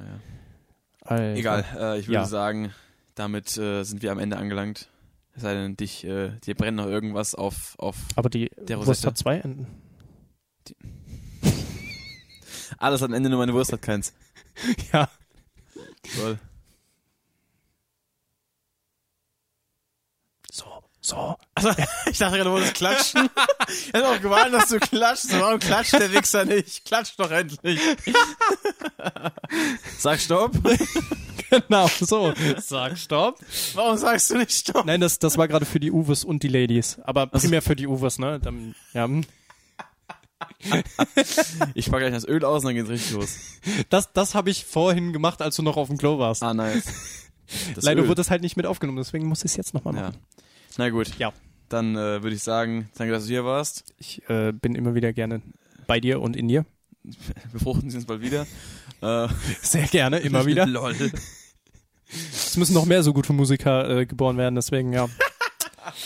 ja. 1.15 1.33
Egal, 1.33 1.65
äh, 1.77 1.99
ich 1.99 2.07
würde 2.07 2.25
sagen, 2.25 2.73
damit 3.15 3.57
äh, 3.57 3.83
sind 3.83 4.01
wir 4.01 4.11
am 4.11 4.19
Ende 4.19 4.37
angelangt. 4.37 4.89
Es 5.35 5.43
sei 5.43 5.53
denn, 5.53 5.77
dich, 5.77 6.03
äh, 6.03 6.31
dir 6.45 6.55
brennt 6.55 6.77
noch 6.77 6.87
irgendwas 6.87 7.35
auf, 7.35 7.75
auf. 7.77 7.95
Aber 8.15 8.29
die 8.29 8.51
Der 8.57 8.77
Rosette. 8.77 9.07
hat 9.07 9.17
zwei 9.17 9.37
Enden. 9.37 9.67
Alles 12.77 13.03
am 13.03 13.13
Ende 13.13 13.29
nur 13.29 13.39
meine 13.39 13.53
Wurst 13.53 13.71
hat 13.73 13.81
keins. 13.81 14.13
Ja. 14.91 15.09
Toll. 16.15 16.37
So, 20.51 20.65
so. 20.99 21.37
Also, 21.55 21.69
ich 22.09 22.17
dachte 22.17 22.37
gerade, 22.37 22.43
du 22.43 22.51
wolltest 22.51 22.73
klatschen. 22.75 23.29
ich 23.69 23.87
hätte 23.93 24.07
auch 24.07 24.21
gewartet, 24.21 24.53
dass 24.53 24.69
du 24.69 24.79
klatschst. 24.79 25.39
Warum 25.39 25.59
klatscht 25.59 25.93
der 25.93 26.11
Wichser 26.11 26.45
nicht? 26.45 26.83
Klatsch 26.85 27.13
doch 27.17 27.31
endlich. 27.31 27.79
Sag 29.97 30.19
Stopp. 30.19 30.51
genau, 31.49 31.89
so. 31.99 32.33
Sag 32.57 32.97
Stopp. 32.97 33.39
Warum 33.75 33.97
sagst 33.97 34.31
du 34.31 34.37
nicht 34.37 34.51
Stopp? 34.51 34.85
Nein, 34.85 34.99
das, 34.99 35.19
das 35.19 35.37
war 35.37 35.47
gerade 35.47 35.65
für 35.65 35.79
die 35.79 35.91
Uwes 35.91 36.25
und 36.25 36.43
die 36.43 36.49
Ladies. 36.49 36.99
Aber 37.03 37.27
primär 37.27 37.61
für 37.61 37.75
die 37.75 37.87
Uwes, 37.87 38.19
ne? 38.19 38.39
Dann, 38.39 38.75
ja. 38.93 39.07
Ich 41.73 41.89
pack 41.89 41.99
gleich 41.99 42.13
das 42.13 42.27
Öl 42.27 42.43
aus 42.45 42.63
und 42.63 42.67
dann 42.69 42.75
geht's 42.75 42.89
richtig 42.89 43.11
los. 43.11 43.37
Das, 43.89 44.11
das 44.13 44.35
habe 44.35 44.49
ich 44.49 44.65
vorhin 44.65 45.13
gemacht, 45.13 45.41
als 45.41 45.55
du 45.55 45.61
noch 45.63 45.77
auf 45.77 45.87
dem 45.87 45.97
Klo 45.97 46.19
warst. 46.19 46.43
Ah, 46.43 46.53
nice. 46.53 46.85
Das 47.75 47.83
Leider 47.83 48.01
Öl. 48.03 48.07
wurde 48.07 48.15
das 48.19 48.29
halt 48.29 48.41
nicht 48.41 48.57
mit 48.57 48.65
aufgenommen, 48.65 48.97
deswegen 48.97 49.27
muss 49.27 49.39
ich 49.39 49.51
es 49.51 49.57
jetzt 49.57 49.73
nochmal 49.73 49.95
Ja. 49.95 50.01
machen. 50.03 50.17
Na 50.77 50.89
gut. 50.89 51.17
Ja. 51.17 51.33
Dann 51.67 51.95
äh, 51.95 52.23
würde 52.23 52.35
ich 52.35 52.43
sagen, 52.43 52.89
danke, 52.97 53.13
dass 53.13 53.23
du 53.23 53.29
hier 53.29 53.45
warst. 53.45 53.93
Ich 53.97 54.27
äh, 54.29 54.51
bin 54.53 54.75
immer 54.75 54.95
wieder 54.95 55.13
gerne 55.13 55.41
bei 55.87 55.99
dir 55.99 56.21
und 56.21 56.35
in 56.35 56.47
dir. 56.47 56.65
Befruchten 57.53 57.89
Sie 57.89 57.97
uns 57.97 58.05
bald 58.05 58.21
wieder. 58.21 58.45
Äh, 59.01 59.27
Sehr 59.61 59.87
gerne, 59.87 60.19
immer 60.19 60.45
wieder. 60.45 60.65
Lol. 60.65 60.95
Es 62.33 62.57
müssen 62.57 62.73
noch 62.73 62.85
mehr 62.85 63.03
so 63.03 63.13
gute 63.13 63.33
Musiker 63.33 63.87
äh, 63.99 64.05
geboren 64.05 64.37
werden, 64.37 64.55
deswegen 64.55 64.93
ja. 64.93 65.07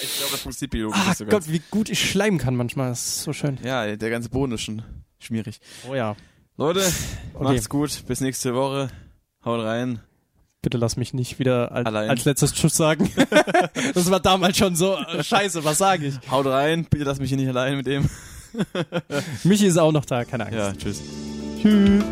Ich 0.02 0.18
glaube, 0.18 0.32
das 0.32 0.42
funktioniert 0.42 0.72
biologisch 0.72 1.00
Ah 1.04 1.08
nicht 1.10 1.18
so. 1.18 1.26
Gott, 1.26 1.44
wie 1.48 1.62
gut 1.72 1.90
ich 1.90 2.10
schleimen 2.10 2.40
kann 2.40 2.56
manchmal. 2.56 2.90
Das 2.90 3.06
ist 3.06 3.24
so 3.24 3.34
schön. 3.34 3.58
Ja, 3.64 3.96
der 3.96 4.10
ganze 4.10 4.30
Boden 4.30 4.52
ist 4.54 4.62
schon 4.62 4.82
schmierig. 5.20 5.60
Oh 5.90 5.96
ja. 5.96 6.16
Leute, 6.58 6.82
Okay. 7.34 7.44
macht's 7.54 7.70
gut. 7.70 8.04
Bis 8.08 8.22
nächste 8.22 8.54
Woche. 8.54 8.90
Haut 9.44 9.62
rein. 9.64 10.00
Bitte 10.62 10.78
lass 10.78 10.96
mich 10.96 11.14
nicht 11.14 11.40
wieder 11.40 11.72
als, 11.74 11.88
als 11.88 12.26
letztes 12.26 12.54
Tschüss 12.54 12.76
sagen. 12.76 13.12
das 13.94 14.10
war 14.10 14.22
damals 14.22 14.58
schon 14.58 14.76
so, 14.78 14.96
äh, 14.96 15.22
scheiße, 15.24 15.66
was 15.66 15.78
sage 15.80 16.08
ich? 16.08 16.32
Haut 16.32 16.46
rein. 16.46 16.86
Bitte 16.90 17.04
lass 17.04 17.20
mich 17.20 17.30
hier 17.30 17.38
nicht 17.38 17.50
allein 17.50 17.76
mit 17.76 17.86
dem. 17.88 18.10
Michi 19.44 19.66
ist 19.66 19.78
auch 19.78 19.92
noch 19.92 20.06
da, 20.06 20.24
keine 20.24 20.46
Angst. 20.46 20.58
Ja, 20.58 20.72
tschüss. 20.74 21.02
Tschüss. 21.62 22.04